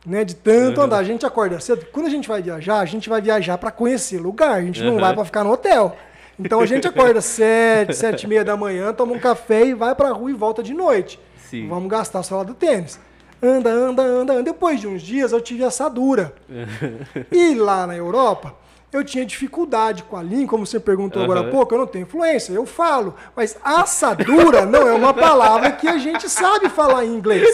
Né, 0.05 0.23
de 0.23 0.33
tanto 0.33 0.79
uhum. 0.79 0.85
andar. 0.85 0.99
A 0.99 1.03
gente 1.03 1.25
acorda 1.25 1.59
cedo. 1.59 1.85
Quando 1.91 2.07
a 2.07 2.09
gente 2.09 2.27
vai 2.27 2.41
viajar, 2.41 2.79
a 2.79 2.85
gente 2.85 3.09
vai 3.09 3.21
viajar 3.21 3.57
para 3.57 3.69
conhecer 3.69 4.17
lugar. 4.17 4.53
A 4.53 4.61
gente 4.61 4.81
não 4.81 4.97
vai 4.97 5.13
para 5.13 5.25
ficar 5.25 5.43
no 5.43 5.51
hotel. 5.51 5.95
Então 6.39 6.61
a 6.61 6.65
gente 6.65 6.87
acorda 6.87 7.19
sete, 7.21 7.93
sete 7.93 8.23
e 8.23 8.27
meia 8.27 8.45
da 8.45 8.55
manhã, 8.55 8.93
toma 8.93 9.11
um 9.11 9.19
café 9.19 9.65
e 9.65 9.73
vai 9.73 9.93
para 9.93 10.07
a 10.07 10.13
rua 10.13 10.31
e 10.31 10.33
volta 10.33 10.63
de 10.63 10.73
noite. 10.73 11.19
Sim. 11.49 11.67
Vamos 11.67 11.89
gastar 11.89 12.23
só 12.23 12.37
lá 12.37 12.43
do 12.43 12.53
tênis. 12.53 12.97
Anda, 13.41 13.69
anda, 13.69 14.01
anda, 14.03 14.33
anda. 14.33 14.43
Depois 14.43 14.79
de 14.79 14.87
uns 14.87 15.01
dias 15.01 15.31
eu 15.31 15.41
tive 15.41 15.63
assadura. 15.63 16.33
e 17.31 17.55
lá 17.55 17.87
na 17.87 17.95
Europa, 17.95 18.53
eu 18.91 19.03
tinha 19.03 19.25
dificuldade 19.25 20.03
com 20.03 20.17
a 20.17 20.23
língua, 20.23 20.47
como 20.47 20.65
você 20.65 20.79
perguntou 20.79 21.19
uhum. 21.19 21.25
agora 21.25 21.47
há 21.47 21.51
pouco, 21.51 21.73
eu 21.73 21.79
não 21.79 21.87
tenho 21.87 22.03
influência, 22.03 22.51
eu 22.51 22.65
falo. 22.65 23.15
Mas 23.35 23.55
assadura 23.63 24.65
não 24.65 24.87
é 24.87 24.93
uma 24.93 25.13
palavra 25.13 25.71
que 25.71 25.87
a 25.87 25.97
gente 25.97 26.27
sabe 26.27 26.69
falar 26.69 27.05
em 27.05 27.13
inglês. 27.15 27.47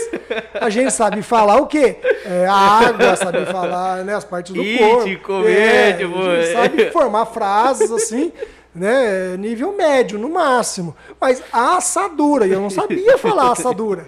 A 0.60 0.70
gente 0.70 0.92
sabe 0.92 1.22
falar 1.22 1.58
o 1.58 1.68
quê? 1.68 1.98
É, 2.26 2.48
água, 2.48 3.16
sabe 3.16 3.46
falar 3.46 4.04
né, 4.06 4.16
as 4.16 4.24
partes 4.24 4.54
do 4.54 4.62
It, 4.62 4.78
corpo. 4.80 5.24
Comer, 5.24 5.52
é, 5.52 5.94
a 5.94 5.98
gente 5.98 6.54
sabe 6.54 6.92
formar 6.92 7.26
frases 7.26 7.92
assim 7.92 8.32
né, 8.76 9.38
nível 9.38 9.74
médio, 9.76 10.20
no 10.20 10.30
máximo. 10.30 10.96
Mas 11.20 11.42
assadura, 11.52 12.46
e 12.46 12.52
eu 12.52 12.60
não 12.60 12.70
sabia 12.70 13.18
falar 13.18 13.52
assadura. 13.52 14.08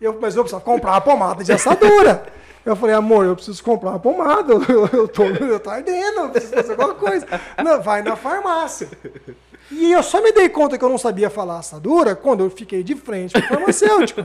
Eu, 0.00 0.18
mas 0.20 0.36
eu 0.36 0.42
precisava 0.42 0.64
comprar 0.64 0.92
uma 0.92 1.00
pomada 1.00 1.42
de 1.42 1.52
assadura. 1.52 2.24
Eu 2.64 2.76
falei, 2.76 2.94
amor, 2.94 3.24
eu 3.24 3.34
preciso 3.34 3.62
comprar 3.64 3.90
uma 3.90 3.98
pomada, 3.98 4.52
eu, 4.52 4.88
eu, 4.92 5.08
tô, 5.08 5.24
eu 5.24 5.58
tô 5.58 5.70
ardendo, 5.70 6.20
eu 6.20 6.28
preciso 6.28 6.54
fazer 6.54 6.72
alguma 6.72 6.94
coisa. 6.94 7.26
Não, 7.64 7.80
vai 7.80 8.02
na 8.02 8.14
farmácia. 8.14 8.88
E 9.70 9.92
eu 9.92 10.02
só 10.02 10.22
me 10.22 10.32
dei 10.32 10.48
conta 10.48 10.78
que 10.78 10.84
eu 10.84 10.88
não 10.88 10.98
sabia 10.98 11.28
falar 11.28 11.58
assadura 11.58 12.16
quando 12.16 12.42
eu 12.42 12.50
fiquei 12.50 12.82
de 12.82 12.94
frente 12.94 13.32
com 13.32 13.38
o 13.40 13.48
farmacêutico. 13.48 14.22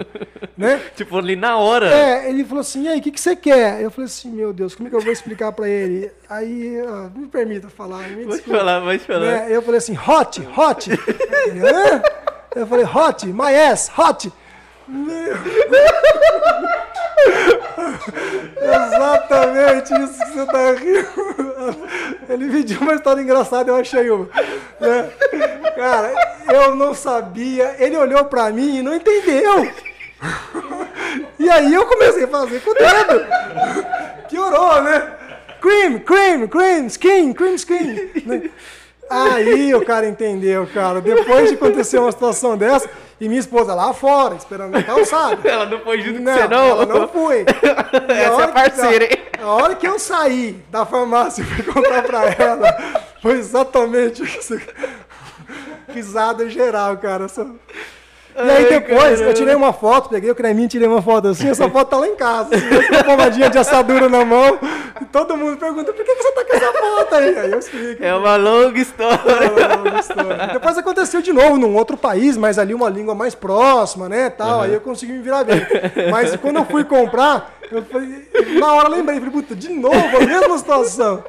né? 0.57 0.81
Tipo, 0.95 1.17
ali 1.17 1.35
na 1.35 1.57
hora. 1.57 1.89
É, 1.93 2.29
ele 2.29 2.45
falou 2.45 2.61
assim, 2.61 2.83
e 2.83 2.87
aí, 2.87 2.99
o 2.99 3.01
que, 3.01 3.11
que 3.11 3.19
você 3.19 3.35
quer? 3.35 3.81
Eu 3.81 3.91
falei 3.91 4.05
assim, 4.05 4.29
meu 4.31 4.53
Deus, 4.53 4.73
como 4.73 4.87
é 4.87 4.89
que 4.89 4.95
eu 4.95 5.01
vou 5.01 5.11
explicar 5.11 5.51
para 5.51 5.67
ele? 5.67 6.11
Aí, 6.29 6.81
ó, 6.81 7.09
me 7.17 7.27
permita 7.27 7.69
falar. 7.69 8.07
Me 8.09 8.25
pode 8.25 8.41
falar, 8.41 8.81
pode 8.81 8.99
falar. 8.99 9.19
Né? 9.19 9.47
Eu 9.49 9.61
falei 9.61 9.77
assim, 9.79 9.97
hot, 9.97 10.41
hot. 10.57 10.89
eu 12.55 12.67
falei, 12.67 12.85
hot, 12.85 13.25
my 13.27 13.55
ass, 13.55 13.91
hot. 13.97 14.31
Meu... 14.87 15.33
Exatamente 18.61 19.93
isso 19.93 20.25
que 20.25 20.31
você 20.31 20.45
tá 20.45 20.71
rindo. 20.73 21.87
Ele 22.29 22.49
pediu 22.51 22.81
uma 22.81 22.95
história 22.95 23.21
engraçada, 23.21 23.71
eu 23.71 23.75
achei 23.75 24.09
uma. 24.09 24.27
Né? 24.79 25.09
Cara, 25.75 26.13
eu 26.51 26.75
não 26.75 26.93
sabia. 26.93 27.75
Ele 27.79 27.97
olhou 27.97 28.25
pra 28.25 28.49
mim 28.49 28.77
e 28.77 28.81
não 28.81 28.95
entendeu. 28.95 29.71
E 31.39 31.49
aí 31.49 31.73
eu 31.73 31.85
comecei 31.85 32.23
a 32.23 32.27
fazer 32.27 32.61
com 32.61 32.71
o 32.71 32.73
dedo. 32.73 33.25
Piorou, 34.29 34.81
né? 34.81 35.11
Cream, 35.61 35.99
cream, 35.99 36.47
cream, 36.47 36.85
skin, 36.87 37.33
cream, 37.33 37.55
skin. 37.55 38.11
Aí 39.09 39.73
o 39.75 39.85
cara 39.85 40.07
entendeu, 40.07 40.67
cara. 40.73 41.01
Depois 41.01 41.49
de 41.49 41.55
acontecer 41.55 41.99
uma 41.99 42.11
situação 42.11 42.57
dessa, 42.57 42.89
e 43.23 43.29
minha 43.29 43.39
esposa 43.39 43.73
lá 43.73 43.93
fora, 43.93 44.35
esperando 44.35 44.71
na 44.71 44.83
calçada. 44.83 45.39
ela 45.49 45.65
não 45.65 45.79
foi 45.79 46.01
junto 46.01 46.19
não, 46.19 46.33
com 46.33 46.39
você, 46.39 46.47
não? 46.49 46.67
Ela 46.67 46.85
não 46.85 47.07
foi. 47.07 47.45
Essa 48.09 48.43
é 48.43 48.47
parceira, 48.47 49.05
hein? 49.05 49.17
A 49.41 49.47
hora 49.47 49.75
que 49.75 49.87
eu 49.87 49.97
saí 49.97 50.61
da 50.69 50.85
farmácia 50.85 51.41
e 51.41 51.45
fui 51.45 51.63
contar 51.63 52.03
pra 52.03 52.25
ela, 52.25 53.01
foi 53.21 53.37
exatamente 53.37 54.21
isso. 54.23 54.59
Risada 55.87 56.49
geral, 56.49 56.97
cara. 56.97 57.29
Só... 57.29 57.45
E 58.35 58.49
aí 58.49 58.69
depois 58.69 59.21
eu 59.21 59.33
tirei 59.33 59.53
uma 59.53 59.71
foto, 59.71 60.09
peguei 60.09 60.31
o 60.31 60.35
creminho, 60.35 60.67
tirei 60.67 60.87
uma 60.87 61.01
foto 61.01 61.27
assim, 61.27 61.49
essa 61.49 61.69
foto 61.69 61.89
tá 61.89 61.97
lá 61.97 62.07
em 62.07 62.15
casa, 62.15 62.55
assim, 62.55 62.67
com 62.67 62.93
uma 62.93 63.03
pomadinha 63.03 63.49
de 63.49 63.57
assadura 63.57 64.09
na 64.09 64.25
mão. 64.25 64.57
E 64.99 65.05
todo 65.05 65.37
mundo 65.37 65.57
pergunta, 65.57 65.93
por 65.93 66.03
que 66.03 66.15
você 66.15 66.31
tá 66.31 66.45
com 66.45 66.55
essa 66.55 66.73
foto 66.73 67.15
aí? 67.15 67.37
Aí 67.37 67.51
eu 67.51 67.59
explico. 67.59 68.03
É 68.03 68.13
uma 68.15 68.35
longa 68.35 68.79
história. 68.79 69.21
É 69.25 69.65
uma 69.65 69.75
longa 69.75 69.99
história. 69.99 70.47
Depois 70.53 70.77
aconteceu 70.77 71.21
de 71.21 71.31
novo 71.31 71.57
num 71.57 71.75
outro 71.75 71.95
país, 71.95 72.35
mas 72.35 72.57
ali 72.57 72.73
uma 72.73 72.89
língua 72.89 73.13
mais 73.13 73.35
próxima, 73.35 74.09
né, 74.09 74.29
tal, 74.29 74.57
uhum. 74.57 74.61
aí 74.63 74.73
eu 74.73 74.81
consegui 74.81 75.13
me 75.13 75.21
virar 75.21 75.43
bem. 75.43 75.61
Mas 76.11 76.35
quando 76.35 76.57
eu 76.57 76.65
fui 76.65 76.83
comprar, 76.83 77.53
eu 77.71 77.83
falei, 77.83 78.27
na 78.59 78.73
hora 78.73 78.87
eu 78.87 78.91
lembrei, 78.91 79.19
falei, 79.19 79.31
puta, 79.31 79.55
de 79.55 79.69
novo 79.69 80.17
a 80.17 80.25
mesma 80.25 80.57
situação. 80.57 81.23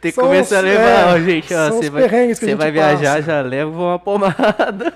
Tem 0.00 0.12
que 0.12 0.20
começar 0.20 0.58
a 0.58 0.60
levar, 0.60 1.16
é, 1.16 1.20
gente, 1.22 1.54
ó, 1.54 1.70
você 1.70 1.90
vai, 1.90 2.34
você 2.34 2.54
vai 2.54 2.70
viajar, 2.70 3.22
já 3.22 3.40
leva 3.40 3.70
uma 3.70 3.98
pomada. 3.98 4.92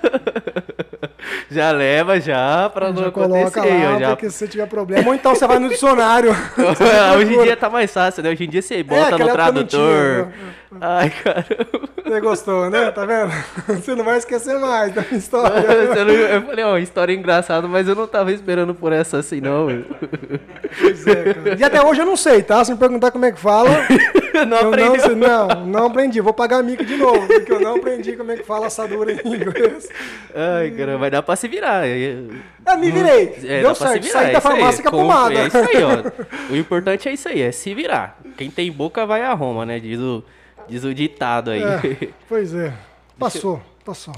já 1.49 1.71
leva 1.71 2.19
já 2.19 2.69
pra 2.69 2.91
não 2.91 3.03
já 3.03 3.07
acontecer. 3.09 3.59
Lá, 3.59 3.99
já... 3.99 4.09
porque 4.09 4.29
se 4.29 4.37
você 4.37 4.47
tiver 4.47 4.67
problema. 4.67 5.07
Ou 5.07 5.15
então 5.15 5.35
você 5.35 5.45
vai 5.47 5.59
no 5.59 5.69
dicionário. 5.69 6.31
Hoje 7.17 7.33
em 7.33 7.43
dia 7.43 7.57
tá 7.57 7.69
mais 7.69 7.91
fácil, 7.91 8.23
né? 8.23 8.29
Hoje 8.29 8.45
em 8.45 8.49
dia 8.49 8.61
você 8.61 8.83
bota 8.83 9.15
é, 9.15 9.17
no 9.17 9.31
tradutor. 9.31 10.29
Ai, 10.79 11.09
caramba. 11.09 11.91
Você 12.11 12.19
gostou, 12.19 12.69
né? 12.69 12.91
Tá 12.91 13.05
vendo? 13.05 13.31
Você 13.79 13.95
não 13.95 14.03
vai 14.03 14.17
esquecer 14.17 14.59
mais 14.59 14.93
da 14.93 15.01
minha 15.01 15.17
história. 15.17 15.65
eu 15.65 16.41
falei, 16.41 16.65
ó, 16.65 16.77
história 16.77 17.13
engraçada, 17.13 17.69
mas 17.69 17.87
eu 17.87 17.95
não 17.95 18.05
tava 18.05 18.33
esperando 18.33 18.75
por 18.75 18.91
essa 18.91 19.19
assim, 19.19 19.39
não. 19.39 19.67
Pois 20.81 21.07
é, 21.07 21.33
cara. 21.33 21.55
E 21.57 21.63
até 21.63 21.81
hoje 21.81 22.01
eu 22.01 22.05
não 22.05 22.17
sei, 22.17 22.43
tá? 22.43 22.65
Se 22.65 22.71
me 22.71 22.77
perguntar 22.77 23.11
como 23.11 23.23
é 23.23 23.31
que 23.31 23.39
fala. 23.39 23.69
Não 24.47 24.69
aprendeu. 24.69 25.15
Não, 25.15 25.47
não, 25.47 25.65
não 25.65 25.85
aprendi. 25.87 26.21
Vou 26.21 26.33
pagar 26.33 26.63
mico 26.63 26.85
de 26.85 26.97
novo, 26.97 27.27
porque 27.27 27.51
eu 27.51 27.59
não 27.59 27.75
aprendi 27.75 28.15
como 28.15 28.31
é 28.31 28.37
que 28.37 28.43
fala 28.43 28.67
assadura 28.67 29.11
em 29.11 29.17
inglês. 29.17 29.89
Ai, 30.33 30.71
caramba, 30.71 30.99
vai 30.99 31.11
dar 31.11 31.21
pra 31.21 31.35
se 31.35 31.47
virar. 31.47 31.87
É, 31.87 32.17
me 32.77 32.91
virei. 32.91 33.35
É, 33.43 33.61
Deu 33.61 33.75
certo. 33.75 34.05
Saí 34.07 34.29
é 34.29 34.33
da 34.33 34.41
farmácia 34.41 34.83
com 34.83 34.89
a 34.89 34.91
pomada. 34.91 35.35
É 35.35 35.47
isso 35.47 35.57
aí, 35.57 35.83
ó. 35.83 36.31
O 36.51 36.55
importante 36.55 37.07
é 37.07 37.13
isso 37.13 37.29
aí, 37.29 37.41
é 37.41 37.51
se 37.51 37.73
virar. 37.73 38.19
Quem 38.37 38.49
tem 38.51 38.71
boca 38.71 39.05
vai 39.05 39.21
a 39.21 39.33
Roma, 39.33 39.65
né? 39.65 39.79
Diz 39.79 39.99
o 39.99 40.23
Diz 40.67 40.83
o 40.83 40.93
ditado 40.93 41.51
aí. 41.51 41.61
É, 41.61 42.09
pois 42.27 42.53
é. 42.53 42.73
Passou, 43.17 43.61
passou. 43.83 44.13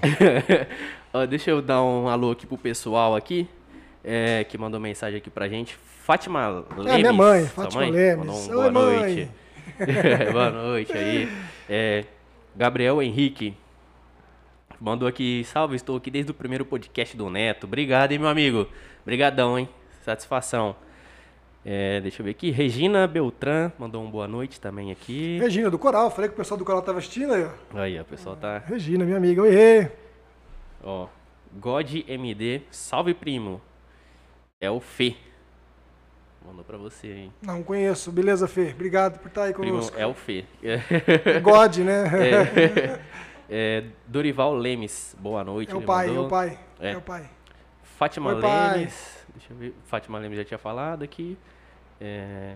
Ó, 1.13 1.25
deixa 1.25 1.51
eu 1.51 1.61
dar 1.61 1.81
um 1.83 2.07
alô 2.07 2.31
aqui 2.31 2.45
pro 2.45 2.57
pessoal 2.57 3.15
aqui, 3.15 3.47
é, 4.03 4.43
que 4.43 4.57
mandou 4.57 4.79
mensagem 4.79 5.17
aqui 5.17 5.29
pra 5.29 5.47
gente. 5.47 5.77
Fátima 6.03 6.63
Lemes. 6.77 6.93
É, 6.93 6.97
minha 6.97 7.13
mãe, 7.13 7.45
Fátima 7.47 7.81
Lemes. 7.81 8.17
Mandou 8.17 8.35
um 8.35 8.39
Oi, 8.39 8.47
boa 8.49 8.71
mãe. 8.71 8.99
noite. 8.99 9.31
boa 10.31 10.49
noite 10.49 10.93
aí. 10.93 11.27
É, 11.69 12.05
Gabriel 12.55 13.01
Henrique. 13.01 13.55
Mandou 14.79 15.07
aqui, 15.07 15.43
salve, 15.45 15.75
estou 15.75 15.95
aqui 15.95 16.11
desde 16.11 16.31
o 16.31 16.33
primeiro 16.33 16.65
podcast 16.65 17.15
do 17.15 17.29
Neto. 17.29 17.65
Obrigado, 17.65 18.11
hein, 18.11 18.19
meu 18.19 18.27
amigo. 18.27 18.67
Obrigadão, 19.01 19.57
hein. 19.57 19.69
Satisfação. 20.03 20.75
É, 21.65 22.01
deixa 22.01 22.21
eu 22.21 22.25
ver 22.25 22.31
aqui. 22.31 22.51
Regina 22.51 23.07
Beltrán 23.07 23.71
mandou 23.79 24.03
um 24.03 24.11
boa 24.11 24.27
noite 24.27 24.59
também 24.59 24.91
aqui. 24.91 25.39
Regina, 25.39 25.69
do 25.69 25.79
Coral. 25.79 26.11
Falei 26.11 26.29
que 26.29 26.33
o 26.33 26.37
pessoal 26.37 26.57
do 26.57 26.65
Coral 26.65 26.81
tava 26.81 26.97
assistindo 26.97 27.33
aí, 27.33 27.45
ó. 27.45 27.79
Aí, 27.79 27.99
o 27.99 28.05
pessoal 28.05 28.35
tá. 28.35 28.57
Regina, 28.57 29.05
minha 29.05 29.17
amiga. 29.17 29.41
Oi, 29.41 29.89
Ó, 30.83 31.07
God 31.53 31.89
MD, 32.07 32.61
salve 32.69 33.13
primo. 33.13 33.61
É 34.59 34.69
o 34.69 34.81
Fê. 34.81 35.15
Mandou 36.45 36.63
pra 36.63 36.77
você, 36.77 37.07
hein? 37.07 37.33
Não 37.41 37.63
conheço. 37.63 38.11
Beleza, 38.11 38.47
Fê? 38.47 38.71
Obrigado 38.73 39.19
por 39.19 39.27
estar 39.27 39.43
aí 39.43 39.53
Primo, 39.53 39.71
conosco. 39.71 39.97
é 39.97 40.05
o 40.05 40.13
Fê. 40.13 40.45
God, 41.41 41.77
né? 41.77 42.03
É, 43.49 43.49
é, 43.49 43.83
Dorival 44.07 44.53
Lemes, 44.53 45.15
boa 45.19 45.43
noite. 45.43 45.71
É 45.71 45.75
o 45.75 45.81
pai, 45.81 46.05
é 46.05 46.09
mandou. 46.09 46.25
o 46.25 46.29
pai. 46.29 46.59
É. 46.79 46.91
É 46.91 46.97
o 46.97 47.01
pai. 47.01 47.29
Fátima 47.97 48.33
Oi. 48.33 48.41
Lemes. 48.41 49.25
Deixa 49.33 49.53
eu 49.53 49.57
ver. 49.57 49.75
Fátima 49.85 50.19
Lemes 50.19 50.37
já 50.37 50.45
tinha 50.45 50.57
falado 50.57 51.03
aqui. 51.03 51.37
É, 52.01 52.55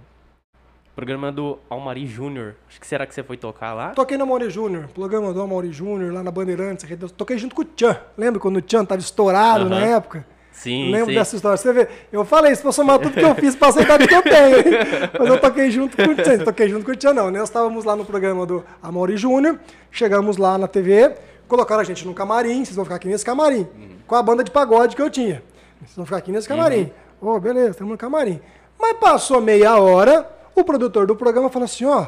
programa 0.98 1.32
do 1.32 1.60
Almari 1.70 2.08
Júnior. 2.08 2.56
Acho 2.68 2.80
que 2.82 2.88
será 2.88 3.06
que 3.06 3.14
você 3.14 3.24
foi 3.24 3.38
tocar 3.38 3.74
lá? 3.74 3.92
Toquei 3.92 4.18
no 4.18 4.24
Amaury 4.24 4.50
Júnior, 4.50 4.88
programa 4.88 5.32
do 5.32 5.42
Amaury 5.42 5.72
Júnior, 5.72 6.12
lá 6.12 6.24
na 6.24 6.32
Bandeirantes. 6.32 6.90
Toquei 7.12 7.38
junto 7.38 7.56
com 7.56 7.62
o 7.62 7.66
Tchan. 7.66 7.98
Lembra 8.18 8.40
quando 8.40 8.58
o 8.58 8.62
Tchan 8.62 8.84
tava 8.84 9.00
estourado 9.00 9.70
na 9.70 9.80
época? 9.80 10.26
Sim, 10.58 10.92
Lembro 10.92 11.12
sim. 11.12 11.16
dessa 11.16 11.36
história. 11.36 11.56
Você 11.56 11.72
vê, 11.72 11.88
eu 12.12 12.26
falei, 12.26 12.56
se 12.56 12.64
for 12.64 12.72
somar 12.72 12.98
tudo 12.98 13.14
que 13.14 13.20
eu 13.22 13.36
fiz, 13.36 13.56
passei 13.56 13.84
a 13.84 13.86
idade 13.86 14.08
que 14.08 14.16
eu 14.16 14.24
tenho. 14.24 14.58
hein? 14.58 14.64
Mas 15.20 15.30
eu 15.30 15.40
toquei 15.40 15.70
junto 15.70 15.96
com 15.96 16.04
o 16.04 16.16
Tchan. 16.16 16.40
Toquei 16.40 16.68
junto 16.68 16.84
com 16.84 16.92
o 16.92 16.96
Tchan, 16.96 17.14
não. 17.14 17.30
Nós 17.30 17.44
estávamos 17.44 17.86
lá 17.86 17.96
no 17.96 18.04
programa 18.04 18.44
do 18.44 18.66
Amaury 18.82 19.18
Júnior, 19.18 19.60
chegamos 19.92 20.38
lá 20.38 20.58
na 20.58 20.68
TV, 20.68 21.14
colocaram 21.48 21.82
a 21.82 21.84
gente 21.84 22.08
no 22.08 22.14
camarim, 22.14 22.66
vocês 22.66 22.76
vão 22.76 22.84
ficar 22.84 22.96
aqui 22.96 23.08
nesse 23.08 23.24
camarim, 23.24 23.68
com 24.08 24.16
a 24.16 24.24
banda 24.24 24.44
de 24.44 24.50
pagode 24.50 24.96
que 24.96 25.02
eu 25.02 25.12
tinha. 25.12 25.44
Vocês 25.80 25.96
vão 25.96 26.06
ficar 26.06 26.18
aqui 26.18 26.32
nesse 26.32 26.48
camarim. 26.48 26.92
Ô, 27.22 27.40
beleza, 27.40 27.70
estamos 27.70 27.92
no 27.92 27.98
camarim. 27.98 28.42
Mas 28.80 28.98
passou 28.98 29.40
meia 29.40 29.78
hora, 29.78 30.28
o 30.56 30.64
produtor 30.64 31.06
do 31.06 31.16
programa 31.16 31.50
falou 31.50 31.66
assim, 31.66 31.86
ó, 31.86 32.08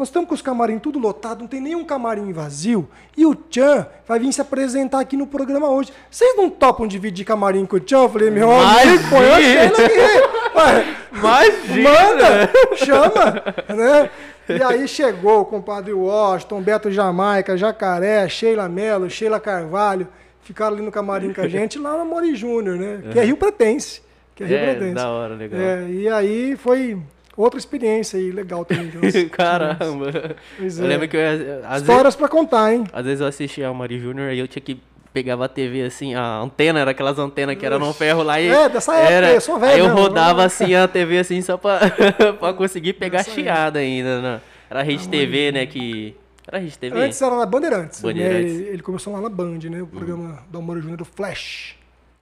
nós 0.00 0.08
estamos 0.08 0.26
com 0.26 0.34
os 0.34 0.40
camarim 0.40 0.78
tudo 0.78 0.98
lotado, 0.98 1.40
não 1.40 1.46
tem 1.46 1.60
nenhum 1.60 1.84
camarim 1.84 2.32
vazio. 2.32 2.88
E 3.14 3.26
o 3.26 3.34
Tchan 3.34 3.86
vai 4.08 4.18
vir 4.18 4.32
se 4.32 4.40
apresentar 4.40 4.98
aqui 4.98 5.14
no 5.14 5.26
programa 5.26 5.68
hoje. 5.68 5.92
Vocês 6.10 6.34
não 6.38 6.48
topam 6.48 6.86
dividir 6.88 7.22
camarim 7.26 7.66
com 7.66 7.76
o 7.76 7.80
Tchan? 7.80 8.04
Eu 8.04 8.08
falei, 8.08 8.30
meu 8.30 8.50
amigo, 8.50 9.04
põe 9.10 9.30
a 9.30 9.36
cena 9.36 9.76
aqui. 9.76 11.18
Imagina! 11.18 11.90
Manda, 11.90 12.50
chama, 12.76 13.44
né? 13.76 14.10
E 14.48 14.62
aí 14.62 14.88
chegou 14.88 15.42
o 15.42 15.44
compadre 15.44 15.92
Washington, 15.92 16.62
Beto 16.62 16.90
Jamaica, 16.90 17.54
Jacaré, 17.58 18.26
Sheila 18.26 18.70
Mello, 18.70 19.10
Sheila 19.10 19.38
Carvalho, 19.38 20.08
ficaram 20.40 20.76
ali 20.76 20.82
no 20.82 20.90
camarim 20.90 21.34
com 21.34 21.42
a 21.42 21.46
gente 21.48 21.78
lá 21.78 21.98
no 21.98 22.06
Mori 22.06 22.34
Júnior, 22.34 22.76
né? 22.78 23.02
Que 23.12 23.18
é 23.18 23.24
Rio 23.24 23.36
Pretense. 23.36 24.00
Que 24.34 24.44
é 24.44 24.46
Rio 24.46 24.56
É, 24.56 24.64
Pretense. 24.74 24.94
da 24.94 25.10
hora, 25.10 25.34
legal. 25.34 25.60
É, 25.60 25.86
e 25.90 26.08
aí 26.08 26.56
foi 26.56 26.98
outra 27.36 27.58
experiência 27.58 28.18
aí, 28.18 28.30
legal 28.30 28.64
também. 28.64 28.90
Caramba! 29.30 30.36
Pois 30.58 30.78
Eu 30.78 30.84
é. 30.84 30.88
lembro 30.88 31.08
que 31.08 31.16
eu, 31.16 31.20
às, 31.20 31.38
vezes, 31.38 31.80
Histórias 31.82 32.16
pra 32.16 32.28
contar, 32.28 32.72
hein? 32.72 32.84
às 32.92 33.04
vezes 33.04 33.20
eu 33.20 33.26
assistia 33.26 33.68
ao 33.68 33.74
Mari 33.74 33.98
Júnior 33.98 34.32
e 34.32 34.38
eu 34.38 34.48
tinha 34.48 34.62
que 34.62 34.80
pegava 35.12 35.44
a 35.46 35.48
TV 35.48 35.82
assim, 35.82 36.14
a 36.14 36.38
antena, 36.38 36.78
era 36.80 36.92
aquelas 36.92 37.18
antenas 37.18 37.56
que 37.56 37.66
era 37.66 37.78
no 37.80 37.92
ferro 37.92 38.22
lá 38.22 38.40
e 38.40 38.46
É, 38.48 38.68
dessa 38.68 38.94
época, 38.94 39.12
era, 39.12 39.32
eu 39.32 39.40
sou 39.40 39.58
velho 39.58 39.72
Aí 39.72 39.78
eu 39.80 39.86
mesmo, 39.86 40.00
rodava 40.00 40.44
assim 40.44 40.72
a 40.74 40.86
TV 40.86 41.18
assim 41.18 41.42
só 41.42 41.56
pra, 41.56 41.80
pra 42.38 42.52
conseguir 42.52 42.92
pegar 42.92 43.18
Dessa 43.18 43.32
chiada 43.32 43.80
ainda, 43.80 44.20
né? 44.22 44.40
Era 44.70 44.80
a 44.80 44.82
Rede 44.84 45.08
TV, 45.08 45.50
né, 45.50 45.66
que 45.66 46.14
era 46.46 46.58
a 46.58 46.60
Rede 46.60 46.78
TV. 46.78 46.96
Antes 46.96 47.20
era 47.20 47.36
na 47.36 47.44
Bandeirantes. 47.44 48.00
né? 48.02 48.08
Bandeirantes. 48.12 48.54
Ele, 48.54 48.68
ele 48.68 48.82
começou 48.82 49.12
lá 49.12 49.20
na 49.20 49.28
Band, 49.28 49.58
né? 49.68 49.82
O 49.82 49.86
programa 49.88 50.44
do 50.48 50.58
Amor 50.58 50.80
Júnior, 50.80 51.02
o 51.02 51.04
Flash. 51.04 51.76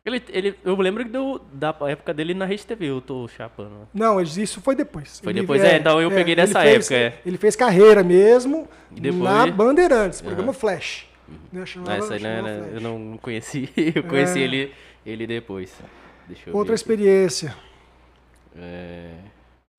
Ele, 0.09 0.23
ele, 0.31 0.55
eu 0.65 0.75
lembro 0.77 1.05
que 1.05 1.11
deu, 1.11 1.41
da 1.53 1.75
época 1.89 2.13
dele 2.15 2.35
na 2.35 2.45
Rede 2.45 2.67
TV, 2.67 2.87
eu 2.87 3.01
tô 3.01 3.29
chapando. 3.29 3.89
Não, 3.95 4.21
isso 4.21 4.61
foi 4.61 4.75
depois. 4.75 5.21
Foi 5.21 5.33
depois, 5.33 5.63
é, 5.63 5.77
então 5.79 6.01
eu 6.01 6.11
peguei 6.11 6.35
ele 6.35 6.41
dessa 6.41 6.61
fez- 6.63 6.91
época, 6.91 6.95
é. 6.95 7.21
Ele 7.27 7.37
fez 7.39 7.55
carreira 7.55 8.03
mesmo 8.03 8.69
depois- 8.91 9.23
na 9.23 9.47
Bandeirantes, 9.47 10.21
programa 10.21 10.53
Flash. 10.53 11.07
Né, 11.53 11.67
chamava- 11.67 11.97
Essa 11.99 12.15
aí 12.15 12.23
não 12.23 12.43
Flash. 12.43 12.73
eu 12.75 12.81
não 12.81 13.19
conheci, 13.19 13.69
eu 13.95 14.03
conheci 14.05 14.39
É. 14.41 14.43
ele, 14.43 14.73
ele 15.05 15.27
depois. 15.27 15.73
Outra 16.53 16.75
experiência. 16.75 17.55
É, 18.57 19.11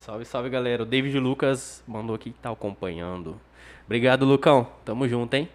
Salve, 0.01 0.23
salve 0.25 0.49
galera. 0.49 0.83
O 0.83 0.85
David 0.85 1.19
Lucas 1.19 1.83
mandou 1.87 2.15
aqui 2.15 2.31
que 2.31 2.39
tá 2.39 2.49
acompanhando. 2.49 3.39
Obrigado, 3.85 4.25
Lucão. 4.25 4.67
Tamo 4.85 5.07
junto, 5.07 5.33
hein? 5.33 5.49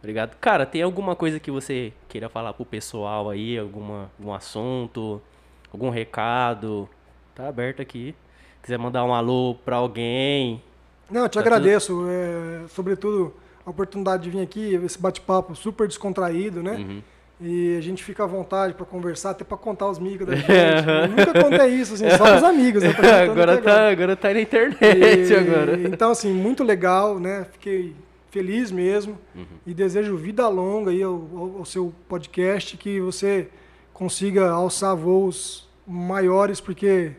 Obrigado. 0.00 0.36
Cara, 0.40 0.64
tem 0.64 0.82
alguma 0.82 1.16
coisa 1.16 1.40
que 1.40 1.50
você 1.50 1.92
queira 2.08 2.28
falar 2.28 2.52
pro 2.52 2.64
pessoal 2.64 3.28
aí? 3.30 3.58
Alguma, 3.58 4.10
algum 4.18 4.32
assunto? 4.32 5.20
Algum 5.72 5.90
recado? 5.90 6.88
Tá 7.34 7.48
aberto 7.48 7.82
aqui. 7.82 8.14
Quiser 8.62 8.78
mandar 8.78 9.04
um 9.04 9.12
alô 9.14 9.56
pra 9.64 9.76
alguém? 9.76 10.62
Não, 11.10 11.22
eu 11.22 11.28
te 11.28 11.34
Tá 11.34 11.40
agradeço, 11.40 12.06
é, 12.08 12.68
sobretudo 12.68 13.34
a 13.64 13.70
oportunidade 13.70 14.22
de 14.24 14.30
vir 14.30 14.40
aqui, 14.42 14.74
esse 14.84 14.98
bate-papo 14.98 15.54
super 15.54 15.88
descontraído, 15.88 16.62
né? 16.62 16.72
Uhum. 16.72 17.02
E 17.40 17.76
a 17.76 17.80
gente 17.80 18.02
fica 18.02 18.24
à 18.24 18.26
vontade 18.26 18.74
para 18.74 18.84
conversar, 18.84 19.30
até 19.30 19.44
para 19.44 19.56
contar 19.56 19.88
os 19.88 19.98
micos 19.98 20.26
da 20.26 20.34
gente. 20.36 20.48
Eu 20.50 21.08
nunca 21.08 21.42
contei 21.42 21.68
isso, 21.68 21.94
assim, 21.94 22.10
só 22.10 22.24
pros 22.30 22.42
amigos. 22.42 22.82
Né? 22.82 22.92
Contando 22.94 23.30
agora, 23.30 23.58
tá, 23.58 23.88
agora 23.90 24.16
tá 24.16 24.32
na 24.34 24.40
internet 24.40 25.30
E- 25.32 25.34
agora. 25.34 25.78
Então, 25.88 26.10
assim, 26.10 26.32
muito 26.32 26.64
legal, 26.64 27.18
né? 27.20 27.46
Fiquei 27.52 27.94
feliz 28.38 28.70
mesmo 28.70 29.18
Uhum. 29.34 29.44
e 29.66 29.74
desejo 29.74 30.16
vida 30.16 30.46
longa 30.48 30.90
aí 30.92 31.02
ao, 31.02 31.14
ao- 31.34 31.58
ao 31.58 31.64
seu 31.64 31.92
podcast, 32.08 32.76
que 32.76 33.00
você 33.00 33.48
consiga 33.92 34.48
alçar 34.50 34.94
voos 34.96 35.68
maiores, 35.86 36.60
porque 36.60 37.12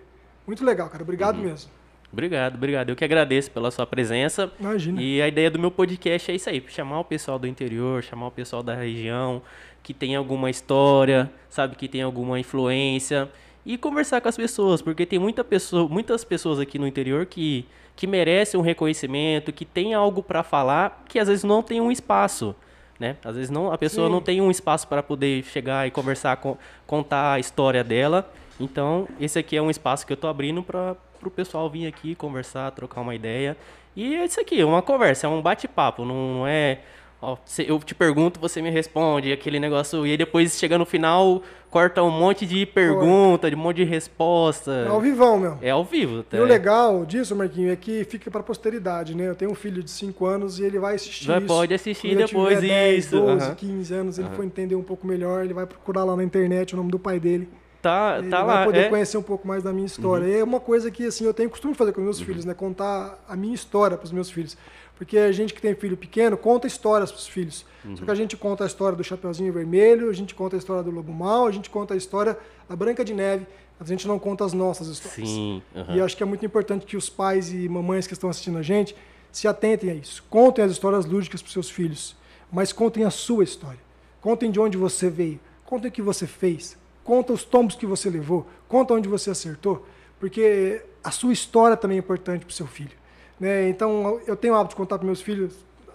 muito 0.48 0.64
legal, 0.64 0.90
cara. 0.90 1.04
Obrigado 1.04 1.38
Uhum. 1.38 1.44
mesmo. 1.44 1.70
Obrigado, 2.12 2.56
obrigado. 2.56 2.90
Eu 2.90 2.96
que 2.96 3.04
agradeço 3.04 3.52
pela 3.52 3.70
sua 3.70 3.86
presença. 3.86 4.52
Imagina. 4.60 5.00
E 5.02 5.22
a 5.22 5.28
ideia 5.28 5.52
do 5.52 5.60
meu 5.60 5.70
podcast 5.70 6.32
é 6.32 6.36
isso 6.36 6.50
aí, 6.50 6.64
chamar 6.70 7.02
o 7.02 7.04
pessoal 7.06 7.38
do 7.38 7.46
interior, 7.48 8.02
chamar 8.02 8.28
o 8.28 8.32
pessoal 8.32 8.64
da 8.64 8.74
região, 8.74 9.42
que 9.84 9.94
tem 9.94 10.16
alguma 10.16 10.50
história, 10.50 11.30
sabe, 11.50 11.76
que 11.76 11.88
tem 11.88 12.02
alguma 12.02 12.40
influência, 12.40 13.30
e 13.66 13.78
conversar 13.78 14.22
com 14.22 14.30
as 14.30 14.38
pessoas, 14.38 14.82
porque 14.82 15.06
tem 15.06 15.20
muita 15.20 15.44
pessoa, 15.44 15.88
muitas 15.88 16.24
pessoas 16.24 16.60
aqui 16.60 16.80
no 16.80 16.88
interior 16.88 17.26
que, 17.28 17.66
que 18.00 18.08
merecem 18.08 18.58
um 18.58 18.64
reconhecimento, 18.64 19.52
que 19.52 19.66
tem 19.66 19.94
algo 19.94 20.24
para 20.24 20.42
falar, 20.42 21.04
que 21.10 21.20
às 21.20 21.28
vezes 21.28 21.44
não 21.44 21.62
tem 21.62 21.82
um 21.82 21.92
espaço. 21.92 22.56
Né? 22.98 23.18
Às 23.26 23.36
vezes 23.36 23.50
não, 23.50 23.74
a 23.74 23.78
pessoa 23.78 24.08
Sim. 24.08 24.14
não 24.14 24.22
tem 24.22 24.40
um 24.40 24.50
espaço 24.50 24.88
para 24.88 25.04
poder 25.04 25.44
chegar 25.44 25.86
e 25.86 25.92
conversar, 25.92 26.38
com, 26.38 26.58
contar 26.88 27.34
a 27.34 27.40
história 27.40 27.84
dela. 27.84 28.32
Então, 28.58 29.06
esse 29.20 29.38
aqui 29.38 29.58
é 29.58 29.62
um 29.62 29.70
espaço 29.70 30.08
que 30.08 30.14
eu 30.14 30.18
tô 30.18 30.28
abrindo 30.28 30.64
para 30.64 30.96
o 31.22 31.30
pessoal 31.30 31.70
vir 31.70 31.88
aqui 31.88 32.16
conversar, 32.16 32.72
trocar 32.72 33.02
uma 33.02 33.14
ideia. 33.14 33.58
E 33.94 34.16
é 34.16 34.24
isso 34.24 34.40
aqui, 34.40 34.64
uma 34.64 34.82
conversa, 34.82 35.28
é 35.28 35.30
um 35.30 35.42
bate-papo, 35.42 36.06
não, 36.06 36.36
não 36.36 36.48
é. 36.48 36.80
Ó, 37.22 37.38
eu 37.68 37.80
te 37.80 37.94
pergunto, 37.96 38.40
você 38.40 38.62
me 38.62 38.70
responde, 38.70 39.32
aquele 39.32 39.60
negócio. 39.60 40.06
E 40.06 40.12
aí 40.12 40.18
depois 40.18 40.58
chega 40.58 40.78
no 40.78 40.86
final, 40.86 41.42
corta 41.70 42.02
um 42.04 42.10
monte 42.12 42.46
de 42.46 42.66
pergunta, 42.66 43.50
de 43.50 43.56
um 43.56 43.60
monte 43.60 43.78
de 43.78 43.84
resposta. 43.84 44.72
É 44.72 44.88
ao 44.88 45.00
vivão, 45.02 45.40
meu. 45.40 45.58
É 45.62 45.70
ao 45.72 45.84
vivo. 45.84 46.24
tá? 46.24 46.38
E 46.38 46.40
o 46.40 46.46
legal 46.46 47.06
disso, 47.06 47.36
Marquinho, 47.36 47.72
é 47.72 47.76
que 47.76 48.04
fica 48.04 48.30
para 48.32 48.42
posteridade, 48.44 49.16
né? 49.16 49.28
Eu 49.28 49.36
tenho 49.36 49.52
um 49.52 49.56
filho 49.56 49.84
de 49.84 49.92
5 49.92 50.26
anos 50.26 50.60
e 50.60 50.64
ele 50.64 50.80
vai 50.80 50.96
assistir 50.96 51.28
Vai- 51.28 51.38
isso. 51.40 51.48
pode 51.48 51.74
assistir 51.74 52.16
Quando 52.16 52.26
depois 52.28 52.60
tiver 52.60 52.68
10, 52.68 53.06
isso, 53.06 53.16
12, 53.20 53.46
aham. 53.46 53.56
15 53.56 53.94
anos, 53.94 54.20
ele 54.20 54.30
for 54.30 54.44
entender 54.46 54.76
um 54.76 54.84
pouco 54.84 55.06
melhor, 55.06 55.44
ele 55.44 55.54
vai 55.54 55.66
procurar 55.66 56.04
lá 56.04 56.16
na 56.16 56.24
internet 56.24 56.74
o 56.74 56.78
nome 56.78 56.92
do 56.92 57.00
pai 57.00 57.20
dele. 57.20 57.48
Tá, 57.82 58.18
Ele 58.20 58.30
tá 58.30 58.44
vai 58.44 58.56
lá. 58.56 58.66
poder 58.66 58.80
é. 58.80 58.84
Uhum. 58.84 58.90
conhecer 58.90 59.18
um 59.18 59.22
pouco 59.22 59.48
mais 59.48 59.64
da 59.64 59.72
minha 59.72 59.86
história. 59.86 60.26
E 60.26 60.40
é 60.40 60.44
uma 60.44 60.60
coisa 60.60 60.92
que 60.92 61.06
assim 61.06 61.24
eu 61.24 61.34
tenho 61.34 61.50
costume 61.50 61.72
de 61.72 61.78
fazer 61.78 61.94
com 61.94 62.02
meus 62.02 62.20
filhos, 62.20 62.44
né? 62.44 62.54
Contar 62.54 63.18
a 63.26 63.38
minha 63.38 63.56
história 63.56 63.96
para 63.96 64.04
os 64.04 64.12
meus 64.12 64.30
filhos. 64.30 64.58
Porque 65.00 65.18
a 65.18 65.32
gente 65.32 65.54
que 65.54 65.62
tem 65.62 65.74
filho 65.74 65.96
pequeno 65.96 66.38
conta 66.38 66.68
histórias 66.68 67.10
para 67.10 67.20
os 67.20 67.26
filhos. 67.26 67.66
Uhum. 67.86 67.96
Só 67.96 68.04
que 68.04 68.12
a 68.12 68.16
gente 68.16 68.36
conta 68.36 68.66
a 68.66 68.68
história 68.68 68.98
do 68.98 69.04
Chapeuzinho 69.04 69.54
Vermelho, 69.54 70.10
a 70.10 70.14
gente 70.14 70.36
conta 70.36 70.58
a 70.58 70.60
história 70.60 70.84
do 70.84 70.92
Lobo 70.92 71.14
Mal, 71.14 71.48
a 71.48 71.52
gente 71.52 71.70
conta 71.70 71.94
a 71.94 71.98
história 71.98 72.38
da 72.68 72.76
Branca 72.76 73.06
de 73.06 73.14
Neve, 73.14 73.48
mas 73.80 73.90
a 73.90 73.94
gente 73.94 74.06
não 74.06 74.20
conta 74.20 74.44
as 74.44 74.52
nossas 74.52 74.90
histórias. 74.90 75.30
Sim. 75.30 75.64
aham. 75.74 75.96
E 75.96 76.02
acho 76.02 76.18
que 76.18 76.22
é 76.22 76.26
muito 76.26 76.46
importante 76.46 76.86
que 76.86 76.98
os 76.98 77.10
pais 77.10 77.54
e 77.54 77.70
mamães 77.70 78.08
que 78.08 78.14
estão 78.14 78.30
assistindo 78.30 78.58
a 78.58 78.62
gente 78.62 78.94
se 79.32 79.48
atentem 79.48 79.90
a 79.90 79.94
isso. 79.94 80.22
Contem 80.30 80.66
as 80.66 80.72
histórias 80.74 81.06
lúdicas 81.06 81.42
para 81.42 81.48
os 81.48 81.54
seus 81.54 81.70
filhos, 81.70 82.14
mas 82.52 82.74
contem 82.74 83.06
a 83.06 83.10
sua 83.10 83.46
história. 83.46 83.80
Contem 84.20 84.52
de 84.52 84.60
onde 84.60 84.78
você 84.78 85.10
veio, 85.10 85.40
contem 85.64 85.88
o 85.88 85.92
que 85.94 86.02
você 86.02 86.28
fez, 86.28 86.78
conta 87.06 87.32
os 87.32 87.46
tombos 87.46 87.76
que 87.76 87.86
você 87.86 88.10
levou, 88.10 88.46
conta 88.68 88.94
onde 88.94 89.08
você 89.08 89.30
acertou, 89.30 89.88
porque 90.20 90.84
a 91.02 91.10
sua 91.10 91.32
história 91.32 91.78
também 91.78 91.96
é 91.96 92.00
importante 92.02 92.44
para 92.44 92.52
o 92.52 92.54
seu 92.54 92.68
filho. 92.68 92.99
Né? 93.40 93.70
Então, 93.70 94.20
eu 94.28 94.36
tenho 94.36 94.54
o 94.54 94.58
hábito 94.58 94.72
de 94.72 94.76
contar 94.76 94.98
para 94.98 95.06
meus 95.06 95.22
filhos 95.22 95.54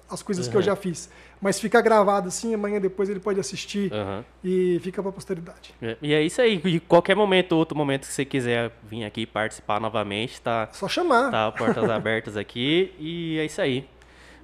as 0.09 0.23
coisas 0.23 0.47
que 0.49 0.57
eu 0.57 0.63
já 0.63 0.77
fiz. 0.77 1.11
Mas 1.41 1.61
fica 1.61 1.81
gravado 1.83 2.29
assim, 2.29 2.55
amanhã 2.55 2.81
depois 2.81 3.11
ele 3.11 3.21
pode 3.21 3.39
assistir 3.39 3.93
Aham. 3.93 4.25
e 4.43 4.79
fica 4.83 5.03
pra 5.03 5.13
posteridade. 5.13 5.75
É, 5.83 5.97
E 6.01 6.15
é 6.15 6.23
isso 6.23 6.41
aí. 6.41 6.57
De 6.57 6.81
qualquer 6.81 7.15
momento, 7.15 7.53
outro 7.53 7.77
momento 7.77 8.07
que 8.07 8.13
você 8.13 8.25
quiser 8.25 8.73
vir 8.89 9.05
aqui 9.05 9.27
participar 9.27 9.79
novamente, 9.81 10.41
tá, 10.41 10.69
Só 10.73 10.89
chamar. 10.89 11.31
tá 11.31 11.53
portas 11.53 11.91
abertas 11.91 12.37
aqui. 12.37 12.95
E 12.99 13.39
é 13.39 13.45
isso 13.45 13.61
aí. 13.61 13.87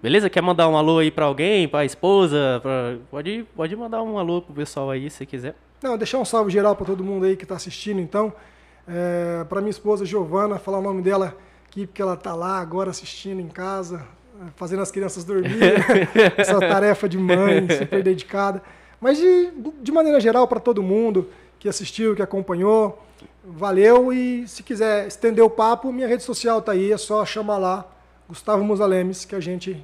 Beleza? 0.03 0.29
Quer 0.29 0.43
mandar 0.43 0.69
um 0.69 0.77
alô 0.77 0.99
aí 0.99 1.11
pra 1.11 1.25
alguém, 1.27 1.69
pra 1.69 1.85
esposa? 1.85 2.59
Pra... 2.63 2.97
Pode, 3.11 3.47
pode 3.55 3.77
mandar 3.77 4.03
um 4.03 4.19
alô 4.19 4.43
pro 4.43 4.53
pessoal 4.55 4.91
aí, 4.91 5.09
se 5.11 5.25
quiser. 5.25 5.55
Não, 5.83 5.97
deixar 5.97 6.19
um 6.19 6.25
salve 6.25 6.51
geral 6.51 6.75
para 6.77 6.87
todo 6.87 7.03
mundo 7.05 7.25
aí 7.25 7.37
que 7.37 7.45
está 7.45 7.55
assistindo, 7.57 8.01
então. 8.01 8.33
É, 8.89 9.45
para 9.45 9.61
minha 9.61 9.71
esposa 9.71 10.05
Giovana, 10.05 10.59
falar 10.59 10.79
o 10.79 10.83
nome 10.83 11.01
dela 11.01 11.37
aqui, 11.71 11.87
porque 11.87 12.03
ela 12.03 12.16
tá 12.16 12.35
lá 12.35 12.59
agora 12.59 12.91
assistindo 12.91 13.41
em 13.41 13.47
casa, 13.47 14.05
é, 14.43 14.47
fazendo 14.57 14.83
as 14.83 14.91
crianças 14.91 15.23
dormirem. 15.25 15.75
Essa 16.37 16.59
tarefa 16.59 17.09
de 17.09 17.16
mãe, 17.16 17.66
super 17.71 18.03
dedicada. 18.03 18.61
Mas 19.01 19.16
de, 19.16 19.51
de 19.81 19.93
maneira 19.93 20.21
geral, 20.21 20.47
para 20.49 20.59
todo 20.59 20.83
mundo 20.83 21.29
que 21.59 21.68
assistiu, 21.68 22.16
que 22.16 22.23
acompanhou, 22.23 23.03
valeu. 23.45 24.12
E 24.12 24.47
se 24.49 24.62
quiser 24.62 25.07
estender 25.07 25.45
o 25.45 25.49
papo, 25.49 25.93
minha 25.93 26.09
rede 26.09 26.25
social 26.25 26.61
tá 26.61 26.73
aí, 26.73 26.91
é 26.93 26.99
só 26.99 27.25
chamar 27.25 27.59
lá, 27.59 27.87
Gustavo 28.29 28.64
Musalemes, 28.64 29.25
que 29.25 29.35
a 29.35 29.41
gente 29.41 29.81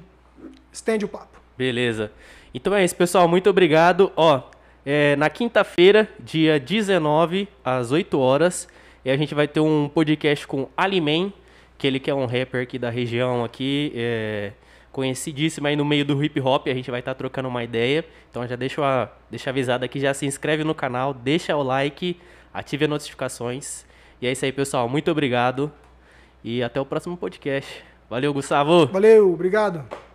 estende 0.71 1.05
o 1.05 1.07
papo. 1.07 1.39
Beleza. 1.57 2.11
Então 2.53 2.75
é 2.75 2.83
isso, 2.83 2.95
pessoal. 2.95 3.27
Muito 3.27 3.49
obrigado. 3.49 4.11
Ó, 4.15 4.41
é, 4.85 5.15
na 5.15 5.29
quinta-feira, 5.29 6.07
dia 6.19 6.59
19, 6.59 7.47
às 7.63 7.91
8 7.91 8.19
horas, 8.19 8.67
a 9.05 9.15
gente 9.15 9.33
vai 9.33 9.47
ter 9.47 9.61
um 9.61 9.87
podcast 9.87 10.45
com 10.45 10.67
Alimen, 10.75 11.33
que 11.77 11.85
ele 11.85 11.99
que 11.99 12.09
é 12.09 12.13
um 12.13 12.25
rapper 12.25 12.63
aqui 12.63 12.79
da 12.79 12.89
região 12.89 13.43
aqui, 13.43 13.91
é, 13.95 14.51
conhecidíssimo 14.91 15.67
aí 15.67 15.75
no 15.75 15.85
meio 15.85 16.03
do 16.03 16.23
hip 16.23 16.39
hop. 16.41 16.67
A 16.67 16.73
gente 16.73 16.89
vai 16.89 16.99
estar 16.99 17.13
trocando 17.13 17.47
uma 17.47 17.63
ideia. 17.63 18.03
Então 18.29 18.45
já 18.47 18.55
deixa, 18.55 18.81
a, 18.83 19.09
deixa 19.29 19.49
avisado 19.49 19.85
aqui, 19.85 19.99
já 19.99 20.13
se 20.13 20.25
inscreve 20.25 20.63
no 20.63 20.73
canal, 20.73 21.13
deixa 21.13 21.55
o 21.55 21.63
like, 21.63 22.19
ative 22.53 22.85
as 22.85 22.89
notificações. 22.89 23.85
E 24.21 24.27
é 24.27 24.31
isso 24.31 24.43
aí, 24.43 24.51
pessoal. 24.51 24.89
Muito 24.89 25.11
obrigado. 25.11 25.71
E 26.43 26.63
até 26.63 26.81
o 26.81 26.85
próximo 26.85 27.15
podcast. 27.15 27.83
Valeu, 28.09 28.33
Gustavo. 28.33 28.87
Valeu, 28.87 29.31
obrigado. 29.33 30.06